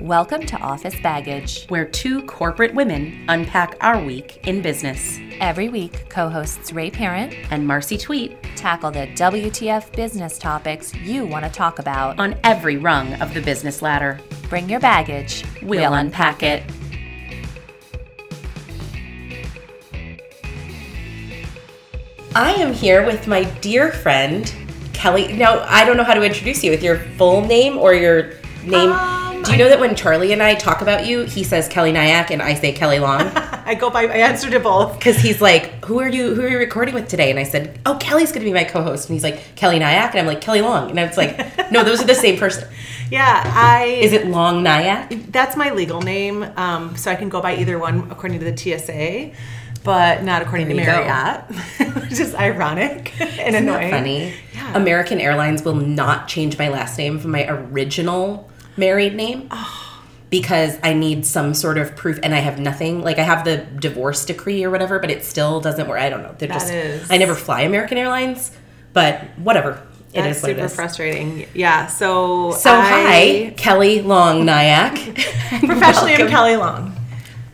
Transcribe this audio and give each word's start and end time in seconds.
Welcome 0.00 0.46
to 0.46 0.56
Office 0.58 0.98
Baggage. 1.02 1.66
where 1.66 1.84
two 1.84 2.22
corporate 2.22 2.74
women 2.74 3.22
unpack 3.28 3.76
our 3.82 4.02
week 4.02 4.46
in 4.46 4.62
business. 4.62 5.18
Every 5.40 5.68
week, 5.68 6.08
co 6.08 6.28
hosts 6.30 6.72
Ray 6.72 6.90
Parent 6.90 7.34
And 7.50 7.66
Marcy 7.66 7.98
Tweet 7.98 8.42
tackle 8.56 8.90
the 8.90 9.08
WTF 9.08 9.92
business 9.94 10.38
topics 10.38 10.94
you 10.94 11.26
want 11.26 11.44
to 11.44 11.50
talk 11.50 11.78
about. 11.78 12.18
on 12.18 12.34
every 12.44 12.76
rung 12.78 13.12
of 13.20 13.34
the 13.34 13.42
business 13.42 13.82
ladder. 13.82 14.18
Bring 14.48 14.68
your 14.70 14.80
baggage, 14.80 15.44
We'll 15.62 15.92
unpack 15.92 16.42
it. 16.42 16.62
I 22.34 22.52
am 22.54 22.72
here 22.72 23.04
with 23.04 23.26
my 23.26 23.44
dear 23.60 23.90
friend, 23.92 24.52
Kelley. 24.92 25.32
Now, 25.32 25.60
I 25.66 25.84
don't 25.84 25.96
know 25.96 26.04
how 26.04 26.14
to 26.14 26.22
introduce 26.22 26.62
you 26.62 26.70
with 26.70 26.82
your 26.82 26.98
full 27.18 27.44
name 27.44 27.76
or 27.76 27.92
your 27.94 28.34
name. 28.64 28.90
You 28.90 29.19
know 29.60 29.68
that 29.68 29.78
when 29.80 29.94
Charlie 29.94 30.32
and 30.32 30.42
I 30.42 30.54
talk 30.54 30.80
about 30.82 31.06
you, 31.06 31.22
he 31.24 31.44
says 31.44 31.68
Kelley 31.68 31.92
Nyack 31.92 32.30
and 32.30 32.42
I 32.42 32.54
say 32.54 32.72
Kelley 32.72 32.98
Long? 32.98 33.20
I 33.70 33.74
go 33.74 33.88
by 33.90 34.02
I 34.04 34.16
answer 34.18 34.50
to 34.50 34.58
both. 34.60 34.98
Because 34.98 35.16
he's 35.18 35.40
like, 35.40 35.84
"Who 35.84 36.00
are 36.00 36.08
you? 36.08 36.34
Who 36.34 36.42
are 36.42 36.48
you 36.48 36.58
recording 36.58 36.94
with 36.94 37.06
today?" 37.08 37.30
And 37.30 37.38
I 37.38 37.44
said, 37.44 37.78
"Oh, 37.86 37.96
Kelley's 38.00 38.32
going 38.32 38.40
to 38.44 38.50
be 38.50 38.52
my 38.52 38.64
co-host." 38.64 39.08
And 39.08 39.14
he's 39.14 39.22
like, 39.22 39.54
"Kelley 39.54 39.78
Nyack," 39.78 40.10
and 40.12 40.20
I'm 40.20 40.26
like, 40.26 40.40
"Kelley 40.40 40.60
Long," 40.60 40.90
and 40.90 40.98
I 40.98 41.06
was 41.06 41.16
like, 41.16 41.70
"No, 41.70 41.84
those 41.84 42.02
are 42.02 42.06
the 42.06 42.14
same 42.14 42.38
person." 42.38 42.68
Yeah, 43.10 43.42
I 43.56 43.86
Is 43.86 44.12
it 44.12 44.28
Long 44.28 44.62
Nyack? 44.62 45.10
that's 45.32 45.56
my 45.56 45.70
legal 45.72 46.00
name, 46.00 46.44
um, 46.56 46.96
so 46.96 47.10
I 47.10 47.16
can 47.16 47.28
go 47.28 47.40
by 47.40 47.56
either 47.56 47.76
one 47.76 48.08
according 48.08 48.38
to 48.38 48.44
the 48.48 48.56
TSA, 48.56 49.32
but 49.82 50.22
not 50.22 50.42
according 50.42 50.68
to. 50.68 50.74
Marriott, 50.76 51.42
which 52.02 52.20
is 52.20 52.36
ironic 52.36 53.12
and 53.20 53.30
Isn't 53.30 53.66
that 53.66 53.82
annoying. 53.82 53.90
funny? 53.90 54.34
Yeah. 54.54 54.76
American 54.76 55.20
Airlines 55.20 55.64
will 55.64 55.74
not 55.74 56.28
change 56.28 56.56
my 56.58 56.68
last 56.68 56.96
name 56.98 57.18
from 57.18 57.32
my 57.32 57.48
original 57.48 58.49
married 58.80 59.14
name. 59.14 59.46
Oh. 59.52 59.86
Because 60.30 60.78
I 60.84 60.92
need 60.94 61.26
some 61.26 61.54
sort 61.54 61.76
of 61.76 61.96
proof, 61.96 62.18
and 62.22 62.32
I 62.34 62.38
have 62.38 62.58
nothing. 62.60 63.02
Like 63.02 63.18
I 63.18 63.22
have 63.24 63.44
the 63.44 63.56
divorce 63.58 64.24
decree 64.24 64.62
or 64.64 64.70
whatever, 64.70 64.98
but 65.00 65.10
it 65.10 65.24
still 65.24 65.60
doesn't 65.60 65.88
work. 65.88 66.00
I 66.00 66.08
don't 66.08 66.22
know. 66.22 66.34
They're 66.38 66.48
That 66.48 66.54
just. 66.60 66.72
is- 66.72 67.10
I 67.10 67.16
never 67.16 67.34
fly 67.34 67.62
American 67.62 67.98
Airlines, 67.98 68.52
but 68.92 69.22
whatever. 69.38 69.82
It 70.12 70.26
is 70.26 70.40
what 70.42 70.50
it 70.50 70.54
super 70.54 70.66
is. 70.66 70.74
frustrating. 70.74 71.46
Yeah, 71.54 71.86
so 71.86 72.50
So 72.52 72.72
I, 72.72 72.80
hi, 73.48 73.54
Kelley 73.56 74.02
Long 74.02 74.44
Nyack. 74.44 74.94
professionally 75.64 76.14
I'm 76.14 76.28
Kelley 76.28 76.56
Long. 76.56 76.96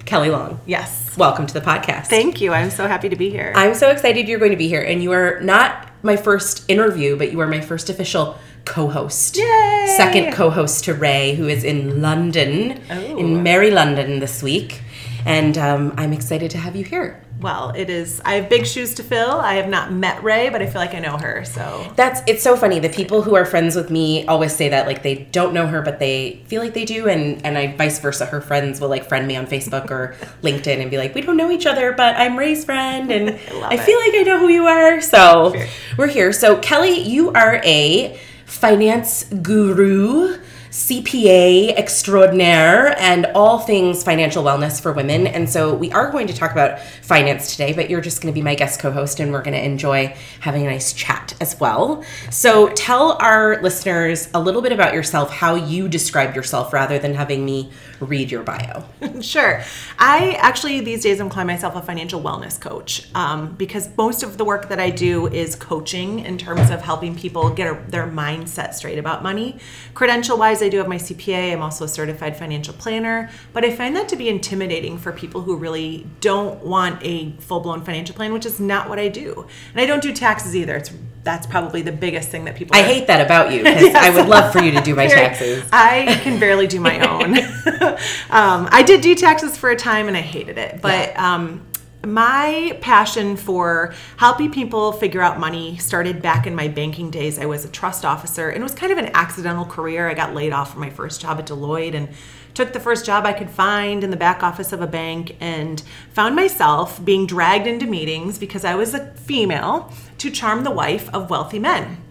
Kelley 0.07 0.31
Long. 0.31 0.61
Yes, 0.67 1.15
Welcome 1.19 1.47
to 1.47 1.55
the 1.55 1.61
podcast. 1.61 2.07
thank 2.07 2.41
you. 2.43 2.53
I'm 2.53 2.71
so 2.71 2.87
happy 2.87 3.09
to 3.09 3.17
be 3.17 3.29
here. 3.31 3.53
I'm 3.57 3.75
so 3.75 3.91
excited 3.91 4.29
you're 4.29 4.39
going 4.39 4.53
to 4.53 4.57
be 4.57 4.69
here, 4.69 4.83
and 4.83 5.03
you 5.03 5.13
are 5.13 5.41
not 5.41 5.89
my 6.03 6.17
first 6.17 6.65
interview, 6.69 7.17
but 7.17 7.33
you 7.33 7.41
are 7.41 7.47
my 7.47 7.61
first 7.61 7.89
official 7.91 8.39
co-host. 8.67 9.37
Yay! 9.39 9.95
Second 9.97 10.33
co-host 10.35 10.85
to 10.85 10.95
Ray, 10.95 11.35
who 11.35 11.49
is 11.49 11.65
in 11.65 12.03
London, 12.03 12.81
Oh. 12.91 13.17
in 13.17 13.43
Merry 13.43 13.71
London 13.71 14.19
this 14.21 14.43
week, 14.43 14.83
and 15.25 15.57
um, 15.57 15.95
I'm 15.97 16.13
excited 16.13 16.51
to 16.51 16.59
have 16.59 16.77
you 16.77 16.85
here. 16.85 17.23
well, 17.41 17.71
it 17.77 17.91
is. 17.91 18.21
I 18.25 18.35
have 18.37 18.49
big 18.49 18.65
shoes 18.67 18.95
to 18.95 19.03
fill. 19.03 19.33
I 19.41 19.55
have 19.57 19.69
not 19.69 19.93
met 19.93 20.23
Ray, 20.23 20.49
but 20.49 20.63
I 20.63 20.67
feel 20.67 20.81
like 20.81 20.95
I 20.95 21.01
know 21.01 21.19
her. 21.19 21.45
So 21.45 21.93
That's 21.95 22.21
it's 22.27 22.43
so 22.43 22.57
funny. 22.57 22.79
The 22.81 22.89
people 22.89 23.21
who 23.23 23.35
are 23.37 23.45
friends 23.45 23.77
with 23.77 23.91
me 23.91 24.27
always 24.27 24.57
say 24.57 24.71
that 24.71 24.87
like 24.87 25.03
they 25.03 25.17
don't 25.33 25.53
know 25.53 25.67
her, 25.67 25.83
but 25.83 25.99
they 25.99 26.43
feel 26.47 26.63
like 26.63 26.73
they 26.73 26.87
do, 26.87 27.09
and 27.09 27.45
and 27.45 27.59
I 27.59 27.77
vice 27.77 27.99
versa. 28.01 28.25
Her 28.27 28.41
friends 28.41 28.81
will 28.81 28.89
like 28.89 29.07
friend 29.07 29.27
me 29.29 29.37
on 29.37 29.47
Facebook 29.47 29.91
or 29.91 30.17
LinkedIn 30.43 30.81
and 30.81 30.91
be 30.91 30.97
like, 30.97 31.15
we 31.15 31.21
don't 31.21 31.37
know 31.37 31.51
each 31.51 31.67
other, 31.67 31.93
but 31.93 32.17
I'm 32.17 32.39
Ray's 32.39 32.65
friend, 32.65 33.13
and 33.13 33.27
love 33.61 33.71
I, 33.71 33.77
feel 33.77 33.99
like 34.01 34.15
I 34.15 34.23
know 34.23 34.39
who 34.39 34.49
you 34.49 34.67
are. 34.67 35.01
So 35.03 35.51
Fair. 35.53 35.69
we're 35.99 36.09
here. 36.09 36.33
So 36.33 36.59
Kelley, 36.61 37.01
you 37.01 37.33
are 37.33 37.61
a 37.65 38.19
finance 38.47 39.25
guru. 39.25 40.39
CPA 40.77 41.75
extraordinaire 41.75 42.95
and 42.99 43.25
all 43.35 43.61
things 43.61 44.05
financial 44.05 44.45
wellness 44.45 44.79
for 44.79 44.93
women. 44.93 45.27
And 45.27 45.49
so 45.49 45.75
we 45.75 45.91
are 45.93 46.11
going 46.11 46.27
to 46.27 46.35
talk 46.35 46.53
about 46.53 46.81
finance 46.81 47.53
today, 47.53 47.73
but 47.73 47.89
you're 47.89 48.03
just 48.03 48.21
going 48.21 48.31
to 48.33 48.39
be 48.39 48.43
my 48.43 48.55
guest 48.55 48.79
co 48.79 48.91
host 48.91 49.19
and 49.19 49.33
we're 49.33 49.43
going 49.43 49.55
to 49.55 49.65
enjoy 49.65 50.15
having 50.41 50.67
a 50.67 50.71
nice 50.71 50.93
chat 50.93 51.33
as 51.41 51.59
well. 51.59 52.05
So 52.31 52.69
tell 52.75 53.13
our 53.23 53.63
listeners 53.63 54.29
a 54.35 54.41
little 54.41 54.61
bit 54.61 54.73
about 54.73 54.93
yourself, 54.93 55.31
how 55.31 55.55
you 55.55 55.89
describe 55.89 56.37
yourself 56.37 56.75
rather 56.75 56.99
than 56.99 57.15
having 57.15 57.43
me 57.47 57.71
read 58.01 58.31
your 58.31 58.43
bio. 58.43 58.85
Sure. 59.21 59.63
I 59.99 60.33
actually 60.41 60.81
these 60.81 61.03
days 61.03 61.21
I'm 61.21 61.31
calling 61.31 61.47
myself 61.47 61.75
a 61.75 61.83
financial 61.83 62.21
wellness 62.21 62.61
coach 62.61 63.09
um, 63.15 63.55
because 63.55 63.89
most 63.97 64.23
of 64.23 64.37
the 64.37 64.45
work 64.45 64.69
that 64.69 64.79
I 64.79 64.91
do 64.91 65.27
is 65.29 65.57
coaching 65.57 66.21
in 66.21 66.37
terms 66.39 66.71
of 66.71 66.83
helping 66.83 67.17
people 67.17 67.51
get 67.51 67.67
a, 67.67 67.91
their 67.91 68.07
mindset 68.07 68.75
straight 68.75 68.99
about 68.99 69.23
money. 69.23 69.59
Credential 69.95 70.37
wise, 70.37 70.63
I 70.63 70.69
do 70.69 70.79
have 70.79 70.89
my 70.89 70.97
CPA. 70.97 71.53
I'm 71.53 71.63
also 71.63 71.87
a 71.87 71.89
certified 71.89 72.37
financial 72.37 72.75
planner, 72.75 73.31
but 73.53 73.65
I 73.65 73.75
find 73.75 73.97
that 73.97 74.09
to 74.11 74.17
be 74.17 74.29
intimidating 74.29 74.99
for 74.99 75.13
people 75.13 75.43
who 75.43 75.57
really 75.57 76.07
don't 76.21 76.63
want 76.63 77.03
a 77.03 77.33
full 77.41 77.61
blown 77.61 77.83
financial 77.83 78.15
plan, 78.15 78.33
which 78.33 78.47
is 78.47 78.61
not 78.61 78.89
what 78.89 78.99
I 78.99 79.09
do. 79.09 79.47
And 79.73 79.81
I 79.81 79.87
don't 79.87 80.03
do 80.03 80.13
taxes 80.13 80.55
either. 80.55 80.77
It's 80.77 80.91
that's 81.27 81.47
probably 81.47 81.83
the 81.83 81.93
biggest 81.93 82.31
thing 82.31 82.45
that 82.45 82.55
people. 82.55 82.75
I 82.75 82.81
are- 82.81 82.85
hate 82.85 83.09
that 83.09 83.21
about 83.21 83.53
you 83.53 83.59
because 83.65 83.95
I 83.95 84.09
would 84.11 84.29
love 84.29 84.53
for 84.53 84.63
you 84.63 84.71
to 84.71 84.81
do 84.81 84.95
my 84.95 85.07
taxes. 85.21 85.69
I 85.73 86.19
can 86.23 86.41
barely 86.41 86.67
do 86.67 86.81
my 86.81 87.01
own. 87.01 87.37
um, 88.31 88.69
I 88.71 88.83
did 88.87 89.03
do 89.03 89.15
taxes 89.15 89.59
for 89.59 89.69
a 89.69 89.77
time 89.77 90.09
and 90.09 90.17
I 90.17 90.21
hated 90.21 90.57
it, 90.57 90.81
but 90.81 91.19
um, 91.19 91.67
my 92.07 92.79
passion 92.81 93.37
for 93.37 93.93
helping 94.17 94.53
people 94.53 94.93
figure 94.93 95.21
out 95.21 95.41
money 95.41 95.77
started 95.79 96.23
back 96.23 96.47
in 96.47 96.55
my 96.55 96.69
banking 96.69 97.11
days. 97.11 97.39
I 97.39 97.47
was 97.47 97.65
a 97.65 97.69
trust 97.69 98.05
officer 98.05 98.49
and 98.49 98.61
it 98.61 98.63
was 98.63 98.75
kind 98.75 98.93
of 98.93 98.99
an 98.99 99.11
accidental 99.13 99.65
career. 99.65 100.09
I 100.09 100.15
got 100.15 100.33
laid 100.33 100.53
off 100.53 100.73
from 100.73 100.81
my 100.81 100.91
first 100.91 101.21
job 101.21 101.39
at 101.41 101.47
Deloitte 101.47 101.95
and 101.95 102.09
took 102.55 102.73
the 102.73 102.81
first 102.81 103.05
job 103.05 103.27
I 103.27 103.35
could 103.35 103.51
find 103.51 104.03
in 104.03 104.11
the 104.11 104.17
back 104.17 104.43
office 104.43 104.73
of 104.73 104.81
a 104.81 104.87
bank 104.87 105.37
and 105.41 105.83
found 106.13 106.35
myself 106.35 107.05
being 107.05 107.27
dragged 107.27 107.67
into 107.67 107.87
meetings 107.87 108.39
because 108.39 108.65
I 108.65 108.77
was 108.77 108.95
a 108.95 109.13
female 109.15 109.93
to 110.19 110.31
charm 110.31 110.65
the 110.65 110.71
wife 110.71 111.09
of 111.15 111.31
wealthy 111.31 111.59
men. 111.59 112.03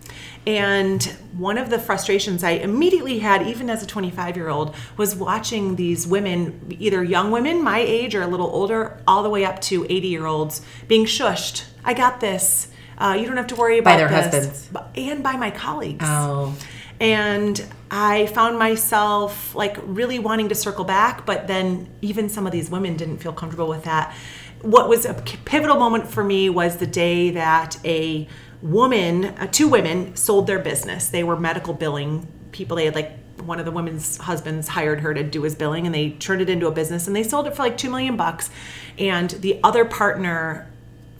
And 0.47 1.03
one 1.35 1.57
of 1.57 1.71
the 1.71 1.79
frustrations 1.79 2.43
I 2.43 2.51
immediately 2.51 3.19
had, 3.19 3.47
even 3.47 3.69
as 3.69 3.81
a 3.81 3.87
25 3.87 4.35
year 4.37 4.49
old, 4.49 4.75
was 4.95 5.15
watching 5.15 5.75
these 5.75 6.05
women, 6.05 6.75
either 6.79 7.03
young 7.03 7.31
women 7.31 7.63
my 7.63 7.79
age 7.79 8.13
or 8.13 8.21
a 8.21 8.27
little 8.27 8.47
older, 8.47 9.01
all 9.07 9.23
the 9.23 9.29
way 9.29 9.43
up 9.43 9.59
to 9.61 9.85
80 9.85 10.07
year 10.07 10.25
olds, 10.25 10.61
being 10.87 11.05
shushed. 11.05 11.65
I 11.83 11.93
got 11.93 12.19
this. 12.19 12.67
Uh, 12.97 13.17
you 13.19 13.25
don't 13.25 13.37
have 13.37 13.47
to 13.47 13.55
worry 13.55 13.79
about 13.79 13.93
by 13.93 13.97
their 13.97 14.07
this. 14.07 14.35
husbands. 14.35 14.69
and 14.95 15.23
by 15.23 15.35
my 15.35 15.51
colleagues. 15.51 16.05
Oh. 16.07 16.55
And 16.99 17.61
I 17.91 18.27
found 18.27 18.57
myself 18.57 19.53
like 19.53 19.77
really 19.83 20.19
wanting 20.19 20.49
to 20.49 20.55
circle 20.55 20.85
back, 20.85 21.25
but 21.25 21.47
then 21.47 21.89
even 22.01 22.29
some 22.29 22.45
of 22.45 22.53
these 22.53 22.69
women 22.69 22.95
didn't 22.95 23.17
feel 23.17 23.33
comfortable 23.33 23.67
with 23.67 23.83
that. 23.83 24.15
What 24.61 24.89
was 24.89 25.05
a 25.05 25.13
pivotal 25.13 25.77
moment 25.77 26.07
for 26.07 26.23
me 26.23 26.49
was 26.49 26.77
the 26.77 26.87
day 26.87 27.29
that 27.31 27.77
a 27.85 28.27
woman, 28.61 29.25
uh, 29.25 29.47
two 29.51 29.67
women, 29.67 30.15
sold 30.15 30.47
their 30.47 30.59
business. 30.59 31.09
They 31.09 31.23
were 31.23 31.37
medical 31.37 31.73
billing 31.73 32.27
people. 32.51 32.77
They 32.77 32.85
had 32.85 32.95
like 32.95 33.11
one 33.41 33.59
of 33.59 33.65
the 33.65 33.71
women's 33.71 34.17
husbands 34.17 34.67
hired 34.67 35.01
her 35.01 35.13
to 35.13 35.23
do 35.23 35.43
his 35.43 35.55
billing 35.55 35.85
and 35.85 35.93
they 35.93 36.11
turned 36.11 36.41
it 36.41 36.49
into 36.49 36.67
a 36.67 36.71
business 36.71 37.05
and 37.05 37.15
they 37.15 37.23
sold 37.23 37.47
it 37.47 37.55
for 37.55 37.63
like 37.63 37.77
2 37.77 37.89
million 37.89 38.17
bucks. 38.17 38.49
And 38.97 39.29
the 39.29 39.59
other 39.63 39.85
partner 39.85 40.71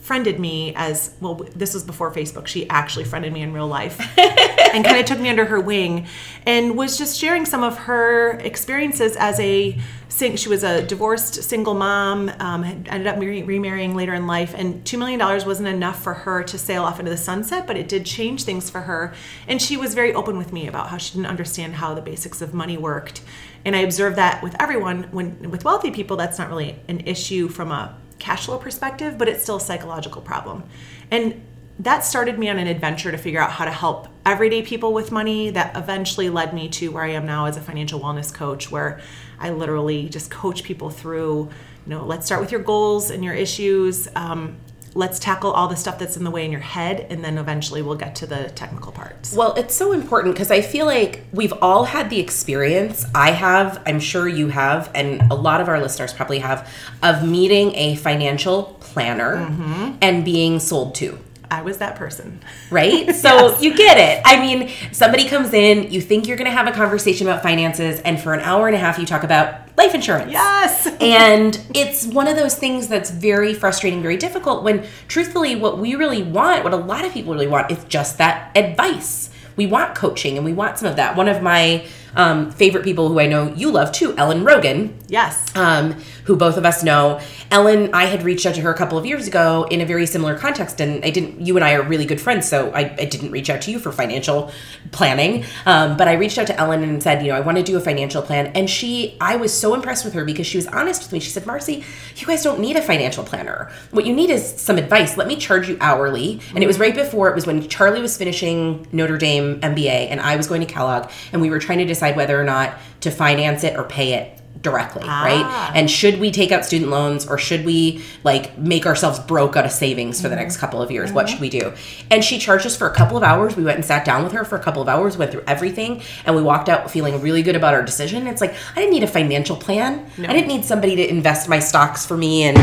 friended 0.05 0.39
me 0.39 0.71
as 0.75 1.16
well 1.19 1.33
this 1.55 1.73
was 1.73 1.83
before 1.83 2.11
facebook. 2.11 2.45
She 2.45 2.69
actually 2.69 3.05
friended 3.05 3.33
me 3.33 3.41
in 3.41 3.53
real 3.53 3.67
life 3.67 3.99
and 4.19 4.85
kind 4.85 4.99
of 4.99 5.05
took 5.05 5.19
me 5.19 5.29
under 5.29 5.45
her 5.45 5.59
wing 5.59 6.05
and 6.45 6.77
was 6.77 6.95
just 6.95 7.17
sharing 7.19 7.43
some 7.43 7.63
of 7.63 7.75
her 7.75 8.38
experiences 8.41 9.15
as 9.15 9.39
a 9.39 9.75
she 10.17 10.47
was 10.47 10.63
a 10.63 10.83
divorced 10.83 11.44
single 11.44 11.73
mom 11.73 12.31
um, 12.39 12.63
ended 12.63 13.07
up 13.07 13.19
remarrying 13.19 13.95
later 13.95 14.13
in 14.13 14.27
life 14.27 14.53
and 14.55 14.85
$2 14.85 14.97
million 14.99 15.19
wasn't 15.19 15.67
enough 15.67 16.01
for 16.01 16.13
her 16.13 16.44
to 16.44 16.57
sail 16.57 16.83
off 16.83 16.99
into 16.99 17.09
the 17.09 17.17
sunset 17.17 17.65
but 17.65 17.75
it 17.75 17.89
did 17.89 18.05
change 18.05 18.44
things 18.44 18.69
for 18.69 18.81
her. 18.81 19.13
And 19.47 19.59
she 19.59 19.75
was 19.75 19.95
very 19.95 20.13
open 20.13 20.38
with 20.38 20.53
me 20.53 20.67
about 20.67 20.89
how 20.89 20.97
she 20.97 21.15
didn't 21.15 21.25
understand 21.25 21.73
how 21.73 21.95
the 21.95 22.01
basics 22.01 22.41
of 22.41 22.53
money 22.53 22.77
worked. 22.77 23.24
And 23.65 23.75
i 23.75 23.80
observed 23.80 24.18
that 24.18 24.44
with 24.44 24.56
everyone 24.62 25.03
when 25.12 25.50
with 25.50 25.65
wealthy 25.65 25.89
people 25.89 26.15
that's 26.15 26.38
not 26.38 26.50
really 26.50 26.80
an 26.88 27.00
issue 27.01 27.47
from 27.47 27.71
a 27.71 27.97
cash 28.19 28.45
flow 28.45 28.57
perspective, 28.57 29.17
but 29.17 29.27
it's 29.27 29.44
still 29.44 29.57
a 29.57 29.62
psychological 29.62 30.21
problem. 30.21 30.63
And 31.12 31.44
that 31.79 32.06
started 32.06 32.39
me 32.39 32.50
on 32.50 32.57
an 32.57 32.67
adventure 32.67 33.12
to 33.12 33.17
figure 33.17 33.41
out 33.41 33.51
how 33.51 33.65
to 33.65 33.71
help 33.71 34.07
everyday 34.25 34.62
people 34.62 34.94
with 34.94 35.12
money 35.12 35.50
that 35.50 35.75
eventually 35.75 36.29
led 36.29 36.53
me 36.53 36.69
to 36.69 36.89
where 36.89 37.03
I 37.03 37.09
am 37.09 37.25
now 37.25 37.45
as 37.45 37.57
a 37.57 37.62
financial 37.62 38.00
wellness 38.00 38.33
coach 38.33 38.71
where 38.71 39.01
I 39.39 39.50
literally 39.50 40.07
just 40.07 40.31
coach 40.31 40.63
people 40.63 40.89
through, 40.89 41.50
you 41.85 41.89
know, 41.89 42.06
let's 42.06 42.25
start 42.25 42.39
with 42.39 42.51
your 42.51 42.62
goals 42.62 43.09
and 43.09 43.23
your 43.23 43.33
issues. 43.33 44.07
Um, 44.15 44.57
let's 44.95 45.19
tackle 45.19 45.51
all 45.51 45.68
the 45.68 45.75
stuff 45.75 46.00
that's 46.00 46.15
in 46.15 46.24
the 46.24 46.31
way 46.31 46.45
in 46.45 46.51
your 46.51 46.62
head 46.62 47.06
and 47.09 47.24
then 47.24 47.38
eventually 47.38 47.81
we'll 47.81 47.97
get 47.97 48.15
to 48.15 48.25
the 48.25 48.50
technical 48.56 48.94
parts. 48.94 49.36
Well, 49.36 49.53
it's 49.56 49.75
so 49.75 49.92
important 49.92 50.33
because 50.33 50.50
I 50.50 50.62
feel 50.62 50.86
like 50.86 51.25
we've 51.33 51.53
all 51.62 51.83
had 51.83 52.09
the 52.09 52.19
experience. 52.19 53.06
I 53.13 53.31
have, 53.31 53.83
I'm 53.86 54.00
sure 54.00 54.27
you 54.27 54.47
have, 54.47 54.89
and 54.95 55.21
a 55.30 55.36
lot 55.36 55.59
of 55.59 55.68
our 55.68 55.81
listeners 55.81 56.13
probably 56.13 56.39
have, 56.39 56.69
of 57.03 57.27
meeting 57.27 57.75
a 57.75 57.97
financial 57.97 58.77
planner 58.80 59.36
mm-hmm. 59.36 59.97
and 60.01 60.24
being 60.24 60.59
sold 60.59 60.95
to. 60.95 61.19
I 61.51 61.62
was 61.62 61.77
that 61.77 61.95
person. 61.95 62.39
right? 62.71 63.13
So 63.25 63.57
you 63.59 63.75
get 63.75 63.97
it. 63.97 64.21
I 64.24 64.39
mean, 64.39 64.69
somebody 64.92 65.27
comes 65.27 65.51
in, 65.51 65.92
you 65.92 66.00
think 66.00 66.27
you're 66.27 66.38
going 66.38 66.50
to 66.50 66.56
have 66.56 66.68
a 66.68 66.71
conversation 66.71 67.27
about 67.27 67.42
finances, 67.42 68.00
and 68.01 68.19
for 68.19 68.33
an 68.33 68.42
hour 68.42 68.68
and 68.68 68.75
a 68.75 68.80
half, 68.80 69.00
you 69.00 69.06
talk 69.06 69.24
about 69.24 69.64
life 69.77 69.94
insurance. 69.94 70.31
Yes. 70.31 70.88
and 71.01 71.60
it's 71.74 72.06
one 72.06 72.27
of 72.27 72.36
those 72.36 72.56
things 72.56 72.88
that's 72.88 73.10
very 73.10 73.54
frustrating, 73.54 74.01
very 74.01 74.18
difficult 74.18 74.63
when, 74.63 74.86
truthfully, 75.07 75.56
what 75.56 75.77
we 75.77 75.95
really 75.95 76.24
want, 76.24 76.63
what 76.63 76.74
a 76.74 76.77
lot 76.77 77.06
of 77.06 77.13
people 77.13 77.33
really 77.33 77.48
want, 77.48 77.72
is 77.72 77.83
just 77.86 78.18
that 78.18 78.56
advice. 78.56 79.30
We 79.56 79.68
want 79.68 79.95
coaching 79.95 80.38
and 80.38 80.45
we 80.45 80.54
want 80.54 80.77
some 80.77 80.89
of 80.89 80.98
that. 80.98 81.16
One 81.16 81.27
of 81.27 81.42
my 81.42 81.88
um, 82.15 82.51
favorite 82.51 82.83
people 82.83 83.09
who 83.09 83.19
I 83.19 83.27
know 83.27 83.53
you 83.56 83.71
love 83.71 83.91
too, 83.91 84.15
Ellen 84.17 84.44
Rogin, 84.44 84.94
Yes. 85.07 85.56
um, 85.56 85.94
who 86.25 86.35
both 86.35 86.57
of 86.57 86.65
us 86.65 86.83
know. 86.83 87.19
Ellen, 87.51 87.94
I 87.94 88.06
had 88.06 88.23
reached 88.23 88.45
out 88.45 88.56
to 88.56 88.62
her 88.62 88.71
a 88.71 88.77
couple 88.77 88.97
of 88.97 89.06
years 89.06 89.27
ago 89.27 89.67
in 89.69 89.81
a 89.81 89.85
very 89.85 90.06
similar 90.06 90.38
context, 90.38 90.81
and 90.81 91.03
I 91.06 91.09
didn't. 91.12 91.41
You 91.45 91.56
and 91.57 91.63
I 91.63 91.73
are 91.73 91.83
really 91.83 92.06
good 92.06 92.19
friends, 92.19 92.47
so 92.50 92.71
I, 92.71 92.95
I 93.00 93.06
didn't 93.06 93.31
reach 93.31 93.50
out 93.50 93.62
to 93.63 93.71
you 93.71 93.79
for 93.79 93.91
financial 93.91 94.51
planning. 94.91 95.45
Um, 95.65 95.97
but 95.97 96.07
I 96.07 96.13
reached 96.13 96.38
out 96.38 96.47
to 96.47 96.59
Ellen 96.59 96.83
and 96.83 97.01
said, 97.01 97.21
you 97.21 97.29
know, 97.31 97.35
I 97.38 97.41
want 97.41 97.57
to 97.57 97.63
do 97.63 97.77
a 97.77 97.79
financial 97.79 98.21
plan, 98.21 98.47
and 98.56 98.69
she, 98.69 99.18
I 99.21 99.35
was 99.35 99.53
so 99.53 99.73
impressed 99.73 100.06
with 100.06 100.13
her 100.13 100.25
because 100.25 100.47
she 100.47 100.57
was 100.57 100.68
honest 100.68 101.03
with 101.03 101.11
me. 101.11 101.19
She 101.19 101.29
said, 101.29 101.45
Marcy, 101.45 101.83
you 102.15 102.27
guys 102.27 102.44
don't 102.44 102.59
need 102.59 102.75
a 102.75 102.81
financial 102.81 103.23
planner. 103.23 103.71
What 103.91 104.06
you 104.06 104.13
need 104.15 104.29
is 104.29 104.45
some 104.59 104.77
advice. 104.77 105.18
Let 105.18 105.27
me 105.27 105.35
charge 105.35 105.68
you 105.69 105.77
hourly. 105.81 106.39
And 106.53 106.63
it 106.63 106.68
was 106.68 106.79
right 106.79 106.95
before 106.95 107.29
it 107.29 107.35
was 107.35 107.45
when 107.45 107.68
Charlie 107.68 108.01
was 108.01 108.18
finishing 108.18 108.88
Notre 108.91 109.18
Dame 109.18 109.59
MBA, 109.61 110.09
and 110.09 110.19
I 110.21 110.35
was 110.35 110.47
going 110.47 110.61
to 110.61 110.68
Kellogg, 110.68 111.09
and 111.31 111.41
we 111.41 111.50
were 111.50 111.59
trying 111.59 111.79
to 111.79 111.85
decide 111.85 112.05
whether 112.12 112.40
or 112.40 112.44
not 112.44 112.78
to 113.02 113.12
finance 113.12 113.63
it 113.63 113.78
or 113.78 113.84
pay 113.84 114.13
it 114.13 114.36
directly, 114.62 115.04
right? 115.04 115.44
Ah. 115.46 115.72
And 115.75 115.90
should 115.90 116.19
we 116.19 116.31
take 116.31 116.52
out 116.52 116.66
student 116.66 116.90
loans 116.90 117.28
or 117.28 117.38
should 117.38 117.63
we 117.66 118.04
like 118.24 118.57
make 118.57 118.86
ourselves 118.86 119.19
broke 119.19 119.56
out 119.56 119.63
of 119.63 119.72
savings 119.72 120.19
for 120.19 120.28
the 120.28 120.36
next 120.36 120.57
couple 120.57 120.81
of 120.81 120.90
years? 120.90 121.12
What 121.12 121.28
mm-hmm. 121.28 121.34
should 121.34 121.42
we 121.42 121.50
do? 121.50 121.74
And 122.10 122.24
she 122.24 122.40
charged 122.40 122.66
us 122.66 122.75
for 122.75 122.90
a 122.90 122.94
couple 122.94 123.16
of 123.16 123.24
hours. 123.24 123.56
We 123.56 123.63
went 123.63 123.75
and 123.75 123.86
sat 123.86 124.06
down 124.06 124.24
with 124.24 124.34
her 124.34 124.44
for 124.44 124.56
a 124.56 124.63
couple 124.63 124.81
of 124.81 124.90
hours, 124.90 125.18
went 125.18 125.31
through 125.31 125.44
everything, 125.46 126.02
and 126.25 126.36
we 126.36 126.42
walked 126.42 126.68
out 126.68 126.90
feeling 126.90 127.22
really 127.22 127.44
good 127.44 127.56
about 127.56 127.75
our 127.75 127.84
decision. 127.84 128.28
It's 128.28 128.42
like 128.42 128.56
I 128.75 128.80
didn't 128.80 128.92
need 128.92 129.04
a 129.04 129.07
financial 129.07 129.56
plan. 129.56 130.10
I 130.18 130.34
didn't 130.34 130.48
need 130.48 130.66
somebody 130.66 130.96
to 130.96 131.07
invest 131.07 131.48
my 131.48 131.60
stocks 131.60 132.06
for 132.06 132.18
me 132.18 132.44
and 132.44 132.57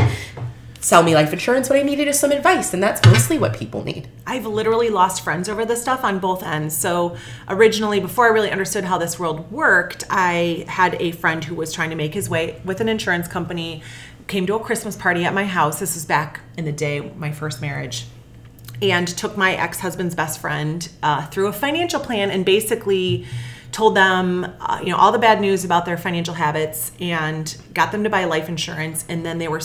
sell 0.82 1.04
me 1.04 1.14
life 1.14 1.32
insurance. 1.32 1.70
What 1.70 1.78
I 1.78 1.82
needed 1.82 2.08
is 2.08 2.18
some 2.18 2.32
advice, 2.32 2.74
and 2.74 2.82
that's 2.82 3.04
mostly 3.06 3.38
what 3.38 3.56
people 3.56 3.84
need. 3.84 4.08
I've 4.26 4.44
literally 4.44 4.90
lost 4.90 5.22
friends 5.22 5.48
over 5.48 5.64
this 5.64 5.80
stuff 5.80 6.04
on 6.04 6.18
both 6.18 6.42
ends. 6.42 6.76
So, 6.76 7.16
originally, 7.48 8.00
before 8.00 8.26
I 8.26 8.30
really 8.30 8.50
understood 8.50 8.84
how 8.84 8.98
this 8.98 9.18
world 9.18 9.50
worked, 9.50 10.04
I 10.10 10.64
had 10.68 11.00
a 11.00 11.12
friend 11.12 11.42
who 11.44 11.54
was 11.54 11.72
trying 11.72 11.90
to 11.90 11.96
make 11.96 12.12
his 12.12 12.28
way 12.28 12.60
with 12.64 12.80
an 12.80 12.88
insurance 12.88 13.28
company, 13.28 13.82
came 14.26 14.44
to 14.46 14.54
a 14.56 14.60
Christmas 14.60 14.96
party 14.96 15.24
at 15.24 15.32
my 15.32 15.46
house. 15.46 15.78
This 15.78 15.94
was 15.94 16.04
back 16.04 16.40
in 16.58 16.64
the 16.64 16.72
day, 16.72 17.00
my 17.00 17.30
first 17.30 17.60
marriage, 17.60 18.06
and 18.82 19.06
took 19.06 19.36
my 19.36 19.54
ex 19.54 19.78
husband's 19.78 20.16
best 20.16 20.40
friend 20.40 20.88
uh, 21.02 21.26
through 21.26 21.46
a 21.46 21.52
financial 21.52 22.00
plan 22.00 22.30
and 22.30 22.44
basically 22.44 23.24
told 23.70 23.96
them 23.96 24.44
uh, 24.60 24.80
you 24.82 24.90
know 24.90 24.96
all 24.96 25.12
the 25.12 25.18
bad 25.18 25.40
news 25.40 25.64
about 25.64 25.86
their 25.86 25.96
financial 25.96 26.34
habits 26.34 26.92
and 27.00 27.56
got 27.72 27.90
them 27.90 28.04
to 28.04 28.10
buy 28.10 28.24
life 28.24 28.48
insurance 28.48 29.02
and 29.08 29.24
then 29.24 29.38
they 29.38 29.48
were 29.48 29.62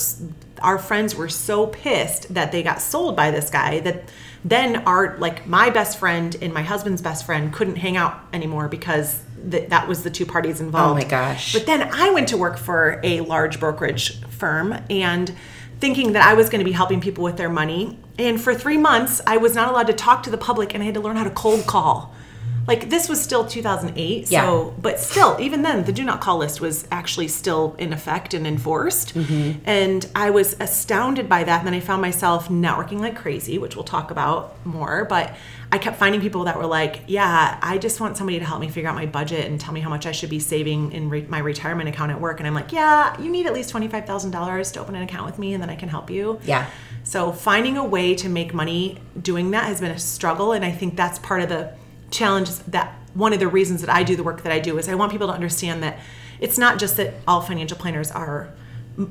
our 0.62 0.78
friends 0.78 1.16
were 1.16 1.30
so 1.30 1.68
pissed 1.68 2.34
that 2.34 2.52
they 2.52 2.64
got 2.64 2.82
sold 2.82 3.16
by 3.16 3.32
this 3.32 3.50
guy 3.50 3.80
that 3.82 4.10
then 4.46 4.78
our 4.86 5.18
like 5.18 5.48
my 5.48 5.70
best 5.70 5.98
friend 5.98 6.36
and 6.42 6.54
my 6.54 6.62
husband's 6.62 7.02
best 7.02 7.26
friend 7.26 7.52
couldn't 7.54 7.76
hang 7.78 7.98
out 7.98 8.20
anymore 8.34 8.68
because 8.68 9.22
th- 9.50 9.70
that 9.70 9.88
was 9.88 10.04
the 10.04 10.10
two 10.10 10.26
parties 10.26 10.62
oh 10.62 10.66
involved 10.66 10.92
Oh 10.92 11.04
my 11.04 11.10
gosh. 11.10 11.54
but 11.54 11.66
then 11.66 11.90
I 11.94 12.12
went 12.12 12.28
to 12.30 12.38
work 12.38 12.58
for 12.58 13.00
a 13.04 13.22
large 13.22 13.60
brokerage 13.60 14.22
firm 14.28 14.74
and 14.90 15.34
thinking 15.80 16.14
that 16.14 16.26
I 16.26 16.34
was 16.34 16.50
going 16.50 16.60
to 16.60 16.66
be 16.66 16.72
helping 16.72 17.02
people 17.02 17.24
with 17.24 17.38
their 17.38 17.50
money. 17.50 18.00
And 18.18 18.42
for 18.42 18.56
three 18.56 18.78
months, 18.80 19.22
I 19.28 19.38
was 19.38 19.54
not 19.54 19.70
allowed 19.70 19.88
to 19.88 19.94
talk 19.94 20.24
to 20.24 20.32
the 20.32 20.38
public 20.38 20.74
and 20.74 20.82
I 20.82 20.88
had 20.88 20.96
to 20.96 21.02
learn 21.02 21.18
how 21.18 21.24
to 21.24 21.30
cold 21.30 21.68
call. 21.68 22.16
Like 22.68 22.90
this 22.90 23.08
was 23.08 23.22
still 23.22 23.46
2008. 23.46 24.30
Yeah. 24.30 24.44
So, 24.44 24.76
but 24.82 25.00
still, 25.00 25.38
even 25.40 25.62
then, 25.62 25.86
the 25.86 25.94
do 25.94 26.04
not 26.04 26.20
call 26.20 26.38
list 26.38 26.60
was 26.60 26.86
actually 26.92 27.30
still 27.30 27.76
in 27.80 27.94
effect 27.94 28.34
and 28.34 28.46
enforced. 28.46 29.16
Mm-hmm. 29.16 29.62
And 29.64 30.06
I 30.14 30.32
was 30.32 30.56
astounded 30.60 31.30
by 31.30 31.46
that. 31.46 31.60
And 31.60 31.68
then 31.68 31.74
I 31.74 31.80
found 31.80 32.02
myself 32.02 32.50
networking 32.50 33.00
like 33.00 33.16
crazy, 33.16 33.58
which 33.58 33.76
we'll 33.76 33.86
talk 33.86 34.12
about 34.12 34.54
more. 34.66 35.06
But 35.06 35.34
I 35.72 35.78
kept 35.78 35.98
finding 35.98 36.20
people 36.20 36.46
that 36.46 36.58
were 36.58 36.66
like, 36.66 37.02
yeah, 37.08 37.58
I 37.62 37.78
just 37.78 38.00
want 38.00 38.18
somebody 38.18 38.40
to 38.40 38.46
help 38.46 38.60
me 38.60 38.70
figure 38.70 38.90
out 38.90 38.96
my 38.96 39.06
budget 39.06 39.46
and 39.46 39.60
tell 39.60 39.74
me 39.74 39.80
how 39.80 39.90
much 39.90 40.06
I 40.06 40.12
should 40.12 40.30
be 40.30 40.40
saving 40.40 40.92
in 40.92 41.10
re- 41.10 41.26
my 41.28 41.40
retirement 41.40 41.90
account 41.90 42.12
at 42.12 42.20
work. 42.20 42.40
And 42.40 42.48
I'm 42.48 42.54
like, 42.54 42.72
yeah, 42.72 43.20
you 43.20 43.30
need 43.30 43.46
at 43.48 43.54
least 43.54 43.74
$25,000 43.74 44.74
to 44.74 44.80
open 44.80 44.96
an 44.96 45.04
account 45.04 45.26
with 45.26 45.40
me 45.40 45.54
and 45.54 45.62
then 45.62 45.70
I 45.70 45.76
can 45.76 45.90
help 45.90 46.10
you. 46.10 46.40
Yeah. 46.44 46.70
So 47.04 47.32
finding 47.32 47.78
a 47.78 47.84
way 47.84 48.16
to 48.16 48.30
make 48.30 48.54
money 48.54 49.00
doing 49.22 49.52
that 49.52 49.66
has 49.66 49.82
been 49.82 49.92
a 49.92 50.00
struggle. 50.00 50.54
And 50.54 50.64
I 50.64 50.72
think 50.72 50.96
that's 50.96 51.20
part 51.20 51.42
of 51.42 51.50
the 51.50 51.74
challenge 52.12 52.50
that 52.68 52.94
one 53.14 53.34
of 53.34 53.40
the 53.40 53.48
reasons 53.48 53.82
that 53.82 53.90
I 53.90 54.04
do 54.04 54.16
the 54.16 54.24
work 54.24 54.44
that 54.44 54.52
I 54.52 54.60
do 54.60 54.78
is 54.78 54.88
I 54.88 54.96
want 54.96 55.12
people 55.12 55.28
to 55.28 55.34
understand 55.34 55.82
that 55.84 56.00
it's 56.40 56.58
not 56.58 56.78
just 56.80 56.98
that 56.98 57.16
all 57.28 57.42
financial 57.42 57.78
planners 57.78 58.12
are, 58.12 58.50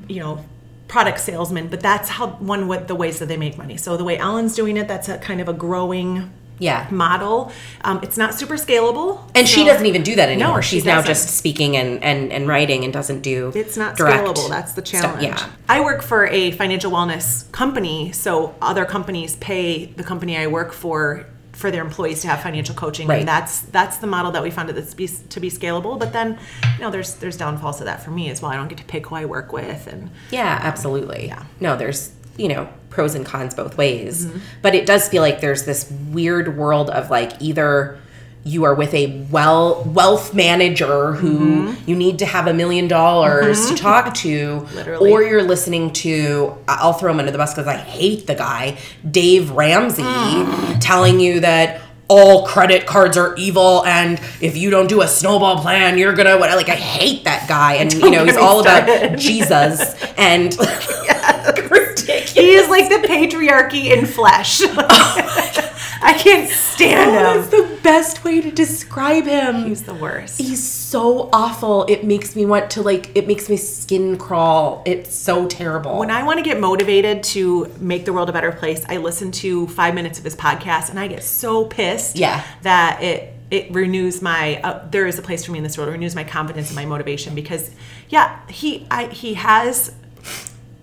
you 0.07 0.19
know, 0.21 0.45
product 0.87 1.19
salesmen, 1.19 1.67
but 1.67 1.81
that's 1.81 2.07
how 2.09 2.27
one 2.27 2.71
of 2.71 2.87
the 2.87 2.95
ways 2.95 3.19
that 3.19 3.25
they 3.27 3.35
make 3.37 3.57
money. 3.57 3.75
So 3.75 3.97
the 3.97 4.05
way 4.05 4.17
Ellen's 4.17 4.55
doing 4.55 4.77
it, 4.77 4.87
that's 4.87 5.09
a 5.09 5.17
kind 5.17 5.41
of 5.41 5.49
a 5.49 5.53
growing 5.53 6.31
Yeah. 6.59 6.87
model. 6.89 7.51
Um, 7.83 7.99
it's 8.01 8.17
not 8.17 8.33
super 8.33 8.53
scalable. 8.55 9.19
And 9.35 9.45
she 9.47 9.65
doesn't 9.65 9.85
even 9.85 10.01
do 10.03 10.15
that 10.15 10.29
anymore. 10.29 10.61
she 10.61 10.77
She's 10.77 10.85
now 10.85 11.01
just 11.01 11.37
speaking 11.37 11.75
and, 11.75 12.01
and, 12.01 12.31
and 12.31 12.47
writing 12.47 12.85
and 12.85 12.93
doesn't 12.93 13.21
do 13.21 13.51
It's 13.53 13.75
not 13.75 13.97
scalable. 13.97 14.47
That's 14.49 14.71
the 14.73 14.85
stuff. 14.85 15.01
challenge. 15.01 15.23
Yeah. 15.23 15.49
I 15.67 15.81
work 15.81 16.01
for 16.01 16.25
a 16.27 16.51
financial 16.51 16.89
wellness 16.91 17.51
company, 17.51 18.13
so 18.13 18.55
other 18.61 18.85
companies 18.85 19.35
pay 19.35 19.87
the 19.87 20.03
company 20.03 20.37
I 20.37 20.47
work 20.47 20.71
for 20.71 21.25
for 21.57 21.71
their 21.71 21.81
employees 21.81 22.21
to 22.21 22.27
have 22.27 22.41
financial 22.41 22.75
coaching, 22.75 23.07
Right. 23.07 23.19
and 23.19 23.27
that's 23.27 23.61
that's 23.61 23.97
the 23.97 24.05
model 24.07 24.31
that 24.33 24.43
we 24.43 24.51
found 24.51 24.69
it 24.69 24.73
to 24.89 24.95
be, 24.95 25.07
to 25.07 25.39
be 25.39 25.49
scalable. 25.49 25.97
But 25.97 26.13
then, 26.13 26.37
you 26.75 26.81
know, 26.81 26.91
there's 26.91 27.15
there's 27.15 27.35
downfalls 27.35 27.79
to 27.79 27.83
that 27.85 28.03
for 28.03 28.11
me 28.11 28.29
as 28.29 28.41
well. 28.41 28.51
I 28.51 28.55
don't 28.57 28.67
get 28.67 28.77
to 28.77 28.83
pick 28.85 29.07
who 29.07 29.15
I 29.15 29.25
work 29.25 29.51
with, 29.51 29.87
and 29.87 30.11
Yeah, 30.29 30.59
absolutely. 30.61 31.27
Yeah. 31.27 31.43
No, 31.59 31.75
there's, 31.75 32.11
you 32.37 32.47
know, 32.47 32.69
pros 32.91 33.15
and 33.15 33.25
cons 33.25 33.55
both 33.55 33.75
ways. 33.77 34.25
Mm-hmm. 34.27 34.37
But 34.61 34.75
it 34.75 34.85
does 34.85 35.09
feel 35.09 35.21
like 35.23 35.41
there's 35.41 35.63
this 35.65 35.91
weird 36.11 36.55
world 36.57 36.89
of 36.91 37.09
like 37.09 37.33
either 37.41 37.97
you 38.47 38.63
are 38.63 38.73
with 38.73 38.93
a 38.93 39.21
well 39.29 39.83
wealth 39.83 40.33
manager 40.33 41.13
who 41.13 41.37
Mm-hmm. 41.37 41.89
you 41.89 41.95
need 41.95 42.19
to 42.19 42.25
have 42.25 42.47
a 42.47 42.53
million 42.53 42.87
dollars 42.87 43.69
to 43.69 43.75
talk 43.75 44.13
to 44.15 44.59
Literally. 44.73 45.11
or 45.11 45.21
you're 45.23 45.43
listening 45.43 45.91
to 45.93 46.55
I'll 46.67 46.93
throw 46.93 47.11
him 47.11 47.19
under 47.19 47.31
the 47.31 47.37
bus 47.37 47.53
because 47.53 47.67
I 47.67 47.77
hate 47.77 48.25
the 48.27 48.35
guy 48.35 48.77
Dave 49.09 49.51
Ramsey 49.51 50.03
Mm. 50.03 50.77
telling 50.79 51.19
you 51.19 51.39
that 51.41 51.81
all 52.09 52.47
credit 52.47 52.85
cards 52.85 53.17
are 53.17 53.35
evil 53.35 53.83
and 53.85 54.17
if 54.39 54.55
you 54.55 54.69
don't 54.69 54.87
do 54.87 55.01
a 55.01 55.07
snowball 55.07 55.61
plan 55.61 55.97
you're 55.97 56.13
gonna 56.13 56.37
what 56.37 56.49
like 56.55 56.69
I 56.69 56.75
hate 56.75 57.25
that 57.25 57.47
guy 57.49 57.73
and 57.75 57.91
you 57.91 58.09
know 58.09 58.23
he's 58.23 58.37
all 58.37 58.61
about. 58.61 58.87
Jesus 59.19 59.93
and 60.17 60.55
ridiculous. 61.69 62.31
he 62.31 62.51
is 62.55 62.69
like 62.69 62.87
the 62.89 63.05
patriarchy 63.07 63.91
in 63.91 64.05
flesh. 64.05 64.61
I 66.01 66.13
can't 66.13 66.49
stand 66.49 67.11
Oh, 67.11 67.13
him. 67.13 67.23
that's 67.41 67.49
the 67.49 67.79
best 67.83 68.23
way 68.23 68.41
to 68.41 68.51
describe 68.51 69.25
him. 69.25 69.65
He's 69.65 69.83
the 69.83 69.93
worst. 69.93 70.37
He's 70.39 70.63
so 70.63 71.29
awful. 71.33 71.85
It 71.85 72.03
makes 72.03 72.35
me 72.35 72.45
want 72.45 72.69
to 72.71 72.81
like. 72.81 73.15
It 73.15 73.27
makes 73.27 73.49
my 73.49 73.55
skin 73.55 74.17
crawl. 74.17 74.83
It's 74.85 75.13
so 75.13 75.47
terrible. 75.47 75.97
When 75.99 76.11
I 76.11 76.23
want 76.23 76.37
to 76.39 76.43
get 76.43 76.59
motivated 76.59 77.23
to 77.25 77.71
make 77.79 78.05
the 78.05 78.13
world 78.13 78.29
a 78.29 78.33
better 78.33 78.51
place, 78.51 78.85
I 78.87 78.97
listen 78.97 79.31
to 79.33 79.67
five 79.67 79.95
minutes 79.95 80.17
of 80.19 80.23
his 80.25 80.35
podcast, 80.35 80.89
and 80.89 80.99
I 80.99 81.07
get 81.07 81.23
so 81.23 81.65
pissed. 81.65 82.15
Yeah. 82.17 82.43
that 82.63 83.01
it 83.01 83.33
it 83.49 83.71
renews 83.73 84.21
my. 84.21 84.59
Uh, 84.61 84.87
there 84.89 85.07
is 85.07 85.17
a 85.17 85.21
place 85.21 85.45
for 85.45 85.51
me 85.53 85.57
in 85.57 85.63
this 85.63 85.77
world. 85.77 85.89
It 85.89 85.93
renews 85.93 86.15
my 86.15 86.23
confidence 86.25 86.67
and 86.67 86.75
my 86.75 86.85
motivation 86.85 87.33
because, 87.33 87.71
yeah, 88.09 88.39
he 88.49 88.85
I, 88.91 89.07
he 89.07 89.35
has 89.35 89.93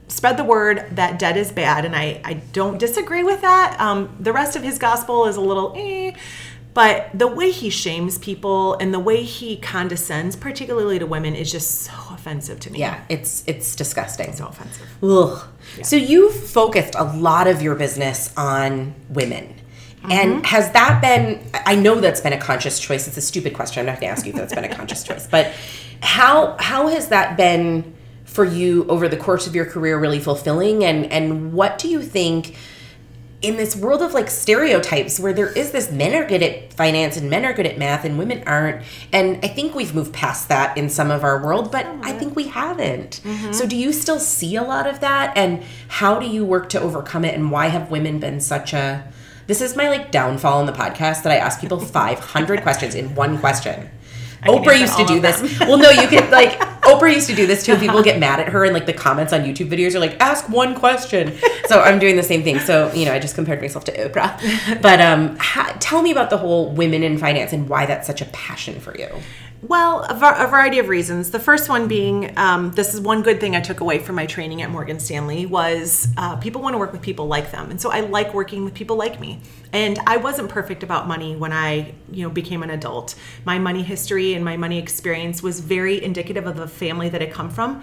spread 0.08 0.37
the 0.37 0.44
word 0.44 0.87
that 0.92 1.18
debt 1.18 1.37
is 1.37 1.52
bad, 1.52 1.84
and 1.84 1.94
I 1.94 2.20
I 2.25 2.34
don't 2.52 2.78
disagree 2.78 3.23
with 3.23 3.40
that. 3.40 3.80
Um, 3.80 4.16
the 4.20 4.32
rest 4.32 4.56
of 4.56 4.62
his 4.62 4.78
gospel 4.78 5.26
is 5.26 5.37
a 5.37 5.40
little 5.40 5.73
eh. 5.76 6.12
But 6.75 7.11
the 7.14 7.28
way 7.28 7.52
he 7.52 7.70
shames 7.70 8.18
people 8.18 8.75
and 8.75 8.92
the 8.92 8.99
way 8.99 9.23
he 9.23 9.56
condescends, 9.56 10.34
particularly 10.34 10.99
to 10.99 11.06
women, 11.06 11.37
is 11.37 11.50
just 11.52 11.82
so 11.82 11.92
offensive 12.11 12.58
to 12.61 12.73
me. 12.73 12.80
yeah, 12.80 13.04
it's 13.08 13.44
it's 13.46 13.76
disgusting. 13.76 14.32
so 14.32 14.49
offensive. 14.49 14.88
Ugh. 15.02 15.46
So 15.84 15.94
you've 15.94 16.34
focused 16.34 16.96
a 16.96 17.04
lot 17.04 17.46
of 17.46 17.62
your 17.62 17.76
business 17.76 18.34
on 18.37 18.94
women. 19.08 19.54
Mm-hmm. 19.99 20.12
And 20.12 20.46
has 20.46 20.73
that 20.73 21.00
been 21.00 21.49
I 21.64 21.76
know 21.76 22.00
that's 22.00 22.20
been 22.20 22.32
a 22.32 22.40
conscious 22.40 22.80
choice. 22.80 23.06
It's 23.06 23.16
a 23.16 23.23
stupid 23.23 23.54
question. 23.54 23.80
I'm 23.80 23.87
not 23.87 24.00
gonna 24.00 24.11
ask 24.11 24.26
you 24.26 24.32
if 24.32 24.38
that's 24.38 24.54
been 24.54 24.64
a 24.64 24.75
conscious 24.75 25.04
choice. 25.04 25.28
But 25.28 25.52
how 26.02 26.56
how 26.58 26.88
has 26.88 27.08
that 27.08 27.37
been 27.37 27.94
for 28.35 28.45
you 28.45 28.85
over 28.88 29.09
the 29.09 29.17
course 29.17 29.47
of 29.47 29.55
your 29.55 29.64
career 29.64 29.99
really 29.99 30.21
fulfilling? 30.21 30.85
And 30.85 31.11
and 31.11 31.53
what 31.53 31.79
do 31.79 31.88
you 31.88 32.03
think 32.03 32.57
in 33.43 33.57
this 33.59 33.76
world 33.76 34.00
of 34.00 34.14
like 34.14 34.31
stereotypes 34.31 35.21
where 35.21 35.35
there 35.35 35.53
is 35.53 35.71
this 35.71 35.91
men 35.91 36.14
are 36.14 36.26
good 36.26 36.43
at 36.43 36.73
finance 36.73 37.19
and 37.19 37.29
men 37.29 37.45
are 37.45 37.53
good 37.53 37.67
at 37.67 37.76
math 37.79 38.03
and 38.03 38.17
women 38.17 38.43
aren't 38.47 38.83
and 39.12 39.38
i 39.45 39.49
think 39.49 39.75
we've 39.75 39.95
moved 39.95 40.14
past 40.14 40.49
that 40.49 40.75
in 40.79 40.88
some 40.88 41.11
of 41.11 41.23
our 41.23 41.43
world 41.45 41.71
but 41.71 41.85
i 42.00 42.11
think 42.11 42.35
we 42.35 42.49
haven't. 42.49 43.21
So 43.53 43.67
do 43.67 43.76
you 43.76 43.93
still 43.93 44.19
see 44.19 44.57
a 44.57 44.62
lot 44.62 44.87
of 44.87 45.00
that? 45.00 45.37
And 45.37 45.62
how 45.88 46.19
do 46.19 46.26
you 46.26 46.45
work 46.45 46.69
to 46.71 46.81
overcome 46.81 47.25
it? 47.25 47.35
And 47.35 47.50
why 47.50 47.67
have 47.67 47.91
women 47.91 48.19
been 48.19 48.41
such 48.41 48.73
a 48.73 49.05
This 49.47 49.61
is 49.61 49.76
my 49.76 49.88
like 49.88 50.11
downfall 50.11 50.61
in 50.61 50.67
the 50.67 50.73
podcast 50.73 51.23
that 51.25 51.33
I 51.33 51.37
ask 51.37 51.61
people 51.61 51.79
500 52.00 52.62
questions 52.62 52.95
in 52.95 53.14
one 53.14 53.38
question. 53.38 53.91
can 54.43 54.55
Oprah 54.55 54.79
used 54.79 54.97
to 54.97 55.05
do 55.07 55.21
this. 55.21 55.38
Well, 55.61 55.79
no, 55.79 55.91
you 55.91 56.09
could 56.09 56.31
like 56.31 56.59
Oprah 56.85 57.12
used 57.14 57.29
to 57.29 57.35
do 57.35 57.47
this 57.47 57.64
too. 57.64 57.76
People 57.76 58.03
get 58.03 58.19
mad 58.19 58.41
at 58.41 58.49
her 58.49 58.64
and 58.64 58.73
like 58.75 58.87
the 58.87 58.93
comments 58.93 59.33
on 59.33 59.41
YouTube 59.41 59.69
videos 59.69 59.95
are 59.95 60.00
like, 60.00 60.17
ask 60.21 60.49
one 60.49 60.75
question. 60.75 61.33
So 61.67 61.81
I'm 61.81 61.99
doing 61.99 62.17
the 62.17 62.23
same 62.23 62.43
thing. 62.43 62.59
So 62.59 62.93
you 62.93 63.05
know, 63.07 63.12
I 63.12 63.19
just 63.19 63.35
compared 63.35 63.61
myself 63.61 63.85
to 63.87 63.93
Oprah. 64.09 64.81
But 64.83 65.00
um, 65.00 65.37
ha- 65.38 65.76
tell 65.81 66.03
me 66.03 66.11
about 66.11 66.31
the 66.31 66.37
whole 66.37 66.71
women 66.73 67.03
in 67.03 67.19
finance 67.19 67.53
and 67.53 67.69
why 67.69 67.87
that's 67.87 68.07
such 68.07 68.21
a 68.21 68.26
passion 68.26 68.81
for 68.81 68.97
you. 68.99 69.09
Well, 69.66 70.04
a, 70.11 70.12
var- 70.12 70.44
a 70.44 70.47
variety 70.47 70.78
of 70.78 70.90
reasons. 70.90 71.30
The 71.30 71.40
first 71.40 71.71
one 71.71 71.88
being, 71.88 72.37
um, 72.37 72.73
this 72.73 72.92
is 72.92 73.00
one 73.00 73.23
good 73.23 73.40
thing 73.40 73.56
I 73.56 73.62
took 73.62 73.80
away 73.80 73.99
from 73.99 74.14
my 74.14 74.26
training 74.26 74.61
at 74.61 74.68
Morgan 74.68 75.00
Stanley 75.00 75.47
was 75.47 76.06
uh, 76.18 76.37
people 76.37 76.61
want 76.61 76.75
to 76.75 76.78
work 76.78 76.92
with 76.92 77.00
people 77.00 77.28
like 77.28 77.50
them, 77.50 77.71
and 77.71 77.80
so 77.80 77.90
I 77.90 78.00
like 78.00 78.35
working 78.35 78.66
with 78.66 78.75
people 78.75 78.97
like 78.97 79.18
me. 79.21 79.40
And 79.73 79.99
I 80.06 80.18
wasn't 80.18 80.50
perfect 80.50 80.83
about 80.83 81.09
money 81.09 81.35
when 81.35 81.50
I, 81.50 81.94
you 82.12 82.25
know, 82.25 82.28
became 82.28 82.62
an 82.62 82.68
adult. 82.68 83.14
My 83.47 83.59
money 83.59 83.83
history 83.83 84.35
and 84.35 84.44
my 84.44 84.59
money 84.59 84.78
experience 84.78 85.42
was 85.42 85.61
very 85.61 86.04
indicative 86.04 86.47
of 86.47 86.56
the 86.56 86.68
family 86.68 87.09
that 87.09 87.23
I 87.23 87.26
come 87.26 87.49
from. 87.49 87.83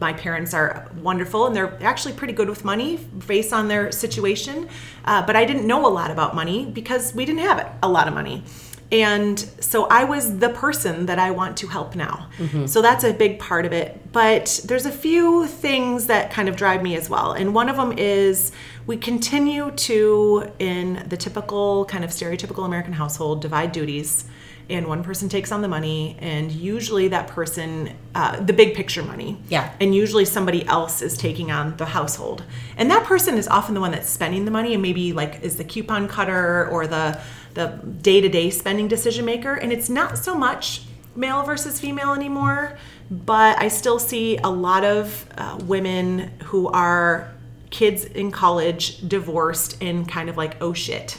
My 0.00 0.14
parents 0.14 0.54
are 0.54 0.90
wonderful, 0.96 1.46
and 1.46 1.54
they're 1.54 1.76
actually 1.82 2.14
pretty 2.14 2.32
good 2.32 2.48
with 2.48 2.64
money 2.64 2.96
based 3.26 3.52
on 3.52 3.68
their 3.68 3.92
situation. 3.92 4.66
Uh, 5.04 5.26
but 5.26 5.36
I 5.36 5.44
didn't 5.44 5.66
know 5.66 5.84
a 5.84 5.92
lot 5.92 6.10
about 6.10 6.34
money 6.34 6.64
because 6.64 7.14
we 7.14 7.26
didn't 7.26 7.42
have 7.42 7.70
a 7.82 7.88
lot 7.88 8.08
of 8.08 8.14
money. 8.14 8.44
And 8.92 9.38
so 9.58 9.86
I 9.86 10.04
was 10.04 10.38
the 10.38 10.50
person 10.50 11.06
that 11.06 11.18
I 11.18 11.30
want 11.30 11.56
to 11.56 11.66
help 11.66 11.96
now. 11.96 12.28
So 12.66 12.82
that's 12.82 13.04
a 13.04 13.14
big 13.14 13.38
part 13.38 13.64
of 13.64 13.72
it. 13.72 14.12
But 14.12 14.60
there's 14.66 14.84
a 14.84 14.92
few 14.92 15.46
things 15.46 16.06
that 16.08 16.30
kind 16.30 16.46
of 16.46 16.56
drive 16.56 16.82
me 16.82 16.94
as 16.94 17.08
well. 17.08 17.32
And 17.32 17.54
one 17.54 17.70
of 17.70 17.76
them 17.76 17.92
is 17.96 18.52
we 18.86 18.98
continue 18.98 19.70
to, 19.70 20.52
in 20.58 21.06
the 21.08 21.16
typical 21.16 21.86
kind 21.86 22.04
of 22.04 22.10
stereotypical 22.10 22.66
American 22.66 22.92
household, 22.92 23.40
divide 23.40 23.72
duties. 23.72 24.26
And 24.68 24.86
one 24.86 25.02
person 25.02 25.28
takes 25.28 25.50
on 25.52 25.60
the 25.60 25.68
money, 25.68 26.16
and 26.20 26.50
usually 26.52 27.08
that 27.08 27.26
person, 27.26 27.96
uh, 28.14 28.40
the 28.40 28.52
big 28.52 28.74
picture 28.74 29.02
money. 29.02 29.38
Yeah. 29.48 29.74
And 29.80 29.94
usually 29.94 30.24
somebody 30.24 30.64
else 30.66 31.02
is 31.02 31.16
taking 31.16 31.50
on 31.50 31.76
the 31.78 31.84
household. 31.84 32.44
And 32.76 32.90
that 32.90 33.04
person 33.04 33.36
is 33.36 33.48
often 33.48 33.74
the 33.74 33.80
one 33.80 33.90
that's 33.90 34.08
spending 34.08 34.44
the 34.44 34.50
money 34.50 34.72
and 34.72 34.80
maybe 34.80 35.12
like 35.12 35.42
is 35.42 35.56
the 35.56 35.64
coupon 35.64 36.08
cutter 36.08 36.68
or 36.68 36.86
the 36.86 37.20
the 37.54 37.78
day-to-day 38.00 38.50
spending 38.50 38.88
decision 38.88 39.24
maker. 39.24 39.54
And 39.54 39.72
it's 39.72 39.88
not 39.88 40.18
so 40.18 40.34
much 40.34 40.82
male 41.14 41.42
versus 41.42 41.78
female 41.80 42.12
anymore, 42.12 42.78
but 43.10 43.60
I 43.60 43.68
still 43.68 43.98
see 43.98 44.38
a 44.38 44.48
lot 44.48 44.84
of 44.84 45.26
uh, 45.36 45.58
women 45.64 46.30
who 46.44 46.68
are 46.68 47.30
kids 47.70 48.04
in 48.04 48.30
college 48.30 49.06
divorced 49.06 49.82
and 49.82 50.08
kind 50.08 50.28
of 50.28 50.36
like, 50.36 50.56
oh 50.62 50.72
shit, 50.72 51.18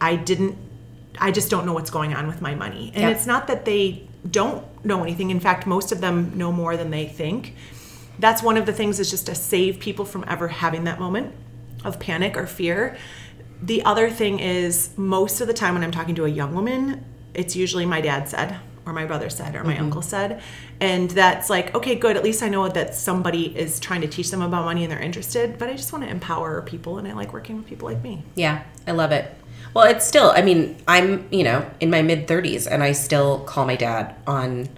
I 0.00 0.16
didn't 0.16 0.58
I 1.20 1.30
just 1.30 1.48
don't 1.48 1.64
know 1.64 1.72
what's 1.72 1.90
going 1.90 2.12
on 2.12 2.26
with 2.26 2.42
my 2.42 2.56
money. 2.56 2.90
And 2.92 3.02
Yeah. 3.04 3.10
it's 3.10 3.24
not 3.24 3.46
that 3.46 3.64
they 3.64 4.08
don't 4.28 4.64
know 4.84 5.02
anything. 5.02 5.30
In 5.30 5.38
fact, 5.38 5.64
most 5.64 5.92
of 5.92 6.00
them 6.00 6.32
know 6.36 6.50
more 6.50 6.76
than 6.76 6.90
they 6.90 7.06
think. 7.06 7.54
That's 8.18 8.42
one 8.42 8.56
of 8.56 8.66
the 8.66 8.72
things 8.72 8.98
is 8.98 9.10
just 9.10 9.26
to 9.26 9.34
save 9.36 9.78
people 9.78 10.04
from 10.04 10.24
ever 10.26 10.48
having 10.48 10.84
that 10.84 10.98
moment 10.98 11.32
of 11.84 12.00
panic 12.00 12.36
or 12.36 12.46
fear. 12.48 12.96
The 13.64 13.82
other 13.86 14.10
thing 14.10 14.40
is 14.40 14.90
most 14.98 15.40
of 15.40 15.46
the 15.46 15.54
time 15.54 15.72
when 15.72 15.82
I'm 15.82 15.90
talking 15.90 16.14
to 16.16 16.26
a 16.26 16.28
young 16.28 16.54
woman, 16.54 17.02
it's 17.32 17.56
usually 17.56 17.86
my 17.86 18.02
dad 18.02 18.28
said 18.28 18.58
or 18.84 18.92
my 18.92 19.06
brother 19.06 19.30
said 19.30 19.54
or 19.56 19.64
my 19.64 19.72
mm-hmm. 19.72 19.84
uncle 19.84 20.02
said. 20.02 20.42
And 20.80 21.08
that's 21.10 21.48
like, 21.48 21.74
okay, 21.74 21.94
good. 21.94 22.14
At 22.18 22.22
least 22.22 22.42
I 22.42 22.50
know 22.50 22.68
that 22.68 22.94
somebody 22.94 23.56
is 23.56 23.80
trying 23.80 24.02
to 24.02 24.06
teach 24.06 24.30
them 24.30 24.42
about 24.42 24.66
money 24.66 24.82
and 24.82 24.92
they're 24.92 25.00
interested. 25.00 25.58
But 25.58 25.70
I 25.70 25.76
just 25.76 25.94
want 25.94 26.04
to 26.04 26.10
empower 26.10 26.60
people 26.60 26.98
and 26.98 27.08
I 27.08 27.14
like 27.14 27.32
working 27.32 27.56
with 27.56 27.66
people 27.66 27.88
like 27.88 28.02
me. 28.02 28.22
Yeah, 28.34 28.64
I 28.86 28.92
love 28.92 29.12
it. 29.12 29.34
Well, 29.72 29.86
it's 29.86 30.06
still, 30.06 30.30
I 30.30 30.42
mean, 30.42 30.76
I'm, 30.86 31.26
you 31.32 31.42
know, 31.42 31.68
in 31.80 31.88
my 31.88 32.02
mid 32.02 32.28
30s 32.28 32.70
and 32.70 32.82
I 32.82 32.92
still 32.92 33.40
call 33.44 33.64
my 33.64 33.76
dad 33.76 34.14
on 34.26 34.68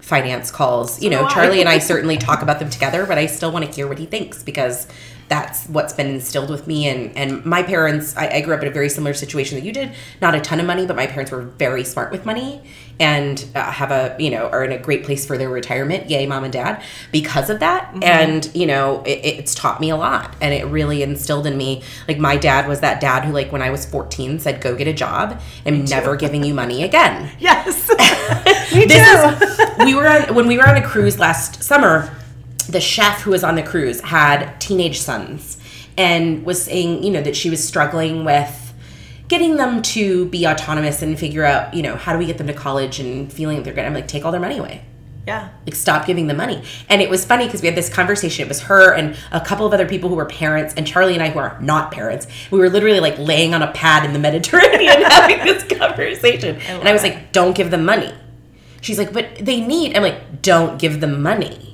finance 0.00 0.50
calls. 0.50 1.00
You 1.00 1.10
know, 1.10 1.26
I. 1.26 1.32
Charlie 1.32 1.60
and 1.60 1.68
I 1.68 1.78
certainly 1.92 2.16
talk 2.16 2.42
about 2.42 2.58
them 2.58 2.68
together, 2.68 3.06
but 3.06 3.16
I 3.16 3.26
still 3.26 3.52
want 3.52 3.64
to 3.64 3.70
hear 3.70 3.86
what 3.86 4.00
he 4.00 4.06
thinks 4.06 4.42
because 4.42 4.88
that's 5.28 5.66
what's 5.66 5.92
been 5.92 6.08
instilled 6.08 6.50
with 6.50 6.66
me. 6.66 6.86
And, 6.88 7.16
and 7.16 7.44
my 7.44 7.62
parents, 7.62 8.16
I, 8.16 8.28
I 8.28 8.40
grew 8.40 8.54
up 8.54 8.62
in 8.62 8.68
a 8.68 8.72
very 8.72 8.88
similar 8.88 9.14
situation 9.14 9.58
that 9.58 9.64
you 9.64 9.72
did. 9.72 9.92
Not 10.20 10.34
a 10.34 10.40
ton 10.40 10.60
of 10.60 10.66
money, 10.66 10.86
but 10.86 10.96
my 10.96 11.06
parents 11.06 11.30
were 11.32 11.42
very 11.42 11.84
smart 11.84 12.12
with 12.12 12.26
money 12.26 12.62
and 13.00 13.44
uh, 13.54 13.72
have 13.72 13.90
a, 13.90 14.14
you 14.20 14.30
know, 14.30 14.46
are 14.48 14.62
in 14.64 14.70
a 14.70 14.78
great 14.78 15.02
place 15.04 15.26
for 15.26 15.36
their 15.36 15.48
retirement. 15.48 16.08
Yay, 16.08 16.26
mom 16.26 16.44
and 16.44 16.52
dad, 16.52 16.82
because 17.10 17.50
of 17.50 17.60
that. 17.60 17.92
And, 18.02 18.48
you 18.54 18.66
know, 18.66 19.02
it, 19.04 19.20
it's 19.24 19.54
taught 19.54 19.80
me 19.80 19.90
a 19.90 19.96
lot 19.96 20.34
and 20.40 20.54
it 20.54 20.64
really 20.66 21.02
instilled 21.02 21.46
in 21.46 21.56
me. 21.56 21.82
Like, 22.06 22.18
my 22.18 22.36
dad 22.36 22.68
was 22.68 22.80
that 22.80 23.00
dad 23.00 23.24
who, 23.24 23.32
like, 23.32 23.50
when 23.50 23.62
I 23.62 23.70
was 23.70 23.84
14 23.86 24.38
said, 24.38 24.60
go 24.60 24.76
get 24.76 24.86
a 24.86 24.92
job 24.92 25.40
and 25.64 25.88
never 25.88 26.16
giving 26.16 26.44
you 26.44 26.54
money 26.54 26.82
again 26.82 27.30
Yes. 27.38 27.88
Me 28.74 28.84
this 28.86 29.40
too. 29.40 29.44
is 29.44 29.78
we 29.84 29.94
were 29.94 30.06
on 30.08 30.34
when 30.34 30.46
we 30.46 30.56
were 30.56 30.66
on 30.68 30.76
a 30.76 30.82
cruise 30.82 31.18
last 31.18 31.62
summer 31.62 32.16
the 32.66 32.80
chef 32.80 33.22
who 33.22 33.30
was 33.30 33.44
on 33.44 33.54
the 33.54 33.62
cruise 33.62 34.00
had 34.00 34.58
teenage 34.60 34.98
sons 34.98 35.58
and 35.96 36.44
was 36.44 36.62
saying 36.62 37.02
you 37.02 37.10
know 37.10 37.22
that 37.22 37.36
she 37.36 37.50
was 37.50 37.62
struggling 37.62 38.24
with 38.24 38.74
getting 39.28 39.56
them 39.56 39.82
to 39.82 40.26
be 40.26 40.46
autonomous 40.46 41.02
and 41.02 41.18
figure 41.18 41.44
out 41.44 41.74
you 41.74 41.82
know 41.82 41.96
how 41.96 42.12
do 42.12 42.18
we 42.18 42.26
get 42.26 42.38
them 42.38 42.46
to 42.46 42.52
college 42.52 43.00
and 43.00 43.32
feeling 43.32 43.56
that 43.56 43.64
they're 43.64 43.74
good 43.74 43.84
i'm 43.84 43.94
like 43.94 44.08
take 44.08 44.24
all 44.24 44.32
their 44.32 44.40
money 44.40 44.58
away. 44.58 44.84
Yeah. 45.26 45.48
like 45.64 45.74
stop 45.74 46.04
giving 46.04 46.26
them 46.26 46.36
money. 46.36 46.62
And 46.90 47.00
it 47.00 47.08
was 47.08 47.24
funny 47.24 47.46
because 47.46 47.62
we 47.62 47.68
had 47.68 47.74
this 47.74 47.88
conversation. 47.88 48.44
It 48.44 48.48
was 48.48 48.60
her 48.60 48.92
and 48.92 49.16
a 49.32 49.40
couple 49.40 49.64
of 49.64 49.72
other 49.72 49.88
people 49.88 50.10
who 50.10 50.16
were 50.16 50.26
parents 50.26 50.74
and 50.74 50.86
charlie 50.86 51.14
and 51.14 51.22
i 51.22 51.30
who 51.30 51.38
are 51.38 51.58
not 51.62 51.92
parents. 51.92 52.26
We 52.50 52.58
were 52.58 52.68
literally 52.68 53.00
like 53.00 53.18
laying 53.18 53.54
on 53.54 53.62
a 53.62 53.72
pad 53.72 54.04
in 54.04 54.12
the 54.12 54.18
mediterranean 54.18 55.00
having 55.10 55.38
this 55.46 55.64
conversation. 55.78 56.56
And 56.60 56.86
i 56.86 56.92
was 56.92 57.02
like 57.02 57.32
don't 57.32 57.56
give 57.56 57.70
them 57.70 57.86
money. 57.86 58.12
She's 58.82 58.98
like 58.98 59.14
but 59.14 59.36
they 59.36 59.62
need 59.62 59.96
i'm 59.96 60.02
like 60.02 60.42
don't 60.42 60.78
give 60.78 61.00
them 61.00 61.22
money 61.22 61.73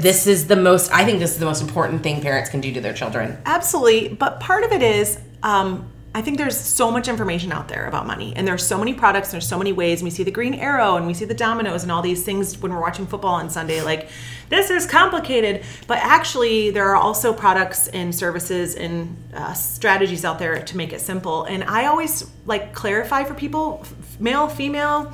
this 0.00 0.26
is 0.26 0.46
the 0.46 0.56
most 0.56 0.90
i 0.92 1.04
think 1.04 1.18
this 1.18 1.32
is 1.32 1.38
the 1.38 1.46
most 1.46 1.62
important 1.62 2.02
thing 2.02 2.20
parents 2.20 2.48
can 2.50 2.60
do 2.60 2.72
to 2.72 2.80
their 2.80 2.94
children 2.94 3.36
Absolutely. 3.44 4.08
But 4.08 4.40
part 4.40 4.64
of 4.64 4.72
it 4.72 4.82
is, 4.82 5.18
um, 5.42 5.90
I 6.14 6.22
think 6.22 6.38
there's 6.38 6.58
so 6.58 6.90
much 6.90 7.06
information 7.06 7.52
out 7.52 7.68
there 7.68 7.86
about 7.86 8.06
money, 8.06 8.32
and 8.34 8.46
there's 8.46 8.66
so 8.66 8.78
many 8.78 8.94
products, 8.94 9.28
and 9.28 9.34
there's 9.34 9.48
so 9.48 9.58
many 9.58 9.72
ways. 9.72 10.00
And 10.00 10.04
we 10.04 10.10
see 10.10 10.22
the 10.22 10.30
green 10.30 10.54
arrow, 10.54 10.96
and 10.96 11.06
we 11.06 11.14
see 11.14 11.24
the 11.24 11.34
dominoes, 11.34 11.82
and 11.82 11.92
all 11.92 12.02
these 12.02 12.24
things 12.24 12.58
when 12.58 12.72
we're 12.72 12.80
watching 12.80 13.06
football 13.06 13.34
on 13.34 13.50
Sunday. 13.50 13.82
Like, 13.82 14.08
this 14.48 14.70
is 14.70 14.86
complicated, 14.86 15.64
but 15.86 15.98
actually, 15.98 16.70
there 16.70 16.88
are 16.88 16.96
also 16.96 17.32
products 17.32 17.88
and 17.88 18.14
services 18.14 18.74
and 18.74 19.16
uh, 19.34 19.52
strategies 19.52 20.24
out 20.24 20.38
there 20.38 20.62
to 20.62 20.76
make 20.76 20.92
it 20.92 21.00
simple. 21.00 21.44
And 21.44 21.64
I 21.64 21.86
always 21.86 22.30
like 22.46 22.74
clarify 22.74 23.24
for 23.24 23.34
people, 23.34 23.80
f- 23.82 24.20
male, 24.20 24.48
female, 24.48 25.12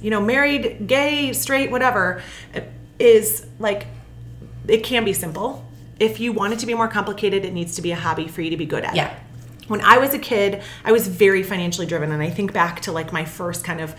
you 0.00 0.10
know, 0.10 0.20
married, 0.20 0.86
gay, 0.86 1.32
straight, 1.32 1.70
whatever, 1.70 2.22
is 2.98 3.46
like 3.58 3.86
it 4.68 4.84
can 4.84 5.04
be 5.04 5.12
simple. 5.12 5.64
If 5.98 6.18
you 6.20 6.32
want 6.32 6.52
it 6.54 6.58
to 6.60 6.66
be 6.66 6.74
more 6.74 6.88
complicated, 6.88 7.44
it 7.44 7.52
needs 7.52 7.74
to 7.76 7.82
be 7.82 7.92
a 7.92 7.96
hobby 7.96 8.26
for 8.28 8.40
you 8.40 8.50
to 8.50 8.56
be 8.56 8.66
good 8.66 8.84
at. 8.84 8.94
Yeah. 8.96 9.14
When 9.68 9.82
I 9.82 9.98
was 9.98 10.14
a 10.14 10.18
kid, 10.18 10.62
I 10.84 10.90
was 10.90 11.06
very 11.06 11.44
financially 11.44 11.86
driven, 11.86 12.10
and 12.10 12.20
I 12.20 12.28
think 12.30 12.52
back 12.52 12.80
to 12.82 12.92
like 12.92 13.12
my 13.12 13.24
first 13.24 13.62
kind 13.64 13.80
of 13.80 13.94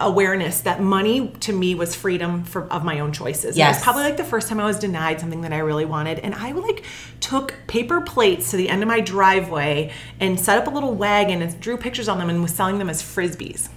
awareness 0.00 0.60
that 0.62 0.80
money 0.80 1.32
to 1.40 1.52
me 1.52 1.74
was 1.74 1.94
freedom 1.94 2.44
for, 2.44 2.62
of 2.72 2.82
my 2.82 3.00
own 3.00 3.12
choices. 3.12 3.44
And 3.44 3.56
It 3.56 3.58
Yes. 3.58 3.76
was 3.76 3.84
probably 3.84 4.04
like 4.04 4.16
the 4.16 4.24
first 4.24 4.48
time 4.48 4.58
I 4.58 4.64
was 4.64 4.78
denied 4.78 5.20
something 5.20 5.42
that 5.42 5.52
I 5.52 5.58
really 5.58 5.84
wanted, 5.84 6.20
and 6.20 6.34
I 6.34 6.52
like 6.52 6.82
took 7.20 7.54
paper 7.66 8.00
plates 8.00 8.50
to 8.52 8.56
the 8.56 8.70
end 8.70 8.82
of 8.82 8.88
my 8.88 9.00
driveway 9.00 9.92
and 10.18 10.40
set 10.40 10.56
up 10.56 10.66
a 10.66 10.70
little 10.70 10.94
wagon 10.94 11.42
and 11.42 11.60
drew 11.60 11.76
pictures 11.76 12.08
on 12.08 12.18
them 12.18 12.30
and 12.30 12.40
was 12.42 12.54
selling 12.54 12.78
them 12.78 12.88
as 12.88 13.02
frisbees 13.02 13.68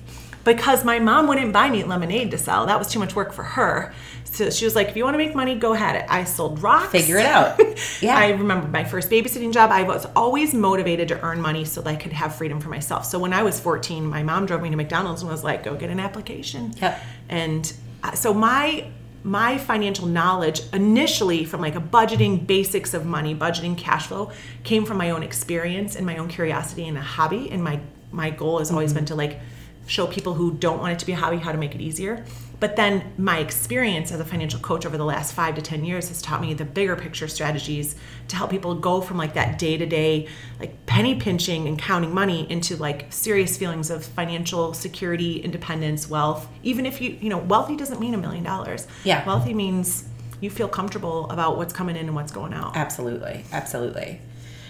because 0.55 0.83
my 0.83 0.97
mom 0.97 1.27
wouldn't 1.27 1.53
buy 1.53 1.69
me 1.69 1.83
lemonade 1.83 2.31
to 2.31 2.37
sell. 2.37 2.65
That 2.65 2.79
was 2.79 2.87
too 2.87 2.97
much 2.97 3.15
work 3.15 3.33
for 3.33 3.43
her. 3.43 3.93
So 4.23 4.49
she 4.49 4.65
was 4.65 4.75
like, 4.75 4.89
if 4.89 4.95
you 4.95 5.03
want 5.03 5.13
to 5.13 5.19
make 5.19 5.35
money, 5.35 5.53
go 5.53 5.73
ahead. 5.73 5.95
It. 5.95 6.05
I 6.09 6.23
sold 6.23 6.63
rocks. 6.63 6.91
Figure 6.91 7.17
it 7.17 7.25
out. 7.37 7.59
Yeah. 8.01 8.17
I 8.17 8.29
remember 8.29 8.67
my 8.67 8.83
first 8.83 9.11
babysitting 9.11 9.53
job. 9.53 9.69
I 9.71 9.83
was 9.83 10.07
always 10.15 10.55
motivated 10.55 11.07
to 11.09 11.21
earn 11.21 11.39
money 11.39 11.65
so 11.65 11.81
that 11.81 11.89
I 11.89 11.95
could 11.95 12.13
have 12.13 12.35
freedom 12.35 12.59
for 12.59 12.69
myself. 12.69 13.05
So 13.05 13.19
when 13.19 13.31
I 13.31 13.43
was 13.43 13.59
14, 13.59 14.05
my 14.05 14.23
mom 14.23 14.47
drove 14.47 14.63
me 14.63 14.71
to 14.71 14.75
McDonald's 14.75 15.21
and 15.21 15.29
was 15.29 15.43
like, 15.43 15.63
go 15.63 15.75
get 15.75 15.91
an 15.91 15.99
application. 15.99 16.73
Yep. 16.81 16.99
And 17.29 17.73
uh, 18.03 18.11
so 18.13 18.33
my 18.33 18.89
my 19.21 19.57
financial 19.57 20.07
knowledge 20.07 20.61
initially 20.71 21.43
from 21.43 21.59
like 21.59 21.75
a 21.75 21.81
budgeting 21.81 22.47
basics 22.47 22.93
of 22.93 23.05
money 23.05 23.35
budgeting 23.35 23.77
cash 23.77 24.07
flow 24.07 24.31
came 24.63 24.85
from 24.85 24.95
my 24.95 25.09
own 25.09 25.23
experience 25.23 25.97
and 25.97 26.05
my 26.05 26.15
own 26.15 26.29
curiosity 26.29 26.87
and 26.87 26.97
a 26.97 27.01
hobby 27.01 27.51
and 27.51 27.61
my 27.61 27.77
my 28.13 28.29
goal 28.29 28.59
has 28.59 28.71
always 28.71 28.93
been 28.93 29.03
to 29.03 29.15
like 29.15 29.41
show 29.89 30.05
people 30.07 30.33
who 30.35 30.53
don't 30.53 30.79
want 30.79 30.93
it 30.93 30.99
to 30.99 31.05
be 31.05 31.11
a 31.13 31.15
hobby 31.15 31.37
how 31.37 31.51
to 31.51 31.57
make 31.57 31.73
it 31.75 31.81
easier 31.81 32.23
but 32.59 32.75
then 32.75 33.13
my 33.17 33.39
experience 33.39 34.11
as 34.11 34.19
a 34.19 34.25
financial 34.25 34.59
coach 34.59 34.85
over 34.85 34.97
the 34.97 35.05
last 35.05 35.33
five 35.33 35.55
to 35.55 35.61
ten 35.61 35.83
years 35.85 36.09
has 36.09 36.21
taught 36.21 36.41
me 36.41 36.53
the 36.53 36.65
bigger 36.65 36.95
picture 36.95 37.27
strategies 37.27 37.95
to 38.27 38.35
help 38.35 38.51
people 38.51 38.75
go 38.75 38.99
from 39.01 39.17
like 39.17 39.33
that 39.33 39.57
day-to-day 39.57 40.27
like 40.59 40.85
penny 40.85 41.15
pinching 41.15 41.67
and 41.67 41.79
counting 41.79 42.13
money 42.13 42.49
into 42.51 42.75
like 42.77 43.05
serious 43.11 43.57
feelings 43.57 43.89
of 43.89 44.03
financial 44.05 44.73
security 44.73 45.39
independence 45.39 46.09
wealth 46.09 46.47
even 46.63 46.85
if 46.85 47.01
you 47.01 47.17
you 47.21 47.29
know 47.29 47.37
wealthy 47.39 47.75
doesn't 47.75 47.99
mean 47.99 48.13
a 48.13 48.17
million 48.17 48.43
dollars 48.43 48.87
Yeah. 49.03 49.25
wealthy 49.25 49.53
means 49.53 50.05
you 50.41 50.49
feel 50.49 50.67
comfortable 50.69 51.29
about 51.31 51.57
what's 51.57 51.73
coming 51.73 51.95
in 51.95 52.05
and 52.05 52.15
what's 52.15 52.31
going 52.31 52.53
out 52.53 52.77
Absolutely, 52.77 53.43
absolutely. 53.51 54.21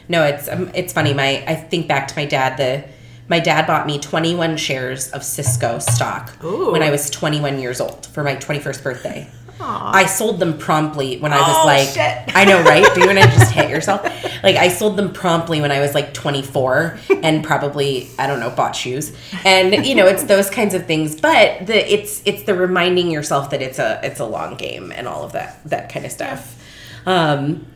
No, 0.07 0.23
it's 0.23 0.47
um, 0.47 0.71
it's 0.73 0.91
funny. 0.93 1.13
My 1.13 1.43
I 1.45 1.53
think 1.53 1.87
back 1.87 2.07
to 2.07 2.15
my 2.15 2.25
dad. 2.25 2.57
The 2.57 2.83
my 3.29 3.39
dad 3.39 3.65
bought 3.67 3.85
me 3.87 3.99
21 3.99 4.57
shares 4.57 5.09
of 5.11 5.23
Cisco 5.23 5.79
stock 5.79 6.43
Ooh. 6.43 6.71
when 6.71 6.81
I 6.83 6.89
was 6.91 7.09
21 7.09 7.59
years 7.59 7.79
old 7.79 8.05
for 8.07 8.23
my 8.23 8.35
21st 8.35 8.83
birthday. 8.83 9.29
I 9.61 10.05
sold 10.05 10.39
them 10.39 10.57
promptly 10.57 11.19
when 11.19 11.33
I 11.33 11.37
was 11.37 11.47
Oh, 11.49 11.65
like, 11.65 11.89
shit. 11.89 12.35
I 12.35 12.45
know, 12.45 12.63
right? 12.63 12.85
Do 12.95 13.01
you 13.01 13.07
want 13.07 13.19
to 13.19 13.25
just 13.37 13.51
hit 13.51 13.69
yourself? 13.69 14.01
Like, 14.41 14.55
I 14.55 14.69
sold 14.69 14.95
them 14.95 15.11
promptly 15.11 15.59
when 15.59 15.69
I 15.71 15.81
was 15.81 15.93
like 15.93 16.13
24 16.13 16.97
and 17.23 17.43
probably, 17.43 18.09
I 18.17 18.25
don't 18.25 18.39
know, 18.39 18.49
bought 18.49 18.73
shoes. 18.75 19.13
And, 19.43 19.85
you 19.85 19.95
know, 19.95 20.07
it's 20.07 20.23
those 20.23 20.49
kinds 20.49 20.73
of 20.73 20.85
things. 20.85 21.19
But 21.19 21.67
the 21.67 21.93
it's 21.93 22.21
it's 22.25 22.43
the 22.43 22.55
reminding 22.55 23.11
yourself 23.11 23.49
that 23.49 23.61
it's 23.61 23.79
a 23.79 23.99
it's 24.01 24.21
a 24.21 24.25
long 24.25 24.55
game 24.55 24.93
and 24.93 25.09
all 25.09 25.23
of 25.23 25.33
that 25.33 25.59
that 25.65 25.91
kind 25.91 26.05
of 26.05 26.11
stuff. 26.13 26.63
Um, 27.05 27.67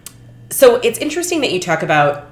so 0.50 0.76
it's 0.78 1.00
interesting 1.00 1.42
that 1.42 1.52
you 1.52 1.60
talk 1.60 1.84
about 1.84 2.30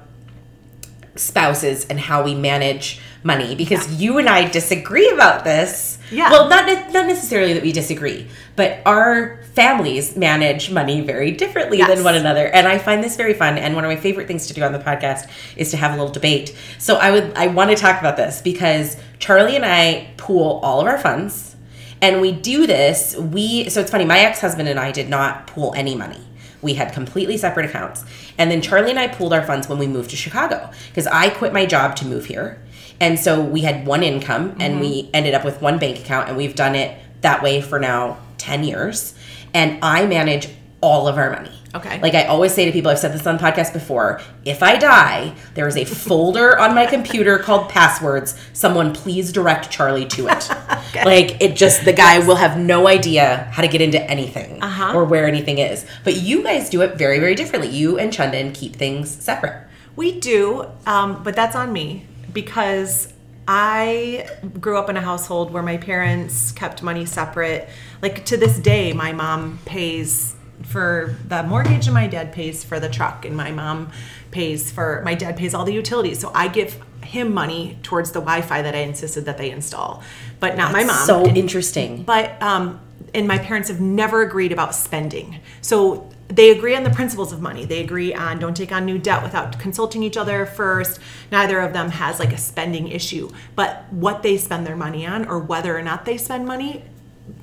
spouses 1.14 1.84
and 1.86 1.98
how 2.00 2.22
we 2.24 2.34
manage 2.34 3.00
money 3.24 3.54
because 3.54 4.00
you 4.00 4.18
and 4.18 4.28
I 4.28 4.48
disagree 4.48 5.08
about 5.10 5.44
this. 5.44 5.98
Yeah. 6.10 6.30
Well, 6.30 6.48
not 6.48 6.66
not 6.92 7.06
necessarily 7.06 7.52
that 7.54 7.62
we 7.62 7.72
disagree, 7.72 8.26
but 8.56 8.80
our 8.84 9.40
families 9.54 10.16
manage 10.16 10.70
money 10.70 11.00
very 11.02 11.30
differently 11.32 11.78
Yes. 11.78 11.88
than 11.88 12.04
one 12.04 12.14
another, 12.14 12.46
and 12.46 12.66
I 12.66 12.78
find 12.78 13.02
this 13.04 13.16
very 13.16 13.34
fun. 13.34 13.58
And 13.58 13.74
one 13.74 13.84
of 13.84 13.90
my 13.90 13.96
favorite 13.96 14.26
things 14.26 14.46
to 14.48 14.54
do 14.54 14.62
on 14.62 14.72
the 14.72 14.78
podcast 14.78 15.28
is 15.56 15.70
to 15.70 15.76
have 15.76 15.92
a 15.92 15.96
little 15.96 16.12
debate. 16.12 16.56
So 16.78 16.96
I 16.96 17.10
would 17.10 17.32
I 17.36 17.46
want 17.48 17.70
to 17.70 17.76
talk 17.76 18.00
about 18.00 18.16
this 18.16 18.40
because 18.42 18.96
Charlie 19.18 19.56
and 19.56 19.64
I 19.64 20.08
pool 20.16 20.60
all 20.62 20.80
of 20.80 20.86
our 20.86 20.98
funds, 20.98 21.54
and 22.00 22.20
we 22.20 22.32
do 22.32 22.66
this. 22.66 23.16
We 23.16 23.68
so 23.70 23.80
it's 23.80 23.90
funny. 23.90 24.04
My 24.04 24.18
ex 24.20 24.40
husband 24.40 24.68
and 24.68 24.78
I 24.80 24.90
did 24.92 25.08
not 25.08 25.46
pool 25.46 25.72
any 25.76 25.94
money. 25.94 26.20
We 26.62 26.74
had 26.74 26.92
completely 26.92 27.36
separate 27.36 27.66
accounts. 27.66 28.04
And 28.38 28.50
then 28.50 28.62
Charlie 28.62 28.90
and 28.90 28.98
I 28.98 29.08
pooled 29.08 29.32
our 29.32 29.44
funds 29.44 29.68
when 29.68 29.78
we 29.78 29.86
moved 29.86 30.10
to 30.10 30.16
Chicago 30.16 30.70
because 30.88 31.06
I 31.06 31.28
quit 31.28 31.52
my 31.52 31.66
job 31.66 31.96
to 31.96 32.06
move 32.06 32.26
here. 32.26 32.62
And 33.00 33.18
so 33.18 33.42
we 33.42 33.62
had 33.62 33.86
one 33.86 34.02
income 34.02 34.56
and 34.60 34.80
we 34.80 35.02
mm-hmm. 35.02 35.10
ended 35.14 35.34
up 35.34 35.44
with 35.44 35.60
one 35.60 35.78
bank 35.78 35.98
account 35.98 36.28
and 36.28 36.36
we've 36.36 36.54
done 36.54 36.74
it 36.74 36.96
that 37.22 37.42
way 37.42 37.60
for 37.60 37.78
now 37.78 38.18
10 38.38 38.64
years. 38.64 39.14
And 39.52 39.78
I 39.82 40.06
manage 40.06 40.48
all 40.80 41.08
of 41.08 41.18
our 41.18 41.30
money. 41.30 41.61
Okay. 41.74 42.00
Like 42.00 42.14
I 42.14 42.24
always 42.24 42.52
say 42.52 42.66
to 42.66 42.72
people, 42.72 42.90
I've 42.90 42.98
said 42.98 43.12
this 43.14 43.26
on 43.26 43.38
the 43.38 43.42
podcast 43.42 43.72
before 43.72 44.20
if 44.44 44.62
I 44.62 44.76
die, 44.76 45.34
there 45.54 45.66
is 45.66 45.76
a 45.76 45.84
folder 45.86 46.58
on 46.58 46.74
my 46.74 46.84
computer 46.84 47.38
called 47.38 47.70
passwords. 47.70 48.38
Someone 48.52 48.92
please 48.92 49.32
direct 49.32 49.70
Charlie 49.70 50.06
to 50.06 50.28
it. 50.28 50.48
Like 51.06 51.40
it 51.40 51.56
just, 51.56 51.86
the 51.86 51.92
guy 51.94 52.18
will 52.18 52.36
have 52.36 52.58
no 52.58 52.86
idea 52.86 53.48
how 53.52 53.62
to 53.62 53.68
get 53.68 53.80
into 53.80 53.98
anything 54.10 54.62
Uh-huh. 54.62 54.92
or 54.94 55.04
where 55.06 55.26
anything 55.26 55.56
is. 55.58 55.86
But 56.04 56.16
you 56.16 56.42
guys 56.42 56.68
do 56.68 56.82
it 56.82 56.96
very, 56.98 57.18
very 57.18 57.34
differently. 57.34 57.70
You 57.70 57.98
and 57.98 58.12
Chundan 58.12 58.52
keep 58.54 58.76
things 58.76 59.10
separate. 59.10 59.66
We 59.96 60.20
do, 60.20 60.66
um, 60.84 61.22
but 61.22 61.34
that's 61.34 61.56
on 61.56 61.72
me 61.72 62.04
because 62.34 63.10
I 63.48 64.28
grew 64.60 64.76
up 64.76 64.90
in 64.90 64.98
a 64.98 65.00
household 65.00 65.50
where 65.50 65.62
my 65.62 65.78
parents 65.78 66.52
kept 66.52 66.82
money 66.82 67.06
separate. 67.06 67.70
Like 68.02 68.26
to 68.26 68.36
this 68.36 68.58
day, 68.58 68.92
my 68.92 69.12
mom 69.12 69.60
pays 69.64 70.34
for 70.64 71.16
the 71.28 71.42
mortgage 71.42 71.86
and 71.86 71.94
my 71.94 72.06
dad 72.06 72.32
pays 72.32 72.64
for 72.64 72.80
the 72.80 72.88
truck, 72.88 73.24
and 73.24 73.36
my 73.36 73.50
mom 73.50 73.90
pays 74.30 74.70
for 74.70 75.02
my 75.04 75.14
dad 75.14 75.36
pays 75.36 75.54
all 75.54 75.64
the 75.64 75.74
utilities. 75.74 76.18
So 76.18 76.30
I 76.34 76.48
give 76.48 76.82
him 77.02 77.34
money 77.34 77.78
towards 77.82 78.12
the 78.12 78.20
Wi-Fi 78.20 78.62
that 78.62 78.74
I 78.74 78.78
insisted 78.78 79.24
that 79.26 79.38
they 79.38 79.50
install, 79.50 80.02
but 80.40 80.56
not 80.56 80.72
my 80.72 80.84
mom. 80.84 81.06
So 81.06 81.26
interesting. 81.26 82.04
but 82.04 82.42
um, 82.42 82.80
and 83.14 83.28
my 83.28 83.38
parents 83.38 83.68
have 83.68 83.80
never 83.80 84.22
agreed 84.22 84.52
about 84.52 84.74
spending. 84.74 85.40
So 85.60 86.08
they 86.28 86.50
agree 86.50 86.74
on 86.74 86.82
the 86.82 86.90
principles 86.90 87.32
of 87.32 87.42
money. 87.42 87.66
They 87.66 87.80
agree 87.80 88.14
on 88.14 88.38
don't 88.38 88.56
take 88.56 88.72
on 88.72 88.86
new 88.86 88.98
debt 88.98 89.22
without 89.22 89.58
consulting 89.58 90.02
each 90.02 90.16
other 90.16 90.46
first. 90.46 90.98
Neither 91.30 91.60
of 91.60 91.72
them 91.74 91.90
has 91.90 92.18
like 92.18 92.32
a 92.32 92.38
spending 92.38 92.88
issue. 92.88 93.30
But 93.54 93.84
what 93.92 94.22
they 94.22 94.38
spend 94.38 94.66
their 94.66 94.76
money 94.76 95.06
on 95.06 95.26
or 95.26 95.38
whether 95.38 95.76
or 95.76 95.82
not 95.82 96.06
they 96.06 96.16
spend 96.16 96.46
money, 96.46 96.84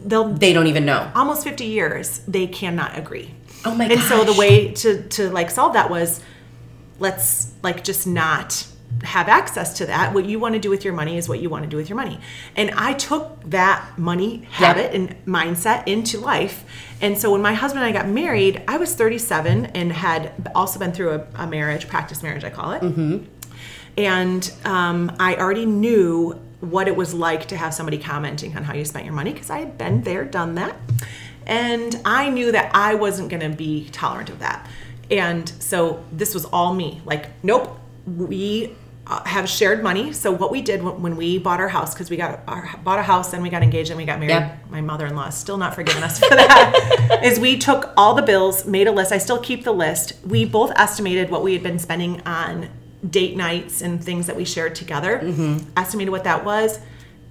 they'll 0.06 0.30
They 0.34 0.54
don't 0.54 0.68
even 0.68 0.86
know. 0.86 1.12
almost 1.16 1.44
50 1.44 1.66
years 1.66 2.20
they 2.28 2.48
cannot 2.48 2.98
agree. 2.98 3.34
Oh 3.66 3.76
my 3.76 3.86
And 3.86 4.02
so 4.02 4.24
the 4.24 4.34
way 4.34 4.72
to 4.74 5.04
to 5.10 5.30
like 5.30 5.50
solve 5.52 5.74
that 5.74 5.90
was 5.90 6.22
let's 7.00 7.54
like 7.64 7.84
just 7.84 8.06
not 8.08 8.66
have 9.04 9.30
access 9.30 9.78
to 9.78 9.86
that. 9.86 10.14
What 10.14 10.26
you 10.26 10.40
want 10.40 10.54
to 10.56 10.60
do 10.60 10.70
with 10.70 10.84
your 10.84 10.94
money 10.94 11.16
is 11.18 11.30
what 11.30 11.40
you 11.40 11.50
want 11.50 11.64
to 11.64 11.70
do 11.70 11.78
with 11.78 11.90
your 11.90 11.96
money. 11.96 12.20
And 12.56 12.72
I 12.72 12.94
took 12.94 13.40
that 13.50 13.98
money 13.98 14.48
habit 14.52 14.94
and 14.94 15.16
mindset 15.26 15.88
into 15.88 16.20
life. 16.20 16.66
And 17.00 17.18
so 17.18 17.32
when 17.32 17.42
my 17.42 17.54
husband 17.54 17.86
and 17.86 17.96
I 17.96 17.98
got 18.02 18.10
married, 18.10 18.64
I 18.68 18.78
was 18.78 18.96
37 18.96 19.68
and 19.68 19.94
had 19.94 20.34
also 20.56 20.80
been 20.80 20.92
through 20.92 21.12
a, 21.12 21.28
a 21.36 21.48
marriage, 21.48 21.88
practice 21.88 22.24
marriage, 22.24 22.44
I 22.44 22.50
call 22.50 22.72
it. 22.74 22.82
And 23.98 24.52
um, 24.66 25.16
I 25.20 25.36
already 25.36 25.66
knew 25.66 26.40
what 26.62 26.88
it 26.88 26.96
was 26.96 27.14
like 27.14 27.48
to 27.48 27.58
have 27.58 27.74
somebody 27.74 27.98
commenting 27.98 28.56
on 28.56 28.64
how 28.64 28.74
you 28.74 28.86
spent 28.86 29.06
your 29.06 29.14
money 29.14 29.34
because 29.34 29.50
I 29.50 29.60
had 29.60 29.78
been 29.78 30.04
there, 30.04 30.26
done 30.26 30.56
that. 30.56 30.76
And 31.46 32.00
I 32.06 32.30
knew 32.30 32.52
that 32.52 32.72
I 32.76 32.96
wasn't 32.96 33.30
going 33.30 33.50
to 33.50 33.56
be 33.56 33.90
tolerant 33.92 34.30
of 34.30 34.40
that. 34.40 34.68
And 35.10 35.50
so 35.50 36.04
this 36.12 36.34
was 36.34 36.46
all 36.46 36.74
me. 36.74 37.02
Like, 37.06 37.30
nope, 37.44 37.80
we 38.06 38.76
uh, 39.08 39.24
have 39.24 39.50
shared 39.50 39.82
money. 39.82 40.14
So 40.14 40.32
what 40.32 40.52
we 40.52 40.62
did 40.62 40.84
when 40.84 41.16
we 41.16 41.40
bought 41.40 41.60
our 41.60 41.68
house, 41.68 41.94
because 41.94 42.12
we 42.12 42.18
got 42.18 42.42
our, 42.48 42.70
bought 42.84 43.00
a 43.00 43.04
house, 43.04 43.32
then 43.32 43.42
we 43.42 43.50
got 43.50 43.64
engaged, 43.64 43.90
and 43.90 43.98
we 43.98 44.06
got 44.06 44.20
married. 44.20 44.34
Yep. 44.34 44.70
My 44.70 44.82
mother-in-law 44.82 45.30
is 45.30 45.36
still 45.36 45.58
not 45.58 45.74
forgiving 45.74 46.04
us 46.04 46.20
for 46.30 46.30
that. 46.30 47.22
is 47.24 47.40
we 47.40 47.58
took 47.58 47.92
all 47.98 48.14
the 48.14 48.22
bills, 48.22 48.66
made 48.68 48.88
a 48.88 48.92
list. 48.92 49.12
I 49.12 49.18
still 49.18 49.40
keep 49.40 49.64
the 49.64 49.72
list. 49.72 50.14
We 50.26 50.46
both 50.46 50.72
estimated 50.76 51.32
what 51.32 51.42
we 51.42 51.54
had 51.54 51.64
been 51.64 51.80
spending 51.80 52.22
on 52.22 52.70
date 53.08 53.38
nights 53.38 53.82
and 53.82 54.04
things 54.04 54.28
that 54.28 54.36
we 54.36 54.46
shared 54.46 54.76
together. 54.76 55.20
Estimated 55.78 56.12
what 56.12 56.24
that 56.26 56.44
was. 56.44 56.80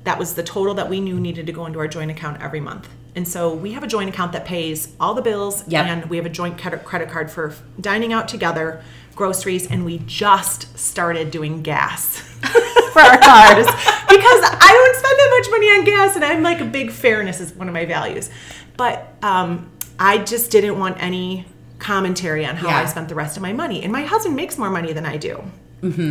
That 0.05 0.19
was 0.19 0.35
the 0.35 0.43
total 0.43 0.75
that 0.75 0.89
we 0.89 1.01
knew 1.01 1.19
needed 1.21 1.47
to 1.47 1.53
go 1.53 1.67
into 1.67 1.79
our 1.79 1.89
joint 1.89 2.11
account 2.11 2.41
every 2.41 2.61
month. 2.61 2.89
And 3.15 3.27
so 3.27 3.53
we 3.53 3.73
have 3.73 3.83
a 3.83 3.87
joint 3.87 4.09
account 4.09 4.33
that 4.33 4.45
pays 4.45 4.95
all 5.01 5.13
the 5.15 5.23
bills, 5.23 5.65
Yep. 5.69 5.87
and 5.87 6.05
we 6.07 6.17
have 6.19 6.27
a 6.27 6.31
joint 6.31 6.57
credit 6.59 6.85
credit 6.85 7.11
card 7.11 7.31
for 7.31 7.53
dining 7.81 8.13
out 8.13 8.29
together, 8.29 8.83
groceries, 9.17 9.67
and 9.71 9.85
we 9.85 9.99
just 10.07 10.79
started 10.79 11.31
doing 11.33 11.63
gas 11.63 12.21
for 12.93 13.01
our 13.03 13.19
cars 13.19 13.67
because 14.09 14.41
I 14.45 14.71
don't 14.73 14.97
spend 14.97 15.19
that 15.19 15.37
much 15.41 15.51
money 15.51 15.67
on 15.67 15.85
gas, 15.85 16.15
and 16.17 16.25
I'm 16.25 16.43
like 16.43 16.61
a 16.61 16.65
big 16.65 16.93
fairness 16.93 17.41
is 17.41 17.53
one 17.55 17.67
of 17.69 17.75
my 17.75 17.85
values. 17.87 18.31
But 18.77 19.13
um, 19.23 19.69
I 19.99 20.19
just 20.19 20.51
didn't 20.53 20.79
want 20.79 21.03
any 21.03 21.45
commentary 21.79 22.45
on 22.45 22.57
how 22.57 22.69
Yeah. 22.69 22.79
I 22.81 22.85
spent 22.87 23.09
the 23.09 23.15
rest 23.15 23.37
of 23.37 23.43
my 23.43 23.53
money. 23.53 23.83
And 23.83 23.93
my 23.93 24.03
husband 24.03 24.37
makes 24.37 24.59
more 24.59 24.71
money 24.71 24.93
than 24.93 25.07
I 25.07 25.17
do. 25.17 25.43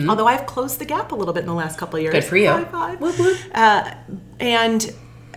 Although 0.10 0.28
I've 0.28 0.46
closed 0.46 0.80
the 0.80 0.86
gap 0.86 1.12
a 1.12 1.16
little 1.16 1.34
bit 1.34 1.42
in 1.42 1.46
the 1.48 1.54
last 1.54 1.78
couple 1.78 1.98
of 1.98 2.02
years. 2.04 2.14
Good 2.14 2.24
for 2.24 2.38
you. 2.38 2.50
High 2.50 2.64
five. 2.64 3.52
Uh, 3.54 3.94
and 4.40 4.94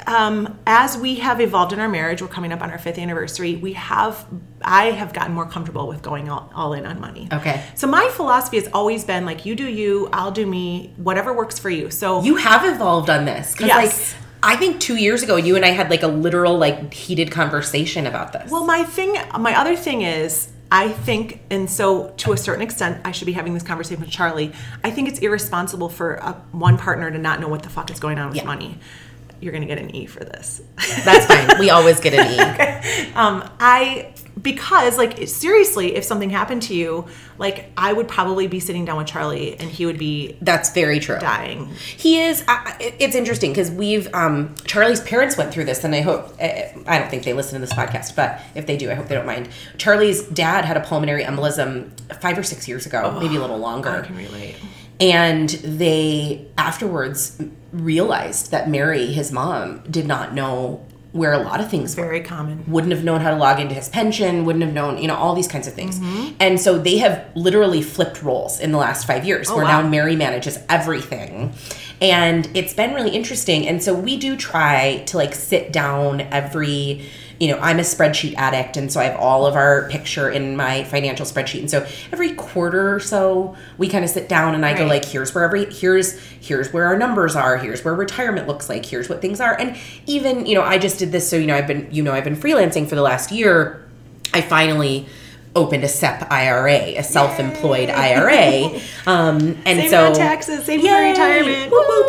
um, 0.06 0.58
as 0.68 0.96
we 0.96 1.16
have 1.16 1.40
evolved 1.40 1.72
in 1.72 1.80
our 1.80 1.88
marriage, 1.88 2.22
we're 2.22 2.28
coming 2.28 2.52
up 2.52 2.62
on 2.62 2.70
our 2.70 2.78
fifth 2.78 2.96
anniversary. 2.98 3.56
We 3.56 3.72
have, 3.72 4.24
I 4.62 4.92
have 4.92 5.12
gotten 5.12 5.34
more 5.34 5.46
comfortable 5.46 5.88
with 5.88 6.00
going 6.02 6.28
all, 6.30 6.50
all 6.54 6.72
in 6.74 6.86
on 6.86 7.00
money. 7.00 7.28
Okay. 7.32 7.60
So 7.74 7.88
my 7.88 8.08
philosophy 8.12 8.58
has 8.58 8.68
always 8.72 9.04
been 9.04 9.26
like, 9.26 9.44
you 9.44 9.56
do 9.56 9.66
you, 9.66 10.08
I'll 10.12 10.30
do 10.30 10.46
me, 10.46 10.94
whatever 10.96 11.32
works 11.34 11.58
for 11.58 11.68
you. 11.68 11.90
So 11.90 12.22
You 12.22 12.36
have 12.36 12.64
evolved 12.64 13.10
on 13.10 13.24
this. 13.24 13.56
Yes. 13.60 14.14
like 14.14 14.29
I 14.42 14.56
think 14.56 14.80
two 14.80 14.96
years 14.96 15.22
ago 15.22 15.36
you 15.36 15.56
and 15.56 15.64
I 15.64 15.68
had 15.70 15.90
like 15.90 16.02
a 16.02 16.06
literal 16.08 16.56
like 16.58 16.92
heated 16.94 17.30
conversation 17.30 18.06
about 18.06 18.32
this. 18.32 18.50
Well, 18.50 18.64
my 18.64 18.84
thing, 18.84 19.16
my 19.38 19.58
other 19.58 19.76
thing 19.76 20.02
is, 20.02 20.48
I 20.72 20.88
think, 20.90 21.40
and 21.50 21.68
so 21.68 22.10
to 22.18 22.32
a 22.32 22.36
certain 22.36 22.62
extent, 22.62 23.00
I 23.04 23.10
should 23.12 23.26
be 23.26 23.32
having 23.32 23.54
this 23.54 23.62
conversation 23.64 24.00
with 24.00 24.10
Charlie. 24.10 24.52
I 24.84 24.90
think 24.90 25.08
it's 25.08 25.18
irresponsible 25.18 25.88
for 25.88 26.14
a, 26.14 26.32
one 26.52 26.78
partner 26.78 27.10
to 27.10 27.18
not 27.18 27.40
know 27.40 27.48
what 27.48 27.62
the 27.64 27.68
fuck 27.70 27.90
is 27.90 27.98
going 28.00 28.18
on 28.18 28.28
with 28.28 28.36
Yeah. 28.36 28.44
money. 28.44 28.78
You're 29.40 29.52
gonna 29.52 29.66
get 29.66 29.78
an 29.78 29.94
E 29.96 30.06
for 30.06 30.20
this. 30.20 30.60
That's 31.04 31.26
fine. 31.26 31.58
We 31.58 31.70
always 31.70 31.98
get 31.98 32.14
an 32.14 32.30
E. 32.30 33.12
um, 33.14 33.48
I 33.58 34.12
because 34.42 34.96
like 34.98 35.26
seriously, 35.28 35.94
if 35.96 36.04
something 36.04 36.30
happened 36.30 36.62
to 36.62 36.74
you, 36.74 37.06
like 37.38 37.70
I 37.76 37.92
would 37.92 38.08
probably 38.08 38.46
be 38.46 38.60
sitting 38.60 38.84
down 38.84 38.96
with 38.98 39.06
Charlie 39.06 39.56
and 39.58 39.70
he 39.70 39.86
would 39.86 39.98
be 39.98 40.36
That's 40.40 40.70
very 40.72 41.00
true. 41.00 41.18
dying. 41.18 41.66
He 41.96 42.20
is. 42.22 42.44
I, 42.48 42.76
I- 42.80 42.94
it's 42.98 43.14
interesting 43.14 43.50
because 43.52 43.70
we've 43.70 44.12
um, 44.14 44.54
Charlie's 44.66 45.00
parents 45.00 45.36
went 45.36 45.52
through 45.52 45.64
this, 45.64 45.84
and 45.84 45.94
I 45.94 46.00
hope 46.02 46.34
I 46.40 46.74
I 46.86 46.98
don't 46.98 47.10
think 47.10 47.24
they 47.24 47.32
listen 47.32 47.54
to 47.60 47.66
this 47.66 47.72
podcast, 47.74 48.14
but 48.16 48.40
if 48.54 48.66
they 48.66 48.76
do, 48.76 48.90
I 48.90 48.94
hope 48.94 49.08
they 49.08 49.14
don't 49.14 49.26
mind. 49.26 49.48
Charlie's 49.78 50.22
dad 50.24 50.64
had 50.64 50.76
a 50.76 50.80
pulmonary 50.80 51.24
embolism 51.24 51.90
five 52.20 52.38
or 52.38 52.42
six 52.42 52.68
years 52.68 52.86
ago, 52.86 53.18
maybe 53.20 53.36
a 53.36 53.40
little 53.40 53.56
I 53.56 53.58
longer, 53.58 54.02
can 54.06 54.16
relate. 54.16 54.56
and 55.00 55.48
they 55.48 56.46
afterwards 56.58 57.40
realized 57.72 58.50
that 58.50 58.68
Mary, 58.68 59.06
his 59.06 59.30
mom, 59.32 59.82
did 59.90 60.06
not 60.06 60.34
know 60.34 60.84
where 61.12 61.32
a 61.32 61.38
lot 61.38 61.60
of 61.60 61.68
things 61.70 61.96
were 61.96 62.04
Very 62.04 62.20
common. 62.20 62.64
wouldn't 62.68 62.92
have 62.92 63.02
known 63.02 63.20
how 63.20 63.30
to 63.30 63.36
log 63.36 63.58
into 63.58 63.74
his 63.74 63.88
pension, 63.88 64.44
wouldn't 64.44 64.64
have 64.64 64.72
known, 64.72 64.98
you 64.98 65.08
know, 65.08 65.16
all 65.16 65.34
these 65.34 65.48
kinds 65.48 65.66
of 65.66 65.74
things. 65.74 65.98
Mm-hmm. 65.98 66.36
And 66.38 66.60
so 66.60 66.78
they 66.78 66.98
have 66.98 67.24
literally 67.34 67.82
flipped 67.82 68.22
roles 68.22 68.60
in 68.60 68.70
the 68.70 68.78
last 68.78 69.06
five 69.06 69.24
years, 69.24 69.50
oh, 69.50 69.56
where 69.56 69.64
wow. 69.64 69.80
now 69.80 69.88
Mary 69.88 70.14
manages 70.14 70.58
everything. 70.68 71.52
and 72.00 72.48
it's 72.54 72.72
been 72.72 72.94
really 72.94 73.10
interesting. 73.10 73.66
And 73.68 73.82
so 73.82 73.94
we 73.94 74.16
do 74.16 74.36
try 74.36 75.02
to 75.06 75.16
like 75.16 75.34
sit 75.34 75.72
down 75.72 76.22
every 76.22 77.04
you 77.40 77.48
know, 77.48 77.58
I'm 77.58 77.78
a 77.78 77.82
spreadsheet 77.82 78.34
addict, 78.34 78.76
and 78.76 78.92
so 78.92 79.00
I 79.00 79.04
have 79.04 79.18
all 79.18 79.46
of 79.46 79.56
our 79.56 79.88
picture 79.88 80.28
in 80.28 80.56
my 80.56 80.84
financial 80.84 81.24
spreadsheet. 81.24 81.60
And 81.60 81.70
so 81.70 81.86
every 82.12 82.34
quarter 82.34 82.94
or 82.94 83.00
so, 83.00 83.56
we 83.78 83.88
kind 83.88 84.04
of 84.04 84.10
sit 84.10 84.28
down 84.28 84.54
and 84.54 84.64
I 84.64 84.76
go 84.76 84.84
like, 84.84 85.06
here's 85.06 85.34
where 85.34 85.42
every 85.42 85.64
here's 85.64 86.20
here's 86.40 86.70
where 86.70 86.84
our 86.84 86.98
numbers 86.98 87.34
are, 87.34 87.56
here's 87.56 87.82
where 87.82 87.94
retirement 87.94 88.46
looks 88.46 88.68
like, 88.68 88.84
here's 88.84 89.08
what 89.08 89.22
things 89.22 89.40
are. 89.40 89.58
And 89.58 89.78
even, 90.04 90.44
you 90.44 90.54
know, 90.54 90.62
I 90.62 90.76
just 90.76 90.98
did 90.98 91.12
this 91.12 91.30
so 91.30 91.36
you 91.36 91.46
know, 91.46 91.56
I've 91.56 91.66
been 91.66 91.88
you 91.90 92.02
know, 92.02 92.12
I've 92.12 92.24
been 92.24 92.36
freelancing 92.36 92.86
for 92.86 92.94
the 92.94 93.02
last 93.02 93.32
year. 93.32 93.88
I 94.34 94.42
finally 94.42 95.06
opened 95.56 95.84
a 95.84 95.88
SEP 95.88 96.30
IRA, 96.30 96.96
a 96.98 97.02
self-employed 97.02 97.90
IRA. 97.90 98.80
Um, 99.06 99.56
and 99.64 99.90
so 99.90 100.06
on 100.06 100.14
taxes, 100.14 100.64
saving 100.66 100.86
for 100.86 100.92
retirement. 100.92 101.70
Whoop, 101.72 101.88
whoop, 101.88 102.06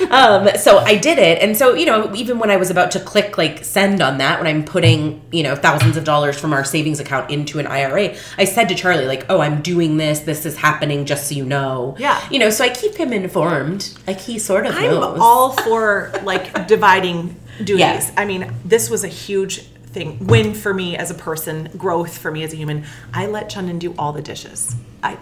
whoop. 0.00 0.12
Um, 0.12 0.48
so 0.58 0.78
I 0.78 0.96
did 0.96 1.18
it, 1.18 1.42
and 1.42 1.56
so 1.56 1.74
you 1.74 1.86
know, 1.86 2.14
even 2.14 2.38
when 2.38 2.50
I 2.50 2.56
was 2.56 2.70
about 2.70 2.90
to 2.92 3.00
click 3.00 3.38
like 3.38 3.64
send 3.64 4.02
on 4.02 4.18
that, 4.18 4.38
when 4.38 4.46
I'm 4.46 4.62
putting 4.64 5.22
you 5.32 5.42
know 5.42 5.56
thousands 5.56 5.96
of 5.96 6.04
dollars 6.04 6.38
from 6.38 6.52
our 6.52 6.62
savings 6.62 7.00
account 7.00 7.30
into 7.30 7.58
an 7.58 7.66
IRA, 7.66 8.14
I 8.36 8.44
said 8.44 8.68
to 8.68 8.74
Charlie 8.74 9.06
like, 9.06 9.24
"Oh, 9.30 9.40
I'm 9.40 9.62
doing 9.62 9.96
this. 9.96 10.20
This 10.20 10.44
is 10.44 10.58
happening. 10.58 11.06
Just 11.06 11.28
so 11.28 11.34
you 11.34 11.46
know." 11.46 11.96
Yeah. 11.98 12.22
You 12.30 12.38
know, 12.38 12.50
so 12.50 12.62
I 12.64 12.68
keep 12.68 12.94
him 12.94 13.12
informed. 13.12 13.96
Like 14.06 14.20
he 14.20 14.38
sort 14.38 14.66
of 14.66 14.74
I'm 14.76 14.90
knows. 14.90 15.18
all 15.20 15.52
for 15.52 16.12
like 16.22 16.68
dividing 16.68 17.34
duties. 17.64 17.78
Yeah. 17.78 18.10
I 18.16 18.24
mean, 18.26 18.52
this 18.64 18.90
was 18.90 19.04
a 19.04 19.08
huge 19.08 19.64
thing, 19.96 20.26
win 20.26 20.54
for 20.54 20.74
me 20.74 20.96
as 20.96 21.10
a 21.10 21.14
person, 21.14 21.70
growth 21.76 22.18
for 22.18 22.30
me 22.30 22.44
as 22.44 22.52
a 22.52 22.56
human. 22.56 22.84
I 23.12 23.26
let 23.26 23.48
Chundan 23.48 23.78
do 23.78 23.94
all 23.98 24.12
the 24.12 24.22
dishes. 24.22 24.76
I 25.02 25.18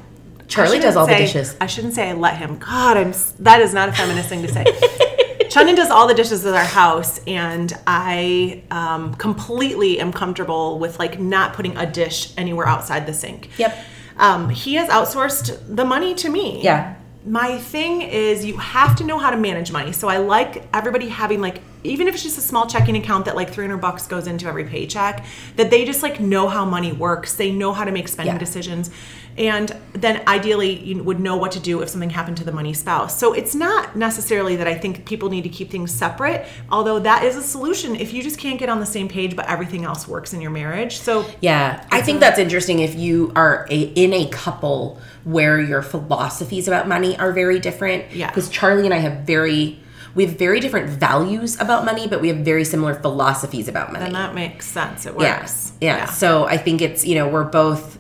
Charlie 0.49 0.79
I 0.79 0.83
does 0.83 0.97
all 0.97 1.07
the 1.07 1.15
dishes. 1.15 1.57
I 1.61 1.67
shouldn't 1.67 1.95
say 1.95 2.11
I 2.11 2.13
let 2.13 2.37
him. 2.37 2.59
God, 2.59 2.97
I'm. 2.97 3.15
That 3.39 3.61
is 3.61 3.73
not 3.73 3.89
a 3.89 3.93
feminist 3.93 4.29
thing 4.29 4.43
to 4.43 4.49
say. 4.49 4.65
Chundan 5.49 5.77
does 5.77 5.91
all 5.91 6.09
the 6.09 6.15
dishes 6.15 6.45
at 6.45 6.55
our 6.55 6.65
house, 6.65 7.21
and 7.27 7.73
I 7.87 8.65
um, 8.71 9.15
completely 9.15 10.01
am 10.01 10.13
comfortable 10.13 10.79
with 10.79 10.99
like 10.99 11.21
not 11.21 11.55
putting 11.55 11.77
a 11.77 11.91
dish 11.91 12.35
anywhere 12.37 12.67
outside 12.67 13.07
the 13.07 13.15
sink. 13.15 13.51
Yep. 13.59 13.79
Um, 14.17 14.49
he 14.49 14.75
has 14.75 14.89
outsourced 14.89 15.77
the 15.77 15.85
money 15.85 16.15
to 16.17 16.29
me. 16.29 16.63
Yeah. 16.63 16.97
My 17.27 17.57
thing 17.59 18.03
is 18.03 18.45
you 18.45 18.59
have 18.59 18.97
to 18.97 19.05
know 19.05 19.19
how 19.19 19.31
to 19.31 19.37
manage 19.37 19.73
money. 19.73 19.93
So 19.93 20.09
I 20.09 20.19
like 20.19 20.69
everybody 20.75 21.09
having 21.09 21.41
like 21.41 21.63
even 21.83 22.09
if 22.09 22.15
it's 22.15 22.23
just 22.23 22.39
a 22.39 22.43
small 22.43 22.67
checking 22.67 22.97
account 22.97 23.27
that 23.27 23.37
like 23.37 23.51
300 23.51 23.77
bucks 23.79 24.07
goes 24.07 24.27
into 24.27 24.47
every 24.47 24.65
paycheck, 24.65 25.25
that 25.57 25.71
they 25.71 25.85
just 25.85 26.03
like 26.03 26.19
know 26.19 26.49
how 26.49 26.65
money 26.65 26.93
works. 26.93 27.35
They 27.35 27.51
know 27.53 27.73
how 27.75 27.85
to 27.85 27.93
make 27.93 28.09
spending 28.09 28.35
Yeah. 28.35 28.39
decisions. 28.39 28.91
And 29.37 29.77
then 29.93 30.23
ideally 30.29 30.79
you 30.79 31.03
would 31.03 31.21
know 31.21 31.37
what 31.37 31.53
to 31.53 31.61
do 31.61 31.83
if 31.83 31.89
something 31.89 32.11
happened 32.11 32.37
to 32.39 32.45
the 32.45 32.53
money 32.53 32.73
spouse. 32.73 33.19
So 33.19 33.33
it's 33.33 33.55
not 33.55 33.97
necessarily 33.97 34.57
that 34.57 34.67
I 34.67 34.75
think 34.75 35.07
people 35.07 35.29
need 35.29 35.43
to 35.43 35.49
keep 35.49 35.71
things 35.71 35.93
separate, 35.93 36.47
although 36.71 36.99
that 37.01 37.25
is 37.25 37.37
a 37.37 37.43
solution 37.43 37.97
if 37.97 38.13
you 38.13 38.23
just 38.23 38.39
can't 38.39 38.59
get 38.59 38.69
on 38.69 38.81
the 38.81 38.87
same 38.87 39.09
page 39.09 39.35
but 39.35 39.49
everything 39.49 39.85
else 39.85 40.07
works 40.07 40.33
in 40.33 40.41
your 40.41 40.51
marriage. 40.51 40.99
So 40.99 41.27
Yeah, 41.41 41.87
I 41.91 42.03
think 42.03 42.21
that's 42.21 42.39
interesting 42.39 42.81
if 42.81 42.95
you 42.95 43.33
are 43.35 43.67
a, 43.71 43.81
in 43.81 44.13
a 44.13 44.29
couple 44.29 45.01
where 45.25 45.61
your 45.61 45.83
philosophies 45.83 46.69
about 46.69 46.87
money 46.87 47.17
are 47.19 47.33
very 47.33 47.59
different. 47.59 48.13
Yeah. 48.13 48.29
Because 48.29 48.49
Charlie 48.49 48.85
and 48.85 48.95
I 48.95 48.99
have 48.99 49.21
very, 49.21 49.81
we 50.15 50.27
have 50.27 50.39
very 50.39 50.61
different 50.61 50.89
values 50.91 51.59
about 51.61 51.85
money, 51.85 52.07
but 52.07 52.21
we 52.21 52.29
have 52.29 52.39
very 52.39 52.65
similar 52.65 52.95
philosophies 52.95 53.69
about 53.69 53.93
money. 53.93 54.05
And 54.05 54.15
that 54.15 54.35
makes 54.35 54.67
sense. 54.67 55.07
It 55.07 55.15
yeah. 55.19 55.41
works. 55.41 55.73
yeah. 55.81 56.05
So 56.07 56.45
I 56.45 56.57
think 56.57 56.83
it's, 56.83 57.05
you 57.05 57.15
know, 57.15 57.29
we're 57.29 57.45
both 57.45 57.99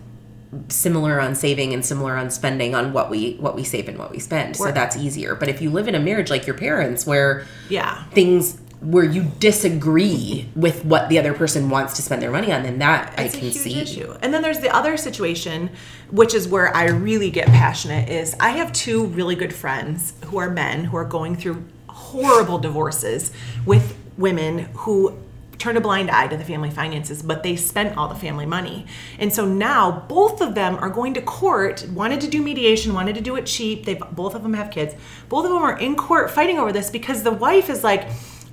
similar 0.68 1.20
on 1.20 1.34
saving 1.34 1.72
and 1.72 1.84
similar 1.84 2.16
on 2.16 2.30
spending 2.30 2.74
on 2.74 2.92
what 2.92 3.10
we 3.10 3.34
what 3.40 3.54
we 3.54 3.64
save 3.64 3.88
and 3.88 3.98
what 3.98 4.10
we 4.10 4.18
spend. 4.18 4.56
So 4.56 4.70
that's 4.72 4.96
easier. 4.96 5.34
But 5.34 5.48
if 5.48 5.60
you 5.62 5.70
live 5.70 5.88
in 5.88 5.94
a 5.94 6.00
marriage 6.00 6.30
like 6.30 6.46
your 6.46 6.56
parents 6.56 7.06
where 7.06 7.44
Yeah. 7.68 8.04
things 8.12 8.58
where 8.80 9.04
you 9.04 9.22
disagree 9.40 10.46
with 10.54 10.84
what 10.84 11.08
the 11.08 11.18
other 11.18 11.32
person 11.32 11.70
wants 11.70 11.94
to 11.96 12.02
spend 12.02 12.20
their 12.20 12.30
money 12.30 12.52
on, 12.52 12.62
then 12.64 12.78
that 12.80 13.14
It's 13.16 13.34
I 13.34 13.38
can 13.38 13.50
see. 13.52 13.80
issue. 13.80 14.12
And 14.20 14.34
then 14.34 14.42
there's 14.42 14.58
the 14.60 14.68
other 14.74 14.98
situation, 14.98 15.70
which 16.10 16.34
is 16.34 16.46
where 16.46 16.74
I 16.76 16.88
really 16.88 17.30
get 17.30 17.46
passionate. 17.46 18.10
Is 18.10 18.36
I 18.40 18.50
have 18.50 18.72
two 18.74 19.06
really 19.06 19.36
good 19.36 19.54
friends 19.54 20.12
who 20.26 20.36
are 20.36 20.50
men 20.50 20.84
who 20.84 20.98
are 20.98 21.04
going 21.06 21.34
through 21.34 21.64
horrible 21.88 22.58
divorces 22.58 23.30
with 23.64 23.96
women 24.18 24.68
who 24.74 25.16
turned 25.58 25.78
a 25.78 25.80
blind 25.80 26.10
eye 26.10 26.26
to 26.26 26.36
the 26.36 26.44
family 26.44 26.70
finances, 26.70 27.22
but 27.22 27.42
they 27.42 27.56
spent 27.56 27.96
all 27.96 28.08
the 28.08 28.14
family 28.14 28.46
money. 28.46 28.86
And 29.18 29.32
so 29.32 29.44
now 29.44 30.04
both 30.08 30.40
of 30.40 30.54
them 30.54 30.76
are 30.76 30.90
going 30.90 31.14
to 31.14 31.22
court, 31.22 31.86
wanted 31.90 32.20
to 32.22 32.28
do 32.28 32.42
mediation, 32.42 32.94
wanted 32.94 33.14
to 33.14 33.20
do 33.20 33.36
it 33.36 33.46
cheap. 33.46 33.84
They 33.84 33.94
both 33.94 34.34
of 34.34 34.42
them 34.42 34.54
have 34.54 34.70
kids. 34.70 34.94
Both 35.28 35.44
of 35.44 35.52
them 35.52 35.62
are 35.62 35.78
in 35.78 35.96
court 35.96 36.30
fighting 36.30 36.58
over 36.58 36.72
this 36.72 36.90
because 36.90 37.22
the 37.22 37.32
wife 37.32 37.70
is 37.70 37.84
like, 37.84 38.08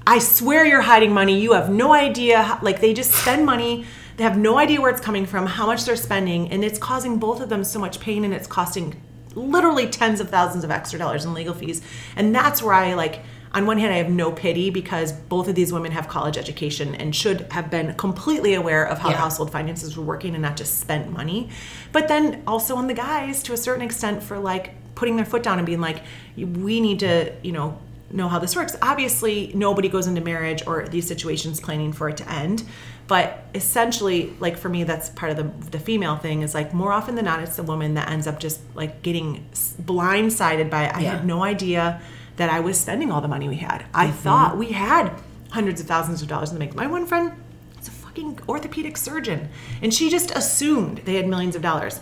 I 0.06 0.20
swear 0.20 0.66
you're 0.66 0.82
hiding 0.82 1.14
money. 1.14 1.40
You 1.40 1.54
have 1.54 1.70
no 1.70 1.94
idea. 1.94 2.42
How, 2.42 2.60
like 2.62 2.82
they 2.82 2.94
just 2.94 3.12
spend 3.12 3.46
money. 3.46 3.86
They 4.18 4.24
have 4.24 4.38
no 4.38 4.58
idea 4.58 4.82
where 4.82 4.92
it's 4.92 5.02
coming 5.02 5.26
from, 5.26 5.46
how 5.46 5.66
much 5.66 5.86
they're 5.86 5.96
spending, 5.96 6.52
and 6.52 6.64
it's 6.64 6.78
causing 6.78 7.18
both 7.18 7.42
of 7.42 7.50
them 7.50 7.64
so 7.64 7.80
much 7.80 8.00
pain 8.00 8.24
and 8.24 8.34
it's 8.34 8.46
costing 8.48 9.02
literally 9.36 9.88
tens 9.88 10.20
of 10.20 10.30
thousands 10.30 10.64
of 10.64 10.72
extra 10.72 11.00
dollars 11.00 11.26
in 11.26 11.34
legal 11.34 11.54
fees. 11.54 11.82
And 12.16 12.36
that's 12.36 12.62
where 12.62 12.74
I 12.74 12.94
like 12.94 13.22
on 13.54 13.66
one 13.66 13.78
hand 13.78 13.94
I 13.94 13.98
have 13.98 14.10
no 14.10 14.32
pity 14.32 14.70
because 14.70 15.12
both 15.12 15.48
of 15.48 15.56
these 15.56 15.74
women 15.74 15.92
have 15.92 16.08
college 16.08 16.38
education 16.38 16.96
and 16.96 17.14
should 17.16 17.52
have 17.52 17.70
been 17.70 17.94
completely 17.96 18.54
aware 18.54 18.84
of 18.86 19.00
how 19.00 19.10
Yeah. 19.10 19.18
household 19.18 19.52
finances 19.52 19.98
were 19.98 20.04
working 20.06 20.34
and 20.36 20.42
not 20.42 20.56
just 20.56 20.80
spent 20.80 21.12
money. 21.12 21.50
But 21.92 22.08
then 22.08 22.44
also 22.48 22.76
on 22.78 22.88
the 22.88 22.94
guys 22.94 23.44
to 23.44 23.54
a 23.54 23.58
certain 23.58 23.84
extent 23.84 24.24
for 24.24 24.40
like 24.40 24.74
putting 24.96 25.16
their 25.18 25.26
foot 25.26 25.44
down 25.44 25.58
and 25.58 25.66
being 25.66 25.82
like 25.82 26.02
we 26.38 26.80
need 26.80 27.00
to, 27.00 27.34
you 27.44 27.52
know, 27.52 27.78
know 28.14 28.28
how 28.28 28.40
this 28.40 28.56
works. 28.56 28.76
Obviously, 28.82 29.52
nobody 29.56 29.88
goes 29.90 30.06
into 30.08 30.20
marriage 30.22 30.66
or 30.68 30.88
these 30.88 31.08
situations 31.08 31.60
planning 31.62 31.94
for 31.94 32.10
it 32.10 32.18
to 32.18 32.30
end. 32.30 32.64
But 33.08 33.44
essentially, 33.56 34.34
like 34.40 34.58
for 34.58 34.70
me, 34.70 34.84
that's 34.86 35.10
part 35.10 35.32
of 35.32 35.38
the, 35.38 35.70
the 35.72 35.80
female 35.80 36.16
thing 36.18 36.42
is 36.42 36.54
like 36.54 36.74
more 36.74 36.92
often 36.94 37.16
than 37.16 37.26
not, 37.26 37.42
it's 37.42 37.56
the 37.58 37.64
woman 37.64 37.94
that 37.96 38.10
ends 38.10 38.28
up 38.28 38.40
just 38.40 38.60
like 38.76 39.02
getting 39.02 39.46
blindsided 39.54 40.70
by 40.70 40.88
I 40.90 41.00
Yeah. 41.02 41.12
had 41.18 41.26
no 41.26 41.44
idea 41.44 42.02
that 42.38 42.50
I 42.50 42.60
was 42.60 42.80
spending 42.80 43.12
all 43.12 43.22
the 43.22 43.28
money 43.28 43.48
we 43.48 43.58
had. 43.58 43.86
I 43.94 44.08
mm-hmm. 44.08 44.18
thought 44.18 44.58
we 44.58 44.68
had 44.68 45.14
hundreds 45.52 45.82
of 45.82 45.88
thousands 45.88 46.22
of 46.22 46.28
dollars 46.28 46.50
in 46.50 46.56
the 46.56 46.60
bank. 46.60 46.76
My 46.76 46.88
one 46.88 47.06
friend 47.06 47.34
is 47.80 47.88
a 47.88 47.92
fucking 47.92 48.40
orthopedic 48.48 48.98
surgeon, 48.98 49.50
and 49.82 49.94
she 49.94 50.10
just 50.10 50.32
assumed 50.32 51.00
they 51.06 51.16
had 51.16 51.28
millions 51.28 51.56
of 51.56 51.62
dollars. 51.62 52.00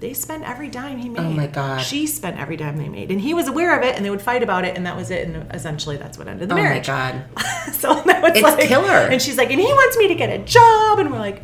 They 0.00 0.14
spent 0.14 0.44
every 0.44 0.68
dime 0.68 0.98
he 0.98 1.08
made. 1.08 1.20
Oh 1.20 1.30
my 1.30 1.48
God. 1.48 1.82
She 1.82 2.06
spent 2.06 2.38
every 2.38 2.56
dime 2.56 2.76
they 2.76 2.88
made, 2.88 3.10
and 3.10 3.20
he 3.20 3.34
was 3.34 3.48
aware 3.48 3.76
of 3.76 3.84
it, 3.84 3.96
and 3.96 4.04
they 4.04 4.10
would 4.10 4.22
fight 4.22 4.44
about 4.44 4.64
it, 4.64 4.76
and 4.76 4.86
that 4.86 4.96
was 4.96 5.10
it. 5.10 5.26
And 5.26 5.52
essentially, 5.52 5.96
that's 5.96 6.16
what 6.16 6.28
ended 6.28 6.48
the 6.48 6.54
Oh 6.54 6.62
my 6.62 6.78
god. 6.78 7.24
so 7.72 8.00
that 8.02 8.22
was 8.22 8.32
It's 8.34 8.42
like, 8.42 8.68
killer. 8.68 8.92
And 8.92 9.20
she's 9.20 9.36
like, 9.36 9.50
and 9.50 9.60
he 9.60 9.66
wants 9.66 9.96
me 9.96 10.06
to 10.08 10.14
get 10.14 10.30
a 10.30 10.38
job, 10.44 11.00
and 11.00 11.10
we're 11.10 11.18
like, 11.18 11.42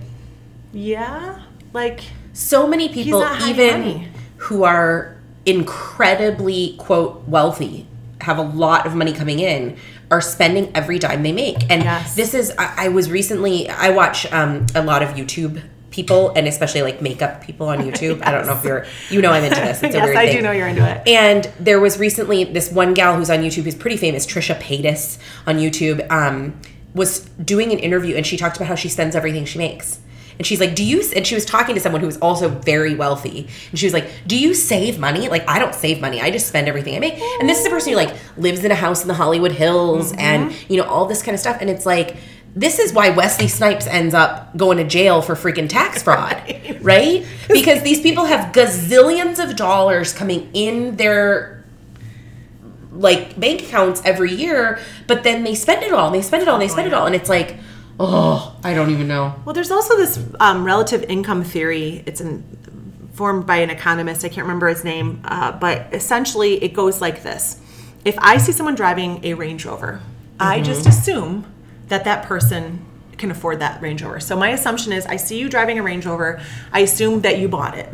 yeah, 0.73 1.43
like 1.73 2.03
So 2.33 2.67
many 2.69 2.89
people, 2.89 3.27
even 3.43 3.81
money. 3.81 4.09
who 4.37 4.63
are 4.63 5.17
incredibly 5.47 6.77
quote 6.79 7.27
wealthy, 7.27 7.89
have 8.25 8.39
a 8.39 8.43
lot 8.43 8.87
of 8.87 8.95
money 8.95 9.13
coming 9.13 9.39
in, 9.39 9.77
are 10.11 10.21
spending 10.21 10.71
every 10.75 10.99
dime 10.99 11.23
they 11.23 11.33
make. 11.33 11.59
And 11.71 11.83
Yes. 11.83 12.15
this 12.17 12.35
is, 12.35 12.53
I, 12.59 12.87
I 12.87 12.89
was 12.89 13.11
recently, 13.11 13.69
I 13.69 13.91
watch 13.91 14.31
um, 14.33 14.67
a 14.75 14.83
lot 14.83 15.03
of 15.03 15.11
YouTube 15.11 15.63
people, 15.91 16.31
and 16.35 16.49
especially 16.49 16.83
like 16.83 17.01
makeup 17.01 17.41
people 17.45 17.69
on 17.69 17.79
YouTube. 17.79 18.21
I 18.27 18.33
don't 18.33 18.47
know 18.47 18.55
if 18.55 18.65
you're, 18.69 18.85
you 19.11 19.23
know, 19.23 19.31
I'm 19.33 19.45
into 19.45 19.61
this. 19.61 19.83
It's 19.83 19.95
a 19.95 19.99
yes, 19.99 20.05
weird 20.07 20.17
I 20.17 20.27
thing. 20.27 20.37
do 20.37 20.43
know 20.43 20.51
you're 20.53 20.67
into 20.69 20.85
it. 20.89 21.07
And 21.07 21.45
there 21.61 21.79
was 21.79 21.99
recently 21.99 22.43
this 22.45 22.71
one 22.73 22.95
gal 22.95 23.17
who's 23.17 23.31
on 23.31 23.39
YouTube 23.39 23.63
who's 23.65 23.77
pretty 23.77 23.97
famous, 23.97 24.27
Trisha 24.27 24.59
Paytas 24.61 25.19
on 25.47 25.57
YouTube, 25.59 26.11
um, 26.11 26.59
was 26.95 27.21
doing 27.45 27.73
an 27.73 27.79
interview 27.79 28.15
and 28.17 28.25
she 28.27 28.37
talked 28.37 28.57
about 28.57 28.69
how 28.69 28.75
she 28.75 28.89
spends 28.89 29.15
everything 29.17 29.45
she 29.45 29.59
makes. 29.59 30.01
And 30.39 30.47
she's 30.47 30.61
like, 30.61 30.75
Do 30.75 30.85
you, 30.85 31.03
and 31.15 31.27
she 31.27 31.35
was 31.35 31.45
talking 31.45 31.75
to 31.75 31.81
someone 31.81 32.01
who 32.01 32.07
was 32.07 32.19
also 32.19 32.49
very 32.49 32.95
wealthy. 32.95 33.49
And 33.71 33.79
she 33.79 33.87
was 33.87 33.93
like, 33.93 34.11
Do 34.27 34.39
you 34.39 34.55
save 34.55 34.99
money? 34.99 35.29
Like, 35.29 35.49
I 35.49 35.59
don't 35.59 35.75
save 35.75 36.01
money. 36.01 36.21
I 36.21 36.31
just 36.31 36.49
spend 36.49 36.69
everything 36.69 36.97
I 36.97 36.99
make. 36.99 37.19
And 37.41 37.49
this 37.49 37.61
is 37.61 37.67
a 37.67 37.71
person 37.71 37.93
who 37.93 37.97
like 37.97 38.15
lives 38.37 38.65
in 38.65 38.71
a 38.71 38.77
house 38.77 39.03
in 39.03 39.09
the 39.09 39.15
Hollywood 39.15 39.53
Hills 39.53 40.13
mm-hmm. 40.13 40.21
and, 40.21 40.71
you 40.71 40.77
know, 40.77 40.85
all 40.85 41.07
this 41.07 41.23
kind 41.23 41.35
of 41.35 41.41
stuff. 41.41 41.59
And 41.61 41.71
it's 41.71 41.87
like, 41.87 42.17
this 42.57 42.79
is 42.79 42.93
why 42.93 43.11
Wesley 43.11 43.49
Snipes 43.49 43.87
ends 43.87 44.15
up 44.15 44.57
going 44.57 44.79
to 44.79 44.85
jail 44.85 45.23
for 45.23 45.35
freaking 45.35 45.69
tax 45.69 46.03
fraud, 46.03 46.37
right? 46.81 47.27
Because 47.49 47.83
these 47.83 48.01
people 48.01 48.25
have 48.25 48.53
gazillions 48.53 49.43
of 49.43 49.57
dollars 49.57 50.13
coming 50.13 50.51
in 50.55 50.97
their 50.97 51.65
like 52.93 53.39
bank 53.39 53.63
accounts 53.63 54.01
every 54.05 54.33
year, 54.33 54.79
but 55.07 55.25
then 55.25 55.45
they 55.45 55.55
spend 55.55 55.83
it 55.83 55.93
all, 55.93 56.07
and 56.07 56.15
they 56.15 56.23
spend 56.23 56.43
it 56.43 56.49
all, 56.49 56.55
and 56.55 56.63
they 56.63 56.69
spend 56.69 56.87
it 56.87 56.95
all, 56.95 57.07
and 57.07 57.15
it's 57.15 57.29
like, 57.29 57.57
oh, 58.01 58.57
I 58.65 58.75
don't 58.75 58.91
even 58.91 59.09
know. 59.09 59.35
Well, 59.45 59.55
there's 59.55 59.71
also 59.71 59.97
this 59.97 60.19
um, 60.41 60.65
relative 60.65 61.03
income 61.05 61.45
theory. 61.45 62.03
It's 62.07 62.21
in, 62.21 62.43
formed 63.13 63.47
by 63.47 63.57
an 63.59 63.71
economist. 63.71 64.25
I 64.25 64.29
can't 64.29 64.47
remember 64.47 64.69
his 64.69 64.85
name, 64.85 65.21
uh, 65.25 65.53
but 65.53 65.93
essentially 65.93 66.63
it 66.63 66.73
goes 66.75 67.01
like 67.01 67.23
this: 67.23 67.61
If 68.05 68.17
I 68.19 68.39
see 68.39 68.53
someone 68.53 68.75
driving 68.75 69.25
a 69.25 69.35
Range 69.35 69.65
Rover, 69.65 70.01
I 70.41 70.57
Mm-hmm. 70.57 70.65
just 70.65 70.87
assume 70.87 71.47
that 71.89 72.05
that 72.05 72.25
person 72.25 72.85
can 73.19 73.31
afford 73.31 73.61
that 73.61 73.81
Range 73.81 74.03
Rover. 74.03 74.19
So 74.19 74.37
my 74.37 74.49
assumption 74.51 74.93
is, 74.93 75.07
I 75.07 75.17
see 75.17 75.39
you 75.39 75.49
driving 75.49 75.79
a 75.79 75.83
Range 75.83 76.05
Rover. 76.05 76.41
I 76.73 76.81
assume 76.81 77.21
that 77.21 77.39
you 77.39 77.49
bought 77.49 77.79
it. 77.79 77.89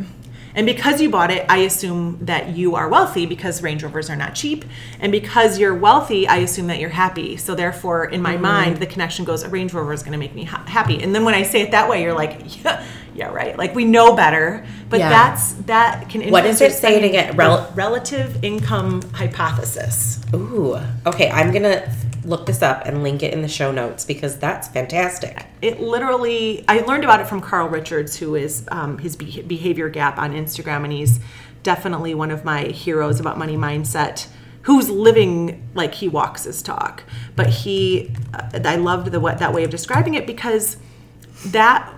And 0.55 0.65
because 0.65 1.01
you 1.01 1.09
bought 1.09 1.31
it, 1.31 1.45
I 1.49 1.59
assume 1.59 2.19
that 2.25 2.55
you 2.55 2.75
are 2.75 2.89
wealthy 2.89 3.25
because 3.25 3.61
Range 3.63 3.81
Rovers 3.83 4.09
are 4.09 4.15
not 4.15 4.35
cheap. 4.35 4.65
And 4.99 5.11
because 5.11 5.59
you're 5.59 5.75
wealthy, 5.75 6.27
I 6.27 6.37
assume 6.37 6.67
that 6.67 6.79
you're 6.79 6.89
happy. 6.89 7.37
So 7.37 7.55
therefore, 7.55 8.05
in 8.05 8.21
my 8.21 8.33
mm-hmm. 8.33 8.41
mind, 8.41 8.77
the 8.77 8.85
connection 8.85 9.25
goes, 9.25 9.43
a 9.43 9.49
Range 9.49 9.73
Rover 9.73 9.93
is 9.93 10.03
going 10.03 10.13
to 10.13 10.17
make 10.17 10.35
me 10.35 10.43
ha- 10.43 10.63
happy. 10.67 11.01
And 11.01 11.13
then 11.15 11.25
when 11.25 11.33
I 11.33 11.43
say 11.43 11.61
it 11.61 11.71
that 11.71 11.89
way, 11.89 12.03
you're 12.03 12.13
like, 12.13 12.63
yeah, 12.63 12.85
yeah, 13.13 13.27
right. 13.27 13.57
Like 13.57 13.75
we 13.75 13.85
know 13.85 14.15
better, 14.15 14.65
but 14.89 14.99
Yeah. 14.99 15.09
that's 15.09 15.51
that 15.65 16.09
can. 16.09 16.29
What 16.31 16.45
is 16.45 16.55
it? 16.55 16.59
Say 16.59 16.65
it 16.67 16.77
spending. 16.77 17.09
again. 17.09 17.35
Rel- 17.35 17.71
relative 17.75 18.43
income 18.43 19.01
hypothesis. 19.13 20.19
Ooh. 20.33 20.79
Okay, 21.05 21.29
I'm 21.29 21.51
gonna 21.51 21.93
look 22.23 22.45
this 22.45 22.61
up 22.61 22.85
and 22.85 23.03
link 23.03 23.23
it 23.23 23.33
in 23.33 23.41
the 23.41 23.47
show 23.47 23.71
notes 23.71 24.05
because 24.05 24.37
that's 24.37 24.67
fantastic. 24.67 25.45
it 25.61 25.79
literally 25.79 26.63
i 26.67 26.79
learned 26.81 27.03
about 27.03 27.19
it 27.19 27.27
from 27.27 27.41
carl 27.41 27.67
richards 27.67 28.17
who 28.17 28.35
is 28.35 28.67
um, 28.71 28.97
his 28.97 29.15
be- 29.15 29.41
behavior 29.41 29.89
gap 29.89 30.17
on 30.17 30.33
instagram 30.33 30.83
and 30.83 30.93
he's 30.93 31.19
definitely 31.63 32.13
one 32.13 32.31
of 32.31 32.43
my 32.43 32.63
heroes 32.63 33.19
about 33.19 33.37
money 33.37 33.57
mindset 33.57 34.27
who's 34.63 34.89
living 34.89 35.67
like 35.73 35.95
he 35.95 36.07
walks 36.07 36.43
his 36.43 36.61
talk 36.61 37.03
but 37.35 37.47
he 37.47 38.11
uh, 38.33 38.59
i 38.65 38.75
loved 38.75 39.11
the 39.11 39.19
what 39.19 39.39
that 39.39 39.53
way 39.53 39.63
of 39.63 39.69
describing 39.69 40.13
it 40.13 40.27
because 40.27 40.77
that 41.47 41.91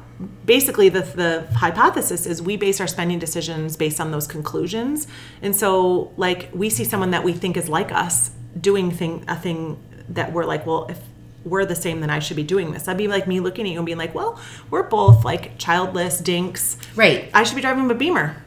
basically 0.45 0.89
the, 0.89 1.01
the 1.01 1.47
hypothesis 1.57 2.25
is 2.25 2.41
we 2.41 2.55
base 2.55 2.79
our 2.79 2.87
spending 2.87 3.19
decisions 3.19 3.75
based 3.75 3.99
on 3.99 4.11
those 4.11 4.27
conclusions 4.27 5.07
and 5.41 5.55
so 5.55 6.11
like 6.17 6.49
we 6.53 6.69
see 6.69 6.83
someone 6.83 7.11
that 7.11 7.23
we 7.23 7.33
think 7.33 7.57
is 7.57 7.67
like 7.67 7.91
us 7.91 8.31
doing 8.59 8.91
thing 8.91 9.23
a 9.27 9.35
thing 9.35 9.81
that 10.13 10.31
we're 10.33 10.45
like 10.45 10.65
well 10.65 10.85
if 10.89 10.99
we're 11.45 11.65
the 11.65 11.75
same 11.75 11.99
then 11.99 12.09
i 12.09 12.19
should 12.19 12.37
be 12.37 12.43
doing 12.43 12.71
this 12.71 12.83
that'd 12.83 12.97
be 12.97 13.07
like 13.07 13.27
me 13.27 13.39
looking 13.39 13.65
at 13.65 13.71
you 13.71 13.77
and 13.79 13.85
being 13.85 13.97
like 13.97 14.15
well 14.15 14.39
we're 14.69 14.83
both 14.83 15.25
like 15.25 15.57
childless 15.57 16.19
dinks 16.19 16.77
Right. 16.95 17.29
i 17.33 17.43
should 17.43 17.55
be 17.55 17.61
driving 17.61 17.89
a 17.91 17.93
beamer 17.95 18.37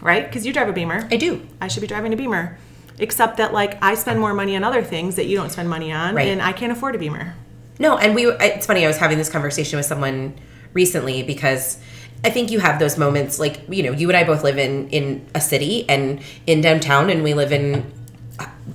right 0.00 0.26
because 0.26 0.46
you 0.46 0.52
drive 0.52 0.68
a 0.68 0.72
beamer 0.72 1.08
I 1.10 1.16
do. 1.16 1.46
I 1.60 1.68
should 1.68 1.80
be 1.80 1.86
driving 1.86 2.12
a 2.12 2.16
Beamer. 2.16 2.58
Except 2.98 3.38
that 3.38 3.52
like 3.52 3.82
I 3.82 3.94
spend 3.94 4.20
more 4.20 4.32
money 4.34 4.54
on 4.54 4.62
other 4.62 4.82
things 4.82 5.16
that 5.16 5.26
you 5.26 5.36
don't 5.36 5.50
spend 5.50 5.68
money 5.68 5.90
on, 5.92 6.14
Right. 6.14 6.28
and 6.28 6.40
I 6.40 6.52
can't 6.52 6.70
afford 6.70 6.94
a 6.94 6.98
Beamer. 6.98 7.34
No, 7.80 7.96
and 7.98 8.14
we. 8.14 8.26
It's 8.26 8.66
funny. 8.66 8.84
I 8.84 8.86
was 8.86 8.98
having 8.98 9.18
this 9.18 9.28
conversation 9.28 9.76
with 9.78 9.86
someone 9.86 10.34
recently 10.74 11.24
because 11.24 11.78
I 12.22 12.30
think 12.30 12.52
you 12.52 12.60
have 12.60 12.78
those 12.78 12.96
moments. 12.96 13.40
Like 13.40 13.62
you 13.68 13.82
know, 13.82 13.90
you 13.90 14.08
and 14.08 14.16
I 14.16 14.22
both 14.22 14.44
live 14.44 14.58
in 14.58 14.88
in 14.90 15.26
a 15.34 15.40
city 15.40 15.88
and 15.88 16.22
in 16.46 16.60
downtown, 16.60 17.10
and 17.10 17.24
we 17.24 17.34
live 17.34 17.50
in 17.50 17.84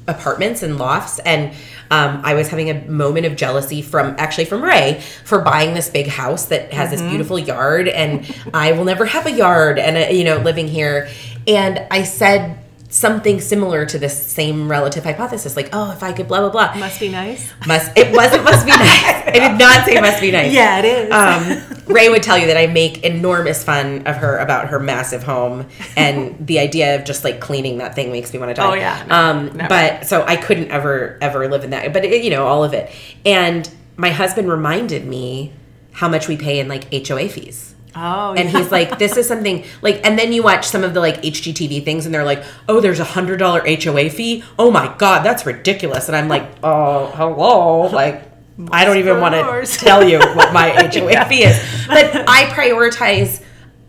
apartments 0.10 0.64
and 0.64 0.78
lofts. 0.78 1.20
And 1.20 1.54
um, 1.92 2.22
I 2.24 2.36
was 2.36 2.50
having 2.50 2.70
a 2.70 2.86
moment 2.90 3.26
of 3.26 3.36
jealousy 3.36 3.82
from 3.82 4.16
actually 4.18 4.46
from 4.46 4.64
Ray 4.64 5.02
for 5.24 5.40
buying 5.42 5.74
this 5.74 5.90
big 5.90 6.08
house 6.08 6.46
that 6.48 6.72
has 6.74 6.92
this 6.92 7.02
beautiful 7.02 7.40
yard, 7.40 7.88
and 7.88 8.32
I 8.54 8.74
will 8.74 8.86
never 8.86 9.06
have 9.06 9.26
a 9.26 9.32
yard. 9.32 9.80
And 9.80 9.98
uh, 9.98 10.12
you 10.12 10.24
know, 10.24 10.38
living 10.38 10.68
here, 10.68 11.10
and 11.48 11.86
I 11.90 12.04
said 12.04 12.59
something 12.92 13.40
similar 13.40 13.86
to 13.86 14.00
this 14.00 14.26
same 14.26 14.70
relative 14.70 15.04
hypothesis 15.04 15.56
like 15.56 15.70
oh 15.74 15.92
if 15.92 16.02
i 16.02 16.12
could 16.12 16.28
blah 16.28 16.40
blah 16.40 16.50
blah 16.50 16.76
Must 16.76 17.00
be 17.00 17.08
nice. 17.10 17.52
must 17.68 17.96
it 17.96 18.12
wasn't 18.16 18.44
must 18.44 18.66
be 18.66 18.72
nice. 18.72 18.80
I 19.30 19.32
did 19.34 19.60
not 19.60 19.86
say 19.86 20.02
must 20.02 20.20
be 20.22 20.32
nice. 20.32 20.52
Yeah, 20.52 20.80
it 20.80 20.86
is. 20.86 21.12
Um, 21.12 21.86
Ray 21.86 22.10
would 22.10 22.24
tell 22.24 22.36
you 22.38 22.48
that 22.48 22.58
I 22.58 22.66
make 22.66 23.04
enormous 23.04 23.64
fun 23.64 24.08
of 24.08 24.16
her 24.18 24.38
about 24.40 24.70
her 24.70 24.80
massive 24.80 25.22
home, 25.22 25.68
and 25.96 26.36
the 26.48 26.58
idea 26.58 26.96
of 26.96 27.04
just 27.06 27.24
like 27.24 27.40
cleaning 27.40 27.78
that 27.78 27.94
thing 27.94 28.12
makes 28.12 28.34
me 28.34 28.40
want 28.40 28.50
to 28.50 28.56
die. 28.56 28.68
Oh, 28.68 28.74
yeah. 28.74 29.06
No, 29.08 29.16
um, 29.16 29.46
never. 29.58 29.70
but 29.70 30.08
so 30.08 30.24
I 30.26 30.36
couldn't 30.36 30.72
ever 30.72 31.20
ever 31.22 31.48
live 31.48 31.64
in 31.64 31.70
that. 31.70 31.94
But 31.94 32.06
it, 32.06 32.24
you 32.24 32.32
know 32.32 32.48
all 32.48 32.64
of 32.64 32.74
it, 32.74 32.92
and 33.24 33.70
my 33.98 34.10
husband 34.10 34.50
reminded 34.50 35.06
me 35.06 35.54
how 35.92 36.10
much 36.10 36.28
we 36.28 36.36
pay 36.36 36.60
in 36.60 36.68
like 36.68 36.92
HOA 37.08 37.30
fees. 37.30 37.76
Oh, 37.96 38.34
And 38.36 38.48
he's 38.50 38.72
like, 38.72 39.00
this 39.00 39.18
is 39.18 39.28
something 39.28 39.66
like, 39.82 40.06
and 40.06 40.18
then 40.18 40.32
you 40.32 40.44
watch 40.44 40.68
some 40.68 40.84
of 40.84 40.94
the 40.94 41.00
like 41.00 41.22
HGTV 41.24 41.84
things 41.84 42.06
and 42.06 42.14
they're 42.14 42.24
like, 42.24 42.44
oh, 42.68 42.80
there's 42.80 43.00
a 43.00 43.04
hundred 43.04 43.38
dollar 43.38 43.62
HOA 43.66 44.10
fee. 44.12 44.44
Oh 44.60 44.70
my 44.72 44.94
God, 44.98 45.24
that's 45.24 45.46
ridiculous. 45.46 46.08
And 46.08 46.16
I'm 46.16 46.28
like, 46.28 46.48
oh, 46.64 47.08
hello. 47.16 47.88
Like, 47.88 48.24
I 48.72 48.86
don't 48.86 48.98
even 48.98 49.20
want 49.20 49.34
to 49.36 49.78
tell 49.80 50.08
you 50.08 50.20
what 50.20 50.54
my 50.54 50.70
HOA 50.94 51.26
fee 51.26 51.44
is. 51.44 51.58
But 51.88 52.14
I 52.30 52.44
prioritize 52.46 53.44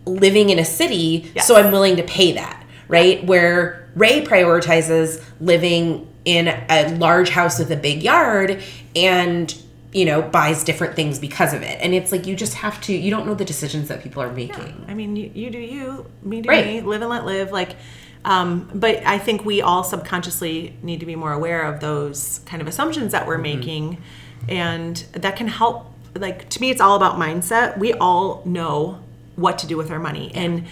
living 0.06 0.50
in 0.50 0.58
a 0.58 0.64
city, 0.64 1.30
Yes. 1.34 1.46
so 1.46 1.56
I'm 1.56 1.70
willing 1.70 1.96
to 1.96 2.02
pay 2.02 2.32
that, 2.32 2.64
right? 2.88 3.22
Where 3.24 3.88
Ray 3.94 4.24
prioritizes 4.24 5.22
living 5.40 6.06
in 6.24 6.48
a 6.48 6.96
large 6.96 7.30
house 7.30 7.58
with 7.58 7.70
a 7.70 7.76
big 7.76 8.02
yard 8.02 8.62
and 8.96 9.54
you 9.92 10.04
know 10.04 10.22
buys 10.22 10.62
different 10.62 10.94
things 10.94 11.18
because 11.18 11.52
of 11.52 11.62
it 11.62 11.76
and 11.82 11.92
it's 11.94 12.12
like 12.12 12.24
you 12.26 12.36
just 12.36 12.54
have 12.54 12.80
to 12.80 12.92
you 12.92 13.10
don't 13.10 13.26
know 13.26 13.34
the 13.34 13.44
decisions 13.44 13.88
that 13.88 14.02
people 14.02 14.22
are 14.22 14.32
making 14.32 14.84
I 14.88 14.94
mean, 14.94 15.16
you, 15.16 15.30
you 15.34 15.50
do 15.50 15.58
you, 15.58 16.06
me 16.22 16.40
do 16.42 16.48
Right. 16.48 16.66
me, 16.66 16.80
live 16.80 17.00
and 17.02 17.10
let 17.10 17.24
live. 17.24 17.50
Like, 17.52 17.76
um, 18.24 18.70
but 18.74 19.04
I 19.06 19.18
think 19.18 19.44
we 19.44 19.62
all 19.62 19.82
subconsciously 19.84 20.76
need 20.82 21.00
to 21.00 21.06
be 21.06 21.16
more 21.16 21.32
aware 21.32 21.62
of 21.62 21.80
those 21.80 22.40
kind 22.46 22.60
of 22.62 22.68
assumptions 22.68 23.12
that 23.12 23.26
we're 23.26 23.34
Mm-hmm. 23.34 23.42
making, 23.60 24.02
and 24.48 24.96
that 25.12 25.36
can 25.36 25.48
help. 25.48 25.92
Like 26.16 26.48
to 26.50 26.60
me, 26.60 26.70
it's 26.70 26.80
all 26.80 26.96
about 26.96 27.16
mindset. 27.16 27.78
We 27.78 27.92
all 27.94 28.42
know 28.44 28.98
what 29.36 29.58
to 29.60 29.66
do 29.66 29.76
with 29.76 29.90
our 29.90 29.98
money, 30.00 30.30
and 30.34 30.66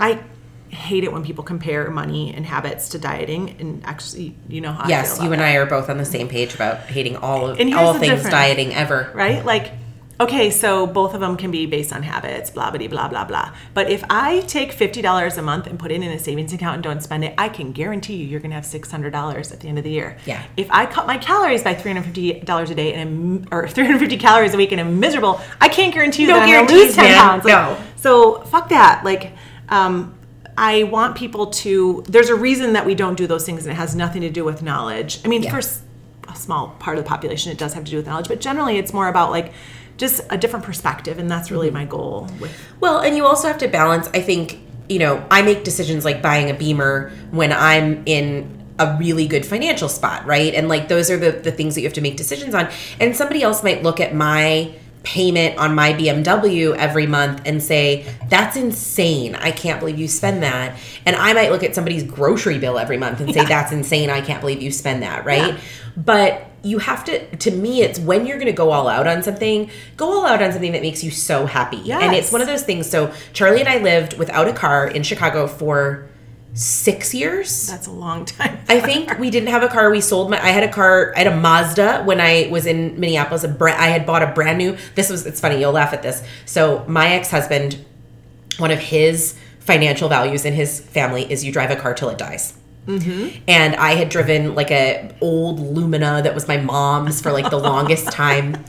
I 0.00 0.18
hate 0.70 1.04
it 1.04 1.12
when 1.12 1.22
people 1.24 1.44
compare 1.44 1.90
money 1.90 2.32
and 2.34 2.44
habits 2.44 2.90
to 2.90 2.98
dieting. 2.98 3.56
And 3.58 3.84
actually, 3.84 4.36
you 4.48 4.60
know 4.60 4.72
how 4.72 4.88
yes 4.88 5.18
you 5.20 5.32
and 5.32 5.40
that. 5.40 5.48
i 5.48 5.56
are 5.56 5.66
both 5.66 5.88
on 5.90 5.98
the 5.98 6.04
same 6.04 6.28
page 6.28 6.54
about 6.54 6.78
hating 6.80 7.16
all 7.16 7.48
of 7.48 7.58
all 7.74 7.94
things 7.94 8.12
difference. 8.12 8.30
dieting 8.30 8.74
ever 8.74 9.10
right? 9.14 9.44
Like, 9.44 9.72
okay, 10.20 10.50
so 10.50 10.86
both 10.86 11.14
of 11.14 11.20
them 11.20 11.36
can 11.36 11.50
be 11.50 11.64
based 11.66 11.92
on 11.92 12.02
habits, 12.02 12.50
blah, 12.50 12.70
blah, 12.70 12.88
blah, 12.88 13.08
blah, 13.08 13.24
blah. 13.24 13.54
But 13.72 13.88
if 13.88 14.02
I 14.10 14.40
take 14.40 14.72
$50 14.76 15.38
a 15.38 15.42
month 15.42 15.66
and 15.68 15.78
put 15.78 15.92
it 15.92 16.02
in 16.02 16.10
a 16.10 16.18
savings 16.18 16.52
account 16.52 16.74
and 16.74 16.82
don't 16.82 17.00
spend 17.02 17.24
it, 17.24 17.34
I 17.38 17.48
can 17.48 17.70
guarantee 17.72 18.16
you 18.16 18.26
you're 18.26 18.40
going 18.40 18.50
to 18.50 18.56
have 18.56 18.64
$600 18.64 19.52
at 19.52 19.60
the 19.60 19.68
end 19.68 19.78
of 19.78 19.84
the 19.84 19.90
year. 19.90 20.18
Yeah. 20.26 20.42
If 20.56 20.68
I 20.70 20.86
cut 20.86 21.06
my 21.06 21.18
calories 21.18 21.62
by 21.62 21.74
$350 21.74 22.70
a 22.70 22.74
day 22.74 22.94
and 22.94 23.00
I'm, 23.00 23.48
or 23.52 23.68
350 23.68 24.16
calories 24.16 24.54
a 24.54 24.56
week 24.56 24.72
and 24.72 24.80
I'm 24.80 24.98
miserable, 24.98 25.40
I 25.60 25.68
can't 25.68 25.94
guarantee 25.94 26.22
you 26.22 26.28
No 26.28 26.34
that 26.34 26.48
I'm 26.48 26.52
going 26.52 26.66
to 26.66 26.74
lose 26.74 26.96
10 26.96 27.04
man. 27.04 27.20
pounds. 27.20 27.44
Like, 27.44 27.52
No. 27.52 27.84
So 27.96 28.40
fuck 28.42 28.70
that. 28.70 29.04
Like, 29.04 29.32
um, 29.68 30.17
I 30.58 30.82
want 30.82 31.16
people 31.16 31.46
to. 31.46 32.02
There's 32.08 32.30
a 32.30 32.34
reason 32.34 32.72
that 32.72 32.84
we 32.84 32.96
don't 32.96 33.16
do 33.16 33.28
those 33.28 33.46
things, 33.46 33.64
and 33.64 33.72
it 33.72 33.76
has 33.76 33.94
nothing 33.94 34.22
to 34.22 34.30
do 34.30 34.44
with 34.44 34.60
knowledge. 34.60 35.20
I 35.24 35.28
mean, 35.28 35.44
Yeah. 35.44 35.52
for 35.52 35.58
a 36.28 36.34
small 36.34 36.74
part 36.80 36.98
of 36.98 37.04
the 37.04 37.08
population, 37.08 37.52
it 37.52 37.58
does 37.58 37.74
have 37.74 37.84
to 37.84 37.90
do 37.90 37.96
with 37.96 38.06
knowledge, 38.06 38.26
but 38.26 38.40
generally, 38.40 38.76
it's 38.76 38.92
more 38.92 39.06
about 39.06 39.30
like 39.30 39.52
just 39.96 40.20
a 40.30 40.36
different 40.36 40.64
perspective, 40.64 41.18
and 41.18 41.30
that's 41.30 41.52
really 41.52 41.68
mm-hmm. 41.68 41.76
my 41.76 41.84
goal. 41.84 42.28
With 42.40 42.50
Well, 42.80 42.98
and 42.98 43.16
you 43.16 43.24
also 43.24 43.46
have 43.46 43.58
to 43.58 43.68
balance. 43.68 44.08
I 44.12 44.20
think 44.20 44.58
you 44.88 44.98
know 44.98 45.24
I 45.30 45.42
make 45.42 45.62
decisions 45.62 46.04
like 46.04 46.20
buying 46.22 46.50
a 46.50 46.54
Beamer 46.54 47.12
when 47.30 47.52
I'm 47.52 48.02
in 48.06 48.58
a 48.80 48.96
really 48.98 49.28
good 49.28 49.46
financial 49.46 49.88
spot, 49.88 50.26
right? 50.26 50.54
And 50.54 50.68
like 50.68 50.88
those 50.88 51.08
are 51.08 51.16
the 51.16 51.30
the 51.30 51.52
things 51.52 51.76
that 51.76 51.82
you 51.82 51.86
have 51.86 51.94
to 51.94 52.00
make 52.00 52.16
decisions 52.16 52.52
on. 52.52 52.68
And 52.98 53.16
somebody 53.16 53.42
else 53.42 53.62
might 53.62 53.84
look 53.84 54.00
at 54.00 54.12
my 54.12 54.74
payment 55.02 55.58
on 55.58 55.74
my 55.74 55.92
BMW 55.92 56.76
every 56.76 57.06
month 57.06 57.42
and 57.46 57.62
say 57.62 58.06
that's 58.28 58.56
insane. 58.56 59.34
I 59.36 59.50
can't 59.50 59.80
believe 59.80 59.98
you 59.98 60.08
spend 60.08 60.42
that. 60.42 60.78
And 61.06 61.16
I 61.16 61.32
might 61.32 61.50
look 61.50 61.62
at 61.62 61.74
somebody's 61.74 62.04
grocery 62.04 62.58
bill 62.58 62.78
every 62.78 62.98
month 62.98 63.20
and 63.20 63.32
say 63.32 63.44
that's 63.44 63.72
insane. 63.72 64.10
I 64.10 64.20
can't 64.20 64.40
believe 64.40 64.60
you 64.62 64.70
spend 64.70 65.02
that, 65.02 65.24
right? 65.24 65.54
Yeah. 65.54 65.60
But 65.96 66.44
you 66.62 66.78
have 66.78 67.04
to 67.04 67.36
to 67.36 67.50
me 67.52 67.82
it's 67.82 68.00
when 68.00 68.26
you're 68.26 68.36
going 68.36 68.46
to 68.46 68.52
go 68.52 68.70
all 68.70 68.88
out 68.88 69.06
on 69.06 69.22
something, 69.22 69.70
go 69.96 70.12
all 70.12 70.26
out 70.26 70.42
on 70.42 70.52
something 70.52 70.72
that 70.72 70.82
makes 70.82 71.04
you 71.04 71.10
so 71.10 71.46
happy. 71.46 71.90
And 71.92 72.14
it's 72.14 72.32
one 72.32 72.40
of 72.40 72.46
those 72.46 72.64
things. 72.64 72.88
So 72.88 73.12
Charlie 73.32 73.60
and 73.60 73.68
I 73.68 73.78
lived 73.78 74.18
without 74.18 74.48
a 74.48 74.52
car 74.52 74.86
in 74.86 75.02
Chicago 75.02 75.46
for 75.46 76.08
6 76.58 77.14
years. 77.14 77.68
that's 77.68 77.86
a 77.86 77.92
long 77.92 78.24
time. 78.24 78.58
I 78.68 78.80
think 78.80 79.16
we 79.18 79.30
didn't 79.30 79.50
have 79.50 79.62
a 79.62 79.68
car. 79.68 79.90
We 79.90 80.00
sold 80.00 80.28
my. 80.30 80.42
I 80.42 80.50
had 80.50 80.64
a 80.64 80.68
car. 80.68 81.12
I 81.14 81.20
had 81.20 81.28
a 81.28 81.36
Mazda 81.36 82.02
when 82.02 82.20
I 82.20 82.48
was 82.50 82.66
in 82.66 82.98
Minneapolis. 82.98 83.44
A 83.44 83.48
bra- 83.48 83.76
I 83.76 83.86
had 83.86 84.04
bought 84.04 84.22
a 84.24 84.26
brand 84.26 84.58
new. 84.58 84.76
This 84.96 85.08
was. 85.08 85.24
It's 85.24 85.40
funny. 85.40 85.60
You'll 85.60 85.72
laugh 85.72 85.92
at 85.92 86.02
this. 86.02 86.22
So 86.46 86.84
my 86.88 87.10
ex 87.10 87.30
husband, 87.30 87.84
one 88.58 88.72
of 88.72 88.80
his 88.80 89.38
financial 89.60 90.08
values 90.08 90.44
in 90.44 90.52
his 90.52 90.80
family 90.80 91.30
is 91.30 91.44
you 91.44 91.52
drive 91.52 91.70
a 91.70 91.76
car 91.76 91.94
till 91.94 92.08
it 92.08 92.18
dies. 92.18 92.54
Mm-hmm. 92.86 93.44
And 93.46 93.76
I 93.76 93.92
had 93.92 94.08
driven 94.08 94.54
like 94.56 94.70
a 94.72 95.14
old 95.20 95.60
Lumina 95.60 96.22
that 96.22 96.34
was 96.34 96.48
my 96.48 96.56
mom's 96.56 97.20
for 97.20 97.30
like 97.30 97.50
the 97.50 97.58
longest 97.58 98.10
time. 98.12 98.64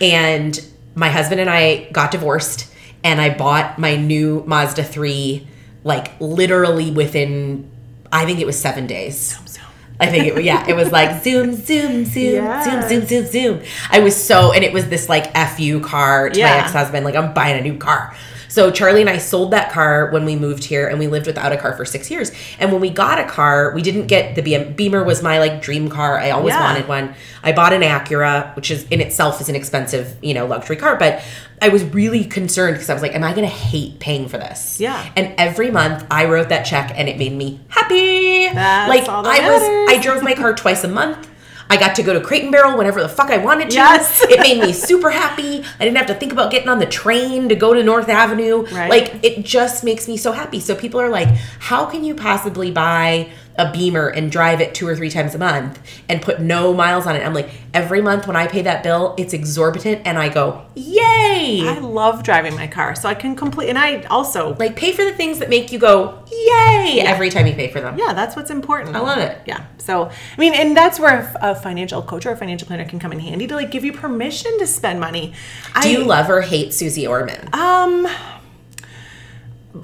And 0.00 0.58
my 0.94 1.10
husband 1.10 1.40
and 1.42 1.50
I 1.50 1.90
got 1.90 2.10
divorced, 2.10 2.72
and 3.02 3.20
I 3.20 3.36
bought 3.36 3.78
my 3.78 3.96
new 3.96 4.44
Mazda 4.46 4.84
three 4.84 5.46
like 5.84 6.18
literally 6.20 6.90
within. 6.90 7.70
I 8.10 8.24
think 8.26 8.40
it 8.40 8.46
was 8.46 8.58
seven 8.58 8.86
days. 8.86 9.38
I 10.00 10.06
think 10.08 10.26
it 10.26 10.34
was 10.34 10.44
yeah, 10.44 10.66
it 10.68 10.74
was 10.74 10.90
like 10.90 11.22
zoom, 11.24 11.54
zoom, 11.54 12.04
zoom, 12.04 12.34
Yes. 12.34 12.88
zoom, 12.88 13.06
zoom, 13.06 13.06
zoom, 13.06 13.26
zoom. 13.26 13.62
I 13.90 14.00
was 14.00 14.16
so 14.16 14.52
and 14.52 14.64
it 14.64 14.72
was 14.72 14.88
this 14.88 15.08
like 15.08 15.32
FU 15.36 15.80
car 15.80 16.30
to 16.30 16.40
my 16.40 16.58
ex 16.58 16.72
husband, 16.72 17.04
like 17.04 17.14
I'm 17.14 17.32
buying 17.32 17.58
a 17.58 17.62
new 17.62 17.78
car. 17.78 18.14
So 18.54 18.70
Charlie 18.70 19.00
and 19.00 19.10
I 19.10 19.18
sold 19.18 19.50
that 19.50 19.72
car 19.72 20.10
when 20.12 20.24
we 20.24 20.36
moved 20.36 20.62
here 20.62 20.86
and 20.86 20.96
we 21.00 21.08
lived 21.08 21.26
without 21.26 21.50
a 21.50 21.56
car 21.56 21.72
for 21.72 21.84
6 21.84 22.08
years. 22.08 22.30
And 22.60 22.70
when 22.70 22.80
we 22.80 22.88
got 22.88 23.18
a 23.18 23.24
car, 23.24 23.72
we 23.74 23.82
didn't 23.82 24.06
get 24.06 24.36
the 24.36 24.42
BM 24.42 24.76
Beamer 24.76 25.02
was 25.02 25.24
my 25.24 25.40
like 25.40 25.60
dream 25.60 25.88
car. 25.90 26.18
I 26.20 26.30
always 26.30 26.54
Yeah. 26.54 26.62
wanted 26.62 26.86
one. 26.86 27.16
I 27.42 27.50
bought 27.50 27.72
an 27.72 27.82
Acura, 27.82 28.54
which 28.54 28.70
is 28.70 28.84
in 28.92 29.00
itself 29.00 29.40
is 29.40 29.48
an 29.48 29.56
expensive, 29.56 30.14
you 30.22 30.34
know, 30.34 30.46
luxury 30.46 30.76
car, 30.76 30.94
but 30.94 31.20
I 31.60 31.68
was 31.68 31.82
really 31.82 32.22
concerned 32.24 32.74
because 32.76 32.88
I 32.88 32.92
was 32.92 33.02
like, 33.02 33.16
am 33.16 33.24
I 33.24 33.32
going 33.32 33.42
to 33.48 33.52
hate 33.52 33.98
paying 33.98 34.28
for 34.28 34.38
this? 34.38 34.78
Yeah. 34.78 35.04
And 35.16 35.34
every 35.36 35.72
month 35.72 36.06
I 36.08 36.26
wrote 36.26 36.48
that 36.50 36.62
check 36.62 36.92
and 36.94 37.08
it 37.08 37.18
made 37.18 37.32
me 37.32 37.58
happy. 37.70 38.50
That's 38.54 38.88
like 38.88 39.08
I 39.08 39.50
was. 39.50 39.62
I 39.92 40.00
drove 40.00 40.22
my 40.22 40.34
car 40.34 40.54
twice 40.54 40.84
a 40.84 40.88
month. 40.88 41.28
I 41.70 41.76
got 41.76 41.96
to 41.96 42.02
go 42.02 42.12
to 42.12 42.20
Crate 42.20 42.42
and 42.42 42.52
Barrel 42.52 42.76
whenever 42.76 43.02
the 43.02 43.08
fuck 43.08 43.30
I 43.30 43.38
wanted 43.38 43.70
to. 43.70 43.76
Yes. 43.76 44.22
it 44.28 44.40
made 44.40 44.60
me 44.60 44.72
super 44.72 45.10
happy. 45.10 45.64
I 45.80 45.84
didn't 45.84 45.96
have 45.96 46.06
to 46.08 46.14
think 46.14 46.32
about 46.32 46.50
getting 46.50 46.68
on 46.68 46.78
the 46.78 46.86
train 46.86 47.48
to 47.48 47.54
go 47.54 47.74
to 47.74 47.82
North 47.82 48.08
Avenue. 48.08 48.62
Right. 48.66 48.90
Like 48.90 49.24
it 49.24 49.44
just 49.44 49.84
makes 49.84 50.08
me 50.08 50.16
so 50.16 50.32
happy. 50.32 50.60
So 50.60 50.74
people 50.74 51.00
are 51.00 51.08
like, 51.08 51.28
how 51.58 51.86
can 51.86 52.04
you 52.04 52.14
possibly 52.14 52.70
buy 52.70 53.30
a 53.56 53.70
Beamer 53.72 54.08
and 54.08 54.30
drive 54.30 54.60
it 54.60 54.74
two 54.74 54.86
or 54.86 54.96
three 54.96 55.10
times 55.10 55.34
a 55.34 55.38
month 55.38 55.80
and 56.08 56.20
put 56.20 56.40
no 56.40 56.72
miles 56.74 57.06
on 57.06 57.16
it? 57.16 57.24
I'm 57.24 57.34
like, 57.34 57.50
every 57.72 58.02
month 58.02 58.26
when 58.26 58.36
I 58.36 58.46
pay 58.46 58.62
that 58.62 58.82
bill, 58.82 59.14
it's 59.18 59.32
exorbitant 59.32 60.02
and 60.06 60.18
I 60.18 60.28
go, 60.28 60.64
yay! 60.74 61.62
I 61.66 61.78
love 61.80 62.22
driving 62.22 62.54
my 62.54 62.66
car, 62.66 62.94
so 62.94 63.08
I 63.08 63.14
can 63.14 63.36
complete. 63.36 63.68
And 63.68 63.78
I 63.78 64.02
also, 64.04 64.54
like 64.58 64.76
pay 64.76 64.92
for 64.92 65.04
the 65.04 65.12
things 65.12 65.38
that 65.38 65.48
make 65.48 65.72
you 65.72 65.78
go, 65.78 66.24
yay, 66.30 67.00
every 67.00 67.30
time 67.30 67.46
you 67.46 67.54
pay 67.54 67.70
for 67.70 67.80
them. 67.80 67.98
yeah, 67.98 68.12
that's 68.12 68.36
what's 68.36 68.50
important. 68.50 68.96
I 68.96 69.00
love 69.00 69.18
it. 69.18 69.40
Yeah. 69.46 69.66
So, 69.78 70.06
I 70.06 70.40
mean, 70.40 70.54
and 70.54 70.76
that's 70.76 70.98
where 70.98 71.36
a, 71.42 71.50
a 71.50 71.54
financial 71.54 72.02
coach 72.02 72.26
or 72.26 72.30
a 72.30 72.36
financial 72.36 72.66
planner 72.66 72.84
can 72.84 72.98
come 72.98 73.12
in 73.12 73.20
handy 73.20 73.46
to 73.46 73.54
like 73.54 73.70
give 73.70 73.84
you 73.84 73.92
permission 73.92 74.58
to 74.58 74.66
spend 74.66 75.00
money. 75.00 75.34
Do 75.82 75.88
I, 75.88 75.92
you 75.92 76.04
love 76.04 76.30
or 76.30 76.40
hate 76.40 76.72
Suze 76.72 77.04
Orman? 77.06 77.48
Um, 77.52 78.08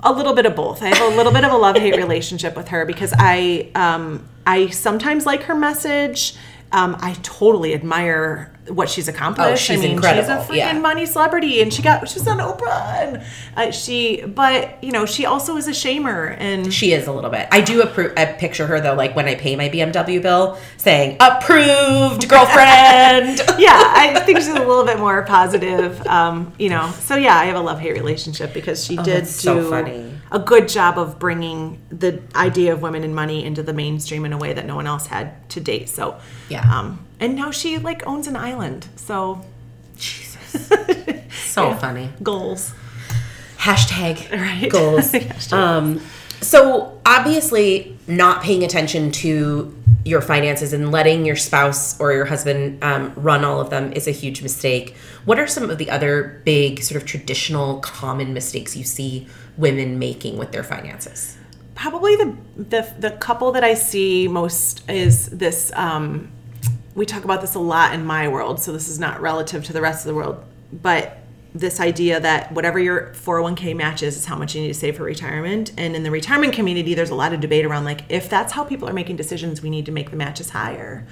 a 0.02 0.12
little 0.12 0.34
bit 0.34 0.46
of 0.46 0.54
both. 0.54 0.82
I 0.82 0.94
have 0.94 1.12
a 1.12 1.16
little 1.16 1.32
bit 1.32 1.44
of 1.44 1.52
a 1.52 1.56
love 1.56 1.76
hate 1.76 1.96
relationship 1.96 2.56
with 2.56 2.68
her 2.68 2.84
because 2.84 3.12
I 3.16 3.70
um 3.74 4.28
I 4.46 4.68
sometimes 4.68 5.26
like 5.26 5.44
her 5.44 5.54
message. 5.54 6.34
Um, 6.72 6.96
I 7.00 7.14
totally 7.22 7.74
admire 7.74 8.52
what 8.68 8.88
she's 8.88 9.08
accomplished. 9.08 9.50
Oh, 9.50 9.56
she's 9.56 9.80
I 9.80 9.82
mean, 9.82 9.92
incredible, 9.92 10.22
She's 10.22 10.48
a 10.48 10.52
freaking 10.52 10.56
yeah. 10.56 10.78
money 10.78 11.06
celebrity, 11.06 11.60
and 11.60 11.72
she 11.72 11.82
got 11.82 12.08
she's 12.08 12.26
on 12.26 12.38
Oprah. 12.38 13.02
And, 13.02 13.22
uh, 13.56 13.70
she, 13.72 14.22
but 14.22 14.82
you 14.82 14.92
know, 14.92 15.06
she 15.06 15.26
also 15.26 15.56
is 15.56 15.66
a 15.68 15.72
shamer, 15.72 16.36
and 16.38 16.72
She 16.72 16.92
is 16.92 17.06
a 17.06 17.12
little 17.12 17.30
bit. 17.30 17.48
I 17.50 17.60
do 17.60 17.82
approve. 17.82 18.12
I 18.16 18.26
picture 18.26 18.66
her 18.66 18.80
though, 18.80 18.94
like 18.94 19.16
when 19.16 19.26
I 19.26 19.34
pay 19.34 19.56
my 19.56 19.68
BMW 19.68 20.22
bill, 20.22 20.58
saying 20.76 21.16
"approved, 21.20 22.28
girlfriend." 22.28 23.40
yeah, 23.58 23.82
I 23.96 24.22
think 24.24 24.38
she's 24.38 24.48
a 24.48 24.54
little 24.54 24.84
bit 24.84 24.98
more 24.98 25.22
positive. 25.22 26.06
Um, 26.06 26.52
you 26.58 26.68
know, 26.68 26.90
so 27.00 27.16
yeah, 27.16 27.36
I 27.36 27.46
have 27.46 27.56
a 27.56 27.60
love 27.60 27.80
hate 27.80 27.92
relationship 27.94 28.54
because 28.54 28.84
she 28.84 28.96
did 28.96 29.22
Oh, 29.22 29.26
so 29.26 29.62
do 29.62 29.70
funny. 29.70 30.09
A 30.32 30.38
good 30.38 30.68
job 30.68 30.98
of 30.98 31.18
bringing 31.18 31.78
the 31.90 32.20
idea 32.36 32.72
of 32.72 32.82
women 32.82 33.02
and 33.04 33.14
money 33.14 33.44
into 33.44 33.62
the 33.62 33.72
mainstream 33.72 34.24
in 34.24 34.32
a 34.32 34.38
way 34.38 34.52
that 34.52 34.64
no 34.66 34.76
one 34.76 34.86
else 34.86 35.06
had 35.06 35.48
to 35.50 35.60
date. 35.60 35.88
So 35.88 36.18
Yeah. 36.48 36.62
um, 36.72 37.04
and 37.18 37.34
now 37.36 37.50
she 37.50 37.78
like 37.78 38.06
owns 38.06 38.26
an 38.28 38.36
island. 38.36 38.86
So 38.96 39.44
Jesus, 39.96 40.70
so 41.32 41.74
funny. 41.74 42.10
goals. 42.22 42.72
Hashtag 43.58 44.30
Right. 44.32 44.70
goals. 44.70 45.12
Hashtag 45.12 45.52
um, 45.52 46.00
so 46.40 46.98
obviously, 47.04 47.98
not 48.06 48.42
paying 48.42 48.64
attention 48.64 49.10
to 49.12 49.76
your 50.06 50.22
finances 50.22 50.72
and 50.72 50.90
letting 50.90 51.26
your 51.26 51.36
spouse 51.36 52.00
or 52.00 52.12
your 52.14 52.24
husband 52.24 52.82
um, 52.82 53.12
run 53.16 53.44
all 53.44 53.60
of 53.60 53.68
them 53.68 53.92
is 53.92 54.08
a 54.08 54.10
huge 54.10 54.40
mistake. 54.42 54.96
What 55.26 55.38
are 55.38 55.46
some 55.46 55.68
of 55.68 55.76
the 55.76 55.90
other 55.90 56.40
big, 56.46 56.82
sort 56.82 57.00
of 57.02 57.06
traditional, 57.06 57.80
common 57.80 58.32
mistakes 58.32 58.74
you 58.74 58.84
see 58.84 59.28
women 59.60 59.98
making 59.98 60.36
with 60.36 60.52
their 60.52 60.64
finances? 60.64 61.36
probably 61.80 62.14
the 62.14 62.36
the 62.56 62.94
the 62.98 63.10
couple 63.12 63.52
that 63.52 63.64
I 63.64 63.74
see 63.74 64.28
most 64.28 64.88
is 64.88 65.26
this. 65.28 65.72
Um, 65.74 66.30
we 66.94 67.06
talk 67.06 67.24
about 67.24 67.40
this 67.40 67.54
a 67.54 67.58
lot 67.58 67.94
in 67.94 68.04
my 68.04 68.28
world, 68.28 68.60
so 68.60 68.72
this 68.72 68.88
is 68.88 68.98
not 68.98 69.20
relative 69.20 69.64
to 69.64 69.72
the 69.72 69.80
rest 69.80 70.04
of 70.04 70.08
the 70.08 70.14
world, 70.14 70.44
but 70.72 71.18
this 71.54 71.80
idea 71.80 72.20
that 72.20 72.52
whatever 72.52 72.78
your 72.78 73.12
401k 73.14 73.74
matches 73.74 74.16
is 74.16 74.24
how 74.26 74.36
much 74.36 74.54
you 74.54 74.60
need 74.60 74.68
to 74.68 74.74
save 74.74 74.96
for 74.96 75.04
retirement. 75.04 75.72
And 75.78 75.96
in 75.96 76.02
the 76.02 76.10
retirement 76.10 76.52
community, 76.52 76.94
there's 76.94 77.10
a 77.10 77.14
lot 77.14 77.32
of 77.32 77.40
debate 77.40 77.64
around 77.64 77.84
like 77.84 78.02
if 78.08 78.28
that's 78.28 78.52
how 78.52 78.64
people 78.64 78.88
are 78.88 78.92
making 78.92 79.16
decisions, 79.16 79.62
we 79.62 79.70
need 79.70 79.86
to 79.86 79.92
make 79.92 80.10
the 80.10 80.16
matches 80.16 80.50
higher. 80.50 81.06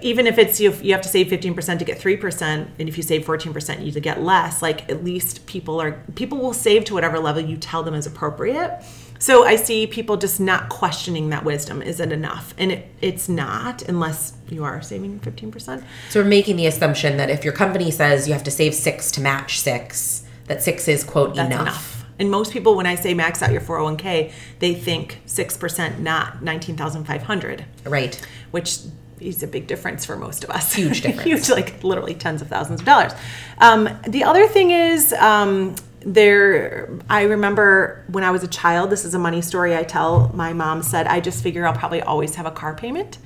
Even 0.00 0.26
if 0.26 0.38
it's 0.38 0.60
you, 0.60 0.72
you 0.82 0.92
have 0.92 1.02
to 1.02 1.08
save 1.08 1.26
15% 1.26 1.78
to 1.78 1.84
get 1.84 1.98
3%, 1.98 2.42
and 2.78 2.88
if 2.88 2.96
you 2.96 3.02
save 3.02 3.24
14%, 3.24 3.84
you 3.84 3.90
to 3.92 4.00
get 4.00 4.22
less, 4.22 4.62
like 4.62 4.88
at 4.88 5.02
least 5.02 5.44
people 5.46 5.80
are 5.80 6.00
people 6.14 6.38
will 6.38 6.52
save 6.52 6.84
to 6.84 6.94
whatever 6.94 7.18
level 7.18 7.42
you 7.42 7.56
tell 7.56 7.82
them 7.82 7.94
is 7.94 8.06
appropriate. 8.06 8.80
So 9.18 9.44
I 9.44 9.54
see 9.56 9.86
people 9.86 10.16
just 10.16 10.40
not 10.40 10.68
questioning 10.68 11.30
that 11.30 11.44
wisdom. 11.44 11.80
Is 11.80 12.00
it 12.00 12.10
enough? 12.12 12.54
And 12.58 12.72
it, 12.72 12.88
it's 13.00 13.28
not 13.28 13.80
unless 13.82 14.32
you 14.48 14.64
are 14.64 14.82
saving 14.82 15.20
15%. 15.20 15.84
So 16.10 16.20
we're 16.20 16.28
making 16.28 16.56
the 16.56 16.66
assumption 16.66 17.16
that 17.18 17.30
if 17.30 17.44
your 17.44 17.52
company 17.52 17.92
says 17.92 18.26
you 18.26 18.34
have 18.34 18.42
to 18.44 18.50
save 18.50 18.74
six 18.74 19.12
to 19.12 19.20
match 19.20 19.60
six, 19.60 20.24
that 20.46 20.60
six 20.60 20.88
is 20.88 21.04
quote 21.04 21.34
enough. 21.34 21.60
enough. 21.60 22.04
And 22.18 22.30
most 22.32 22.52
people, 22.52 22.74
when 22.76 22.86
I 22.86 22.94
say 22.96 23.14
max 23.14 23.42
out 23.42 23.52
your 23.52 23.60
401k, 23.60 24.32
they 24.58 24.74
think 24.74 25.20
6%, 25.26 25.98
not 26.00 26.42
19,500, 26.42 27.64
Right. 27.84 28.26
which 28.50 28.78
is 29.22 29.42
a 29.42 29.46
big 29.46 29.66
difference 29.66 30.04
for 30.04 30.16
most 30.16 30.44
of 30.44 30.50
us. 30.50 30.74
Huge 30.74 31.00
difference. 31.02 31.24
Huge, 31.24 31.50
like 31.50 31.82
literally 31.82 32.14
tens 32.14 32.42
of 32.42 32.48
thousands 32.48 32.80
of 32.80 32.86
dollars. 32.86 33.12
Um, 33.58 33.88
the 34.06 34.24
other 34.24 34.46
thing 34.46 34.70
is, 34.70 35.12
um, 35.14 35.74
there, 36.00 36.90
I 37.08 37.22
remember 37.22 38.04
when 38.08 38.24
I 38.24 38.30
was 38.30 38.42
a 38.42 38.48
child, 38.48 38.90
this 38.90 39.04
is 39.04 39.14
a 39.14 39.18
money 39.18 39.40
story 39.40 39.76
I 39.76 39.84
tell. 39.84 40.30
My 40.34 40.52
mom 40.52 40.82
said, 40.82 41.06
I 41.06 41.20
just 41.20 41.42
figure 41.42 41.66
I'll 41.66 41.76
probably 41.76 42.02
always 42.02 42.34
have 42.34 42.46
a 42.46 42.50
car 42.50 42.74
payment. 42.74 43.18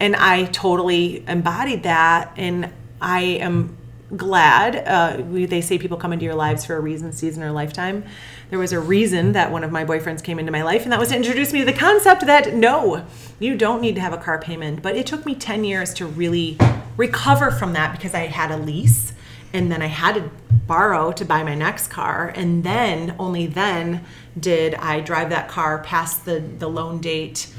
And 0.00 0.16
I 0.16 0.44
totally 0.46 1.24
embodied 1.26 1.84
that. 1.84 2.32
And 2.36 2.72
I 3.00 3.20
am 3.20 3.76
glad. 4.14 4.76
Uh, 4.86 5.22
we, 5.22 5.46
they 5.46 5.60
say 5.60 5.78
people 5.78 5.96
come 5.96 6.12
into 6.12 6.24
your 6.24 6.34
lives 6.34 6.64
for 6.64 6.76
a 6.76 6.80
reason, 6.80 7.12
season, 7.12 7.42
or 7.42 7.50
lifetime. 7.50 8.04
There 8.50 8.58
was 8.58 8.72
a 8.72 8.78
reason 8.78 9.32
that 9.32 9.50
one 9.50 9.64
of 9.64 9.72
my 9.72 9.84
boyfriends 9.84 10.22
came 10.22 10.38
into 10.38 10.52
my 10.52 10.62
life, 10.62 10.82
and 10.84 10.92
that 10.92 11.00
was 11.00 11.08
to 11.08 11.16
introduce 11.16 11.52
me 11.52 11.60
to 11.60 11.64
the 11.64 11.72
concept 11.72 12.26
that 12.26 12.54
no, 12.54 13.04
you 13.40 13.56
don't 13.56 13.80
need 13.80 13.96
to 13.96 14.00
have 14.00 14.12
a 14.12 14.18
car 14.18 14.40
payment. 14.40 14.82
But 14.82 14.96
it 14.96 15.06
took 15.06 15.26
me 15.26 15.34
10 15.34 15.64
years 15.64 15.92
to 15.94 16.06
really 16.06 16.56
recover 16.96 17.50
from 17.50 17.72
that 17.72 17.92
because 17.92 18.14
I 18.14 18.26
had 18.26 18.50
a 18.50 18.56
lease 18.56 19.12
and 19.52 19.72
then 19.72 19.82
I 19.82 19.86
had 19.86 20.16
to 20.16 20.30
borrow 20.66 21.12
to 21.12 21.24
buy 21.24 21.42
my 21.42 21.54
next 21.54 21.88
car. 21.88 22.32
And 22.34 22.62
then, 22.62 23.14
only 23.18 23.46
then, 23.46 24.04
did 24.38 24.74
I 24.74 25.00
drive 25.00 25.30
that 25.30 25.48
car 25.48 25.78
past 25.82 26.24
the, 26.24 26.40
the 26.40 26.68
loan 26.68 27.00
date 27.00 27.52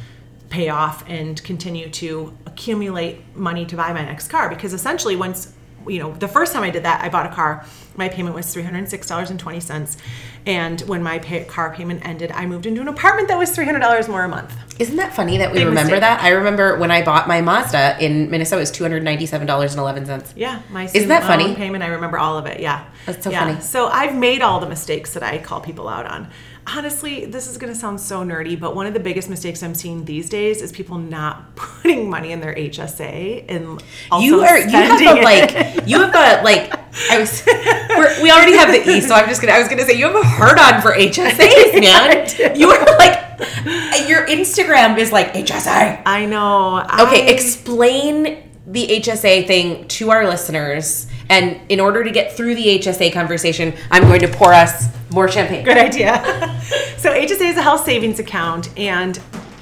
pay 0.50 0.70
off 0.70 1.04
and 1.08 1.44
continue 1.44 1.90
to 1.90 2.38
accumulate 2.46 3.36
money 3.36 3.66
to 3.66 3.76
buy 3.76 3.92
my 3.92 4.02
next 4.02 4.30
car 4.30 4.48
because 4.50 4.74
essentially 4.74 5.16
once 5.16 5.54
you 5.90 6.00
know 6.00 6.14
the 6.16 6.28
first 6.28 6.54
time 6.54 6.64
i 6.64 6.70
did 6.70 6.84
that 6.84 7.02
i 7.04 7.10
bought 7.10 7.26
a 7.26 7.30
car 7.34 7.66
my 7.96 8.08
payment 8.10 8.36
was 8.36 8.46
$306.20 8.56 9.98
and 10.46 10.82
when 10.82 11.02
my 11.04 11.20
pay- 11.20 11.44
car 11.46 11.74
payment 11.74 12.06
ended 12.06 12.32
i 12.32 12.46
moved 12.46 12.66
into 12.66 12.82
an 12.82 12.88
apartment 12.88 13.28
that 13.28 13.38
was 13.38 13.56
$300 13.56 14.08
more 14.10 14.24
a 14.24 14.28
month 14.28 14.54
Isn't 14.80 14.98
that 14.98 15.14
funny 15.16 15.38
that 15.40 15.52
we 15.52 15.60
Big 15.60 15.68
remember 15.68 15.92
mistake. 15.96 16.02
that? 16.02 16.22
I 16.22 16.30
remember 16.30 16.78
when 16.78 16.92
I 16.92 17.04
bought 17.04 17.28
my 17.28 17.42
Mazda 17.42 17.98
in 18.00 18.30
Minnesota, 18.30 18.58
it 18.60 18.62
was 18.62 18.72
two 18.72 18.84
hundred 18.84 19.02
ninety-seven 19.04 19.48
dollars 19.48 19.72
and 19.74 19.80
eleven 19.82 20.06
cents. 20.06 20.34
yeah 20.36 20.62
my 20.70 20.84
Isn't 20.86 21.10
that 21.10 21.24
funny? 21.24 21.56
payment 21.56 21.84
i 21.84 21.88
remember 21.88 22.18
all 22.20 22.38
of 22.38 22.46
it 22.46 22.60
yeah 22.60 22.86
That's 23.06 23.24
so 23.24 23.32
Yeah. 23.32 23.46
funny. 23.46 23.62
so 23.62 23.88
i've 23.88 24.16
made 24.16 24.42
all 24.42 24.60
the 24.60 24.70
mistakes 24.70 25.14
that 25.14 25.24
i 25.24 25.38
call 25.40 25.62
people 25.62 25.88
out 25.88 26.06
on 26.06 26.30
honestly 26.76 27.26
this 27.26 27.48
is 27.48 27.58
going 27.58 27.72
to 27.72 27.80
sound 27.80 28.00
so 28.00 28.24
nerdy 28.24 28.60
but 28.60 28.76
one 28.76 28.86
of 28.86 28.94
the 28.94 29.00
biggest 29.00 29.30
mistakes 29.30 29.64
i'm 29.64 29.74
seeing 29.74 30.04
these 30.06 30.30
days 30.30 30.62
is 30.62 30.72
people 30.72 30.98
not 30.98 31.56
putting 31.56 32.10
money 32.10 32.32
in 32.32 32.40
their 32.42 32.54
hsa 32.56 33.46
and 33.48 33.82
also 34.12 34.26
you 34.26 34.42
are 34.42 34.60
you 34.60 34.70
have 34.70 35.02
a 35.02 35.22
like 35.22 35.88
you 35.88 36.02
have 36.02 36.14
a 36.14 36.44
like 36.44 36.74
I 37.12 37.20
was 37.20 37.44
we're, 37.46 38.24
we 38.24 38.32
already 38.32 38.58
have 38.58 38.70
the 38.70 38.90
E, 38.90 39.02
so 39.02 39.14
I'm 39.14 39.30
just 39.30 39.40
gonna 39.40 39.54
I 39.54 39.60
was 39.60 39.68
gonna 39.68 39.84
say 39.84 39.94
you 39.94 40.06
have 40.08 40.16
a 40.16 40.28
hard 40.28 40.58
on 40.58 40.82
for 40.82 40.94
HSAs, 40.94 41.80
man. 41.80 42.58
You 42.60 42.72
are 42.72 42.98
like 42.98 44.08
your 44.10 44.26
Instagram 44.26 44.98
is 44.98 45.12
like 45.12 45.34
HSA. 45.34 46.02
I 46.08 46.26
know. 46.26 46.80
Okay, 46.80 47.28
I- 47.28 47.30
explain 47.30 48.50
the 48.66 48.88
HSA 48.88 49.46
thing 49.46 49.88
to 49.90 50.10
our 50.10 50.28
listeners. 50.28 51.06
And 51.30 51.60
in 51.70 51.80
order 51.80 52.04
to 52.04 52.12
get 52.12 52.36
through 52.36 52.56
the 52.56 52.80
HSA 52.80 53.14
conversation, 53.14 53.74
I'm 53.92 54.04
going 54.04 54.22
to 54.22 54.28
pour 54.28 54.54
us 54.54 54.88
more 55.12 55.28
champagne. 55.28 55.64
Good 55.64 55.78
idea. 55.78 56.22
so 56.98 57.12
HSA 57.12 57.50
is 57.50 57.58
a 57.58 57.62
health 57.62 57.86
savings 57.86 58.20
account, 58.20 58.78
and 58.78 59.20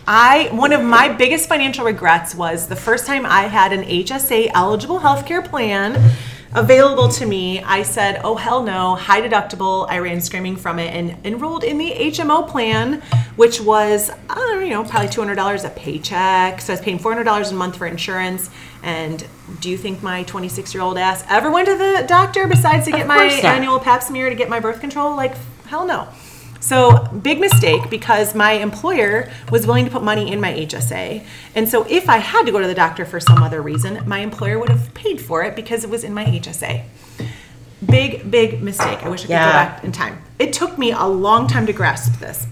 I 0.08 0.50
one 0.52 0.72
of 0.74 0.84
my 0.84 1.10
biggest 1.10 1.50
financial 1.50 1.86
regrets 1.86 2.36
was 2.36 2.68
the 2.68 2.76
first 2.76 3.08
time 3.08 3.26
I 3.26 3.44
had 3.44 3.74
an 3.74 3.84
HSA 3.84 4.52
eligible 4.54 5.00
healthcare 5.00 5.44
plan 5.44 5.96
available 6.54 7.10
to 7.10 7.26
me. 7.26 7.62
I 7.62 7.84
said, 7.84 8.22
"Oh 8.24 8.36
hell 8.36 8.64
no, 8.64 8.96
high 8.96 9.22
deductible." 9.22 9.88
I 9.90 9.98
ran 10.00 10.22
screaming 10.22 10.56
from 10.58 10.78
it 10.80 10.94
and 10.94 11.18
enrolled 11.26 11.64
in 11.64 11.78
the 11.78 11.92
HMO 11.92 12.48
plan, 12.48 13.02
which 13.36 13.60
was 13.60 14.12
I 14.30 14.36
don't 14.36 14.60
know, 14.60 14.64
you 14.64 14.70
know, 14.70 14.84
probably 14.84 15.10
two 15.10 15.22
hundred 15.22 15.36
dollars 15.36 15.64
a 15.64 15.70
paycheck. 15.70 16.62
So 16.62 16.74
I 16.74 16.76
was 16.76 16.82
paying 16.82 17.00
four 17.00 17.12
hundred 17.12 17.26
dollars 17.26 17.52
a 17.52 17.56
month 17.56 17.78
for 17.78 17.88
insurance. 17.88 18.50
And 18.86 19.26
do 19.62 19.70
you 19.72 19.78
think 19.78 20.04
my 20.04 20.22
26 20.24 20.74
year 20.76 20.84
old 20.84 20.98
ass 21.00 21.26
ever 21.28 21.50
went 21.50 21.68
to 21.68 21.76
the 21.76 22.06
doctor 22.08 22.46
besides 22.48 22.86
to 22.86 22.92
get 22.92 23.08
my 23.08 23.28
not. 23.28 23.44
annual 23.44 23.80
pap 23.80 24.04
smear 24.04 24.30
to 24.30 24.36
get 24.36 24.48
my 24.48 24.60
birth 24.60 24.80
control? 24.80 25.16
Like 25.16 25.36
hell 25.66 25.88
no. 25.88 26.08
So, 26.60 26.98
big 27.22 27.40
mistake 27.40 27.90
because 27.92 28.34
my 28.34 28.54
employer 28.54 29.32
was 29.52 29.68
willing 29.68 29.86
to 29.86 29.92
put 29.92 30.02
money 30.02 30.32
in 30.32 30.40
my 30.40 30.52
HSA. 30.54 31.24
And 31.54 31.70
so, 31.70 31.86
if 31.88 32.10
I 32.10 32.18
had 32.18 32.46
to 32.46 32.52
go 32.52 32.60
to 32.60 32.66
the 32.68 32.74
doctor 32.74 33.06
for 33.06 33.20
some 33.20 33.44
other 33.44 33.62
reason, 33.62 34.02
my 34.08 34.20
employer 34.20 34.58
would 34.58 34.70
have 34.70 34.92
paid 34.96 35.22
for 35.22 35.44
it 35.44 35.56
because 35.56 35.84
it 35.84 35.92
was 35.92 36.04
in 36.04 36.12
my 36.14 36.26
HSA. 36.26 36.84
Big, 37.86 38.32
big 38.32 38.64
mistake. 38.64 39.04
I 39.04 39.10
wish 39.10 39.22
I 39.22 39.24
could 39.24 39.30
Yeah. 39.32 39.46
go 39.48 39.52
back 39.52 39.84
in 39.84 39.92
time. 39.92 40.24
It 40.40 40.54
took 40.54 40.78
me 40.78 40.92
a 40.92 41.06
long 41.06 41.48
time 41.48 41.68
to 41.68 41.74
grasp 41.74 42.20
this. 42.20 42.48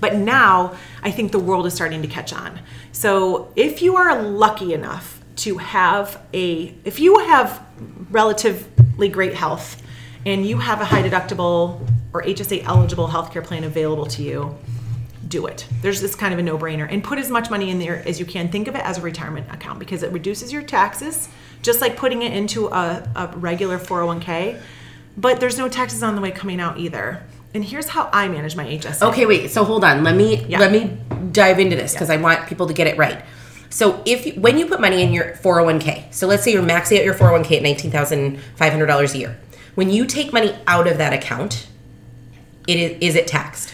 But 0.00 0.14
now 0.14 0.74
I 1.02 1.10
think 1.10 1.32
the 1.32 1.40
world 1.40 1.66
is 1.66 1.74
starting 1.74 2.02
to 2.02 2.08
catch 2.08 2.32
on. 2.32 2.60
So 2.92 3.48
if 3.56 3.82
you 3.82 3.96
are 3.96 4.22
lucky 4.22 4.72
enough 4.74 5.19
to 5.40 5.58
have 5.58 6.20
a, 6.34 6.74
if 6.84 7.00
you 7.00 7.18
have 7.20 7.64
relatively 8.10 9.08
great 9.08 9.34
health 9.34 9.82
and 10.26 10.46
you 10.46 10.58
have 10.58 10.80
a 10.80 10.84
high 10.84 11.02
deductible 11.02 11.80
or 12.12 12.22
HSA 12.22 12.64
eligible 12.64 13.08
healthcare 13.08 13.42
plan 13.44 13.64
available 13.64 14.06
to 14.06 14.22
you, 14.22 14.56
do 15.28 15.46
it. 15.46 15.66
There's 15.80 16.00
this 16.00 16.14
kind 16.14 16.32
of 16.34 16.40
a 16.40 16.42
no 16.42 16.58
brainer 16.58 16.86
and 16.90 17.02
put 17.02 17.18
as 17.18 17.30
much 17.30 17.50
money 17.50 17.70
in 17.70 17.78
there 17.78 18.06
as 18.06 18.18
you 18.18 18.26
can. 18.26 18.48
Think 18.48 18.68
of 18.68 18.74
it 18.74 18.84
as 18.84 18.98
a 18.98 19.00
retirement 19.00 19.46
account 19.50 19.78
because 19.78 20.02
it 20.02 20.10
reduces 20.12 20.52
your 20.52 20.62
taxes, 20.62 21.28
just 21.62 21.80
like 21.80 21.96
putting 21.96 22.22
it 22.22 22.32
into 22.32 22.66
a, 22.66 23.08
a 23.14 23.28
regular 23.36 23.78
401k. 23.78 24.60
But 25.16 25.40
there's 25.40 25.56
no 25.56 25.68
taxes 25.68 26.02
on 26.02 26.16
the 26.16 26.20
way 26.20 26.32
coming 26.32 26.60
out 26.60 26.78
either. 26.78 27.22
And 27.54 27.64
here's 27.64 27.88
how 27.88 28.10
I 28.12 28.28
manage 28.28 28.56
my 28.56 28.64
HSA. 28.64 29.02
Okay, 29.10 29.24
wait. 29.26 29.50
So 29.50 29.64
hold 29.64 29.84
on. 29.84 30.02
Let 30.04 30.16
me 30.16 30.44
Yeah. 30.46 30.58
let 30.58 30.72
me 30.72 30.98
dive 31.32 31.58
into 31.60 31.76
this 31.76 31.92
because 31.92 32.10
I 32.10 32.16
want 32.16 32.46
people 32.48 32.66
to 32.66 32.72
get 32.74 32.86
it 32.86 32.96
right. 32.98 33.22
So 33.70 34.02
if 34.04 34.26
you, 34.26 34.32
when 34.34 34.58
you 34.58 34.66
put 34.66 34.80
money 34.80 35.02
in 35.02 35.12
your 35.12 35.36
401k, 35.36 36.12
so 36.12 36.26
let's 36.26 36.42
say 36.42 36.52
you're 36.52 36.62
maxing 36.62 36.98
out 36.98 37.04
your 37.04 37.14
401k 37.14 37.58
at 37.58 37.62
nineteen 37.62 37.90
thousand 37.90 38.40
five 38.56 38.72
hundred 38.72 38.86
dollars 38.86 39.14
a 39.14 39.18
year. 39.18 39.38
When 39.76 39.90
you 39.90 40.06
take 40.06 40.32
money 40.32 40.54
out 40.66 40.88
of 40.88 40.98
that 40.98 41.12
account, 41.12 41.68
it 42.66 42.76
is 42.78 42.98
is 43.00 43.14
it 43.16 43.26
taxed? 43.28 43.72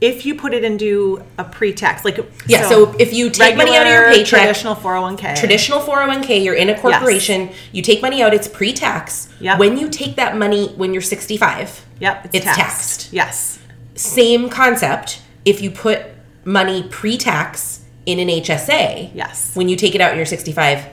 If 0.00 0.24
you 0.24 0.34
put 0.34 0.54
it 0.54 0.64
into 0.64 1.22
a 1.36 1.44
pre-tax, 1.44 2.06
like 2.06 2.18
Yeah. 2.46 2.68
So, 2.68 2.94
if 2.98 3.12
you 3.12 3.28
take 3.28 3.56
money 3.56 3.76
out 3.76 3.86
of 3.86 3.92
your 3.92 4.08
paycheck, 4.10 4.40
traditional 4.40 4.74
401k, 4.74 5.36
traditional 5.38 5.80
401k, 5.80 6.42
you're 6.42 6.54
in 6.54 6.70
a 6.70 6.78
corporation, 6.78 7.50
you 7.72 7.82
take 7.82 8.00
money 8.00 8.22
out, 8.22 8.32
it's 8.32 8.48
pre-tax. 8.48 9.28
Yep. 9.40 9.58
When 9.58 9.76
you 9.76 9.90
take 9.90 10.16
that 10.16 10.38
money 10.38 10.68
when 10.68 10.94
you're 10.94 11.02
65, 11.02 11.84
yep, 12.00 12.24
it's, 12.24 12.34
it's 12.34 12.44
taxed. 12.44 12.58
taxed. 12.60 13.12
Yes, 13.12 13.58
same 13.94 14.48
concept. 14.48 15.20
If 15.44 15.60
you 15.60 15.70
put 15.70 16.06
money 16.44 16.86
pre-tax 16.90 17.79
in 18.10 18.18
an 18.18 18.28
HSA, 18.28 19.10
Yes. 19.14 19.52
when 19.54 19.68
you 19.68 19.76
take 19.76 19.94
it 19.94 20.00
out 20.00 20.10
and 20.10 20.16
you're 20.16 20.26
65, 20.26 20.84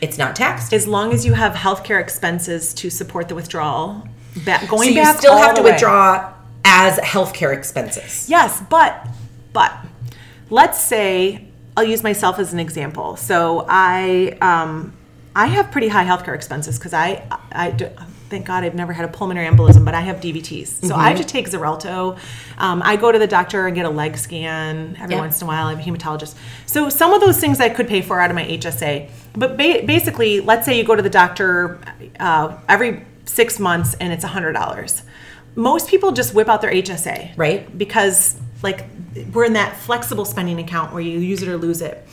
it's 0.00 0.18
not 0.18 0.34
taxed. 0.36 0.72
as 0.72 0.86
long 0.86 1.12
as 1.12 1.24
you 1.26 1.32
have 1.34 1.54
healthcare 1.54 2.00
expenses 2.00 2.72
to 2.74 2.90
support 2.90 3.28
the 3.28 3.34
withdrawal. 3.34 4.06
Back, 4.44 4.68
going 4.68 4.88
so 4.88 4.94
you 4.94 5.02
back, 5.02 5.16
still 5.18 5.36
have 5.36 5.54
to 5.56 5.62
way. 5.62 5.72
withdraw 5.72 6.32
as 6.64 6.96
healthcare 6.98 7.52
expenses. 7.56 8.28
Yes, 8.30 8.62
but 8.70 9.06
but 9.52 9.72
let's 10.48 10.80
say 10.80 11.46
I'll 11.76 11.84
use 11.84 12.02
myself 12.02 12.38
as 12.38 12.52
an 12.52 12.58
example. 12.60 13.16
So 13.16 13.66
I 13.68 14.38
um, 14.40 14.92
I 15.36 15.46
have 15.48 15.70
pretty 15.70 15.88
high 15.88 16.04
healthcare 16.04 16.34
expenses 16.34 16.78
because 16.78 16.94
I 16.94 17.22
I 17.52 17.72
do, 17.72 17.88
thank 18.32 18.46
God 18.46 18.64
I've 18.64 18.74
never 18.74 18.94
had 18.94 19.04
a 19.04 19.08
pulmonary 19.08 19.46
embolism, 19.46 19.84
but 19.84 19.94
I 19.94 20.00
have 20.00 20.16
DVTs. 20.16 20.86
So 20.86 20.94
I 20.96 21.10
have 21.10 21.18
to 21.18 21.24
take 21.24 21.46
Xarelto. 21.50 22.18
Um, 22.56 22.80
I 22.82 22.96
go 22.96 23.12
to 23.12 23.18
the 23.18 23.26
doctor 23.26 23.66
and 23.66 23.76
get 23.76 23.84
a 23.84 23.90
leg 23.90 24.16
scan 24.16 24.96
every 24.98 25.14
Yep. 25.16 25.20
once 25.22 25.40
in 25.42 25.44
a 25.44 25.48
while. 25.48 25.66
I 25.66 25.74
have 25.74 25.86
a 25.86 25.90
hematologist. 25.90 26.34
So 26.64 26.88
some 26.88 27.12
of 27.12 27.20
those 27.20 27.38
things 27.38 27.60
I 27.60 27.68
could 27.68 27.86
pay 27.86 28.00
for 28.00 28.18
out 28.20 28.30
of 28.30 28.34
my 28.34 28.44
HSA. 28.44 29.10
But 29.34 29.58
ba- 29.58 29.82
basically, 29.84 30.40
let's 30.40 30.64
say 30.64 30.78
you 30.78 30.82
go 30.82 30.96
to 30.96 31.02
the 31.02 31.10
doctor 31.10 31.78
uh, 32.18 32.56
every 32.70 33.04
six 33.26 33.58
months 33.60 33.94
and 34.00 34.12
it's 34.14 34.24
hundred 34.24 34.52
dollars. 34.54 35.02
Most 35.54 35.88
people 35.88 36.12
just 36.12 36.32
whip 36.34 36.48
out 36.48 36.62
their 36.62 36.72
HSA, 36.72 37.32
Right. 37.36 37.76
Because 37.76 38.40
like 38.62 38.86
we're 39.34 39.44
in 39.44 39.52
that 39.52 39.76
flexible 39.76 40.24
spending 40.24 40.58
account 40.58 40.94
where 40.94 41.02
you 41.02 41.18
use 41.18 41.42
it 41.42 41.48
or 41.48 41.58
lose 41.58 41.82
it. 41.82 42.08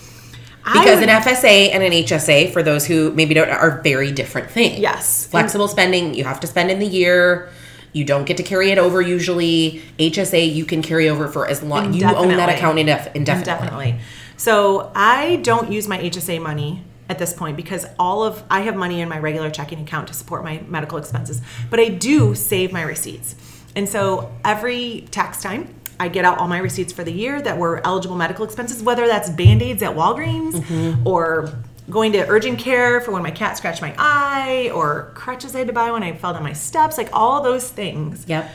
Because 0.74 1.00
would- 1.00 1.10
an 1.10 1.22
FSA 1.22 1.72
and 1.72 1.84
an 1.84 1.92
HSA, 1.92 2.52
for 2.52 2.64
those 2.64 2.86
who 2.86 3.12
maybe 3.12 3.34
don't, 3.34 3.50
are 3.50 3.82
very 3.82 4.12
different 4.12 4.50
things. 4.50 4.80
Yes. 4.80 5.26
Flexible 5.28 5.68
spending, 5.68 6.14
you 6.14 6.24
have 6.24 6.40
to 6.42 6.48
spend 6.48 6.72
in 6.72 6.80
the 6.80 6.86
year. 6.88 7.50
You 7.92 8.06
don't 8.06 8.26
get 8.26 8.38
to 8.38 8.44
carry 8.44 8.70
it 8.72 8.78
over 8.78 9.02
usually. 9.02 9.82
HSA, 9.98 10.54
you 10.54 10.66
can 10.66 10.82
carry 10.82 11.10
over 11.10 11.28
for 11.28 11.48
as 11.48 11.64
long. 11.64 11.94
You 11.94 12.06
own 12.06 12.30
that 12.30 12.50
account 12.50 12.78
indef- 12.78 13.16
indefinitely. 13.16 13.46
Definitely. 13.46 14.00
So 14.38 14.92
I 14.96 15.38
don't 15.38 15.72
use 15.72 15.88
my 15.88 15.98
HSA 15.98 16.40
money 16.42 16.84
at 17.10 17.18
this 17.18 17.34
point 17.34 17.58
because 17.58 17.88
all 17.98 18.24
of 18.24 18.44
I 18.50 18.62
have 18.62 18.76
money 18.76 19.02
in 19.02 19.10
my 19.10 19.18
regular 19.18 19.50
checking 19.50 19.82
account 19.82 20.08
to 20.10 20.14
support 20.14 20.44
my 20.44 20.62
medical 20.68 20.98
expenses, 21.00 21.42
but 21.72 21.80
I 21.80 21.90
do 21.90 22.36
save 22.36 22.72
my 22.72 22.84
receipts. 22.84 23.36
And 23.76 23.90
so 23.90 24.32
every 24.46 25.08
tax 25.12 25.42
time, 25.42 25.74
I 26.00 26.08
get 26.08 26.24
out 26.26 26.38
all 26.38 26.48
my 26.48 26.60
receipts 26.60 26.94
for 26.94 27.04
the 27.04 27.12
year 27.12 27.42
that 27.42 27.58
were 27.58 27.86
eligible 27.86 28.16
medical 28.16 28.46
expenses, 28.46 28.82
whether 28.82 29.06
that's 29.08 29.30
band-aids 29.30 29.84
at 29.84 29.96
Walgreens 29.96 30.54
mm-hmm. 30.54 31.06
or 31.08 31.54
going 31.90 32.12
to 32.14 32.28
urgent 32.28 32.60
care 32.60 33.02
for 33.02 33.12
when 33.12 33.24
my 33.24 33.32
cat 33.32 33.58
scratched 33.58 33.82
my 33.82 33.94
eye 33.98 34.72
or 34.74 35.12
crutches 35.16 35.56
I 35.56 35.60
had 35.60 35.68
to 35.68 35.74
buy 35.74 35.92
when 35.92 36.04
I 36.04 36.14
fell 36.14 36.34
down 36.34 36.44
my 36.44 36.54
steps, 36.54 36.98
like 36.98 37.10
all 37.14 37.42
those 37.42 37.70
things 37.70 38.26
Yep. 38.28 38.50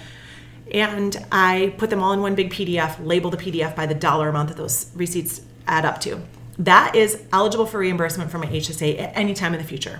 and 0.72 1.16
I 1.32 1.74
put 1.76 1.90
them 1.90 2.02
all 2.02 2.12
in 2.12 2.20
one 2.20 2.34
big 2.34 2.50
PDF, 2.52 3.04
label 3.04 3.30
the 3.30 3.36
PDF 3.36 3.74
by 3.74 3.86
the 3.86 3.94
dollar 3.94 4.28
amount 4.28 4.48
that 4.48 4.56
those 4.56 4.90
receipts 4.94 5.40
add 5.66 5.84
up 5.84 6.00
to. 6.02 6.20
That 6.58 6.94
is 6.94 7.22
eligible 7.32 7.66
for 7.66 7.78
reimbursement 7.78 8.30
from 8.30 8.42
my 8.42 8.46
HSA 8.46 9.00
at 9.00 9.12
any 9.16 9.34
time 9.34 9.52
in 9.52 9.58
the 9.60 9.66
future, 9.66 9.98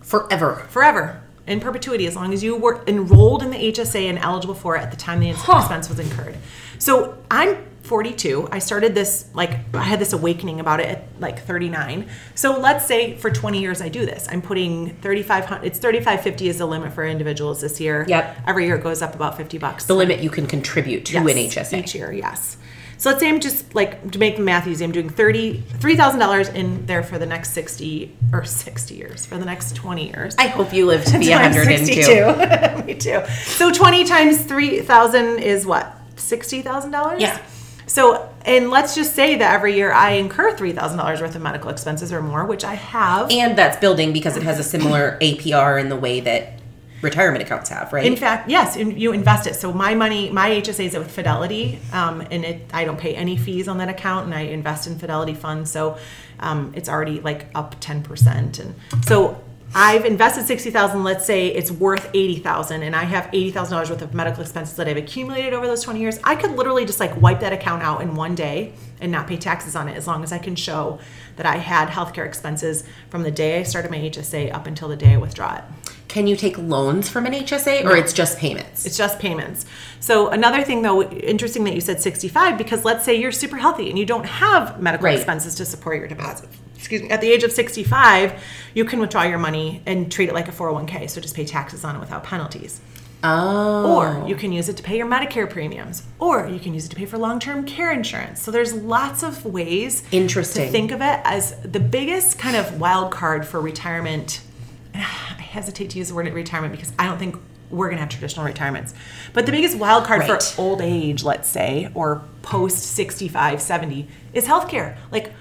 Forever. 0.00 0.66
forever, 0.70 1.20
in 1.48 1.58
perpetuity, 1.60 2.06
as 2.06 2.14
long 2.14 2.32
as 2.32 2.44
you 2.44 2.54
were 2.54 2.82
enrolled 2.86 3.42
in 3.42 3.50
the 3.50 3.56
HSA 3.72 4.08
and 4.08 4.18
eligible 4.20 4.54
for 4.54 4.76
it 4.76 4.82
at 4.82 4.90
the 4.92 4.96
time 4.96 5.18
the 5.20 5.30
Huh. 5.32 5.58
expense 5.58 5.88
was 5.88 5.98
incurred. 5.98 6.36
So 6.78 7.18
I'm 7.30 7.56
42. 7.82 8.48
I 8.52 8.58
started 8.58 8.94
this 8.94 9.26
like 9.32 9.58
I 9.74 9.82
had 9.82 9.98
this 9.98 10.12
awakening 10.12 10.60
about 10.60 10.80
it 10.80 10.86
at 10.88 11.04
like 11.20 11.40
39. 11.40 12.08
So 12.34 12.58
let's 12.58 12.86
say 12.86 13.16
for 13.16 13.30
20 13.30 13.60
years 13.60 13.80
I 13.80 13.88
do 13.88 14.04
this. 14.04 14.28
I'm 14.30 14.42
putting 14.42 14.94
3500 14.96 15.64
it's 15.64 15.78
3550 15.78 16.48
is 16.48 16.58
the 16.58 16.66
limit 16.66 16.92
for 16.92 17.06
individuals 17.06 17.62
this 17.62 17.80
year. 17.80 18.04
Yep. 18.06 18.42
Every 18.46 18.66
year 18.66 18.76
it 18.76 18.82
goes 18.82 19.00
up 19.00 19.14
about 19.14 19.36
50 19.38 19.56
bucks. 19.58 19.86
The 19.86 19.94
limit 19.94 20.20
you 20.20 20.28
can 20.28 20.46
contribute 20.46 21.06
to 21.06 21.16
an 21.16 21.24
HSA. 21.26 21.78
each 21.78 21.94
year. 21.94 22.12
Yes. 22.12 22.58
So 22.98 23.10
let's 23.10 23.20
say 23.20 23.28
I'm 23.28 23.38
just 23.40 23.76
like 23.76 24.10
to 24.10 24.18
make 24.18 24.36
the 24.36 24.42
math 24.42 24.66
easy. 24.66 24.84
I'm 24.84 24.90
doing 24.90 25.08
thirty 25.08 25.60
three 25.78 25.94
thousand 25.94 26.18
dollars 26.18 26.48
in 26.48 26.84
there 26.86 27.04
for 27.04 27.16
the 27.16 27.26
next 27.26 27.52
sixty 27.52 28.16
or 28.32 28.44
sixty 28.44 28.96
years 28.96 29.24
for 29.24 29.38
the 29.38 29.44
next 29.44 29.76
twenty 29.76 30.08
years. 30.08 30.34
I 30.36 30.48
hope 30.48 30.72
you 30.72 30.84
live 30.84 31.04
to 31.04 31.18
be 31.18 31.32
I'm 31.34 31.52
102. 31.54 32.82
Me 32.86 32.94
too. 32.94 33.22
So 33.44 33.70
twenty 33.72 34.04
times 34.04 34.42
three 34.44 34.80
thousand 34.80 35.38
is 35.38 35.64
what 35.64 35.97
sixty 36.18 36.62
thousand 36.62 36.90
dollars. 36.90 37.20
Yeah. 37.20 37.40
So 37.86 38.28
and 38.44 38.70
let's 38.70 38.94
just 38.94 39.14
say 39.14 39.36
that 39.36 39.54
every 39.54 39.74
year 39.74 39.92
I 39.92 40.12
incur 40.12 40.56
three 40.56 40.72
thousand 40.72 40.98
dollars 40.98 41.20
worth 41.20 41.34
of 41.34 41.42
medical 41.42 41.70
expenses 41.70 42.12
or 42.12 42.22
more, 42.22 42.44
which 42.44 42.64
I 42.64 42.74
have. 42.74 43.30
And 43.30 43.56
that's 43.56 43.78
building 43.78 44.12
because 44.12 44.36
it 44.36 44.42
has 44.42 44.58
a 44.58 44.64
similar 44.64 45.18
APR 45.20 45.80
in 45.80 45.88
the 45.88 45.96
way 45.96 46.20
that 46.20 46.58
retirement 47.02 47.42
accounts 47.42 47.70
have, 47.70 47.92
right? 47.92 48.04
In 48.04 48.16
fact, 48.16 48.48
yes, 48.48 48.76
you 48.76 49.12
invest 49.12 49.46
it. 49.46 49.54
So 49.54 49.72
my 49.72 49.94
money, 49.94 50.30
my 50.30 50.50
HSA 50.50 50.86
is 50.86 50.96
with 50.96 51.10
Fidelity, 51.10 51.78
um, 51.92 52.20
and 52.30 52.44
it 52.44 52.70
I 52.72 52.84
don't 52.84 52.98
pay 52.98 53.14
any 53.14 53.36
fees 53.36 53.68
on 53.68 53.78
that 53.78 53.88
account, 53.88 54.26
and 54.26 54.34
I 54.34 54.40
invest 54.42 54.86
in 54.86 54.98
Fidelity 54.98 55.34
funds. 55.34 55.70
So 55.70 55.98
um, 56.40 56.72
it's 56.76 56.88
already 56.88 57.20
like 57.20 57.46
up 57.54 57.76
ten 57.80 58.02
percent, 58.02 58.58
and 58.58 58.74
so 59.02 59.42
I've 59.74 60.04
invested 60.04 60.46
sixty 60.46 60.70
thousand. 60.70 61.04
Let's 61.04 61.24
say 61.26 61.48
it's 61.48 61.70
worth 61.70 62.08
eighty 62.14 62.38
thousand, 62.38 62.82
and 62.82 62.96
I 62.96 63.04
have 63.04 63.28
eighty 63.32 63.50
thousand 63.50 63.72
dollars 63.72 63.90
worth 63.90 64.02
of 64.02 64.14
medical 64.14 64.42
expenses 64.42 64.76
that 64.76 64.88
I've 64.88 64.96
accumulated 64.96 65.52
over 65.52 65.66
those 65.66 65.82
twenty 65.82 66.00
years. 66.00 66.18
I 66.24 66.36
could 66.36 66.52
literally 66.52 66.84
just 66.86 67.00
like 67.00 67.20
wipe 67.20 67.40
that 67.40 67.52
account 67.52 67.82
out 67.82 68.00
in 68.00 68.14
one 68.14 68.34
day 68.34 68.72
and 69.00 69.12
not 69.12 69.26
pay 69.28 69.36
taxes 69.36 69.76
on 69.76 69.88
it, 69.88 69.96
as 69.96 70.06
long 70.06 70.24
as 70.24 70.32
I 70.32 70.38
can 70.38 70.56
show 70.56 70.98
that 71.36 71.46
I 71.46 71.56
had 71.56 71.88
healthcare 71.88 72.26
expenses 72.26 72.82
from 73.10 73.22
the 73.22 73.30
day 73.30 73.60
I 73.60 73.62
started 73.62 73.90
my 73.90 73.98
HSA 73.98 74.52
up 74.52 74.66
until 74.66 74.88
the 74.88 74.96
day 74.96 75.12
I 75.12 75.16
withdraw 75.18 75.56
it. 75.58 75.64
Can 76.08 76.26
you 76.26 76.34
take 76.34 76.56
loans 76.58 77.08
from 77.10 77.26
an 77.26 77.34
HSA 77.34 77.84
or 77.84 77.94
it's 77.94 78.14
just 78.14 78.38
payments? 78.38 78.86
It's 78.86 78.96
just 78.96 79.18
payments. 79.20 79.66
So 80.00 80.28
another 80.30 80.64
thing 80.64 80.80
though, 80.82 81.02
interesting 81.02 81.62
that 81.64 81.74
you 81.74 81.80
said 81.82 82.00
65 82.00 82.56
because 82.58 82.84
let's 82.84 83.04
say 83.04 83.14
you're 83.14 83.30
super 83.30 83.56
healthy 83.58 83.90
and 83.90 83.98
you 83.98 84.06
don't 84.06 84.24
have 84.24 84.80
medical 84.80 85.04
Right. 85.04 85.16
expenses 85.16 85.54
to 85.56 85.64
support 85.66 85.98
your 85.98 86.08
deposit. 86.08 86.48
Excuse 86.78 87.02
me. 87.02 87.10
At 87.10 87.20
the 87.20 87.30
age 87.30 87.42
of 87.42 87.52
65, 87.52 88.40
you 88.72 88.84
can 88.84 89.00
withdraw 89.00 89.24
your 89.24 89.38
money 89.38 89.82
and 89.84 90.10
treat 90.10 90.28
it 90.28 90.34
like 90.34 90.48
a 90.48 90.52
401k, 90.52 91.10
so 91.10 91.20
just 91.20 91.34
pay 91.34 91.44
taxes 91.44 91.84
on 91.84 91.96
it 91.96 91.98
without 91.98 92.22
penalties. 92.24 92.80
oh. 93.24 93.96
Or 93.96 94.28
you 94.28 94.36
can 94.36 94.52
use 94.52 94.68
it 94.68 94.76
to 94.76 94.82
pay 94.82 94.96
your 94.96 95.06
Medicare 95.08 95.50
premiums, 95.50 96.04
or 96.20 96.46
you 96.46 96.60
can 96.60 96.72
use 96.74 96.86
it 96.86 96.90
to 96.90 96.96
pay 96.96 97.04
for 97.04 97.18
long-term 97.18 97.64
care 97.66 97.90
insurance. 97.92 98.40
So 98.40 98.50
there's 98.52 98.72
lots 98.74 99.24
of 99.24 99.44
ways 99.44 100.04
Interesting. 100.12 100.66
to 100.66 100.70
think 100.72 100.92
of 100.92 101.00
it 101.00 101.20
as 101.24 101.60
the 101.62 101.80
biggest 101.80 102.38
kind 102.38 102.56
of 102.56 102.80
wild 102.80 103.10
card 103.12 103.44
for 103.46 103.60
retirement. 103.60 104.40
I 104.94 104.98
hesitate 104.98 105.90
to 105.90 105.98
use 105.98 106.08
the 106.08 106.14
word 106.14 106.32
retirement 106.32 106.72
because 106.72 106.92
I 106.98 107.06
don't 107.06 107.18
think 107.18 107.36
we're 107.70 107.88
gonna 107.88 108.00
have 108.00 108.08
traditional 108.08 108.46
retirements. 108.46 108.94
But 109.32 109.46
the 109.46 109.52
biggest 109.52 109.76
wild 109.76 110.04
card 110.04 110.20
Right. 110.20 110.42
for 110.42 110.60
old 110.60 110.80
age, 110.80 111.24
let's 111.24 111.48
say, 111.48 111.90
or 111.94 112.22
post 112.42 112.78
65, 112.78 113.60
70, 113.60 114.06
is 114.32 114.46
healthcare. 114.46 114.96
Like, 115.10 115.32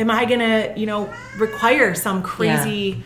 am 0.00 0.10
I 0.10 0.24
gonna, 0.24 0.72
you 0.76 0.86
know, 0.86 1.12
require 1.36 1.94
some 1.94 2.22
crazy 2.22 3.02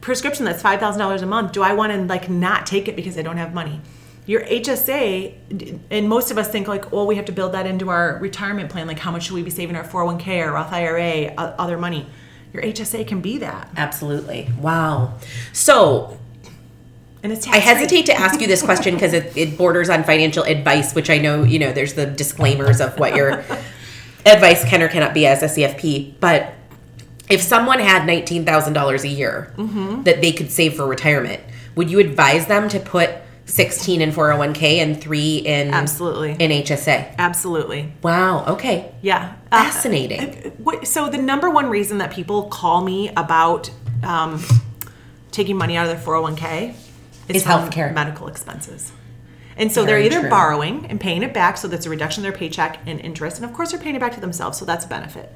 prescription 0.00 0.44
that's 0.44 0.62
five 0.62 0.78
thousand 0.78 1.00
dollars 1.00 1.22
a 1.22 1.26
month? 1.26 1.52
Do 1.52 1.62
I 1.62 1.72
want 1.72 1.92
to 1.92 1.98
like 2.02 2.28
not 2.28 2.66
take 2.66 2.86
it 2.86 2.94
because 2.94 3.18
I 3.18 3.22
don't 3.22 3.38
have 3.38 3.54
money? 3.54 3.80
your 4.28 4.42
HSA, 4.42 5.80
and 5.90 6.06
most 6.06 6.30
of 6.30 6.36
us 6.36 6.50
think 6.50 6.68
like, 6.68 6.92
well, 6.92 7.06
we 7.06 7.16
have 7.16 7.24
to 7.24 7.32
build 7.32 7.52
that 7.52 7.64
into 7.64 7.88
our 7.88 8.18
retirement 8.18 8.68
plan. 8.68 8.86
Like, 8.86 8.98
how 8.98 9.10
much 9.10 9.24
should 9.24 9.32
we 9.32 9.42
be 9.42 9.48
saving 9.48 9.74
our 9.74 9.84
401k 9.84 10.46
or 10.46 10.52
Roth 10.52 10.70
IRA, 10.70 11.32
other 11.38 11.78
money? 11.78 12.06
Your 12.52 12.62
HSA 12.62 13.08
can 13.08 13.22
be 13.22 13.38
that, 13.38 13.70
Absolutely. 13.74 14.50
Wow. 14.60 15.14
So 15.54 16.18
and 17.22 17.32
it's 17.32 17.46
I 17.48 17.56
hesitate 17.56 18.06
to 18.06 18.14
ask 18.14 18.40
you 18.40 18.46
this 18.46 18.62
question 18.62 18.94
because 18.94 19.12
it, 19.12 19.36
it 19.36 19.58
borders 19.58 19.88
on 19.88 20.04
financial 20.04 20.44
advice, 20.44 20.94
which 20.94 21.10
I 21.10 21.18
know, 21.18 21.42
you 21.42 21.58
know, 21.58 21.72
there's 21.72 21.94
the 21.94 22.06
disclaimers 22.06 22.80
of 22.80 22.98
what 22.98 23.16
your 23.16 23.44
advice 24.26 24.64
can 24.64 24.82
or 24.82 24.88
cannot 24.88 25.14
be 25.14 25.26
as 25.26 25.42
a 25.42 25.46
CFP. 25.46 26.14
But 26.20 26.52
if 27.28 27.40
someone 27.42 27.78
had 27.78 28.02
$19,000 28.08 29.02
a 29.04 29.08
year 29.08 29.52
Mm-hmm. 29.56 30.02
that 30.04 30.20
they 30.20 30.32
could 30.32 30.50
save 30.50 30.74
for 30.74 30.86
retirement, 30.86 31.42
would 31.74 31.90
you 31.90 31.98
advise 32.00 32.46
them 32.46 32.68
to 32.70 32.80
put 32.80 33.10
16 33.46 34.00
in 34.02 34.10
401k 34.12 34.62
and 34.78 35.00
3 35.00 35.36
in 35.38 35.72
Absolutely. 35.72 36.32
in 36.32 36.50
HSA? 36.50 37.14
Absolutely. 37.18 37.92
Wow, 38.02 38.44
okay. 38.46 38.92
Yeah. 39.02 39.34
Uh, 39.50 39.64
Fascinating. 39.64 40.52
what, 40.58 40.86
so 40.86 41.08
the 41.08 41.18
number 41.18 41.48
one 41.50 41.70
reason 41.70 41.98
that 41.98 42.10
people 42.12 42.44
call 42.48 42.82
me 42.84 43.10
about 43.16 43.70
um, 44.02 44.42
taking 45.30 45.56
money 45.56 45.76
out 45.76 45.86
of 45.88 45.96
their 45.96 46.04
401k 46.06 46.74
is 47.28 47.36
Is 47.36 47.42
from 47.44 47.52
healthcare. 47.70 47.92
medical 47.94 48.28
expenses. 48.28 48.92
And 49.58 49.70
so 49.72 49.84
Very 49.84 50.02
they're 50.02 50.12
either 50.12 50.20
true. 50.22 50.30
borrowing 50.30 50.86
and 50.86 51.00
paying 51.00 51.22
it 51.22 51.34
back, 51.34 51.56
so 51.58 51.66
that's 51.68 51.84
a 51.84 51.90
reduction 51.90 52.24
in 52.24 52.30
their 52.30 52.38
paycheck 52.38 52.78
and 52.86 53.00
interest, 53.00 53.36
and 53.36 53.44
of 53.44 53.52
course 53.52 53.72
they're 53.72 53.80
paying 53.80 53.96
it 53.96 53.98
back 54.00 54.14
to 54.14 54.20
themselves, 54.20 54.56
so 54.56 54.64
that's 54.64 54.84
a 54.84 54.88
benefit. 54.88 55.32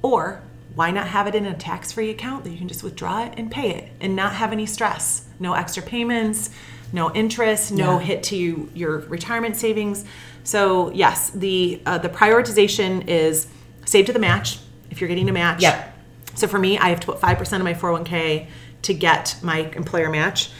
Or 0.00 0.42
why 0.74 0.90
not 0.90 1.06
have 1.08 1.26
it 1.26 1.34
in 1.34 1.44
a 1.44 1.54
tax-free 1.54 2.08
account 2.10 2.44
that 2.44 2.50
you 2.50 2.56
can 2.56 2.66
just 2.66 2.82
withdraw 2.82 3.24
it 3.26 3.34
and 3.36 3.50
pay 3.50 3.70
it 3.74 3.90
and 4.00 4.16
not 4.16 4.32
have 4.32 4.52
any 4.52 4.64
stress, 4.64 5.26
no 5.38 5.52
extra 5.52 5.82
payments, 5.82 6.48
no 6.94 7.12
interest, 7.12 7.72
no 7.72 7.98
Yeah. 7.98 8.04
hit 8.06 8.22
to 8.24 8.36
you, 8.36 8.70
your 8.74 8.98
retirement 9.00 9.56
savings. 9.56 10.04
So 10.44 10.90
yes, 10.92 11.30
the 11.30 11.80
uh, 11.86 11.98
the 11.98 12.08
prioritization 12.08 13.06
is 13.06 13.46
save 13.84 14.06
to 14.06 14.12
the 14.14 14.18
match 14.18 14.58
if 14.90 15.00
you're 15.00 15.08
getting 15.08 15.28
a 15.28 15.32
match. 15.32 15.62
Yep. 15.62 15.94
So 16.34 16.48
for 16.48 16.58
me, 16.58 16.78
I 16.78 16.88
have 16.88 17.00
to 17.00 17.06
put 17.06 17.20
five 17.20 17.36
percent 17.38 17.60
of 17.60 17.64
my 17.64 17.74
401k 17.74 18.46
to 18.82 18.94
get 18.94 19.36
my 19.42 19.58
employer 19.76 20.08
match. 20.10 20.50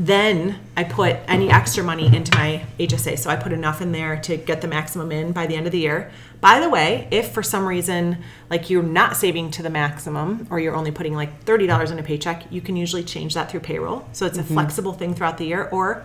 Then 0.00 0.58
I 0.78 0.84
put 0.84 1.16
any 1.28 1.50
extra 1.50 1.84
money 1.84 2.06
into 2.06 2.34
my 2.34 2.64
HSA. 2.78 3.18
So 3.18 3.28
I 3.28 3.36
put 3.36 3.52
enough 3.52 3.82
in 3.82 3.92
there 3.92 4.18
to 4.22 4.38
get 4.38 4.62
the 4.62 4.66
maximum 4.66 5.12
in 5.12 5.32
by 5.32 5.46
the 5.46 5.54
end 5.54 5.66
of 5.66 5.72
the 5.72 5.78
year. 5.78 6.10
By 6.40 6.58
the 6.58 6.70
way, 6.70 7.06
if 7.10 7.32
for 7.32 7.42
some 7.42 7.66
reason 7.66 8.16
like 8.48 8.70
you're 8.70 8.82
not 8.82 9.18
saving 9.18 9.50
to 9.52 9.62
the 9.62 9.68
maximum 9.68 10.46
or 10.50 10.58
you're 10.58 10.74
only 10.74 10.90
putting 10.90 11.14
like 11.14 11.44
$30 11.44 11.92
in 11.92 11.98
a 11.98 12.02
paycheck, 12.02 12.50
you 12.50 12.62
can 12.62 12.76
usually 12.76 13.04
change 13.04 13.34
that 13.34 13.50
through 13.50 13.60
payroll. 13.60 14.08
So 14.12 14.24
it's 14.24 14.38
a 14.38 14.42
mm-hmm. 14.42 14.54
flexible 14.54 14.94
thing 14.94 15.14
throughout 15.14 15.36
the 15.36 15.44
year. 15.44 15.68
Or 15.70 16.02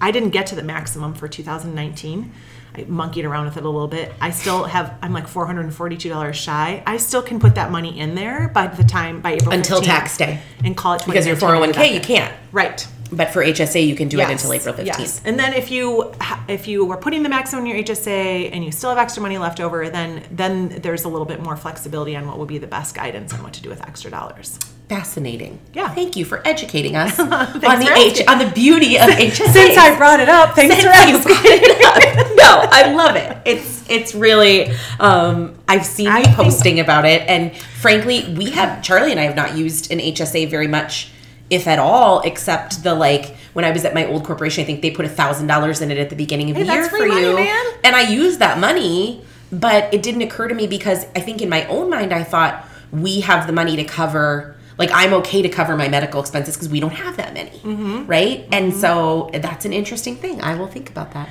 I 0.00 0.10
didn't 0.10 0.30
get 0.30 0.48
to 0.48 0.56
the 0.56 0.64
maximum 0.64 1.14
for 1.14 1.28
2019. 1.28 2.32
I 2.74 2.84
monkeyed 2.88 3.24
around 3.24 3.44
with 3.44 3.56
it 3.56 3.64
a 3.64 3.70
little 3.70 3.86
bit. 3.86 4.12
I 4.20 4.30
still 4.30 4.64
have, 4.64 4.98
I'm 5.00 5.12
like 5.12 5.28
$442 5.28 6.34
shy. 6.34 6.82
I 6.84 6.96
still 6.96 7.22
can 7.22 7.38
put 7.38 7.54
that 7.54 7.70
money 7.70 7.96
in 7.98 8.16
there 8.16 8.48
by 8.48 8.66
the 8.66 8.82
time, 8.82 9.20
by 9.20 9.34
April 9.34 9.54
Until 9.54 9.80
15th 9.80 9.84
tax 9.84 10.16
day. 10.16 10.40
And 10.64 10.76
call 10.76 10.94
it 10.94 11.06
Because 11.06 11.28
your 11.28 11.36
401k, 11.36 11.94
you 11.94 12.00
can't. 12.00 12.34
Right. 12.50 12.86
But 13.12 13.30
for 13.30 13.44
HSA, 13.44 13.86
you 13.86 13.94
can 13.94 14.08
do 14.08 14.18
it 14.20 14.28
until 14.28 14.52
April 14.52 14.74
15th. 14.74 14.86
Yes. 14.86 15.22
And 15.24 15.38
then 15.38 15.52
if 15.52 15.70
you 15.70 16.12
if 16.48 16.66
you 16.66 16.84
were 16.84 16.96
putting 16.96 17.22
the 17.22 17.28
maximum 17.28 17.64
in 17.66 17.70
your 17.76 17.84
HSA 17.84 18.50
and 18.52 18.64
you 18.64 18.72
still 18.72 18.90
have 18.90 18.98
extra 18.98 19.22
money 19.22 19.38
left 19.38 19.60
over, 19.60 19.88
then 19.88 20.24
then 20.30 20.68
there's 20.82 21.04
a 21.04 21.08
little 21.08 21.26
bit 21.26 21.40
more 21.42 21.56
flexibility 21.56 22.16
on 22.16 22.26
what 22.26 22.38
would 22.38 22.48
be 22.48 22.58
the 22.58 22.66
best 22.66 22.94
guidance 22.94 23.32
on 23.32 23.42
what 23.42 23.52
to 23.54 23.62
do 23.62 23.68
with 23.68 23.80
extra 23.82 24.10
dollars. 24.10 24.58
Fascinating. 24.88 25.58
Yeah. 25.74 25.88
Thank 25.88 26.14
you 26.16 26.24
for 26.24 26.46
educating 26.46 26.94
us 26.94 27.18
on 27.18 27.28
the 27.28 27.92
H 27.96 28.22
on 28.28 28.38
the 28.38 28.50
beauty 28.54 28.96
of 28.96 29.02
HSA. 29.08 29.52
Since 29.52 29.76
I 29.76 29.96
brought 29.96 30.20
it 30.20 30.28
up, 30.28 30.54
thanks 30.54 30.76
for 30.76 30.82
Since 30.82 31.10
you 31.10 31.16
asking. 31.16 31.32
brought 31.32 32.02
it 32.02 32.20
up. 32.20 32.26
No, 32.36 32.60
I 32.70 32.92
love 32.92 33.16
it. 33.16 33.38
It's 33.44 33.84
it's 33.90 34.14
really 34.14 34.70
um, 35.00 35.58
I've 35.66 35.84
seen 35.86 36.06
I 36.06 36.22
posting 36.34 36.78
about 36.78 37.04
it 37.04 37.22
and 37.22 37.56
frankly, 37.56 38.32
we 38.36 38.50
have 38.50 38.82
Charlie 38.82 39.10
and 39.10 39.18
I 39.18 39.24
have 39.24 39.34
not 39.34 39.56
used 39.56 39.90
an 39.90 39.98
HSA 39.98 40.48
very 40.48 40.68
much 40.68 41.10
if 41.50 41.66
at 41.66 41.78
all 41.78 42.20
except 42.20 42.82
the 42.82 42.94
like 42.94 43.36
when 43.52 43.64
I 43.64 43.70
was 43.70 43.84
at 43.84 43.94
my 43.94 44.06
old 44.06 44.24
corporation, 44.24 44.62
I 44.62 44.66
think 44.66 44.82
they 44.82 44.90
put 44.90 45.04
a 45.04 45.08
thousand 45.08 45.46
dollars 45.46 45.80
in 45.80 45.90
it 45.90 45.98
at 45.98 46.10
the 46.10 46.16
beginning 46.16 46.50
of 46.50 46.56
Hey, 46.56 46.64
the 46.64 46.72
year 46.72 46.88
for 46.88 47.06
money, 47.06 47.20
you. 47.20 47.34
man. 47.36 47.64
And 47.84 47.94
I 47.96 48.02
used 48.10 48.38
that 48.40 48.58
money, 48.58 49.24
but 49.52 49.92
it 49.94 50.02
didn't 50.02 50.22
occur 50.22 50.48
to 50.48 50.54
me 50.54 50.66
because 50.66 51.04
I 51.14 51.20
think 51.20 51.40
in 51.40 51.48
my 51.48 51.66
own 51.68 51.88
mind 51.90 52.12
I 52.12 52.24
thought 52.24 52.66
we 52.92 53.20
have 53.20 53.46
the 53.46 53.52
money 53.52 53.76
to 53.76 53.84
cover 53.84 54.54
like 54.78 54.90
I'm 54.92 55.14
okay 55.14 55.40
to 55.40 55.48
cover 55.48 55.74
my 55.76 55.88
medical 55.88 56.20
expenses 56.20 56.54
because 56.54 56.68
we 56.68 56.80
don't 56.80 56.92
have 56.92 57.16
that 57.16 57.32
many, 57.32 57.50
Mm-hmm. 57.60 58.06
right? 58.06 58.46
And 58.52 58.74
so 58.74 59.30
that's 59.32 59.64
an 59.64 59.72
interesting 59.72 60.16
thing. 60.16 60.42
I 60.42 60.54
will 60.54 60.66
think 60.66 60.90
about 60.90 61.12
that. 61.12 61.28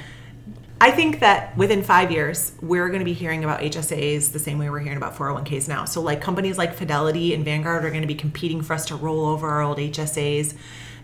I 0.81 0.91
think 0.91 1.21
that 1.21 1.55
within 1.57 1.83
five 1.83 2.11
years, 2.11 2.51
we're 2.61 2.87
going 2.87 2.99
to 2.99 3.05
be 3.05 3.13
hearing 3.13 3.43
about 3.43 3.61
HSAs 3.61 4.33
the 4.33 4.39
same 4.39 4.57
way 4.57 4.69
we're 4.69 4.79
hearing 4.79 4.97
about 4.97 5.15
401ks 5.15 5.69
now. 5.69 5.85
So, 5.85 6.01
like 6.01 6.21
companies 6.21 6.57
like 6.57 6.73
Fidelity 6.73 7.33
and 7.33 7.45
Vanguard 7.45 7.85
are 7.85 7.89
going 7.89 8.01
to 8.01 8.07
be 8.07 8.15
competing 8.15 8.61
for 8.61 8.73
us 8.73 8.85
to 8.87 8.95
roll 8.95 9.25
over 9.25 9.47
our 9.47 9.61
old 9.61 9.77
HSAs. 9.77 10.55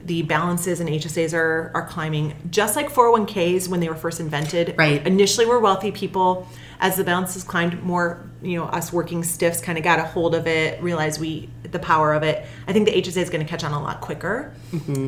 The 0.03 0.23
balances 0.23 0.81
in 0.81 0.87
HSAs 0.87 1.33
are, 1.33 1.71
are 1.73 1.87
climbing, 1.87 2.33
just 2.49 2.75
like 2.75 2.89
401ks 2.89 3.67
when 3.67 3.79
they 3.79 3.87
were 3.87 3.95
first 3.95 4.19
invented. 4.19 4.75
Right. 4.77 5.05
Initially, 5.05 5.45
we're 5.45 5.59
wealthy 5.59 5.91
people. 5.91 6.47
As 6.79 6.97
the 6.97 7.03
balances 7.03 7.43
climbed, 7.43 7.81
more 7.83 8.27
you 8.41 8.57
know, 8.57 8.65
us 8.65 8.91
working 8.91 9.23
stiffs 9.23 9.61
kind 9.61 9.77
of 9.77 9.83
got 9.83 9.99
a 9.99 10.03
hold 10.03 10.33
of 10.33 10.47
it, 10.47 10.81
realized 10.81 11.21
we 11.21 11.49
the 11.63 11.79
power 11.79 12.13
of 12.13 12.23
it. 12.23 12.45
I 12.67 12.73
think 12.73 12.87
the 12.87 12.93
HSA 12.93 13.21
is 13.21 13.29
going 13.29 13.45
to 13.45 13.49
catch 13.49 13.63
on 13.63 13.71
a 13.71 13.81
lot 13.81 14.01
quicker, 14.01 14.53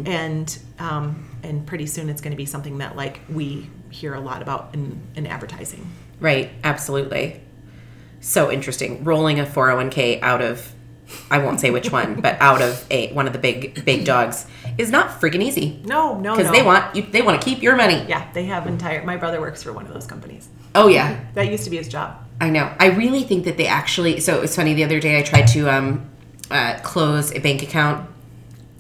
and 0.08 0.58
um, 0.80 1.28
and 1.44 1.66
pretty 1.66 1.86
soon 1.86 2.10
it's 2.10 2.22
going 2.22 2.32
to 2.32 2.38
be 2.38 2.46
something 2.46 2.78
that 2.80 2.96
like 2.96 3.20
we 3.30 3.70
hear 3.90 4.14
a 4.14 4.20
lot 4.20 4.42
about 4.42 4.74
in, 4.74 5.02
in 5.16 5.28
advertising. 5.28 5.90
Right, 6.20 6.52
absolutely. 6.64 7.42
So 8.22 8.52
interesting. 8.52 9.04
Rolling 9.04 9.40
a 9.40 9.46
401k 9.46 10.22
out 10.22 10.42
of 10.42 10.74
I 11.30 11.38
won't 11.40 11.60
say 11.60 11.70
which 11.70 11.92
one, 11.92 12.22
but 12.22 12.38
out 12.42 12.62
of 12.62 12.86
a 12.90 13.12
one 13.14 13.28
of 13.28 13.34
the 13.34 13.40
big 13.40 13.84
big 13.86 14.06
dogs 14.06 14.48
is 14.78 14.90
not 14.90 15.20
freaking 15.22 15.44
easy. 15.44 15.82
No, 15.84 16.18
no, 16.18 16.36
Because 16.36 16.52
no. 16.52 16.58
they 16.58 16.64
want 16.66 16.96
you 16.96 17.04
they 17.04 17.22
want 17.22 17.40
to 17.40 17.46
keep 17.46 17.62
your 17.62 17.76
money. 17.76 18.06
Yeah, 18.08 18.32
they 18.34 18.46
have 18.46 18.66
entire. 18.68 19.04
My 19.04 19.18
brother 19.18 19.42
works 19.42 19.62
for 19.62 19.74
one 19.74 19.86
of 19.86 19.94
those 19.94 20.06
companies. 20.08 20.50
Oh 20.74 20.88
yeah. 20.88 21.20
That 21.34 21.48
used 21.48 21.66
to 21.66 21.70
be 21.70 21.78
his 21.78 21.90
job. 21.90 22.18
I 22.40 22.50
know. 22.50 22.74
I 22.80 22.88
really 22.88 23.24
think 23.24 23.46
that 23.46 23.58
they 23.58 23.68
actually. 23.68 24.22
So 24.22 24.42
it's 24.42 24.56
funny. 24.56 24.74
The 24.74 24.86
other 24.86 25.00
day, 25.00 25.20
I 25.20 25.24
tried 25.24 25.48
to 25.48 25.70
um, 25.70 26.10
uh, 26.50 26.80
close 26.84 27.32
a 27.32 27.40
bank 27.40 27.62
account 27.62 28.10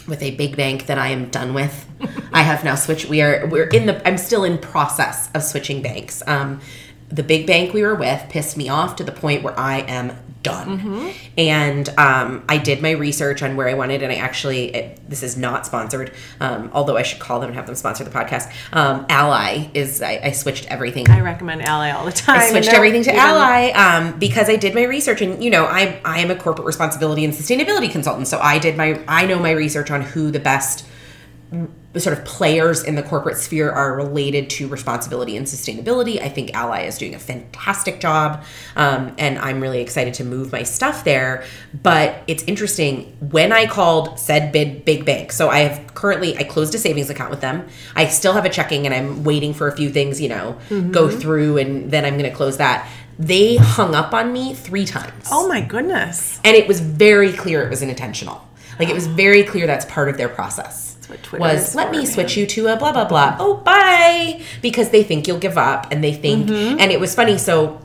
with 0.08 0.22
a 0.22 0.32
big 0.32 0.56
bank 0.58 0.88
that 0.88 0.97
I 0.97 1.10
am 1.10 1.30
done 1.30 1.54
with. 1.54 1.88
I 2.34 2.41
have 2.41 2.64
now 2.64 2.76
switched. 2.76 3.08
We 3.10 3.22
are. 3.22 3.47
We're 3.47 3.68
in 3.68 3.86
the. 3.86 4.08
I'm 4.08 4.18
still 4.18 4.43
in 4.43 4.58
process 4.58 5.30
of 5.34 5.43
switching 5.43 5.82
banks. 5.82 6.24
Um, 6.28 6.62
the 7.10 7.24
big 7.24 7.45
bank 7.45 7.74
we 7.74 7.84
were 7.84 7.95
with 7.95 8.28
pissed 8.30 8.58
me 8.58 8.70
off 8.70 8.95
to 8.95 9.04
the 9.04 9.12
point 9.12 9.43
where 9.43 9.58
I 9.58 9.80
am 9.82 10.18
done. 10.43 11.13
And 11.37 11.89
um, 11.97 12.43
I 12.47 12.57
did 12.57 12.81
my 12.81 12.91
research 12.91 13.41
on 13.41 13.55
where 13.55 13.67
I 13.67 13.73
wanted, 13.73 14.03
and 14.03 14.11
I 14.11 14.15
actually. 14.15 14.75
It, 14.75 15.09
this 15.09 15.23
is 15.23 15.37
not 15.37 15.65
sponsored. 15.65 16.11
Um, 16.39 16.69
although 16.73 16.97
I 16.97 17.03
should 17.03 17.19
call 17.19 17.39
them 17.39 17.49
and 17.49 17.55
have 17.55 17.65
them 17.65 17.75
sponsor 17.75 18.03
the 18.03 18.09
podcast. 18.09 18.51
Um, 18.71 19.05
Ally 19.09 19.69
is. 19.73 20.01
I, 20.01 20.19
I 20.23 20.31
switched 20.31 20.69
everything. 20.71 21.09
I 21.09 21.21
recommend 21.21 21.61
Ally 21.63 21.91
all 21.91 22.05
the 22.05 22.11
time. 22.11 22.39
I 22.39 22.49
switched 22.49 22.73
everything 22.73 23.03
to 23.03 23.15
Ally 23.15 23.71
um, 23.71 24.19
because 24.19 24.49
I 24.49 24.55
did 24.55 24.75
my 24.75 24.83
research, 24.83 25.21
and 25.21 25.43
you 25.43 25.49
know, 25.49 25.65
I 25.65 25.99
I 26.05 26.19
am 26.19 26.29
a 26.29 26.35
corporate 26.35 26.67
responsibility 26.67 27.25
and 27.25 27.33
sustainability 27.33 27.91
consultant, 27.91 28.27
so 28.27 28.39
I 28.39 28.59
did 28.59 28.77
my 28.77 28.99
I 29.07 29.25
know 29.25 29.39
my 29.39 29.51
research 29.51 29.91
on 29.91 30.01
who 30.01 30.31
the 30.31 30.39
best 30.39 30.85
sort 31.95 32.18
of 32.18 32.26
players 32.26 32.84
in 32.84 32.95
the 32.95 33.04
corporate 33.04 33.38
sphere 33.38 33.72
are 33.72 33.95
related 33.95 34.49
to 34.49 34.68
responsibility 34.68 35.38
and 35.38 35.45
sustainability. 35.45 36.20
I 36.20 36.28
think 36.28 36.54
Ally 36.54 36.86
is 36.86 36.97
doing 36.97 37.14
a 37.14 37.20
fantastic 37.20 37.99
job, 37.99 38.43
um, 38.76 39.14
and 39.18 39.38
I'm 39.38 39.62
really 39.62 39.82
excited 39.82 40.16
to 40.16 40.24
move 40.24 40.51
my 40.51 40.64
stuff 40.64 41.04
there. 41.04 41.43
But 41.84 42.24
it's 42.28 42.43
interesting 42.43 43.16
when 43.20 43.51
I 43.51 43.68
called 43.68 44.20
said 44.20 44.51
big 44.51 44.86
big 44.86 45.06
bank. 45.06 45.32
So 45.32 45.49
I 45.49 45.60
have 45.60 45.93
currently 45.93 46.36
I 46.38 46.43
closed 46.43 46.74
a 46.74 46.80
savings 46.80 47.10
account 47.10 47.30
with 47.30 47.41
them. 47.41 47.68
I 47.95 48.08
still 48.08 48.34
have 48.34 48.45
a 48.45 48.49
checking, 48.49 48.86
and 48.86 48.93
I'm 48.93 49.24
waiting 49.24 49.54
for 49.54 49.68
a 49.68 49.76
few 49.76 49.91
things, 49.91 50.20
you 50.20 50.30
know, 50.30 50.58
go 50.91 51.10
through, 51.10 51.58
and 51.58 51.91
then 51.91 52.06
I'm 52.06 52.18
going 52.18 52.30
to 52.30 52.36
close 52.36 52.58
that. 52.58 52.89
They 53.20 53.58
hung 53.58 53.93
up 53.93 54.14
on 54.14 54.34
me 54.34 54.56
three 54.56 54.86
times. 54.86 55.28
Oh 55.32 55.47
my 55.47 55.62
goodness. 55.62 56.39
And 56.43 56.56
it 56.56 56.68
was 56.68 56.80
very 56.80 57.32
clear 57.32 57.64
it 57.64 57.70
was 57.70 57.84
intentional. 57.84 58.47
Like 58.80 58.89
it 58.89 58.95
was 58.95 59.06
very 59.06 59.43
clear 59.43 59.68
that's 59.68 59.86
part 59.86 60.10
of 60.10 60.18
their 60.18 60.30
process. 60.30 60.92
Twitter 61.22 61.41
was 61.41 61.76
let 61.76 61.91
me 61.91 61.97
man." 61.99 62.05
switch 62.07 62.36
you 62.38 62.45
to 62.47 62.68
a 62.68 62.78
blah 62.78 62.91
blah 62.91 63.05
blah. 63.05 63.36
Oh 63.39 63.57
bye 63.57 64.41
because 64.61 64.89
they 64.89 65.03
think 65.03 65.28
you'll 65.28 65.39
give 65.39 65.57
up 65.57 65.88
and 65.91 66.03
they 66.03 66.14
think 66.14 66.47
Mm-hmm. 66.47 66.80
and 66.80 66.91
it 66.91 66.99
was 66.99 67.14
funny 67.14 67.38
so 67.38 67.80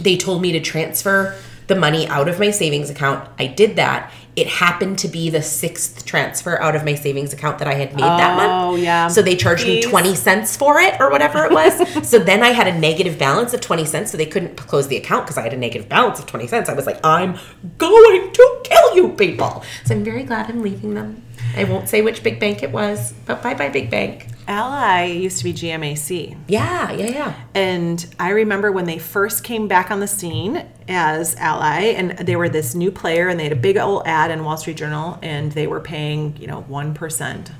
they 0.00 0.16
told 0.16 0.42
me 0.42 0.52
to 0.52 0.60
transfer 0.60 1.34
the 1.66 1.74
money 1.74 2.06
out 2.08 2.28
of 2.28 2.38
my 2.38 2.50
savings 2.50 2.88
account. 2.88 3.28
I 3.38 3.46
did 3.46 3.76
that. 3.76 4.10
It 4.36 4.46
happened 4.46 4.98
to 5.00 5.08
be 5.08 5.30
the 5.30 5.42
sixth 5.42 6.04
transfer 6.04 6.60
out 6.62 6.76
of 6.76 6.84
my 6.84 6.94
savings 6.94 7.32
account 7.32 7.58
that 7.58 7.66
I 7.68 7.74
had 7.74 7.92
made 7.94 8.02
that 8.02 8.36
month. 8.36 8.50
Oh, 8.50 8.76
yeah. 8.76 9.08
So 9.08 9.20
they 9.20 9.34
charged 9.34 9.66
me 9.66 9.82
20 9.82 10.14
cents 10.14 10.56
for 10.56 10.78
it 10.78 11.00
or 11.00 11.10
whatever 11.10 11.44
it 11.44 11.50
was. 11.50 12.08
so 12.08 12.18
then 12.18 12.42
I 12.42 12.48
had 12.50 12.68
a 12.68 12.78
negative 12.78 13.18
balance 13.18 13.52
of 13.52 13.60
20 13.60 13.84
cents. 13.84 14.10
So 14.12 14.16
they 14.16 14.26
couldn't 14.26 14.56
close 14.56 14.88
the 14.88 14.96
account 14.96 15.26
because 15.26 15.38
I 15.38 15.42
had 15.42 15.52
a 15.52 15.56
negative 15.56 15.88
balance 15.88 16.18
of 16.20 16.26
20 16.26 16.46
cents. 16.46 16.68
I 16.68 16.74
was 16.74 16.86
like, 16.86 17.04
I'm 17.04 17.38
going 17.78 18.32
to 18.32 18.60
kill 18.64 18.96
you 18.96 19.08
people. 19.10 19.64
So 19.84 19.94
I'm 19.94 20.04
very 20.04 20.22
glad 20.22 20.48
I'm 20.48 20.62
leaving 20.62 20.94
them. 20.94 21.22
I 21.56 21.64
won't 21.64 21.88
say 21.88 22.02
which 22.02 22.22
big 22.22 22.38
bank 22.38 22.62
it 22.62 22.70
was, 22.70 23.14
but 23.26 23.42
bye 23.42 23.54
bye, 23.54 23.68
big 23.68 23.90
bank. 23.90 24.26
Ally 24.48 25.04
used 25.04 25.38
to 25.38 25.44
be 25.44 25.52
GMAC. 25.52 26.36
Yeah, 26.48 26.90
yeah, 26.92 27.06
yeah. 27.06 27.34
And 27.54 28.04
I 28.18 28.30
remember 28.30 28.72
when 28.72 28.86
they 28.86 28.98
first 28.98 29.44
came 29.44 29.68
back 29.68 29.90
on 29.90 30.00
the 30.00 30.06
scene 30.08 30.66
as 30.88 31.36
Ally, 31.36 31.92
and 31.96 32.12
they 32.18 32.34
were 32.34 32.48
this 32.48 32.74
new 32.74 32.90
player, 32.90 33.28
and 33.28 33.38
they 33.38 33.44
had 33.44 33.52
a 33.52 33.56
big 33.56 33.76
old 33.76 34.06
ad 34.06 34.30
in 34.30 34.42
Wall 34.42 34.56
Street 34.56 34.78
Journal, 34.78 35.18
and 35.22 35.52
they 35.52 35.66
were 35.66 35.80
paying, 35.80 36.34
you 36.38 36.46
know, 36.46 36.62
1%. 36.62 37.52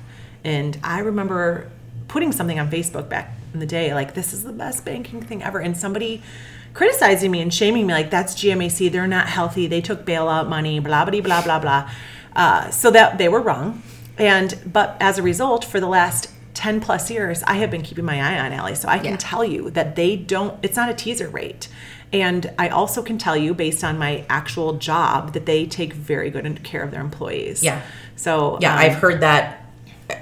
And 0.43 0.79
I 0.83 0.99
remember 0.99 1.71
putting 2.07 2.31
something 2.31 2.59
on 2.59 2.71
Facebook 2.71 3.07
back 3.07 3.37
in 3.53 3.59
the 3.59 3.67
day, 3.67 3.93
like, 3.93 4.15
this 4.15 4.33
is 4.33 4.43
the 4.43 4.51
best 4.51 4.83
banking 4.83 5.21
thing 5.21 5.43
ever. 5.43 5.59
And 5.59 5.77
somebody 5.77 6.23
criticizing 6.73 7.29
me 7.29 7.41
and 7.41 7.53
shaming 7.53 7.85
me, 7.85 7.93
like, 7.93 8.09
that's 8.09 8.33
GMAC, 8.33 8.91
they're 8.91 9.07
not 9.07 9.27
healthy, 9.27 9.67
they 9.67 9.81
took 9.81 10.05
bailout 10.05 10.49
money, 10.49 10.79
blah, 10.79 11.05
blah, 11.05 11.21
blah, 11.21 11.43
blah, 11.43 11.59
blah. 11.59 11.91
Uh, 12.35 12.71
so 12.71 12.89
that 12.89 13.19
they 13.19 13.29
were 13.29 13.41
wrong. 13.41 13.83
And, 14.17 14.57
but 14.65 14.97
as 14.99 15.19
a 15.19 15.23
result, 15.23 15.63
for 15.63 15.79
the 15.79 15.87
last 15.87 16.31
10 16.59 16.81
plus 16.81 17.09
years, 17.09 17.41
I 17.43 17.53
have 17.55 17.71
been 17.71 17.81
keeping 17.83 18.03
my 18.03 18.21
eye 18.21 18.37
on 18.37 18.51
Ally. 18.51 18.73
So 18.73 18.89
I 18.89 18.97
can 18.97 19.11
Yeah. 19.11 19.17
tell 19.17 19.45
you 19.45 19.69
that 19.71 19.95
they 19.95 20.17
don't, 20.17 20.55
it's 20.61 20.75
not 20.75 20.89
a 20.89 20.93
teaser 20.93 21.29
rate. 21.29 21.69
And 22.11 22.51
I 22.59 22.67
also 22.67 23.01
can 23.01 23.17
tell 23.17 23.37
you, 23.37 23.53
based 23.53 23.81
on 23.81 23.97
my 23.97 24.25
actual 24.29 24.73
job, 24.73 25.31
that 25.33 25.45
they 25.45 25.65
take 25.65 25.93
very 25.93 26.29
good 26.29 26.61
care 26.63 26.83
of 26.83 26.91
their 26.91 26.99
employees. 26.99 27.63
Yeah. 27.63 27.79
So, 28.17 28.57
Yeah, 28.59 28.73
um, 28.73 28.79
I've 28.79 28.95
heard 28.95 29.21
that 29.21 29.63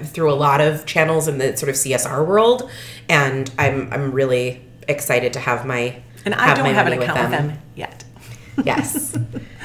through 0.04 0.32
a 0.32 0.36
lot 0.36 0.60
of 0.60 0.86
channels 0.86 1.26
in 1.26 1.38
the 1.38 1.56
sort 1.56 1.70
of 1.70 1.74
CSR 1.76 2.22
world, 2.24 2.70
and 3.08 3.50
I'm 3.58 3.88
I'm 3.92 4.12
really 4.12 4.60
excited 4.86 5.32
to 5.32 5.40
have 5.40 5.64
my 5.66 5.96
and 6.24 6.34
I 6.34 6.54
don't 6.54 6.72
have 6.72 6.86
an 6.86 6.92
account 6.92 7.18
with 7.20 7.30
them, 7.30 7.58
yet. 7.74 8.04
yes, 8.64 9.16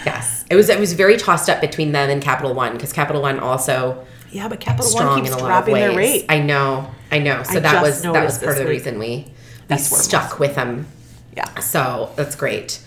yes. 0.05 0.45
It 0.49 0.55
was 0.55 0.69
it 0.69 0.79
was 0.79 0.93
very 0.93 1.17
tossed 1.17 1.49
up 1.49 1.59
between 1.61 1.91
them 1.91 2.09
and 2.09 2.21
Capital 2.21 2.53
One 2.55 2.71
because 2.73 2.93
Capital 2.93 3.21
One 3.21 3.37
also 3.39 4.05
Yeah, 4.33 4.47
but 4.47 4.59
Capital 4.59 4.85
strong 4.89 5.07
One 5.07 5.19
in 5.19 5.25
keeps 5.25 5.35
a 5.35 5.39
lot 5.39 5.43
of 5.43 5.47
dropping 5.47 5.73
ways. 5.73 5.83
their 5.89 5.97
rate. 5.97 6.25
I 6.29 6.39
know, 6.39 6.89
I 7.11 7.19
know. 7.19 7.43
So 7.43 7.57
I 7.57 7.59
that 7.59 7.81
was 7.83 8.01
that 8.01 8.11
was 8.25 8.39
part 8.39 8.51
of 8.53 8.57
the 8.57 8.63
week. 8.63 8.79
reason 8.79 8.99
we 8.99 9.07
we 9.07 9.33
That's 9.67 9.91
where 9.91 9.99
it 10.01 10.03
stuck 10.03 10.39
with 10.39 10.55
them. 10.55 10.87
yeah. 11.37 11.59
So 11.59 12.11
that's 12.15 12.35
great. 12.35 12.81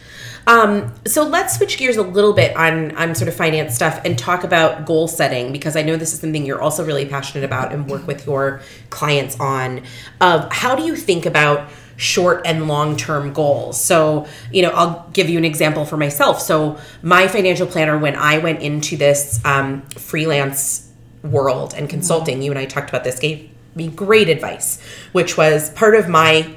Um, 0.48 0.94
so 1.06 1.24
let's 1.24 1.56
switch 1.56 1.76
gears 1.76 1.96
a 1.96 2.02
little 2.02 2.32
bit 2.32 2.56
on 2.56 2.96
on 2.96 3.14
sort 3.14 3.28
of 3.28 3.34
finance 3.34 3.74
stuff 3.74 4.00
and 4.04 4.16
talk 4.18 4.44
about 4.44 4.86
goal 4.86 5.08
setting 5.08 5.50
because 5.52 5.76
I 5.76 5.82
know 5.82 5.96
this 5.96 6.12
is 6.12 6.20
something 6.20 6.44
you're 6.46 6.62
also 6.62 6.84
really 6.84 7.04
passionate 7.06 7.44
about 7.44 7.72
and 7.72 7.88
work 7.88 8.06
with 8.06 8.26
your 8.26 8.60
clients 8.90 9.38
on. 9.40 9.82
Of 10.20 10.52
how 10.52 10.76
do 10.76 10.84
you 10.84 10.94
think 10.96 11.26
about 11.26 11.68
short 11.96 12.42
and 12.44 12.68
long 12.68 12.96
term 12.96 13.32
goals? 13.32 13.80
So 13.82 14.26
you 14.52 14.62
know, 14.62 14.70
I'll 14.70 15.08
give 15.12 15.28
you 15.28 15.38
an 15.38 15.44
example 15.44 15.84
for 15.84 15.96
myself. 15.96 16.40
So 16.40 16.78
my 17.02 17.26
financial 17.26 17.66
planner, 17.66 17.98
when 17.98 18.14
I 18.14 18.38
went 18.38 18.62
into 18.62 18.96
this 18.96 19.40
um, 19.44 19.82
freelance 19.96 20.85
world 21.30 21.74
and 21.76 21.88
consulting, 21.88 22.42
you 22.42 22.50
and 22.50 22.58
I 22.58 22.66
talked 22.66 22.88
about 22.88 23.04
this, 23.04 23.18
gave 23.18 23.50
me 23.74 23.88
great 23.88 24.28
advice, 24.28 24.80
which 25.12 25.36
was 25.36 25.70
part 25.70 25.94
of 25.94 26.08
my 26.08 26.56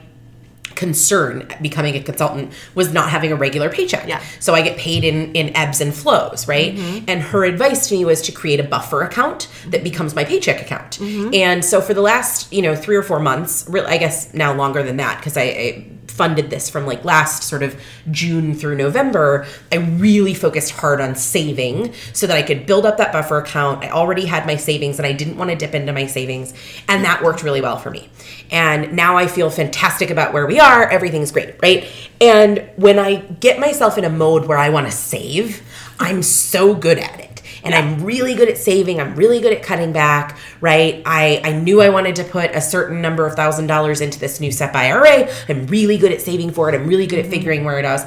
concern 0.80 1.46
becoming 1.62 1.94
a 1.96 2.02
consultant 2.02 2.54
was 2.74 2.94
not 2.94 3.10
having 3.10 3.34
a 3.34 3.36
regular 3.36 3.70
paycheck. 3.70 4.08
Yeah. 4.08 4.24
So 4.40 4.54
I 4.54 4.62
get 4.62 4.78
paid 4.78 5.04
in 5.04 5.34
in 5.34 5.54
ebbs 5.54 5.82
and 5.82 5.94
flows, 5.94 6.48
right? 6.48 6.74
Mm-hmm. 6.74 7.06
And 7.10 7.22
her 7.22 7.44
advice 7.44 7.90
to 7.90 7.96
me 7.96 8.06
was 8.06 8.22
to 8.22 8.32
create 8.32 8.62
a 8.62 8.64
buffer 8.64 9.02
account 9.02 9.50
that 9.68 9.84
becomes 9.84 10.16
my 10.16 10.24
paycheck 10.24 10.62
account. 10.62 11.00
Mm-hmm. 11.00 11.34
And 11.34 11.66
so 11.66 11.82
for 11.82 11.94
the 11.94 12.02
last, 12.02 12.54
you 12.54 12.62
know, 12.62 12.76
3 12.76 12.96
or 12.96 13.04
4 13.04 13.20
months, 13.20 13.66
really 13.68 13.88
I 13.88 13.98
guess 13.98 14.34
now 14.34 14.54
longer 14.54 14.82
than 14.82 14.96
that 14.98 15.18
because 15.18 15.36
I, 15.36 15.42
I 15.42 15.86
funded 16.20 16.50
this 16.50 16.70
from 16.70 16.86
like 16.86 17.06
last 17.06 17.44
sort 17.44 17.64
of 17.64 17.82
June 18.12 18.54
through 18.54 18.76
November, 18.76 19.48
I 19.72 19.78
really 19.78 20.34
focused 20.34 20.72
hard 20.72 21.00
on 21.00 21.16
saving 21.16 21.94
so 22.12 22.28
that 22.28 22.36
I 22.36 22.42
could 22.42 22.66
build 22.66 22.86
up 22.86 22.98
that 22.98 23.14
buffer 23.14 23.38
account. 23.38 23.86
I 23.86 23.90
already 23.92 24.26
had 24.26 24.46
my 24.46 24.58
savings 24.58 25.00
and 25.00 25.06
I 25.06 25.14
didn't 25.14 25.38
want 25.38 25.50
to 25.50 25.56
dip 25.56 25.74
into 25.74 25.94
my 25.94 26.08
savings. 26.08 26.54
And 26.90 27.06
that 27.06 27.24
worked 27.24 27.42
really 27.42 27.62
well 27.62 27.78
for 27.78 27.90
me. 27.90 28.10
And 28.52 28.92
now 28.92 29.16
I 29.16 29.28
feel 29.28 29.50
fantastic 29.50 30.10
about 30.10 30.34
where 30.34 30.46
we 30.46 30.60
are. 30.60 30.90
Everything's 30.90 31.32
great, 31.32 31.56
right? 31.62 31.88
And 32.20 32.70
when 32.76 33.00
I 33.00 33.16
get 33.16 33.58
myself 33.58 33.98
in 33.98 34.04
a 34.04 34.10
mode 34.10 34.46
where 34.46 34.58
I 34.58 34.68
want 34.68 34.88
to 34.88 34.92
save, 34.92 35.62
I'm 36.02 36.22
so 36.22 36.76
good 36.76 37.00
at 37.00 37.18
it 37.22 37.29
and 37.64 37.74
I'm 37.74 38.04
really 38.04 38.36
good 38.36 38.50
at 38.50 38.58
saving. 38.58 39.00
I'm 39.00 39.16
really 39.16 39.40
good 39.40 39.54
at 39.54 39.64
cutting 39.64 39.92
back, 39.92 40.38
right? 40.62 41.02
I, 41.06 41.42
I 41.44 41.52
knew 41.54 41.82
I 41.82 41.90
wanted 41.90 42.16
to 42.18 42.24
put 42.24 42.52
a 42.52 42.62
certain 42.62 43.02
number 43.02 43.26
of 43.26 43.36
thousand 43.36 43.68
dollars 43.68 44.02
into 44.02 44.20
this 44.20 44.40
new 44.40 44.52
SEP 44.52 44.76
IRA. 44.76 45.30
I'm 45.48 45.68
really 45.68 45.98
good 45.98 46.12
at 46.12 46.22
saving 46.22 46.52
for 46.52 46.70
it. 46.70 46.76
I'm 46.76 46.88
really 46.88 47.08
good 47.08 47.20
at 47.20 47.26
mm-hmm. 47.26 47.34
figuring 47.34 47.64
where 47.64 47.80
it 47.80 47.86
is. 47.86 48.04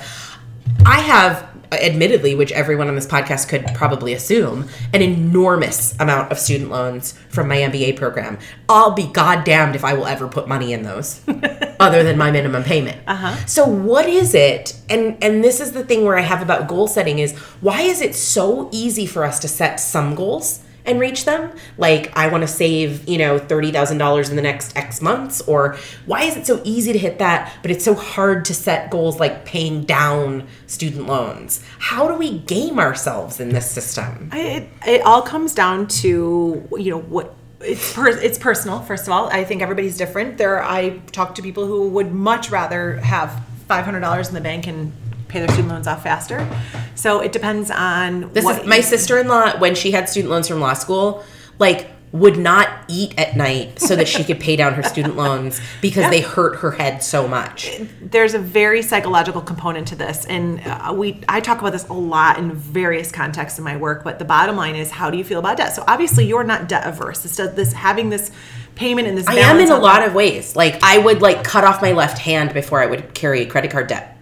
I 0.84 1.00
have, 1.00 1.48
admittedly, 1.77 2.35
which 2.35 2.53
everyone 2.53 2.89
on 2.89 2.95
this 2.95 3.07
podcast 3.07 3.49
could 3.49 3.64
probably 3.75 4.12
assume, 4.12 4.68
an 4.93 5.03
enormous 5.03 5.99
amount 6.01 6.31
of 6.31 6.39
student 6.39 6.70
loans 6.70 7.12
from 7.29 7.49
my 7.49 7.57
MBA 7.57 7.97
program. 7.97 8.39
I'll 8.68 8.93
be 8.93 9.07
goddamned 9.07 9.75
if 9.75 9.85
I 9.85 9.95
will 9.95 10.07
ever 10.07 10.29
put 10.29 10.49
money 10.49 10.73
in 10.73 10.83
those, 10.83 11.20
other 11.81 12.03
than 12.03 12.18
my 12.18 12.31
minimum 12.31 12.62
payment. 12.64 13.01
Uh-huh. 13.07 13.37
So 13.47 13.66
what 13.66 14.09
is 14.09 14.35
it? 14.35 14.79
And 14.89 15.16
and 15.23 15.43
this 15.43 15.61
is 15.61 15.73
the 15.73 15.85
thing 15.85 16.05
where 16.05 16.16
I 16.16 16.23
have 16.23 16.43
about 16.43 16.68
goal 16.68 16.89
setting 16.89 17.18
is 17.18 17.37
why 17.61 17.83
is 17.83 18.01
it 18.01 18.14
so 18.14 18.68
easy 18.73 19.07
for 19.07 19.25
us 19.25 19.39
to 19.41 19.49
set 19.49 19.77
some 19.77 20.14
goals? 20.14 20.61
And 20.85 21.01
reach 21.01 21.24
them 21.24 21.53
like 21.78 22.14
i 22.16 22.28
want 22.28 22.43
to 22.43 22.49
save 22.49 23.09
you 23.09 23.18
know 23.18 23.39
$30000 23.39 24.30
in 24.30 24.37
the 24.37 24.43
next 24.43 24.76
x 24.76 25.01
months 25.01 25.41
or 25.43 25.76
why 26.07 26.22
is 26.22 26.37
it 26.37 26.47
so 26.47 26.61
easy 26.64 26.93
to 26.93 26.99
hit 26.99 27.18
that 27.18 27.53
but 27.62 27.70
it's 27.70 27.85
so 27.85 27.95
hard 27.95 28.45
to 28.45 28.55
set 28.55 28.91
goals 28.91 29.20
like 29.20 29.45
paying 29.45 29.85
down 29.85 30.47
student 30.66 31.07
loans 31.07 31.64
how 31.78 32.09
do 32.09 32.14
we 32.14 32.39
game 32.39 32.78
ourselves 32.78 33.41
in 33.41 33.51
this 33.51 33.70
system 33.70 34.30
It, 34.33 34.68
it 34.87 35.03
all 35.03 35.22
comes 35.22 35.55
down 35.55 35.87
to 35.89 36.68
you 36.78 36.91
know 36.91 37.01
what 37.01 37.35
it's 37.64 37.93
per, 37.95 38.09
it's 38.09 38.39
personal. 38.39 38.80
First 38.80 39.07
of 39.07 39.12
all, 39.12 39.28
I 39.28 39.45
think 39.45 39.62
everybody's 39.62 39.97
different. 39.97 40.39
There, 40.39 40.62
I 40.62 40.99
talk 41.12 41.37
to 41.37 41.43
people 41.43 41.66
who 41.66 41.89
would 41.91 42.12
much 42.12 42.51
rather 42.51 42.97
have 42.97 43.41
five 43.68 43.85
hundred 43.85 44.01
dollars 44.01 44.28
in 44.28 44.35
the 44.35 44.41
bank 44.41 44.66
and 44.66 44.93
pay 45.33 45.41
their 45.41 45.49
student 45.49 45.68
loans 45.68 45.87
off 45.87 46.03
faster. 46.03 46.47
So 46.95 47.20
it 47.20 47.33
depends 47.33 47.70
on 47.70 48.33
this 48.33 48.45
what 48.45 48.61
is 48.61 48.66
my 48.66 48.80
sister-in-law 48.80 49.59
when 49.59 49.74
she 49.74 49.91
had 49.91 50.09
student 50.09 50.30
loans 50.30 50.49
from 50.49 50.61
law 50.61 50.74
school 50.74 51.24
like 51.59 51.89
would 52.12 52.37
not 52.37 52.68
eat 52.89 53.18
at 53.18 53.37
night 53.37 53.80
so 53.80 53.97
that 53.97 54.07
she 54.07 54.22
could 54.22 54.39
pay 54.39 54.55
down 54.55 54.74
her 54.74 54.83
student 54.83 55.16
loans 55.16 55.62
because 55.80 56.11
they 56.11 56.20
hurt 56.20 56.57
her 56.57 56.72
head 56.72 57.03
so 57.03 57.26
much 57.26 57.80
there's 58.03 58.35
a 58.35 58.39
very 58.39 58.83
psychological 58.83 59.41
component 59.41 59.89
to 59.89 59.97
this 59.97 60.26
and 60.26 60.61
uh, 60.66 60.93
we 60.95 61.18
i 61.26 61.41
talk 61.41 61.61
about 61.61 61.72
this 61.72 61.89
a 61.89 61.93
lot 61.95 62.39
in 62.39 62.53
various 62.53 63.11
contexts 63.11 63.59
in 63.59 63.64
my 63.64 63.78
work 63.78 64.05
but 64.05 64.18
the 64.18 64.26
bottom 64.26 64.57
line 64.57 64.76
is 64.76 64.91
how 64.91 65.11
do 65.11 65.16
you 65.16 65.24
feel 65.24 65.39
about 65.39 65.57
debt 65.57 65.74
so 65.74 65.83
obviously 65.89 66.26
you're 66.26 66.45
not 66.45 66.68
debt 66.68 66.87
averse 66.87 67.22
this 67.22 67.37
does 67.37 67.55
this 67.55 67.72
having 67.72 68.11
this 68.11 68.30
payment 68.74 69.09
in 69.09 69.14
this 69.14 69.26
I 69.26 69.35
am 69.35 69.59
in 69.59 69.70
a 69.70 69.78
lot 69.78 70.03
of 70.03 70.14
ways. 70.14 70.57
Like 70.57 70.83
I 70.83 70.99
would 70.99 71.22
like 71.22 71.45
cut 71.45 71.64
off 71.64 71.83
my 71.83 71.93
left 71.93 72.18
hand 72.18 72.55
before 72.55 72.80
I 72.80 72.87
would 72.87 73.14
carry 73.14 73.47
credit 73.47 73.70
card 73.70 73.87
debt 73.89 74.16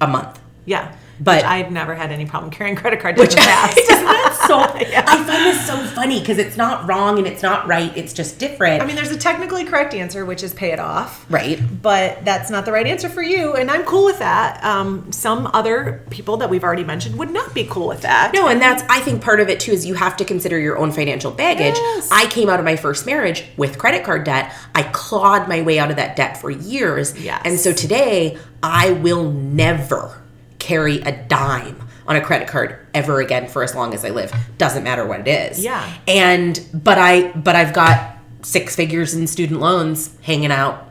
a 0.00 0.06
month. 0.06 0.40
Yeah 0.68 0.94
But- 1.20 1.44
i've 1.44 1.70
never 1.72 1.94
had 1.94 2.12
any 2.12 2.26
problem 2.26 2.50
carrying 2.50 2.76
credit 2.76 3.00
card 3.00 3.16
debt 3.16 3.30
in 3.30 3.30
the 3.30 3.36
past 3.36 3.78
Isn't 3.78 4.04
that 4.04 4.44
so? 4.46 4.58
I 4.60 5.24
find 5.24 5.44
this 5.44 5.66
so 5.66 5.76
funny 5.94 6.20
because 6.20 6.38
it's 6.38 6.56
not 6.56 6.88
wrong 6.88 7.18
and 7.18 7.26
it's 7.26 7.42
not 7.42 7.66
right. 7.66 7.94
It's 7.96 8.12
just 8.12 8.38
different. 8.38 8.82
i 8.82 8.86
mean 8.86 8.96
there's 8.96 9.10
a 9.10 9.18
technically 9.18 9.64
correct 9.64 9.92
answer 9.94 10.24
which 10.24 10.42
is 10.42 10.54
pay 10.54 10.70
it 10.72 10.78
off 10.78 11.26
right? 11.30 11.58
but 11.82 12.24
that's 12.24 12.50
not 12.50 12.64
the 12.64 12.72
right 12.72 12.86
answer 12.86 13.08
for 13.08 13.22
you 13.22 13.54
and 13.54 13.70
i'm 13.70 13.84
cool 13.84 14.04
with 14.04 14.18
that 14.20 14.62
um, 14.64 15.10
some 15.12 15.50
other 15.52 16.02
people 16.10 16.36
that 16.38 16.48
we've 16.50 16.64
already 16.64 16.84
mentioned 16.84 17.18
would 17.18 17.30
not 17.30 17.52
be 17.54 17.64
cool 17.64 17.88
with 17.88 18.02
that 18.02 18.32
No, 18.32 18.48
and 18.48 18.60
that's 18.60 18.82
I 18.88 19.00
think 19.00 19.22
part 19.22 19.40
of 19.40 19.48
it 19.48 19.58
too 19.60 19.72
is 19.72 19.84
you 19.86 19.94
have 19.94 20.16
to 20.18 20.24
consider 20.24 20.58
your 20.58 20.78
own 20.78 20.92
financial 20.92 21.30
baggage. 21.30 21.76
Yes. 21.76 22.08
I 22.12 22.26
came 22.26 22.48
out 22.48 22.58
of 22.58 22.64
my 22.64 22.76
first 22.76 23.06
marriage 23.06 23.44
with 23.56 23.78
credit 23.78 24.04
card 24.04 24.24
debt. 24.24 24.52
I 24.74 24.82
clawed 24.84 25.48
my 25.48 25.62
way 25.62 25.78
out 25.78 25.90
of 25.90 25.96
that 25.96 26.16
debt 26.16 26.36
for 26.40 26.50
years. 26.50 27.18
Yes. 27.18 27.42
And 27.44 27.58
so 27.58 27.72
today 27.72 28.38
I 28.62 28.92
will 28.92 29.30
never 29.32 30.22
carry 30.68 31.00
a 31.00 31.12
dime 31.28 31.82
on 32.06 32.16
a 32.16 32.20
credit 32.20 32.46
card 32.48 32.78
ever 32.94 33.20
again 33.20 33.48
for 33.48 33.62
as 33.62 33.74
long 33.74 33.94
as 33.94 34.04
I 34.04 34.10
live. 34.10 34.30
Doesn't 34.58 34.84
matter 34.84 35.06
what 35.06 35.20
it 35.20 35.28
is. 35.28 35.64
Yeah. 35.64 35.82
And 36.06 36.60
but 36.74 36.98
I 36.98 37.32
but 37.32 37.56
I've 37.56 37.72
got 37.72 38.16
six 38.42 38.76
figures 38.76 39.14
in 39.14 39.26
student 39.26 39.60
loans 39.60 40.14
hanging 40.22 40.52
out. 40.52 40.84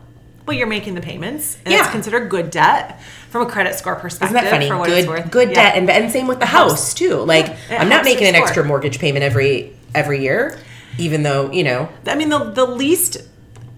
Well, 0.45 0.55
you're 0.57 0.67
making 0.67 0.95
the 0.95 1.01
payments, 1.01 1.57
and 1.65 1.73
Yeah. 1.73 1.81
it's 1.81 1.91
considered 1.91 2.29
good 2.29 2.49
debt 2.51 3.01
from 3.29 3.41
a 3.41 3.49
credit 3.49 3.75
score 3.75 3.95
perspective. 3.95 4.35
Isn't 4.35 4.45
that 4.45 4.49
funny? 4.51 4.67
For 4.69 4.77
what 4.77 4.87
Good, 4.87 4.97
it's 4.99 5.07
worth. 5.07 5.29
good 5.29 5.49
Yeah. 5.49 5.55
debt, 5.55 5.75
and 5.77 5.89
and 5.89 6.11
same 6.11 6.25
with 6.27 6.39
the 6.39 6.45
house 6.47 6.93
too. 6.93 7.15
Like 7.17 7.47
Yeah, 7.69 7.81
I'm 7.81 7.89
not 7.89 8.03
making 8.03 8.27
an 8.27 8.33
score. 8.35 8.45
extra 8.45 8.63
mortgage 8.63 8.97
payment 8.99 9.23
every 9.23 9.73
every 9.93 10.21
year, 10.21 10.57
even 10.97 11.21
though 11.23 11.51
you 11.51 11.63
know. 11.63 11.89
I 12.07 12.15
mean, 12.15 12.29
the 12.29 12.39
the 12.59 12.65
least, 12.65 13.17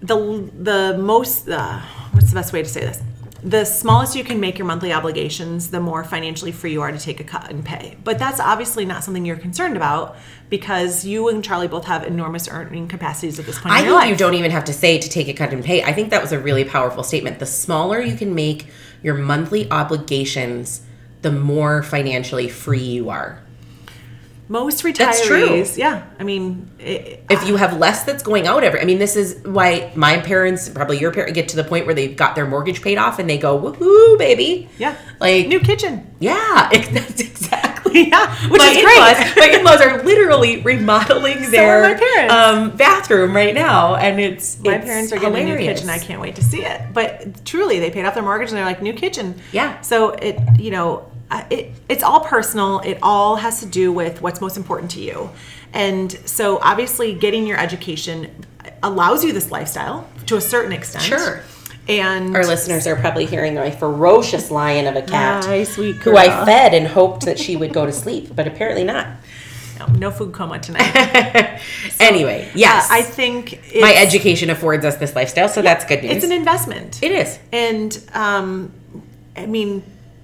the 0.00 0.16
the 0.70 0.96
most. 0.98 1.48
Uh, 1.48 1.80
what's 2.12 2.28
the 2.30 2.34
best 2.34 2.52
way 2.52 2.62
to 2.62 2.68
say 2.68 2.80
this? 2.80 3.00
The 3.42 3.64
smallest 3.64 4.14
you 4.14 4.22
can 4.22 4.38
make 4.38 4.58
your 4.58 4.66
monthly 4.66 4.92
obligations, 4.92 5.70
the 5.70 5.80
more 5.80 6.04
financially 6.04 6.52
free 6.52 6.72
you 6.72 6.82
are 6.82 6.92
to 6.92 6.98
take 6.98 7.20
a 7.20 7.24
cut 7.24 7.50
and 7.50 7.64
pay. 7.64 7.96
But 8.04 8.18
that's 8.18 8.38
obviously 8.38 8.84
not 8.84 9.02
something 9.02 9.24
you're 9.24 9.36
concerned 9.36 9.76
about 9.76 10.16
because 10.50 11.04
you 11.06 11.28
and 11.28 11.42
Charlie 11.42 11.68
both 11.68 11.84
have 11.86 12.04
enormous 12.04 12.48
earning 12.48 12.86
capacities 12.86 13.38
at 13.38 13.46
this 13.46 13.58
point 13.58 13.74
I 13.74 13.78
in 13.78 13.84
think 13.86 13.94
life. 13.96 14.08
you 14.10 14.16
don't 14.16 14.34
even 14.34 14.50
have 14.50 14.64
to 14.64 14.72
say 14.74 14.98
to 14.98 15.08
take 15.08 15.28
a 15.28 15.32
cut 15.32 15.52
and 15.52 15.64
pay. 15.64 15.82
I 15.82 15.92
think 15.92 16.10
that 16.10 16.20
was 16.20 16.32
a 16.32 16.38
really 16.38 16.64
powerful 16.64 17.02
statement. 17.02 17.38
The 17.38 17.46
smaller 17.46 18.00
you 18.00 18.16
can 18.16 18.34
make 18.34 18.66
your 19.02 19.14
monthly 19.14 19.70
obligations, 19.70 20.82
the 21.22 21.32
more 21.32 21.82
financially 21.82 22.48
free 22.48 22.78
you 22.82 23.08
are. 23.08 23.40
Most 24.50 24.82
retirees, 24.82 24.98
That's 24.98 25.26
true. 25.26 25.64
yeah. 25.76 26.02
I 26.18 26.24
mean, 26.24 26.68
it, 26.80 27.24
if 27.30 27.46
you 27.46 27.56
have 27.56 27.78
less 27.78 28.02
that's 28.04 28.22
going 28.22 28.46
out 28.48 28.64
every 28.64 28.80
i 28.80 28.84
mean 28.84 28.98
this 28.98 29.14
is 29.14 29.38
why 29.44 29.92
my 29.94 30.18
parents 30.18 30.68
probably 30.68 30.98
your 30.98 31.12
parents 31.12 31.32
get 31.34 31.48
to 31.50 31.56
the 31.56 31.62
point 31.64 31.86
where 31.86 31.94
they've 31.94 32.16
got 32.16 32.34
their 32.34 32.46
mortgage 32.46 32.82
paid 32.82 32.98
off 32.98 33.18
and 33.20 33.30
they 33.30 33.38
go 33.38 33.58
woohoo 33.58 34.18
baby 34.18 34.68
yeah, 34.78 34.96
like 35.20 35.46
new 35.46 35.60
kitchen. 35.60 36.12
yeah 36.18 36.68
ex- 36.74 36.88
that's 36.88 37.20
exactly 37.20 37.70
Yeah, 38.10 38.48
which 38.50 38.60
my 38.60 38.68
is 38.68 38.76
in-laws, 38.78 39.32
great. 39.34 39.52
my 39.52 39.58
in-laws 39.58 39.80
are 39.80 40.02
literally 40.04 40.62
remodeling 40.62 41.38
are 41.44 41.50
their 41.50 42.30
um, 42.30 42.76
bathroom 42.76 43.34
right 43.34 43.52
now 43.54 43.96
and 43.96 44.20
it's 44.20 44.58
My 44.60 44.76
it's 44.76 44.84
parents 44.84 45.12
are 45.12 45.18
getting 45.18 45.50
a 45.50 45.56
new 45.56 45.58
kitchen. 45.58 45.90
I 45.90 45.98
can't 45.98 46.20
wait 46.20 46.36
to 46.36 46.44
see 46.44 46.64
it. 46.64 46.80
But 46.94 47.44
truly, 47.44 47.80
they 47.80 47.90
paid 47.90 48.04
off 48.04 48.14
their 48.14 48.22
mortgage 48.22 48.50
and 48.50 48.58
they're 48.58 48.64
like, 48.64 48.80
new 48.80 48.92
kitchen. 48.92 49.34
Yeah. 49.50 49.80
So 49.80 50.10
it, 50.10 50.38
you 50.60 50.70
know, 50.70 51.10
uh, 51.30 51.44
it, 51.50 51.72
it's 51.88 52.02
all 52.02 52.20
personal. 52.20 52.80
It 52.80 52.98
all 53.02 53.36
has 53.36 53.60
to 53.60 53.66
do 53.66 53.92
with 53.92 54.20
what's 54.20 54.40
most 54.40 54.56
important 54.56 54.90
to 54.92 55.00
you. 55.00 55.30
And 55.72 56.10
so 56.28 56.58
obviously, 56.62 57.14
getting 57.14 57.46
your 57.46 57.58
education 57.58 58.44
allows 58.82 59.24
you 59.24 59.32
this 59.32 59.50
lifestyle 59.50 60.08
to 60.26 60.36
a 60.36 60.40
certain 60.40 60.72
extent. 60.72 61.04
Sure. 61.04 61.42
And 61.88 62.36
our 62.36 62.44
listeners 62.44 62.86
are 62.86 62.94
probably 62.96 63.26
hearing 63.26 63.56
a 63.58 63.70
ferocious 63.72 64.50
lion 64.50 64.86
of 64.86 64.96
a 64.96 65.02
cat 65.02 65.46
My 65.46 65.64
sweet 65.64 65.96
who 65.96 66.16
I 66.16 66.44
fed 66.44 66.74
and 66.74 66.86
hoped 66.86 67.24
that 67.24 67.38
she 67.38 67.56
would 67.56 67.72
go 67.72 67.86
to 67.86 67.92
sleep, 67.92 68.34
but 68.34 68.46
apparently 68.46 68.84
not. 68.84 69.08
no, 69.78 69.86
no 69.86 70.10
food 70.10 70.32
coma 70.32 70.58
tonight. 70.60 70.90
anyway, 72.00 72.48
yes, 72.54 72.90
Uh, 72.90 72.94
I 72.94 73.02
think 73.02 73.54
it's, 73.54 73.80
my 73.80 73.94
education 73.94 74.50
affords 74.50 74.84
us 74.84 74.96
this 74.96 75.16
lifestyle, 75.16 75.48
so 75.48 75.62
that's 75.62 75.84
good 75.84 76.02
news. 76.02 76.12
It's 76.12 76.24
an 76.24 76.32
investment. 76.32 77.02
it 77.02 77.10
is. 77.12 77.38
And 77.52 77.98
um, 78.12 78.72
I 79.36 79.46
mean, 79.46 79.82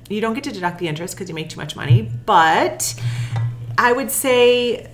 you 0.09 0.21
don't 0.21 0.35
get 0.35 0.45
to 0.45 0.53
deduct 0.53 0.79
the 0.79 0.89
interest 0.89 1.15
because 1.15 1.29
you 1.29 1.35
make 1.35 1.49
too 1.49 1.59
much 1.61 1.77
money, 1.77 2.11
but 2.27 2.95
I 3.79 3.93
would 3.93 4.11
say 4.11 4.89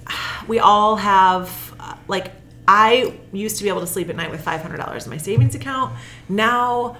we 0.49 0.59
all 0.59 0.97
have, 0.97 1.75
uh, 1.79 1.95
like, 2.09 2.33
I 2.67 3.15
used 3.33 3.57
to 3.59 3.63
be 3.65 3.69
able 3.69 3.81
to 3.81 3.87
sleep 3.87 4.09
at 4.09 4.17
night 4.17 4.31
with 4.31 4.45
$500 4.45 5.05
in 5.05 5.11
my 5.11 5.17
savings 5.19 5.55
account. 5.55 5.95
Now 6.29 6.97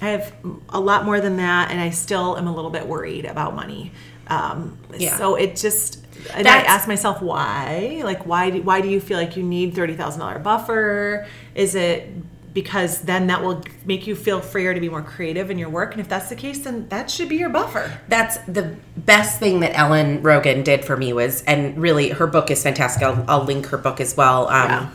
I 0.00 0.08
have 0.10 0.32
a 0.68 0.78
lot 0.80 1.04
more 1.04 1.20
than 1.20 1.38
that, 1.38 1.70
and 1.70 1.80
I 1.80 1.90
still 1.90 2.36
am 2.36 2.46
a 2.46 2.54
little 2.54 2.70
bit 2.70 2.86
worried 2.86 3.24
about 3.24 3.54
money. 3.54 3.92
Um, 4.28 4.78
Yeah. 4.98 5.16
So 5.16 5.34
it 5.36 5.56
just, 5.56 6.04
and 6.34 6.44
That's- 6.46 6.64
I 6.68 6.74
ask 6.74 6.86
myself 6.88 7.22
why. 7.22 8.02
Like, 8.04 8.26
why 8.26 8.50
do, 8.50 8.62
why 8.62 8.80
do 8.80 8.88
you 8.88 9.00
feel 9.00 9.18
like 9.18 9.36
you 9.36 9.42
need 9.42 9.74
thirty 9.74 9.94
thousand 9.94 10.20
dollar 10.20 10.38
buffer? 10.38 11.26
Is 11.54 11.74
it 11.74 12.10
because 12.56 13.02
then 13.02 13.26
that 13.26 13.42
will 13.44 13.62
make 13.84 14.06
you 14.06 14.16
feel 14.16 14.40
freer 14.40 14.72
to 14.72 14.80
be 14.80 14.88
more 14.88 15.02
creative 15.02 15.50
in 15.50 15.58
your 15.58 15.68
work? 15.68 15.92
And 15.92 16.00
if 16.00 16.08
that's 16.08 16.30
the 16.30 16.34
case, 16.34 16.60
then 16.60 16.88
that 16.88 17.10
should 17.10 17.28
be 17.28 17.36
your 17.36 17.50
buffer. 17.50 18.00
That's 18.08 18.38
the 18.48 18.74
best 18.96 19.38
thing 19.38 19.60
that 19.60 19.76
Ellen 19.78 20.22
Rogin 20.22 20.64
did 20.64 20.82
for 20.82 20.96
me 20.96 21.12
was, 21.12 21.42
and 21.42 21.76
really, 21.76 22.08
her 22.08 22.26
book 22.26 22.50
is 22.50 22.62
fantastic. 22.62 23.02
I'll, 23.02 23.22
I'll 23.28 23.44
link 23.44 23.66
her 23.66 23.76
book 23.76 24.00
as 24.00 24.16
well. 24.16 24.48
Um, 24.48 24.70
Yeah. 24.70 24.90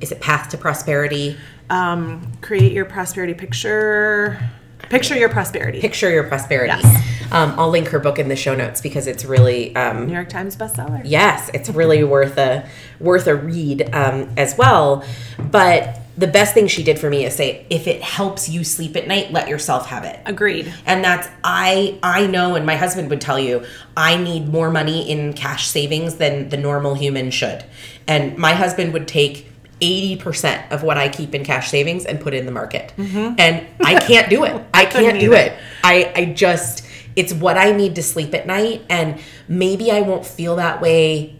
Is 0.00 0.10
it 0.10 0.20
Path 0.20 0.48
to 0.50 0.58
Prosperity? 0.58 1.36
Um, 1.70 2.32
create 2.40 2.72
your 2.72 2.84
prosperity 2.84 3.34
picture. 3.34 4.50
Picture 4.90 5.16
your 5.16 5.28
prosperity. 5.28 5.80
Picture 5.80 6.10
Your 6.10 6.24
Prosperity. 6.24 6.72
Yes. 6.80 7.32
Um, 7.32 7.54
I'll 7.58 7.68
link 7.68 7.88
her 7.88 7.98
book 7.98 8.18
in 8.18 8.28
the 8.28 8.36
show 8.36 8.54
notes 8.54 8.80
because 8.80 9.06
it's 9.06 9.24
really 9.24 9.76
um, 9.76 10.06
New 10.06 10.14
York 10.14 10.30
Times 10.30 10.56
bestseller. 10.56 11.02
yes, 11.04 11.50
it's 11.52 11.68
really 11.68 12.02
worth 12.02 12.38
a 12.38 12.66
worth 12.98 13.26
a 13.26 13.34
read 13.34 13.94
um, 13.94 14.30
as 14.38 14.56
well. 14.56 15.04
But 15.38 16.00
the 16.16 16.26
best 16.26 16.54
thing 16.54 16.66
she 16.66 16.82
did 16.82 16.98
for 16.98 17.10
me 17.10 17.24
is 17.26 17.36
say, 17.36 17.66
if 17.70 17.86
it 17.86 18.02
helps 18.02 18.48
you 18.48 18.64
sleep 18.64 18.96
at 18.96 19.06
night, 19.06 19.30
let 19.30 19.48
yourself 19.48 19.86
have 19.88 20.04
it. 20.04 20.18
Agreed. 20.24 20.72
And 20.86 21.04
that's 21.04 21.28
I 21.44 21.98
I 22.02 22.26
know 22.26 22.54
and 22.54 22.64
my 22.64 22.76
husband 22.76 23.10
would 23.10 23.20
tell 23.20 23.38
you, 23.38 23.64
I 23.96 24.16
need 24.16 24.48
more 24.48 24.70
money 24.70 25.08
in 25.08 25.34
cash 25.34 25.68
savings 25.68 26.16
than 26.16 26.48
the 26.48 26.56
normal 26.56 26.94
human 26.94 27.30
should. 27.30 27.62
And 28.06 28.38
my 28.38 28.54
husband 28.54 28.94
would 28.94 29.06
take 29.06 29.46
80% 29.80 30.70
of 30.70 30.82
what 30.82 30.98
I 30.98 31.08
keep 31.08 31.34
in 31.34 31.44
cash 31.44 31.70
savings 31.70 32.04
and 32.04 32.20
put 32.20 32.34
in 32.34 32.46
the 32.46 32.52
market. 32.52 32.92
And 33.38 33.66
I 33.80 33.98
can't 34.00 34.28
do 34.28 34.44
it. 34.44 34.64
I 34.74 34.84
can't 34.86 35.20
do 35.20 35.32
it. 35.32 35.52
I 35.84 36.12
I 36.14 36.24
just 36.26 36.84
it's 37.16 37.32
what 37.32 37.56
I 37.58 37.72
need 37.72 37.96
to 37.96 38.02
sleep 38.02 38.34
at 38.34 38.46
night 38.46 38.84
and 38.88 39.20
maybe 39.48 39.90
I 39.90 40.02
won't 40.02 40.24
feel 40.26 40.56
that 40.56 40.80
way 40.80 41.38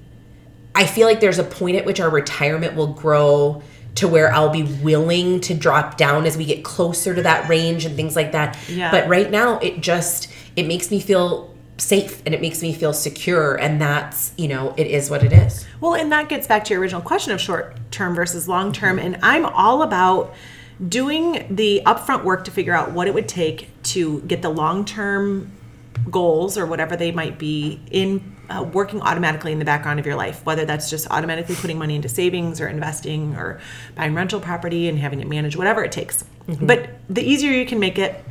I 0.75 0.87
feel 0.87 1.09
like 1.09 1.19
there's 1.19 1.41
a 1.41 1.45
point 1.45 1.77
at 1.77 1.85
which 1.85 1.99
our 1.99 2.09
retirement 2.09 2.77
will 2.77 2.93
grow 2.93 3.63
to 3.97 4.07
where 4.07 4.33
I'll 4.33 4.51
be 4.51 4.63
willing 4.63 5.41
to 5.41 5.55
drop 5.55 5.97
down 5.97 6.25
as 6.25 6.37
we 6.37 6.45
get 6.45 6.63
closer 6.63 7.17
to 7.17 7.23
that 7.23 7.49
range 7.49 7.85
and 7.85 7.97
things 7.97 8.15
like 8.15 8.31
that. 8.31 8.57
Yeah. 8.69 8.93
But 8.93 9.09
right 9.09 9.29
now 9.29 9.59
it 9.59 9.81
just 9.81 10.31
it 10.55 10.69
makes 10.69 10.93
me 10.93 11.01
feel 11.01 11.53
safe 11.79 12.23
and 12.27 12.35
it 12.35 12.41
makes 12.41 12.61
me 12.61 12.73
feel 12.73 12.93
secure 12.93 13.55
and 13.55 13.81
that's, 13.81 14.33
you 14.37 14.49
know, 14.49 14.75
it 14.77 14.87
is 14.89 15.11
what 15.11 15.23
it 15.23 15.33
is. 15.33 15.67
Well, 15.81 15.95
and 15.95 16.13
that 16.13 16.29
gets 16.29 16.47
back 16.47 16.65
to 16.65 16.75
your 16.75 16.81
original 16.81 17.01
question 17.01 17.33
of 17.33 17.41
short 17.41 17.77
term 17.91 18.15
versus 18.15 18.49
long 18.49 18.73
term. 18.73 18.99
And 18.99 19.19
I'm 19.23 19.47
all 19.47 19.83
about 19.83 20.35
doing 20.87 21.47
the 21.51 21.83
upfront 21.87 22.25
work 22.25 22.45
to 22.45 22.51
figure 22.51 22.75
out 22.75 22.93
what 22.93 23.07
it 23.09 23.15
would 23.15 23.29
take 23.29 23.71
to 23.85 24.21
get 24.23 24.43
the 24.43 24.51
long 24.51 24.85
term 24.85 25.53
goals 26.11 26.57
or 26.57 26.67
whatever 26.67 26.97
they 26.97 27.11
might 27.13 27.39
be 27.39 27.81
in 27.91 28.37
uh, 28.51 28.63
working 28.73 29.01
automatically 29.03 29.53
in 29.53 29.59
the 29.59 29.65
background 29.65 30.01
of 30.01 30.07
your 30.07 30.15
life, 30.17 30.45
whether 30.47 30.65
that's 30.65 30.89
just 30.89 31.11
automatically 31.11 31.55
putting 31.55 31.79
money 31.79 31.95
into 31.97 32.09
savings 32.09 32.61
or 32.61 32.69
investing 32.69 33.35
or 33.37 33.61
buying 33.95 34.15
rental 34.15 34.41
property 34.41 34.89
and 34.89 34.99
having 34.99 35.21
it 35.21 35.29
managed, 35.29 35.57
whatever 35.57 35.85
it 35.85 35.93
takes. 35.93 36.25
But 36.61 36.89
the 37.11 37.23
easier 37.23 37.53
you 37.53 37.67
can 37.67 37.79
make 37.79 37.99
it, 37.99 38.25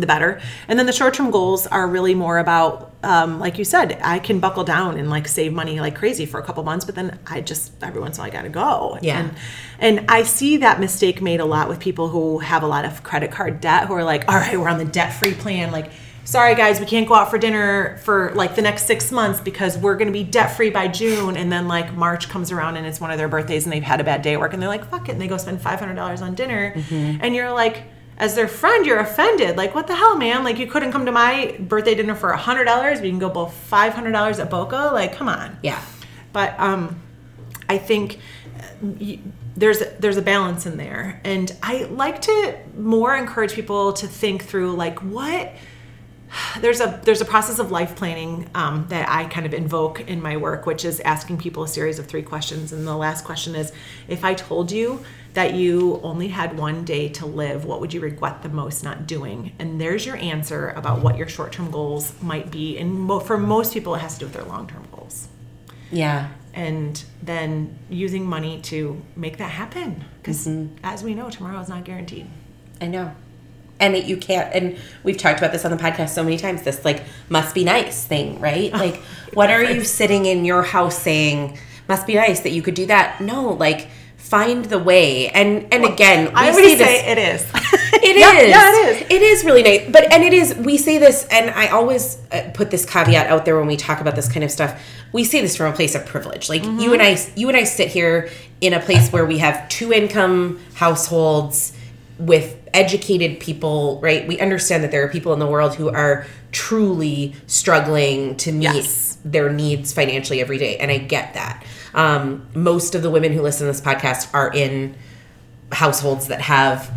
the 0.00 0.06
better. 0.06 0.40
And 0.68 0.78
then 0.78 0.86
the 0.86 0.92
short 0.92 1.14
term 1.14 1.30
goals 1.30 1.66
are 1.66 1.86
really 1.86 2.14
more 2.14 2.38
about, 2.38 2.94
um, 3.02 3.38
like 3.38 3.58
you 3.58 3.64
said, 3.64 3.98
I 4.02 4.18
can 4.18 4.40
buckle 4.40 4.64
down 4.64 4.98
and 4.98 5.10
like 5.10 5.28
save 5.28 5.52
money 5.52 5.80
like 5.80 5.96
crazy 5.96 6.26
for 6.26 6.40
a 6.40 6.42
couple 6.42 6.62
months, 6.62 6.84
but 6.84 6.94
then 6.94 7.18
I 7.26 7.40
just 7.40 7.72
every 7.82 8.00
once 8.00 8.16
in 8.16 8.20
a 8.20 8.22
while 8.22 8.32
I 8.32 8.36
gotta 8.36 8.48
go. 8.48 8.98
Yeah. 9.02 9.20
And, 9.20 9.34
and 9.78 10.10
I 10.10 10.22
see 10.22 10.58
that 10.58 10.80
mistake 10.80 11.20
made 11.20 11.40
a 11.40 11.44
lot 11.44 11.68
with 11.68 11.80
people 11.80 12.08
who 12.08 12.38
have 12.38 12.62
a 12.62 12.66
lot 12.66 12.84
of 12.84 13.02
credit 13.02 13.30
card 13.30 13.60
debt 13.60 13.86
who 13.86 13.94
are 13.94 14.04
like, 14.04 14.30
all 14.30 14.36
right, 14.36 14.58
we're 14.58 14.68
on 14.68 14.78
the 14.78 14.84
debt 14.84 15.12
free 15.12 15.34
plan. 15.34 15.72
Like, 15.72 15.90
sorry 16.24 16.56
guys, 16.56 16.80
we 16.80 16.86
can't 16.86 17.06
go 17.06 17.14
out 17.14 17.30
for 17.30 17.38
dinner 17.38 17.98
for 17.98 18.32
like 18.34 18.56
the 18.56 18.62
next 18.62 18.86
six 18.86 19.12
months 19.12 19.40
because 19.40 19.78
we're 19.78 19.96
gonna 19.96 20.10
be 20.10 20.24
debt 20.24 20.56
free 20.56 20.70
by 20.70 20.88
June. 20.88 21.36
And 21.36 21.50
then 21.52 21.68
like 21.68 21.94
March 21.94 22.28
comes 22.28 22.50
around 22.50 22.76
and 22.76 22.86
it's 22.86 23.00
one 23.00 23.10
of 23.10 23.18
their 23.18 23.28
birthdays 23.28 23.64
and 23.64 23.72
they've 23.72 23.82
had 23.82 24.00
a 24.00 24.04
bad 24.04 24.22
day 24.22 24.34
at 24.34 24.40
work 24.40 24.52
and 24.52 24.60
they're 24.60 24.68
like, 24.68 24.90
fuck 24.90 25.08
it. 25.08 25.12
And 25.12 25.20
they 25.20 25.28
go 25.28 25.36
spend 25.36 25.60
$500 25.60 26.20
on 26.22 26.34
dinner. 26.34 26.74
And 26.90 27.34
you're 27.34 27.52
like, 27.52 27.84
as 28.18 28.34
their 28.34 28.48
friend, 28.48 28.86
you're 28.86 28.98
offended. 28.98 29.56
Like, 29.56 29.74
what 29.74 29.86
the 29.86 29.94
hell, 29.94 30.16
man? 30.16 30.42
Like, 30.44 30.58
you 30.58 30.66
couldn't 30.66 30.92
come 30.92 31.06
to 31.06 31.12
my 31.12 31.56
birthday 31.60 31.94
dinner 31.94 32.14
for 32.14 32.30
a 32.30 32.36
hundred 32.36 32.64
dollars. 32.64 33.00
We 33.00 33.10
can 33.10 33.18
go 33.18 33.28
both 33.28 33.52
five 33.54 33.92
hundred 33.94 34.12
dollars 34.12 34.38
at 34.38 34.50
Boka. 34.50 34.92
Like, 34.92 35.14
come 35.14 35.28
on. 35.28 35.58
Yeah. 35.62 35.82
But 36.32 36.58
um, 36.58 37.00
I 37.68 37.78
think 37.78 38.18
uh, 38.58 38.62
y- 38.80 39.18
there's 39.56 39.82
there's 39.98 40.16
a 40.18 40.22
balance 40.22 40.66
in 40.66 40.76
there, 40.76 41.20
and 41.24 41.50
I 41.62 41.84
like 41.84 42.20
to 42.22 42.58
more 42.76 43.16
encourage 43.16 43.52
people 43.54 43.92
to 43.94 44.06
think 44.06 44.44
through 44.44 44.72
like 44.76 44.98
what 45.02 45.52
there's 46.60 46.80
a 46.80 47.00
there's 47.04 47.20
a 47.20 47.24
process 47.24 47.58
of 47.58 47.70
life 47.70 47.96
planning 47.96 48.48
um, 48.54 48.86
that 48.88 49.08
I 49.08 49.24
kind 49.24 49.46
of 49.46 49.54
invoke 49.54 50.00
in 50.00 50.20
my 50.20 50.36
work, 50.36 50.66
which 50.66 50.84
is 50.84 51.00
asking 51.00 51.38
people 51.38 51.62
a 51.64 51.68
series 51.68 51.98
of 51.98 52.06
three 52.06 52.22
questions. 52.22 52.72
And 52.72 52.86
the 52.86 52.96
last 52.96 53.24
question 53.24 53.54
is, 53.54 53.72
if 54.08 54.24
I 54.24 54.34
told 54.34 54.70
you 54.70 55.04
that 55.34 55.54
you 55.54 56.00
only 56.02 56.28
had 56.28 56.56
one 56.56 56.84
day 56.84 57.08
to 57.10 57.26
live, 57.26 57.64
what 57.64 57.80
would 57.80 57.92
you 57.92 58.00
regret 58.00 58.42
the 58.42 58.48
most 58.48 58.82
not 58.82 59.06
doing? 59.06 59.52
And 59.58 59.80
there's 59.80 60.06
your 60.06 60.16
answer 60.16 60.70
about 60.70 61.02
what 61.02 61.18
your 61.18 61.28
short 61.28 61.52
term 61.52 61.70
goals 61.70 62.12
might 62.22 62.50
be. 62.50 62.78
And 62.78 62.92
mo- 62.92 63.20
for 63.20 63.36
most 63.36 63.74
people, 63.74 63.94
it 63.94 63.98
has 63.98 64.14
to 64.14 64.20
do 64.20 64.26
with 64.26 64.34
their 64.34 64.44
long 64.44 64.66
term 64.66 64.86
goals. 64.90 65.28
Yeah. 65.90 66.30
And 66.54 67.04
then 67.22 67.78
using 67.90 68.24
money 68.26 68.60
to 68.62 69.02
make 69.14 69.36
that 69.36 69.50
happen, 69.50 70.04
because 70.22 70.48
as 70.82 71.02
we 71.02 71.14
know, 71.14 71.28
tomorrow 71.28 71.60
is 71.60 71.68
not 71.68 71.84
guaranteed. 71.84 72.26
I 72.80 72.86
know. 72.86 73.14
And 73.78 73.94
it, 73.94 74.06
you 74.06 74.16
can't, 74.16 74.54
and 74.54 74.78
we've 75.04 75.18
talked 75.18 75.38
about 75.38 75.52
this 75.52 75.64
on 75.64 75.70
the 75.70 75.76
podcast 75.76 76.08
so 76.10 76.22
many 76.24 76.38
times 76.38 76.62
this 76.62 76.84
like 76.84 77.02
must 77.28 77.54
be 77.54 77.62
nice 77.64 78.04
thing, 78.04 78.40
right? 78.40 78.72
Like, 78.72 78.96
what 79.34 79.50
are 79.50 79.62
you 79.62 79.84
sitting 79.84 80.24
in 80.26 80.44
your 80.44 80.62
house 80.62 80.98
saying, 80.98 81.58
must 81.88 82.06
be 82.06 82.14
nice 82.14 82.40
that 82.40 82.50
you 82.50 82.62
could 82.62 82.74
do 82.74 82.86
that? 82.86 83.20
No, 83.20 83.50
like, 83.50 83.88
find 84.16 84.64
the 84.64 84.78
way. 84.78 85.28
And, 85.28 85.72
and 85.72 85.84
again, 85.84 86.26
we 86.28 86.32
I 86.34 86.44
say 86.46 86.50
always 86.50 86.78
this. 86.78 86.88
say 86.88 87.12
it 87.12 87.18
is. 87.18 87.52
It 87.96 88.14
is. 88.16 88.20
Yeah, 88.20 88.40
yeah, 88.42 88.70
it 88.70 88.88
is. 89.02 89.10
It 89.10 89.22
is 89.22 89.44
really 89.44 89.62
nice. 89.62 89.90
But 89.90 90.12
and 90.12 90.22
it 90.22 90.32
is. 90.32 90.54
We 90.54 90.76
say 90.76 90.98
this, 90.98 91.26
and 91.30 91.50
I 91.50 91.68
always 91.68 92.18
uh, 92.30 92.50
put 92.54 92.70
this 92.70 92.84
caveat 92.84 93.26
out 93.26 93.44
there 93.44 93.56
when 93.58 93.66
we 93.66 93.76
talk 93.76 94.00
about 94.00 94.14
this 94.14 94.30
kind 94.30 94.44
of 94.44 94.50
stuff. 94.50 94.80
We 95.12 95.24
say 95.24 95.40
this 95.40 95.56
from 95.56 95.72
a 95.72 95.74
place 95.74 95.94
of 95.96 96.04
privilege. 96.06 96.48
Like 96.48 96.62
Mm-hmm. 96.62 96.78
you 96.80 96.92
and 96.92 97.02
I, 97.02 97.18
you 97.34 97.48
and 97.48 97.56
I 97.56 97.64
sit 97.64 97.88
here 97.88 98.28
in 98.60 98.74
a 98.74 98.80
place 98.80 99.10
where 99.10 99.24
we 99.26 99.38
have 99.38 99.68
two 99.68 99.92
income 99.92 100.60
households 100.74 101.72
with 102.18 102.56
educated 102.74 103.40
people. 103.40 104.00
Right? 104.02 104.26
We 104.26 104.38
understand 104.40 104.82
that 104.84 104.90
there 104.90 105.04
are 105.04 105.08
people 105.08 105.32
in 105.32 105.38
the 105.38 105.46
world 105.46 105.74
who 105.74 105.88
are 105.90 106.26
truly 106.52 107.34
struggling 107.46 108.36
to 108.38 108.52
meet 108.52 108.64
Yes. 108.74 109.18
their 109.24 109.50
needs 109.52 109.92
financially 109.92 110.40
every 110.40 110.58
day, 110.58 110.76
and 110.78 110.90
I 110.90 110.98
get 110.98 111.34
that. 111.34 111.64
Um, 111.94 112.46
most 112.54 112.94
of 112.94 113.02
the 113.02 113.10
women 113.10 113.32
who 113.32 113.40
listen 113.42 113.66
to 113.66 113.72
this 113.72 113.80
podcast 113.80 114.28
are 114.34 114.52
in 114.52 114.94
households 115.72 116.28
that 116.28 116.40
have 116.42 116.90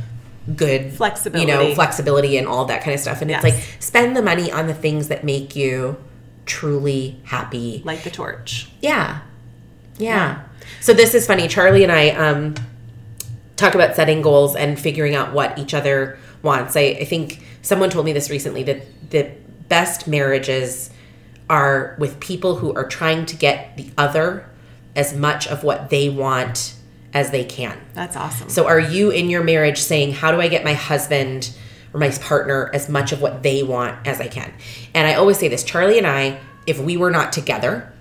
good 0.56 0.94
flexibility, 0.94 1.52
you 1.52 1.58
know 1.58 1.74
Flexibility. 1.76 2.38
and 2.38 2.48
all 2.48 2.66
that 2.66 2.82
kind 2.84 2.94
of 2.96 3.00
stuff 3.00 3.22
and 3.22 3.30
it's 3.30 3.44
like 3.44 3.54
spend 3.80 4.16
the 4.18 4.22
money 4.22 4.52
on 4.52 4.66
the 4.68 4.74
things 4.74 5.08
that 5.10 5.24
make 5.24 5.56
you 5.56 5.96
truly 6.46 7.20
happy. 7.24 7.82
Light 7.86 8.04
the 8.04 8.10
torch. 8.10 8.68
Yeah. 8.82 9.20
Yeah. 9.98 10.44
So 10.82 10.94
this 10.94 11.14
is 11.14 11.28
funny. 11.28 11.48
Charlie 11.48 11.84
and 11.84 11.92
I 11.92 12.10
um, 12.10 12.56
talk 13.60 13.76
about 13.76 13.96
setting 13.96 14.22
goals 14.22 14.56
and 14.56 14.80
figuring 14.80 15.16
out 15.16 15.34
what 15.34 15.58
each 15.58 15.74
other 15.74 16.18
wants. 16.42 16.76
I, 16.76 16.98
I 17.02 17.06
think 17.06 17.44
someone 17.62 17.90
told 17.90 18.06
me 18.06 18.14
this 18.14 18.30
recently 18.30 18.64
that 18.64 19.10
the 19.12 19.32
best 19.68 20.08
marriages 20.08 20.90
are 21.50 21.96
with 22.00 22.20
people 22.20 22.56
who 22.56 22.74
are 22.74 22.88
trying 22.88 23.26
to 23.26 23.36
get 23.36 23.76
the 23.76 23.92
other 23.98 24.50
as 24.96 25.16
much 25.16 25.48
of 25.48 25.64
what 25.64 25.90
they 25.90 26.10
want 26.10 26.76
as 27.14 27.32
they 27.32 27.44
can. 27.44 27.80
That's 27.94 28.16
awesome. 28.16 28.50
So 28.50 28.68
are 28.68 28.80
you 28.80 29.10
in 29.10 29.30
your 29.30 29.44
marriage 29.44 29.80
saying, 29.80 30.14
how 30.14 30.32
do 30.32 30.40
I 30.40 30.48
get 30.48 30.64
my 30.64 30.74
husband 30.74 31.52
or 31.94 32.00
my 32.00 32.10
partner 32.10 32.70
as 32.74 32.88
much 32.88 33.12
of 33.12 33.22
what 33.22 33.42
they 33.42 33.64
want 33.64 34.08
as 34.08 34.22
I 34.22 34.28
can? 34.28 34.54
And 34.94 35.08
I 35.08 35.16
always 35.16 35.40
say 35.40 35.48
this 35.48 35.64
Charlie 35.64 35.98
and 35.98 36.06
I, 36.08 36.40
if 36.68 36.80
we 36.80 36.98
were 36.98 37.12
not 37.12 37.34
together, 37.34 37.92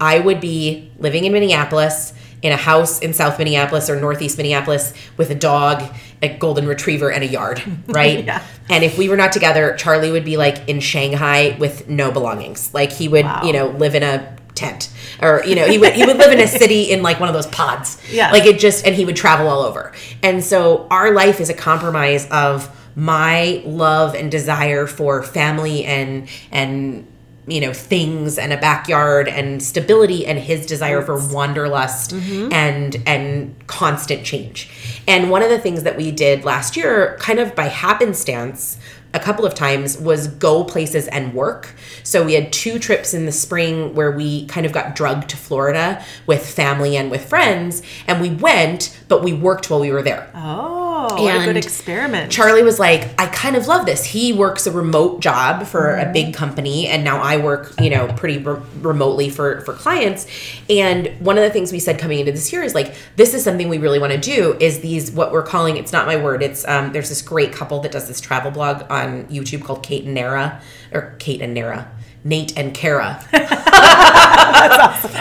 I 0.00 0.18
would 0.18 0.40
be 0.40 0.92
living 0.98 1.24
in 1.24 1.32
Minneapolis 1.32 2.12
in 2.42 2.52
a 2.52 2.56
house 2.56 2.98
in 2.98 3.14
South 3.14 3.38
Minneapolis 3.38 3.88
or 3.88 3.98
Northeast 4.00 4.36
Minneapolis 4.36 4.92
with 5.16 5.30
a 5.30 5.34
dog, 5.34 5.82
a 6.20 6.36
golden 6.36 6.66
retriever, 6.66 7.10
and 7.10 7.22
a 7.22 7.26
yard, 7.26 7.62
right? 7.86 8.24
Yeah. 8.24 8.44
And 8.68 8.82
if 8.84 8.98
we 8.98 9.08
were 9.08 9.16
not 9.16 9.32
together, 9.32 9.74
Charlie 9.76 10.10
would 10.10 10.24
be 10.24 10.36
like 10.36 10.68
in 10.68 10.80
Shanghai 10.80 11.56
with 11.60 11.88
no 11.88 12.10
belongings. 12.10 12.74
Like 12.74 12.90
he 12.92 13.08
would, 13.08 13.24
Wow. 13.24 13.42
you 13.44 13.52
know, 13.52 13.68
live 13.68 13.94
in 13.94 14.02
a 14.02 14.36
tent 14.54 14.90
or 15.22 15.42
you 15.46 15.54
know 15.54 15.66
he 15.66 15.78
would 15.78 15.94
he 15.94 16.04
would 16.04 16.18
live 16.18 16.30
in 16.30 16.38
a 16.38 16.46
city 16.46 16.90
in 16.92 17.02
like 17.02 17.18
one 17.18 17.26
of 17.26 17.34
those 17.34 17.46
pods 17.46 17.96
Yeah. 18.12 18.30
like 18.30 18.44
it 18.44 18.58
just 18.58 18.86
and 18.86 18.94
he 18.94 19.06
would 19.06 19.16
travel 19.16 19.48
all 19.48 19.62
over 19.62 19.94
and 20.22 20.44
so 20.44 20.86
our 20.90 21.14
life 21.14 21.40
is 21.40 21.48
a 21.48 21.54
compromise 21.54 22.28
of 22.30 22.68
my 22.94 23.62
love 23.64 24.14
and 24.14 24.30
desire 24.30 24.86
for 24.86 25.22
family 25.22 25.84
and 25.86 26.28
and 26.50 27.06
you 27.46 27.60
know 27.60 27.72
things 27.72 28.38
and 28.38 28.52
a 28.52 28.56
backyard 28.56 29.28
and 29.28 29.62
stability 29.62 30.24
and 30.26 30.38
his 30.38 30.64
desire 30.64 31.02
for 31.02 31.18
wanderlust 31.32 32.12
mm-hmm. 32.12 32.52
and 32.52 32.96
and 33.06 33.54
constant 33.66 34.24
change 34.24 34.70
and 35.08 35.30
one 35.30 35.42
of 35.42 35.50
the 35.50 35.58
things 35.58 35.82
that 35.82 35.96
we 35.96 36.12
did 36.12 36.44
last 36.44 36.76
year 36.76 37.16
kind 37.18 37.40
of 37.40 37.54
by 37.56 37.64
happenstance 37.64 38.78
a 39.14 39.20
couple 39.20 39.44
of 39.44 39.54
times 39.54 39.98
was 39.98 40.26
go 40.26 40.64
places 40.64 41.06
and 41.08 41.34
work. 41.34 41.74
So 42.02 42.24
we 42.24 42.34
had 42.34 42.52
two 42.52 42.78
trips 42.78 43.12
in 43.12 43.26
the 43.26 43.32
spring 43.32 43.94
where 43.94 44.10
we 44.10 44.46
kind 44.46 44.64
of 44.64 44.72
got 44.72 44.94
drugged 44.94 45.28
to 45.30 45.36
Florida 45.36 46.04
with 46.26 46.46
family 46.46 46.96
and 46.96 47.10
with 47.10 47.28
friends, 47.28 47.82
and 48.06 48.20
we 48.20 48.30
went, 48.30 48.98
but 49.08 49.22
we 49.22 49.32
worked 49.32 49.70
while 49.70 49.80
we 49.80 49.92
were 49.92 50.02
there. 50.02 50.30
oh, 50.34 50.91
what 51.02 51.34
a 51.34 51.38
good 51.38 51.48
And 51.48 51.58
experiment. 51.58 52.32
Charlie 52.32 52.62
was 52.62 52.78
like, 52.78 53.08
I 53.20 53.26
kind 53.26 53.56
of 53.56 53.66
love 53.66 53.86
this. 53.86 54.04
He 54.04 54.32
works 54.32 54.66
a 54.66 54.70
remote 54.70 55.20
job 55.20 55.66
for 55.66 55.96
a 55.96 56.10
big 56.12 56.34
company, 56.34 56.86
and 56.86 57.04
now 57.04 57.20
I 57.20 57.36
work, 57.36 57.74
you 57.80 57.90
know, 57.90 58.08
pretty 58.16 58.38
re- 58.38 58.60
remotely 58.80 59.30
for 59.30 59.60
for 59.62 59.74
clients. 59.74 60.26
And 60.68 61.08
one 61.20 61.36
of 61.38 61.44
the 61.44 61.50
things 61.50 61.72
we 61.72 61.78
said 61.78 61.98
coming 61.98 62.18
into 62.18 62.32
this 62.32 62.52
year 62.52 62.62
is 62.62 62.74
like, 62.74 62.94
this 63.16 63.34
is 63.34 63.44
something 63.44 63.68
we 63.68 63.78
really 63.78 63.98
want 63.98 64.12
to 64.12 64.18
do. 64.18 64.56
Is 64.60 64.80
these 64.80 65.10
what 65.10 65.32
we're 65.32 65.42
calling? 65.42 65.76
It's 65.76 65.92
not 65.92 66.06
my 66.06 66.16
word. 66.16 66.42
It's 66.42 66.66
um, 66.68 66.92
there's 66.92 67.08
this 67.08 67.22
great 67.22 67.52
couple 67.52 67.80
that 67.80 67.92
does 67.92 68.08
this 68.08 68.20
travel 68.20 68.50
blog 68.50 68.84
on 68.90 69.24
YouTube 69.26 69.64
called 69.64 69.82
Kate 69.82 70.04
and 70.04 70.14
Nara, 70.14 70.60
or 70.92 71.14
Kate 71.18 71.40
and 71.40 71.54
Nara. 71.54 71.90
Nate 72.24 72.56
and 72.56 72.72
Kara. 72.72 73.20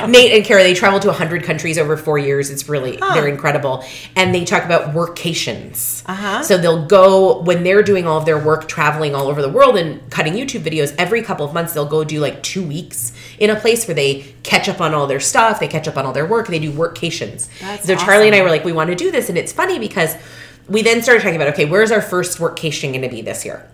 Nate 0.08 0.34
and 0.34 0.46
Kara, 0.46 0.64
they 0.64 0.74
travel 0.74 1.00
to 1.00 1.08
100 1.08 1.44
countries 1.44 1.78
over 1.78 1.98
four 1.98 2.20
years. 2.20 2.50
It's 2.50 2.70
really, 2.70 2.98
they're 2.98 3.28
incredible. 3.28 3.84
And 4.16 4.34
they 4.36 4.46
talk 4.46 4.66
about 4.66 4.94
workations. 4.94 6.04
Uh-huh. 6.08 6.44
So 6.44 6.58
they'll 6.58 6.86
go, 6.86 7.42
when 7.42 7.64
they're 7.64 7.84
doing 7.84 8.06
all 8.06 8.18
of 8.18 8.26
their 8.26 8.38
work 8.38 8.68
traveling 8.68 9.16
all 9.16 9.28
over 9.28 9.42
the 9.42 9.50
world 9.50 9.78
and 9.78 10.10
cutting 10.12 10.34
YouTube 10.34 10.62
videos, 10.62 10.94
every 10.98 11.22
couple 11.24 11.46
of 11.46 11.54
months 11.54 11.74
they'll 11.74 11.86
go 11.86 12.04
do 12.04 12.20
like 12.20 12.44
two 12.44 12.66
weeks 12.66 13.14
in 13.40 13.50
a 13.50 13.56
place 13.56 13.88
where 13.88 13.96
they 13.96 14.34
catch 14.44 14.70
up 14.70 14.80
on 14.80 14.94
all 14.94 15.08
their 15.08 15.20
stuff, 15.20 15.60
they 15.60 15.68
catch 15.68 15.88
up 15.88 15.98
on 15.98 16.06
all 16.06 16.14
their 16.14 16.28
work, 16.28 16.48
they 16.48 16.60
do 16.60 16.72
workations. 16.72 17.50
That's 17.60 17.86
so 17.86 17.96
Charlie 17.96 18.28
and 18.28 18.36
I 18.36 18.42
were 18.42 18.50
like, 18.50 18.64
we 18.64 18.74
want 18.74 18.90
to 18.90 18.96
do 18.96 19.12
this. 19.12 19.30
And 19.30 19.38
it's 19.38 19.52
funny 19.52 19.80
because 19.80 20.16
we 20.68 20.84
then 20.84 21.02
started 21.02 21.22
talking 21.22 21.36
about, 21.36 21.50
okay, 21.50 21.66
where's 21.66 21.92
our 21.92 22.02
first 22.02 22.38
workation 22.38 22.92
going 22.92 23.02
to 23.02 23.10
be 23.10 23.22
this 23.22 23.44
year? 23.44 23.68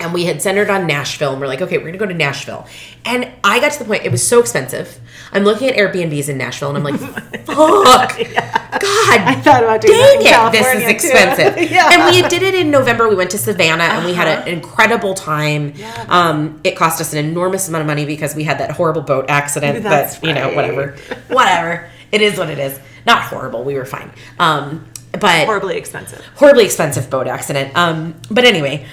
And 0.00 0.12
we 0.14 0.24
had 0.24 0.40
centered 0.42 0.70
on 0.70 0.86
Nashville 0.86 1.32
and 1.32 1.40
we're 1.40 1.46
like, 1.46 1.60
okay, 1.62 1.78
we're 1.78 1.86
gonna 1.86 1.98
go 1.98 2.06
to 2.06 2.14
Nashville. 2.14 2.66
And 3.04 3.28
I 3.44 3.60
got 3.60 3.72
to 3.72 3.78
the 3.80 3.84
point, 3.84 4.04
it 4.04 4.10
was 4.12 4.26
so 4.26 4.40
expensive. 4.40 4.98
I'm 5.32 5.44
looking 5.44 5.68
at 5.68 5.76
Airbnbs 5.76 6.28
in 6.28 6.38
Nashville 6.38 6.74
and 6.74 6.78
I'm 6.78 6.84
like, 6.84 6.98
fuck, 7.46 8.18
God, 8.80 9.20
I 9.20 9.40
thought 9.42 9.62
about 9.62 9.80
doing 9.80 9.98
dang 10.22 10.48
it, 10.48 10.52
this 10.52 10.74
is 10.74 10.88
expensive. 10.88 11.70
Yeah. 11.70 11.88
And 11.92 12.14
we 12.14 12.28
did 12.28 12.42
it 12.42 12.54
in 12.54 12.70
November. 12.70 13.08
We 13.08 13.14
went 13.14 13.30
to 13.30 13.38
Savannah 13.38 13.84
and 13.84 14.04
we 14.04 14.14
had 14.14 14.26
Uh-huh. 14.28 14.42
an 14.46 14.48
incredible 14.52 15.14
time. 15.14 15.72
Yeah. 15.76 16.06
Um, 16.08 16.60
it 16.64 16.76
cost 16.76 17.00
us 17.00 17.12
an 17.12 17.24
enormous 17.24 17.68
amount 17.68 17.82
of 17.82 17.86
money 17.86 18.04
because 18.06 18.34
we 18.34 18.44
had 18.44 18.58
that 18.58 18.72
horrible 18.72 19.02
boat 19.02 19.26
accident. 19.28 19.82
That's 19.82 20.18
but 20.18 20.28
you 20.28 20.34
know, 20.34 20.52
whatever, 20.54 20.96
whatever. 21.28 21.88
It 22.12 22.22
is 22.22 22.38
what 22.38 22.50
it 22.50 22.58
is. 22.58 22.78
Not 23.06 23.22
horrible. 23.22 23.62
We 23.64 23.74
were 23.74 23.84
fine. 23.86 24.10
Um, 24.38 24.86
but 25.12 25.46
Horribly 25.46 25.76
expensive. 25.76 26.24
horribly 26.36 26.64
expensive 26.64 27.10
boat 27.10 27.26
accident. 27.26 27.76
Um, 27.76 28.14
but 28.30 28.44
anyway, 28.44 28.86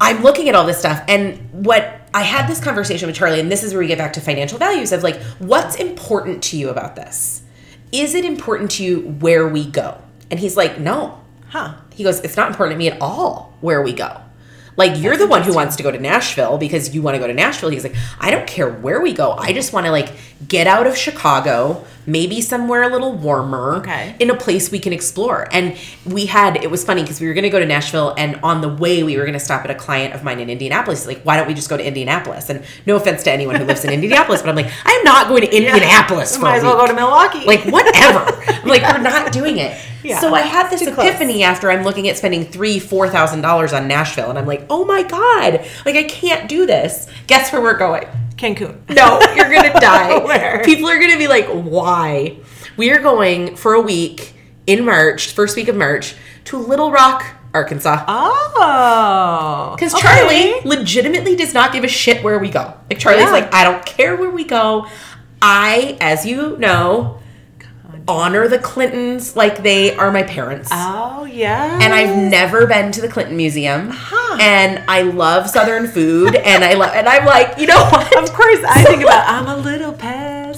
I'm 0.00 0.22
looking 0.22 0.48
at 0.48 0.54
all 0.54 0.66
this 0.66 0.78
stuff, 0.78 1.04
and 1.08 1.38
what 1.52 2.00
I 2.12 2.22
had 2.22 2.48
this 2.48 2.60
conversation 2.60 3.06
with 3.06 3.16
Charlie, 3.16 3.38
and 3.38 3.52
this 3.52 3.62
is 3.62 3.72
where 3.72 3.80
we 3.80 3.86
get 3.86 3.98
back 3.98 4.14
to 4.14 4.20
financial 4.20 4.58
values 4.58 4.92
of 4.92 5.02
like, 5.02 5.20
what's 5.38 5.76
important 5.76 6.42
to 6.44 6.56
you 6.56 6.70
about 6.70 6.96
this? 6.96 7.42
Is 7.92 8.14
it 8.14 8.24
important 8.24 8.70
to 8.72 8.84
you 8.84 9.00
where 9.20 9.46
we 9.46 9.66
go? 9.66 10.00
And 10.30 10.40
he's 10.40 10.56
like, 10.56 10.78
no. 10.78 11.20
Huh. 11.48 11.74
He 11.92 12.04
goes, 12.04 12.20
it's 12.20 12.36
not 12.36 12.48
important 12.48 12.74
to 12.74 12.78
me 12.78 12.88
at 12.88 13.00
all 13.00 13.56
where 13.60 13.82
we 13.82 13.92
go. 13.92 14.20
Like 14.76 14.98
you're 15.00 15.16
the 15.16 15.26
one 15.26 15.42
who 15.42 15.54
wants 15.54 15.76
to 15.76 15.82
go 15.82 15.90
to 15.90 15.98
Nashville 15.98 16.56
because 16.58 16.94
you 16.94 17.02
want 17.02 17.14
to 17.16 17.18
go 17.18 17.26
to 17.26 17.34
Nashville. 17.34 17.68
He's 17.70 17.84
like, 17.84 17.96
I 18.20 18.30
don't 18.30 18.46
care 18.46 18.70
where 18.70 19.00
we 19.00 19.12
go. 19.12 19.32
I 19.32 19.52
just 19.52 19.72
want 19.72 19.86
to 19.86 19.92
like 19.92 20.10
get 20.48 20.66
out 20.66 20.86
of 20.86 20.96
Chicago, 20.96 21.84
maybe 22.06 22.40
somewhere 22.40 22.82
a 22.82 22.88
little 22.88 23.12
warmer, 23.12 23.76
Okay. 23.76 24.16
in 24.18 24.30
a 24.30 24.34
place 24.36 24.70
we 24.70 24.78
can 24.78 24.92
explore. 24.92 25.46
And 25.52 25.76
we 26.06 26.26
had 26.26 26.56
it 26.62 26.70
was 26.70 26.82
funny 26.84 27.02
because 27.02 27.20
we 27.20 27.26
were 27.26 27.34
going 27.34 27.44
to 27.44 27.50
go 27.50 27.58
to 27.60 27.66
Nashville, 27.66 28.14
and 28.16 28.36
on 28.42 28.60
the 28.62 28.68
way 28.68 29.02
we 29.02 29.16
were 29.18 29.24
going 29.24 29.34
to 29.34 29.40
stop 29.40 29.64
at 29.64 29.70
a 29.70 29.74
client 29.74 30.14
of 30.14 30.24
mine 30.24 30.40
in 30.40 30.48
Indianapolis. 30.48 31.00
He's 31.00 31.08
like, 31.14 31.22
why 31.24 31.36
don't 31.36 31.46
we 31.46 31.52
just 31.54 31.68
go 31.68 31.76
to 31.76 31.84
Indianapolis? 31.86 32.48
And 32.48 32.64
no 32.86 32.96
offense 32.96 33.22
to 33.24 33.30
anyone 33.32 33.56
who 33.56 33.64
lives 33.64 33.84
in 33.84 33.90
Indianapolis, 33.98 34.40
but 34.40 34.48
I'm 34.48 34.56
like, 34.56 34.70
I 34.86 34.92
am 34.92 35.04
not 35.04 35.28
going 35.28 35.42
to 35.42 35.54
Indianapolis 35.54 36.36
for 36.36 36.42
Might 36.42 36.56
as 36.58 36.62
well 36.62 36.76
go 36.76 36.86
to 36.86 36.94
Milwaukee. 36.94 37.44
like 37.44 37.64
whatever 37.66 38.20
i'm 38.48 38.68
like 38.68 38.82
we're 38.82 38.98
not 39.02 39.32
doing 39.32 39.58
it 39.58 39.76
Yeah. 40.02 40.18
so 40.20 40.34
i 40.34 40.40
had 40.40 40.70
this 40.70 40.80
Too 40.82 40.92
close. 40.94 41.06
epiphany 41.06 41.42
after 41.42 41.70
i'm 41.70 41.82
looking 41.84 42.08
at 42.08 42.16
spending 42.16 42.44
three 42.44 42.78
four 42.78 43.08
thousand 43.08 43.42
dollars 43.42 43.72
on 43.72 43.86
nashville 43.88 44.30
and 44.30 44.38
i'm 44.38 44.46
like 44.46 44.64
oh 44.70 44.84
my 44.84 45.02
god 45.02 45.66
like 45.84 45.96
i 45.96 46.04
can't 46.04 46.48
do 46.48 46.66
this 46.66 47.06
guess 47.26 47.52
where 47.52 47.60
we're 47.60 47.76
going 47.78 48.04
Cancun. 48.36 48.78
no 48.88 49.20
you're 49.34 49.52
gonna 49.52 49.72
die 49.80 50.18
Where? 50.24 50.62
people 50.64 50.88
are 50.88 50.98
gonna 50.98 51.18
be 51.18 51.28
like 51.28 51.46
why 51.48 52.38
we 52.76 52.90
are 52.92 53.00
going 53.00 53.56
for 53.56 53.74
a 53.74 53.80
week 53.80 54.34
in 54.66 54.84
march 54.84 55.32
first 55.32 55.56
week 55.56 55.68
of 55.68 55.76
march 55.76 56.14
to 56.44 56.56
little 56.56 56.90
rock 56.90 57.24
arkansas 57.52 58.04
Oh. 58.08 59.72
because 59.76 59.94
okay. 59.94 60.02
Charlie 60.02 60.54
legitimately 60.64 61.36
does 61.36 61.52
not 61.54 61.72
give 61.72 61.84
a 61.84 61.88
shit 61.88 62.22
where 62.22 62.38
we 62.38 62.48
go. 62.48 62.74
Like 62.88 62.98
Charlie's 62.98 63.24
Yeah. 63.24 63.32
like, 63.32 63.52
I 63.52 63.64
don't 63.64 63.84
care 63.84 64.16
where 64.16 64.30
we 64.30 64.44
go. 64.44 64.86
I, 65.42 65.96
as 66.00 66.24
you 66.26 66.56
know, 66.58 67.18
honor 68.10 68.48
the 68.48 68.58
Clintons 68.58 69.36
like 69.36 69.62
they 69.62 69.94
are 69.96 70.10
my 70.12 70.22
parents. 70.22 70.68
Oh 70.72 71.24
yeah. 71.24 71.78
and 71.82 71.92
I've 71.94 72.16
never 72.16 72.66
been 72.66 72.92
to 72.92 73.00
the 73.00 73.08
Clinton 73.08 73.36
Museum. 73.36 73.90
Huh. 73.92 74.38
And 74.40 74.82
I 74.88 75.02
love 75.02 75.48
Southern 75.48 75.88
food. 75.88 76.34
and 76.34 76.64
I 76.64 76.74
love, 76.74 76.92
and 76.94 77.08
I'm 77.08 77.24
like, 77.26 77.58
you 77.58 77.66
know 77.66 77.82
what? 77.90 78.16
Of 78.16 78.32
course, 78.32 78.60
I 78.66 78.84
think 78.84 79.02
about 79.02 79.28
I'm 79.28 79.46
a 79.46 79.56
little 79.56 79.92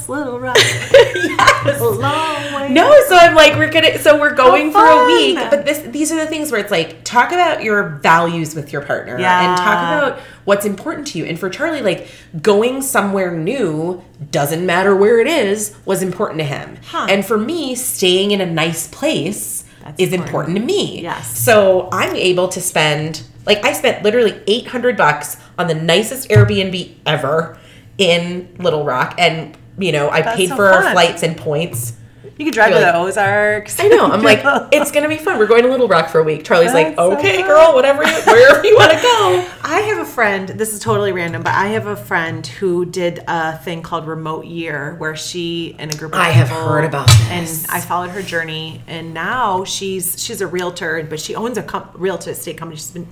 past 0.03 0.09
Little 0.09 0.39
Rock, 0.39 0.57
yes. 0.57 1.81
a 1.81 1.85
long 1.85 2.55
way. 2.55 2.69
No, 2.71 2.91
so 3.09 3.17
I'm 3.17 3.35
like, 3.35 3.55
we're 3.55 3.71
gonna, 3.71 3.99
so 3.99 4.19
we're 4.19 4.35
going 4.35 4.73
for 4.73 4.85
a 4.85 5.07
week. 5.07 5.37
But 5.37 5.65
this, 5.65 5.79
these 5.81 6.13
are 6.13 6.17
the 6.17 6.27
things 6.27 6.51
where 6.51 6.61
it's 6.61 6.71
like, 6.71 7.05
talk 7.05 7.33
about 7.33 7.63
your 7.63 7.99
values 8.03 8.55
with 8.55 8.73
your 8.73 8.83
partner, 8.83 9.17
and 9.17 9.57
talk 9.57 9.79
about 9.79 10.21
what's 10.45 10.65
important 10.65 11.07
to 11.09 11.19
you. 11.19 11.25
And 11.25 11.39
for 11.39 11.49
Charlie, 11.51 11.83
like 11.83 12.09
going 12.41 12.83
somewhere 12.83 13.37
new 13.37 14.03
doesn't 14.31 14.65
matter 14.65 14.95
where 14.97 15.21
it 15.21 15.27
is 15.27 15.77
was 15.85 16.03
important 16.03 16.39
to 16.41 16.45
him. 16.45 16.79
Huh. 16.87 17.07
And 17.09 17.25
for 17.25 17.39
me, 17.39 17.75
staying 17.75 18.31
in 18.31 18.41
a 18.41 18.47
nice 18.47 18.89
place 18.89 19.65
That's 19.83 20.01
is 20.01 20.13
important. 20.13 20.29
important 20.29 20.57
to 20.59 20.65
me. 20.65 21.03
Yes. 21.03 21.39
So 21.39 21.89
I'm 21.93 22.15
able 22.17 22.49
to 22.49 22.61
spend, 22.61 23.23
like, 23.47 23.65
I 23.65 23.73
spent 23.73 24.03
literally 24.03 24.41
800 24.47 24.97
bucks 24.97 25.37
on 25.59 25.67
the 25.67 25.75
nicest 25.75 26.29
Airbnb 26.29 26.95
ever 27.07 27.59
in 27.99 28.49
Little 28.59 28.85
Rock, 28.85 29.15
and 29.19 29.57
you 29.79 29.93
know, 29.93 30.09
I 30.11 30.23
That's 30.23 30.37
paid 30.37 30.49
so 30.51 30.57
for 30.57 30.67
our 30.67 30.93
flights 30.93 31.23
and 31.23 31.37
points. 31.37 31.95
You 32.39 32.47
could 32.47 32.55
drive 32.55 32.71
You're 32.71 32.79
to 32.81 32.85
like- 32.87 32.95
the 32.95 32.99
Ozarks. 33.01 33.79
I 33.79 33.89
know. 33.89 34.07
I'm 34.11 34.23
like, 34.31 34.41
it's 34.73 34.91
gonna 34.91 35.09
be 35.09 35.19
fun. 35.19 35.39
We're 35.39 35.47
going 35.47 35.63
to 35.65 35.69
Little 35.69 35.87
Rock 35.89 36.09
for 36.09 36.19
a 36.21 36.25
week. 36.25 36.45
Charlie's 36.45 36.73
like, 36.73 36.97
That's 36.97 36.99
so 36.99 37.17
okay, 37.19 37.39
fun. 37.39 37.47
girl, 37.49 37.75
whatever, 37.75 38.03
you, 38.05 38.15
wherever 38.27 38.65
you 38.67 38.75
want 38.77 38.93
to 38.93 38.99
go. 39.03 39.49
I 39.65 39.81
have 39.83 39.99
a 39.99 40.05
friend, 40.05 40.49
this 40.49 40.73
is 40.73 40.81
totally 40.81 41.13
random, 41.13 41.43
but 41.43 41.53
I 41.53 41.69
have 41.69 41.87
a 41.87 41.95
friend 41.97 42.47
who 42.47 42.85
did 42.87 43.23
a 43.29 43.59
thing 43.59 43.83
called 43.83 44.07
Remote 44.07 44.47
Year 44.47 44.95
where 44.97 45.15
she 45.15 45.77
and 45.79 45.93
a 45.95 45.97
group 45.99 46.15
of 46.15 46.21
I 46.21 46.31
have 46.31 46.49
heard 46.49 46.85
about 46.85 47.07
this. 47.09 47.65
And 47.67 47.71
I 47.71 47.81
followed 47.81 48.11
her 48.11 48.23
journey 48.23 48.83
and 48.87 49.13
now 49.13 49.65
she's 49.65 50.23
she's 50.23 50.41
a 50.41 50.47
realtor, 50.47 51.05
but 51.09 51.21
she 51.21 51.35
owns 51.35 51.59
a 51.59 51.63
com- 51.63 51.91
real 51.95 52.17
estate 52.17 52.57
company. 52.57 52.77
She's 52.77 52.91
been 52.93 53.07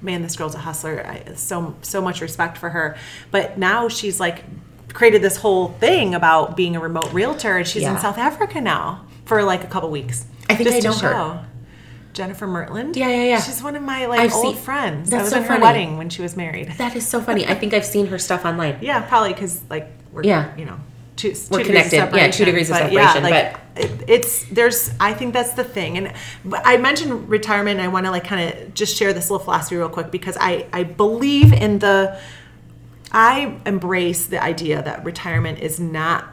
man, 0.00 0.22
this 0.22 0.36
girl's 0.36 0.54
a 0.54 0.58
hustler. 0.58 1.04
I, 1.06 1.34
so 1.34 1.74
so 1.82 2.00
much 2.00 2.20
respect 2.20 2.58
for 2.58 2.70
her. 2.70 2.96
But 3.30 3.58
now 3.58 3.88
she's 3.88 4.18
like 4.20 4.44
created 4.92 5.22
this 5.22 5.36
whole 5.36 5.68
thing 5.68 6.14
about 6.14 6.56
being 6.56 6.76
a 6.76 6.80
remote 6.80 7.12
realtor, 7.12 7.56
and 7.56 7.66
she's 7.66 7.82
Yeah. 7.82 7.94
in 7.94 8.00
South 8.00 8.18
Africa 8.18 8.60
now 8.60 9.04
for 9.24 9.42
like 9.42 9.64
a 9.64 9.66
couple 9.68 9.90
weeks. 9.90 10.24
I 10.50 10.54
think 10.54 10.68
I 10.70 10.80
to 10.80 10.88
know 10.88 10.92
her. 10.94 10.98
show. 11.12 11.38
Jennifer 12.12 12.46
Mertland. 12.46 12.94
Yeah, 12.94 13.08
yeah, 13.08 13.24
yeah. 13.24 13.40
She's 13.40 13.62
one 13.62 13.74
of 13.74 13.82
my 13.82 14.04
like 14.06 14.20
I've 14.20 14.34
old 14.34 14.54
seen- 14.54 14.62
friends. 14.62 15.08
That's 15.10 15.20
I 15.20 15.24
was 15.24 15.30
so 15.32 15.36
at 15.38 15.42
her 15.44 15.48
funny. 15.48 15.62
wedding 15.62 15.96
when 15.98 16.10
she 16.10 16.20
was 16.20 16.36
married. 16.36 16.70
That 16.76 16.94
is 16.94 17.06
so 17.08 17.22
funny. 17.22 17.46
I 17.46 17.54
think 17.54 17.72
I've 17.72 17.86
seen 17.86 18.06
her 18.08 18.18
stuff 18.18 18.44
online. 18.44 18.76
Yeah, 18.82 19.00
probably 19.00 19.32
because 19.32 19.60
like 19.70 19.88
we're 20.12 20.22
Yeah. 20.24 20.54
you 20.58 20.66
know 20.66 20.78
two, 21.16 21.34
We're 21.50 21.60
two 21.60 21.64
connected. 21.66 21.96
Yeah, 22.14 22.30
two 22.30 22.44
degrees 22.44 22.68
of 22.70 22.76
But 22.78 22.92
yeah, 22.92 23.12
separation, 23.12 23.22
like, 23.30 23.56
it, 23.76 23.90
it's 24.08 24.44
there's 24.50 24.90
I 25.00 25.14
think 25.14 25.32
that's 25.32 25.52
the 25.54 25.64
thing, 25.64 25.96
and 25.96 26.12
I 26.52 26.76
mentioned 26.76 27.30
retirement. 27.30 27.78
And 27.80 27.88
I 27.88 27.88
want 27.90 28.04
to 28.04 28.10
like 28.10 28.24
kind 28.24 28.46
of 28.52 28.74
just 28.74 28.94
share 28.94 29.14
this 29.14 29.30
little 29.30 29.42
philosophy 29.42 29.76
real 29.76 29.88
quick 29.88 30.10
because 30.10 30.36
I 30.38 30.66
I 30.70 30.82
believe 30.82 31.54
in 31.54 31.78
the 31.78 32.18
I 33.12 33.58
embrace 33.66 34.26
the 34.26 34.42
idea 34.42 34.82
that 34.82 35.04
retirement 35.04 35.58
is 35.60 35.78
not 35.78 36.24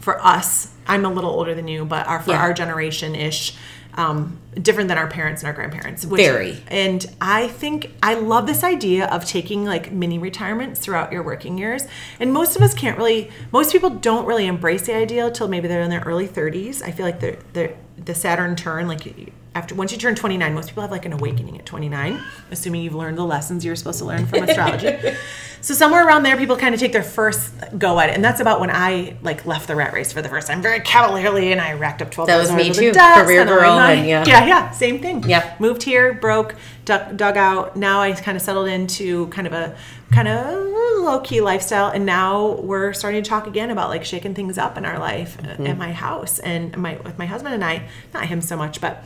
for 0.00 0.24
us. 0.24 0.72
I'm 0.86 1.04
a 1.04 1.10
little 1.12 1.30
older 1.30 1.54
than 1.54 1.68
you, 1.68 1.84
but 1.84 2.06
our 2.06 2.20
for 2.20 2.30
Yeah. 2.32 2.40
our 2.40 2.52
generation 2.52 3.14
ish. 3.14 3.56
Um, 3.94 4.38
different 4.54 4.88
than 4.88 4.96
our 4.96 5.06
parents 5.06 5.42
and 5.42 5.48
our 5.48 5.52
grandparents. 5.52 6.06
Which, 6.06 6.22
Very. 6.22 6.56
And 6.68 7.04
I 7.20 7.48
think 7.48 7.90
I 8.02 8.14
love 8.14 8.46
this 8.46 8.64
idea 8.64 9.04
of 9.06 9.26
taking 9.26 9.66
like 9.66 9.92
mini 9.92 10.18
retirements 10.18 10.80
throughout 10.80 11.12
your 11.12 11.22
working 11.22 11.58
years. 11.58 11.84
And 12.18 12.32
most 12.32 12.56
of 12.56 12.62
us 12.62 12.72
can't 12.72 12.96
really, 12.96 13.30
most 13.52 13.70
people 13.70 13.90
don't 13.90 14.24
really 14.24 14.46
embrace 14.46 14.86
the 14.86 14.94
idea 14.94 15.26
until 15.26 15.46
maybe 15.46 15.68
they're 15.68 15.82
in 15.82 15.90
their 15.90 16.00
early 16.00 16.26
30s. 16.26 16.82
I 16.82 16.90
feel 16.90 17.04
like 17.04 17.20
they're, 17.20 17.36
they're, 17.52 17.74
the 18.02 18.14
Saturn 18.14 18.52
return, 18.52 18.88
like 18.88 19.06
after 19.54 19.74
once 19.74 19.92
you 19.92 19.98
turn 19.98 20.14
29, 20.14 20.54
most 20.54 20.68
people 20.70 20.80
have 20.82 20.90
like 20.90 21.04
an 21.04 21.12
awakening 21.12 21.58
at 21.58 21.66
29, 21.66 22.18
assuming 22.50 22.82
you've 22.82 22.94
learned 22.94 23.18
the 23.18 23.24
lessons 23.24 23.64
you're 23.64 23.76
supposed 23.76 23.98
to 23.98 24.04
learn 24.06 24.26
from 24.26 24.44
astrology. 24.44 24.96
so 25.60 25.74
somewhere 25.74 26.06
around 26.06 26.22
there, 26.22 26.36
people 26.38 26.56
kind 26.56 26.74
of 26.74 26.80
take 26.80 26.92
their 26.92 27.02
first 27.02 27.52
go 27.78 28.00
at 28.00 28.08
it, 28.08 28.14
and 28.14 28.24
that's 28.24 28.40
about 28.40 28.60
when 28.60 28.70
I 28.70 29.16
like 29.22 29.44
left 29.44 29.68
the 29.68 29.76
rat 29.76 29.92
race 29.92 30.10
for 30.12 30.22
the 30.22 30.28
first 30.30 30.46
time, 30.48 30.62
very 30.62 30.80
cavalierly, 30.80 31.52
and 31.52 31.60
I 31.60 31.74
racked 31.74 32.00
up 32.00 32.10
12 32.10 32.28
That 32.28 32.38
was 32.38 32.50
me 32.52 32.72
too. 32.72 32.92
desk, 32.92 33.24
Career 33.26 33.44
girl, 33.44 33.78
and 33.78 34.08
yeah. 34.08 34.24
yeah, 34.26 34.46
yeah, 34.46 34.70
same 34.70 35.00
thing. 35.00 35.22
yeah 35.28 35.54
Moved 35.58 35.82
here, 35.82 36.14
broke, 36.14 36.54
dug, 36.86 37.16
dug 37.18 37.36
out. 37.36 37.76
Now 37.76 38.00
I 38.00 38.12
kind 38.12 38.36
of 38.36 38.42
settled 38.42 38.68
into 38.68 39.26
kind 39.28 39.46
of 39.46 39.52
a 39.52 39.76
kind 40.12 40.28
of 40.28 40.66
low 41.02 41.20
key 41.20 41.40
lifestyle, 41.42 41.88
and 41.90 42.06
now 42.06 42.52
we're 42.52 42.94
starting 42.94 43.22
to 43.22 43.28
talk 43.28 43.46
again 43.46 43.70
about 43.70 43.90
like 43.90 44.04
shaking 44.04 44.34
things 44.34 44.56
up 44.56 44.78
in 44.78 44.84
our 44.86 44.98
life 44.98 45.36
uh, 45.40 45.42
Mm-hmm. 45.48 45.66
at 45.66 45.76
my 45.76 45.92
house 45.92 46.38
and 46.38 46.74
my 46.78 46.96
with 47.04 47.18
my 47.18 47.26
husband 47.26 47.54
and 47.54 47.62
I. 47.64 47.86
Not 48.14 48.26
him 48.26 48.40
so 48.40 48.56
much, 48.56 48.80
but 48.80 49.04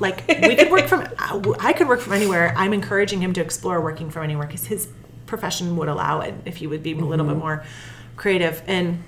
like 0.00 0.26
we 0.28 0.56
could 0.56 0.70
work 0.70 0.86
from. 0.86 1.06
I 1.60 1.72
could 1.72 1.88
work 1.88 2.00
from 2.00 2.12
anywhere. 2.12 2.54
I'm 2.56 2.72
encouraging 2.72 3.20
him 3.20 3.32
to 3.34 3.40
explore 3.40 3.80
working 3.80 4.10
from 4.10 4.24
anywhere 4.24 4.46
because 4.46 4.66
his 4.66 4.88
profession 5.26 5.76
would 5.76 5.88
allow 5.88 6.20
it 6.20 6.34
if 6.44 6.56
he 6.56 6.66
would 6.66 6.82
be 6.82 6.92
a 6.92 6.96
little 6.96 7.24
Mm-hmm. 7.26 7.34
bit 7.34 7.38
more 7.40 7.64
creative 8.16 8.62
and. 8.66 9.02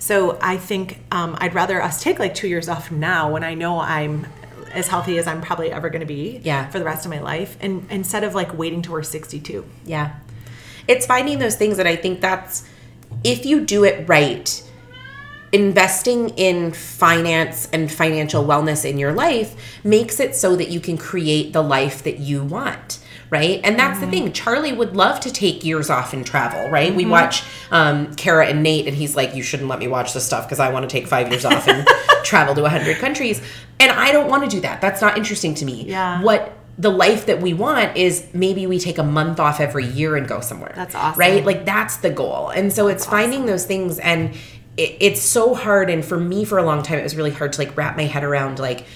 So 0.00 0.36
I 0.42 0.58
think 0.58 0.98
um, 1.10 1.34
I'd 1.40 1.54
rather 1.54 1.80
us 1.80 2.02
take 2.02 2.18
like 2.18 2.34
two 2.34 2.46
years 2.48 2.68
off 2.68 2.90
now 2.90 3.30
when 3.32 3.42
I 3.42 3.54
know 3.54 3.78
I'm 3.80 4.26
as 4.72 4.86
healthy 4.86 5.16
as 5.16 5.26
I'm 5.26 5.40
probably 5.40 5.72
ever 5.72 5.88
going 5.88 6.00
to 6.00 6.06
be 6.06 6.40
Yeah. 6.44 6.68
for 6.68 6.78
the 6.78 6.84
rest 6.84 7.06
of 7.06 7.10
my 7.10 7.20
life, 7.20 7.56
and 7.62 7.86
instead 7.90 8.22
of 8.22 8.34
like 8.34 8.52
waiting 8.58 8.82
till 8.82 8.92
we're 8.92 9.02
62. 9.02 9.64
Yeah. 9.86 10.16
It's 10.86 11.06
finding 11.06 11.38
those 11.38 11.54
things 11.56 11.78
that 11.78 11.86
I 11.86 11.96
think 11.96 12.20
that's 12.20 12.68
if 13.22 13.46
you 13.46 13.60
do 13.64 13.84
it 13.84 14.06
right, 14.06 14.62
investing 15.54 16.30
in 16.30 16.72
finance 16.72 17.68
and 17.72 17.90
financial 17.90 18.44
wellness 18.44 18.84
in 18.84 18.98
your 18.98 19.12
life 19.12 19.54
makes 19.84 20.18
it 20.18 20.34
so 20.34 20.56
that 20.56 20.68
you 20.68 20.80
can 20.80 20.98
create 20.98 21.52
the 21.52 21.62
life 21.62 22.02
that 22.02 22.18
you 22.18 22.42
want. 22.42 22.98
Right. 23.30 23.60
And 23.64 23.78
that's 23.78 23.98
the 23.98 24.06
thing. 24.06 24.32
Charlie 24.32 24.72
would 24.72 24.94
love 24.94 25.18
to 25.20 25.32
take 25.32 25.64
years 25.64 25.90
off 25.90 26.12
and 26.12 26.24
travel. 26.26 26.70
Right. 26.70 26.94
We 26.94 27.04
watch 27.06 27.42
um, 27.70 28.14
Kara 28.14 28.46
and 28.46 28.62
Nate, 28.62 28.86
and 28.86 28.96
he's 28.96 29.16
like, 29.16 29.34
You 29.34 29.42
shouldn't 29.42 29.68
let 29.68 29.78
me 29.78 29.88
watch 29.88 30.12
this 30.12 30.24
stuff 30.24 30.46
because 30.46 30.60
I 30.60 30.70
want 30.72 30.88
to 30.88 30.92
take 30.92 31.08
five 31.08 31.28
years 31.30 31.44
off 31.44 31.66
and 31.66 31.88
travel 32.24 32.54
to 32.54 32.62
100 32.62 32.98
countries. 32.98 33.40
And 33.80 33.90
I 33.90 34.12
don't 34.12 34.28
want 34.28 34.44
to 34.44 34.50
do 34.50 34.60
that. 34.60 34.80
That's 34.80 35.00
not 35.00 35.16
interesting 35.16 35.54
to 35.54 35.64
me. 35.64 35.84
Yeah. 35.84 36.22
What 36.22 36.56
the 36.78 36.90
life 36.90 37.26
that 37.26 37.40
we 37.40 37.54
want 37.54 37.96
is 37.96 38.28
maybe 38.34 38.66
we 38.66 38.78
take 38.78 38.98
a 38.98 39.04
month 39.04 39.40
off 39.40 39.58
every 39.58 39.86
year 39.86 40.16
and 40.16 40.28
go 40.28 40.40
somewhere. 40.40 40.72
That's 40.76 40.94
awesome. 40.94 41.18
Right? 41.18 41.44
Like 41.44 41.64
that's 41.64 41.96
the 41.98 42.10
goal. 42.10 42.50
And 42.50 42.72
so 42.72 42.88
it's 42.88 43.06
finding 43.06 43.46
those 43.46 43.64
things 43.64 43.98
and 43.98 44.36
it, 44.76 44.96
it's 45.00 45.20
so 45.20 45.54
hard 45.54 45.90
and 45.90 46.04
for 46.04 46.18
me 46.18 46.44
for 46.44 46.58
a 46.58 46.62
long 46.62 46.82
time 46.82 46.98
it 46.98 47.02
was 47.02 47.16
really 47.16 47.30
hard 47.30 47.52
to 47.52 47.60
like 47.60 47.76
wrap 47.76 47.96
my 47.96 48.04
head 48.04 48.24
around 48.24 48.58
like 48.58 48.86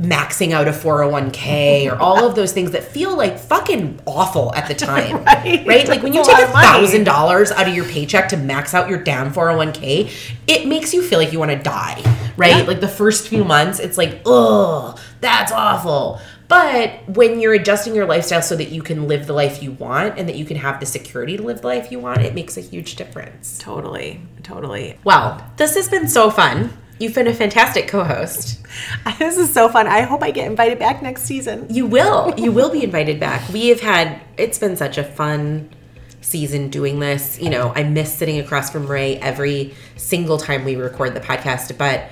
maxing 0.00 0.52
out 0.52 0.68
a 0.68 0.70
401k 0.70 1.90
or 1.90 1.96
all 2.00 2.24
of 2.24 2.34
those 2.34 2.52
things 2.52 2.70
that 2.70 2.84
feel 2.84 3.16
like 3.16 3.38
fucking 3.38 4.00
awful 4.06 4.54
at 4.54 4.68
the 4.68 4.74
time. 4.86 5.24
Right. 5.24 5.88
Like 5.88 6.02
when 6.02 6.12
you 6.12 6.24
take 6.24 6.36
a 6.36 6.40
lot 6.40 6.44
of 6.44 6.52
money. 6.52 6.66
thousand 6.66 7.04
dollars 7.04 7.50
out 7.50 7.68
of 7.68 7.74
your 7.74 7.84
paycheck 7.84 8.28
to 8.30 8.36
max 8.36 8.74
out 8.74 8.88
your 8.88 9.02
damn 9.02 9.32
401k, 9.32 10.10
it 10.46 10.68
makes 10.68 10.94
you 10.94 11.02
feel 11.02 11.18
like 11.18 11.32
you 11.32 11.38
want 11.38 11.50
to 11.50 11.58
die. 11.58 12.00
Right? 12.36 12.58
Yeah. 12.58 12.62
Like 12.62 12.80
the 12.80 12.88
first 12.88 13.26
few 13.26 13.44
months, 13.44 13.80
it's 13.80 13.98
like, 13.98 14.22
oh, 14.24 14.94
that's 15.20 15.50
awful. 15.50 16.20
But 16.48 17.06
when 17.06 17.40
you're 17.40 17.52
adjusting 17.52 17.94
your 17.94 18.06
lifestyle 18.06 18.40
so 18.40 18.56
that 18.56 18.70
you 18.70 18.82
can 18.82 19.06
live 19.06 19.26
the 19.26 19.34
life 19.34 19.62
you 19.62 19.72
want 19.72 20.18
and 20.18 20.26
that 20.28 20.36
you 20.36 20.46
can 20.46 20.56
have 20.56 20.80
the 20.80 20.86
security 20.86 21.36
to 21.36 21.42
live 21.42 21.60
the 21.60 21.66
life 21.66 21.92
you 21.92 21.98
want, 22.00 22.22
it 22.22 22.34
makes 22.34 22.56
a 22.56 22.62
huge 22.62 22.96
difference. 22.96 23.58
Totally, 23.58 24.22
totally. 24.42 24.98
Well, 25.04 25.46
this 25.58 25.74
has 25.76 25.90
been 25.90 26.08
so 26.08 26.30
fun. 26.30 26.72
You've 26.98 27.14
been 27.14 27.28
a 27.28 27.34
fantastic 27.34 27.86
co 27.86 28.02
host. 28.02 28.64
This 29.18 29.36
is 29.36 29.52
so 29.52 29.68
fun. 29.68 29.86
I 29.86 30.02
hope 30.02 30.22
I 30.22 30.30
get 30.30 30.46
invited 30.46 30.78
back 30.78 31.02
next 31.02 31.22
season. 31.22 31.66
You 31.68 31.86
will. 31.86 32.32
You 32.38 32.52
will 32.52 32.70
be 32.70 32.84
invited 32.84 33.18
back. 33.18 33.48
We 33.50 33.68
have 33.68 33.80
had, 33.80 34.20
it's 34.36 34.58
been 34.58 34.76
such 34.76 34.96
a 34.96 35.04
fun 35.04 35.68
season 36.20 36.70
doing 36.70 37.00
this. 37.00 37.40
You 37.40 37.50
know, 37.50 37.72
I 37.74 37.82
miss 37.82 38.12
sitting 38.16 38.38
across 38.38 38.70
from 38.70 38.86
Ray 38.86 39.16
every 39.18 39.74
single 39.96 40.38
time 40.38 40.64
we 40.64 40.76
record 40.76 41.14
the 41.14 41.20
podcast, 41.20 41.76
but 41.76 42.10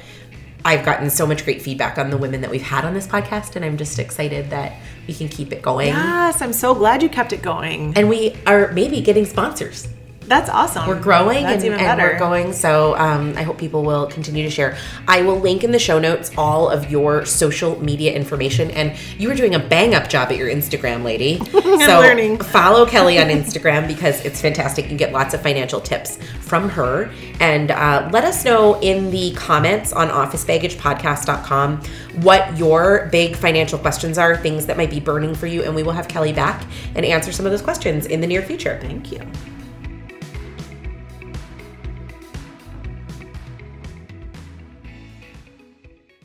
I've 0.67 0.85
gotten 0.85 1.11
so 1.11 1.29
much 1.29 1.45
great 1.45 1.63
feedback 1.63 1.97
on 1.97 2.11
the 2.11 2.17
women 2.17 2.41
that 2.41 2.51
we've 2.51 2.61
had 2.61 2.85
on 2.85 2.93
this 2.93 3.07
podcast, 3.07 3.55
and 3.55 3.65
I'm 3.65 3.77
just 3.77 4.01
excited 4.01 4.51
that 4.51 4.73
we 5.07 5.15
can 5.15 5.29
keep 5.29 5.53
it 5.53 5.63
going. 5.63 5.87
Yes, 5.87 6.43
I'm 6.43 6.53
so 6.53 6.75
glad 6.75 7.05
you 7.05 7.09
kept 7.09 7.33
it 7.33 7.41
going. 7.41 7.97
And 7.97 8.09
we 8.09 8.35
are 8.49 8.73
maybe 8.73 9.01
getting 9.01 9.27
sponsors. 9.27 9.87
That's 10.27 10.51
awesome. 10.51 10.89
We're 10.89 11.01
growing 11.01 11.45
That's 11.45 11.63
and, 11.63 11.75
even 11.75 11.81
and 11.81 12.01
we're 12.01 12.19
going. 12.19 12.53
So 12.53 12.97
um, 12.97 13.35
I 13.37 13.43
hope 13.43 13.59
people 13.59 13.83
will 13.85 14.07
continue 14.07 14.43
to 14.43 14.51
share. 14.51 14.77
I 15.07 15.23
will 15.23 15.39
link 15.39 15.63
in 15.63 15.71
the 15.71 15.79
show 15.79 15.99
notes 15.99 16.31
all 16.37 16.69
of 16.69 16.91
your 16.91 17.25
social 17.25 17.81
media 17.83 18.13
information. 18.13 18.71
And 18.73 18.97
you 19.19 19.29
were 19.29 19.35
doing 19.35 19.55
a 19.55 19.59
bang 19.59 19.95
up 19.95 20.09
job 20.09 20.31
at 20.31 20.37
your 20.37 20.49
Instagram, 20.49 21.05
lady. 21.05 21.39
so 21.51 21.61
learning. 21.61 22.39
follow 22.39 22.87
Kelley 22.87 23.19
on 23.19 23.27
Instagram 23.29 23.87
because 23.87 24.25
it's 24.25 24.41
fantastic. 24.41 24.91
You 24.91 24.97
get 24.97 25.13
lots 25.13 25.35
of 25.35 25.43
financial 25.43 25.81
tips 25.81 26.19
from 26.41 26.69
her. 26.71 27.11
And 27.41 27.71
uh, 27.71 28.09
let 28.13 28.25
us 28.25 28.45
know 28.45 28.81
in 28.81 29.11
the 29.11 29.33
comments 29.35 29.93
on 29.93 30.09
officebaggagepodcast.com 30.09 31.83
what 32.23 32.57
your 32.57 33.09
big 33.13 33.37
financial 33.37 33.79
questions 33.79 34.19
are, 34.19 34.37
things 34.37 34.67
that 34.67 34.77
might 34.77 34.91
be 34.91 35.01
burning 35.01 35.35
for 35.35 35.47
you. 35.47 35.63
And 35.63 35.75
we 35.75 35.83
will 35.83 35.93
have 35.93 36.09
Kelley 36.09 36.33
back 36.33 36.65
and 36.95 37.05
answer 37.05 37.31
some 37.31 37.47
of 37.47 37.53
those 37.53 37.63
questions 37.63 38.07
in 38.07 38.21
the 38.21 38.27
near 38.27 38.43
future. 38.43 38.79
Thank 38.83 39.13
you. 39.13 39.21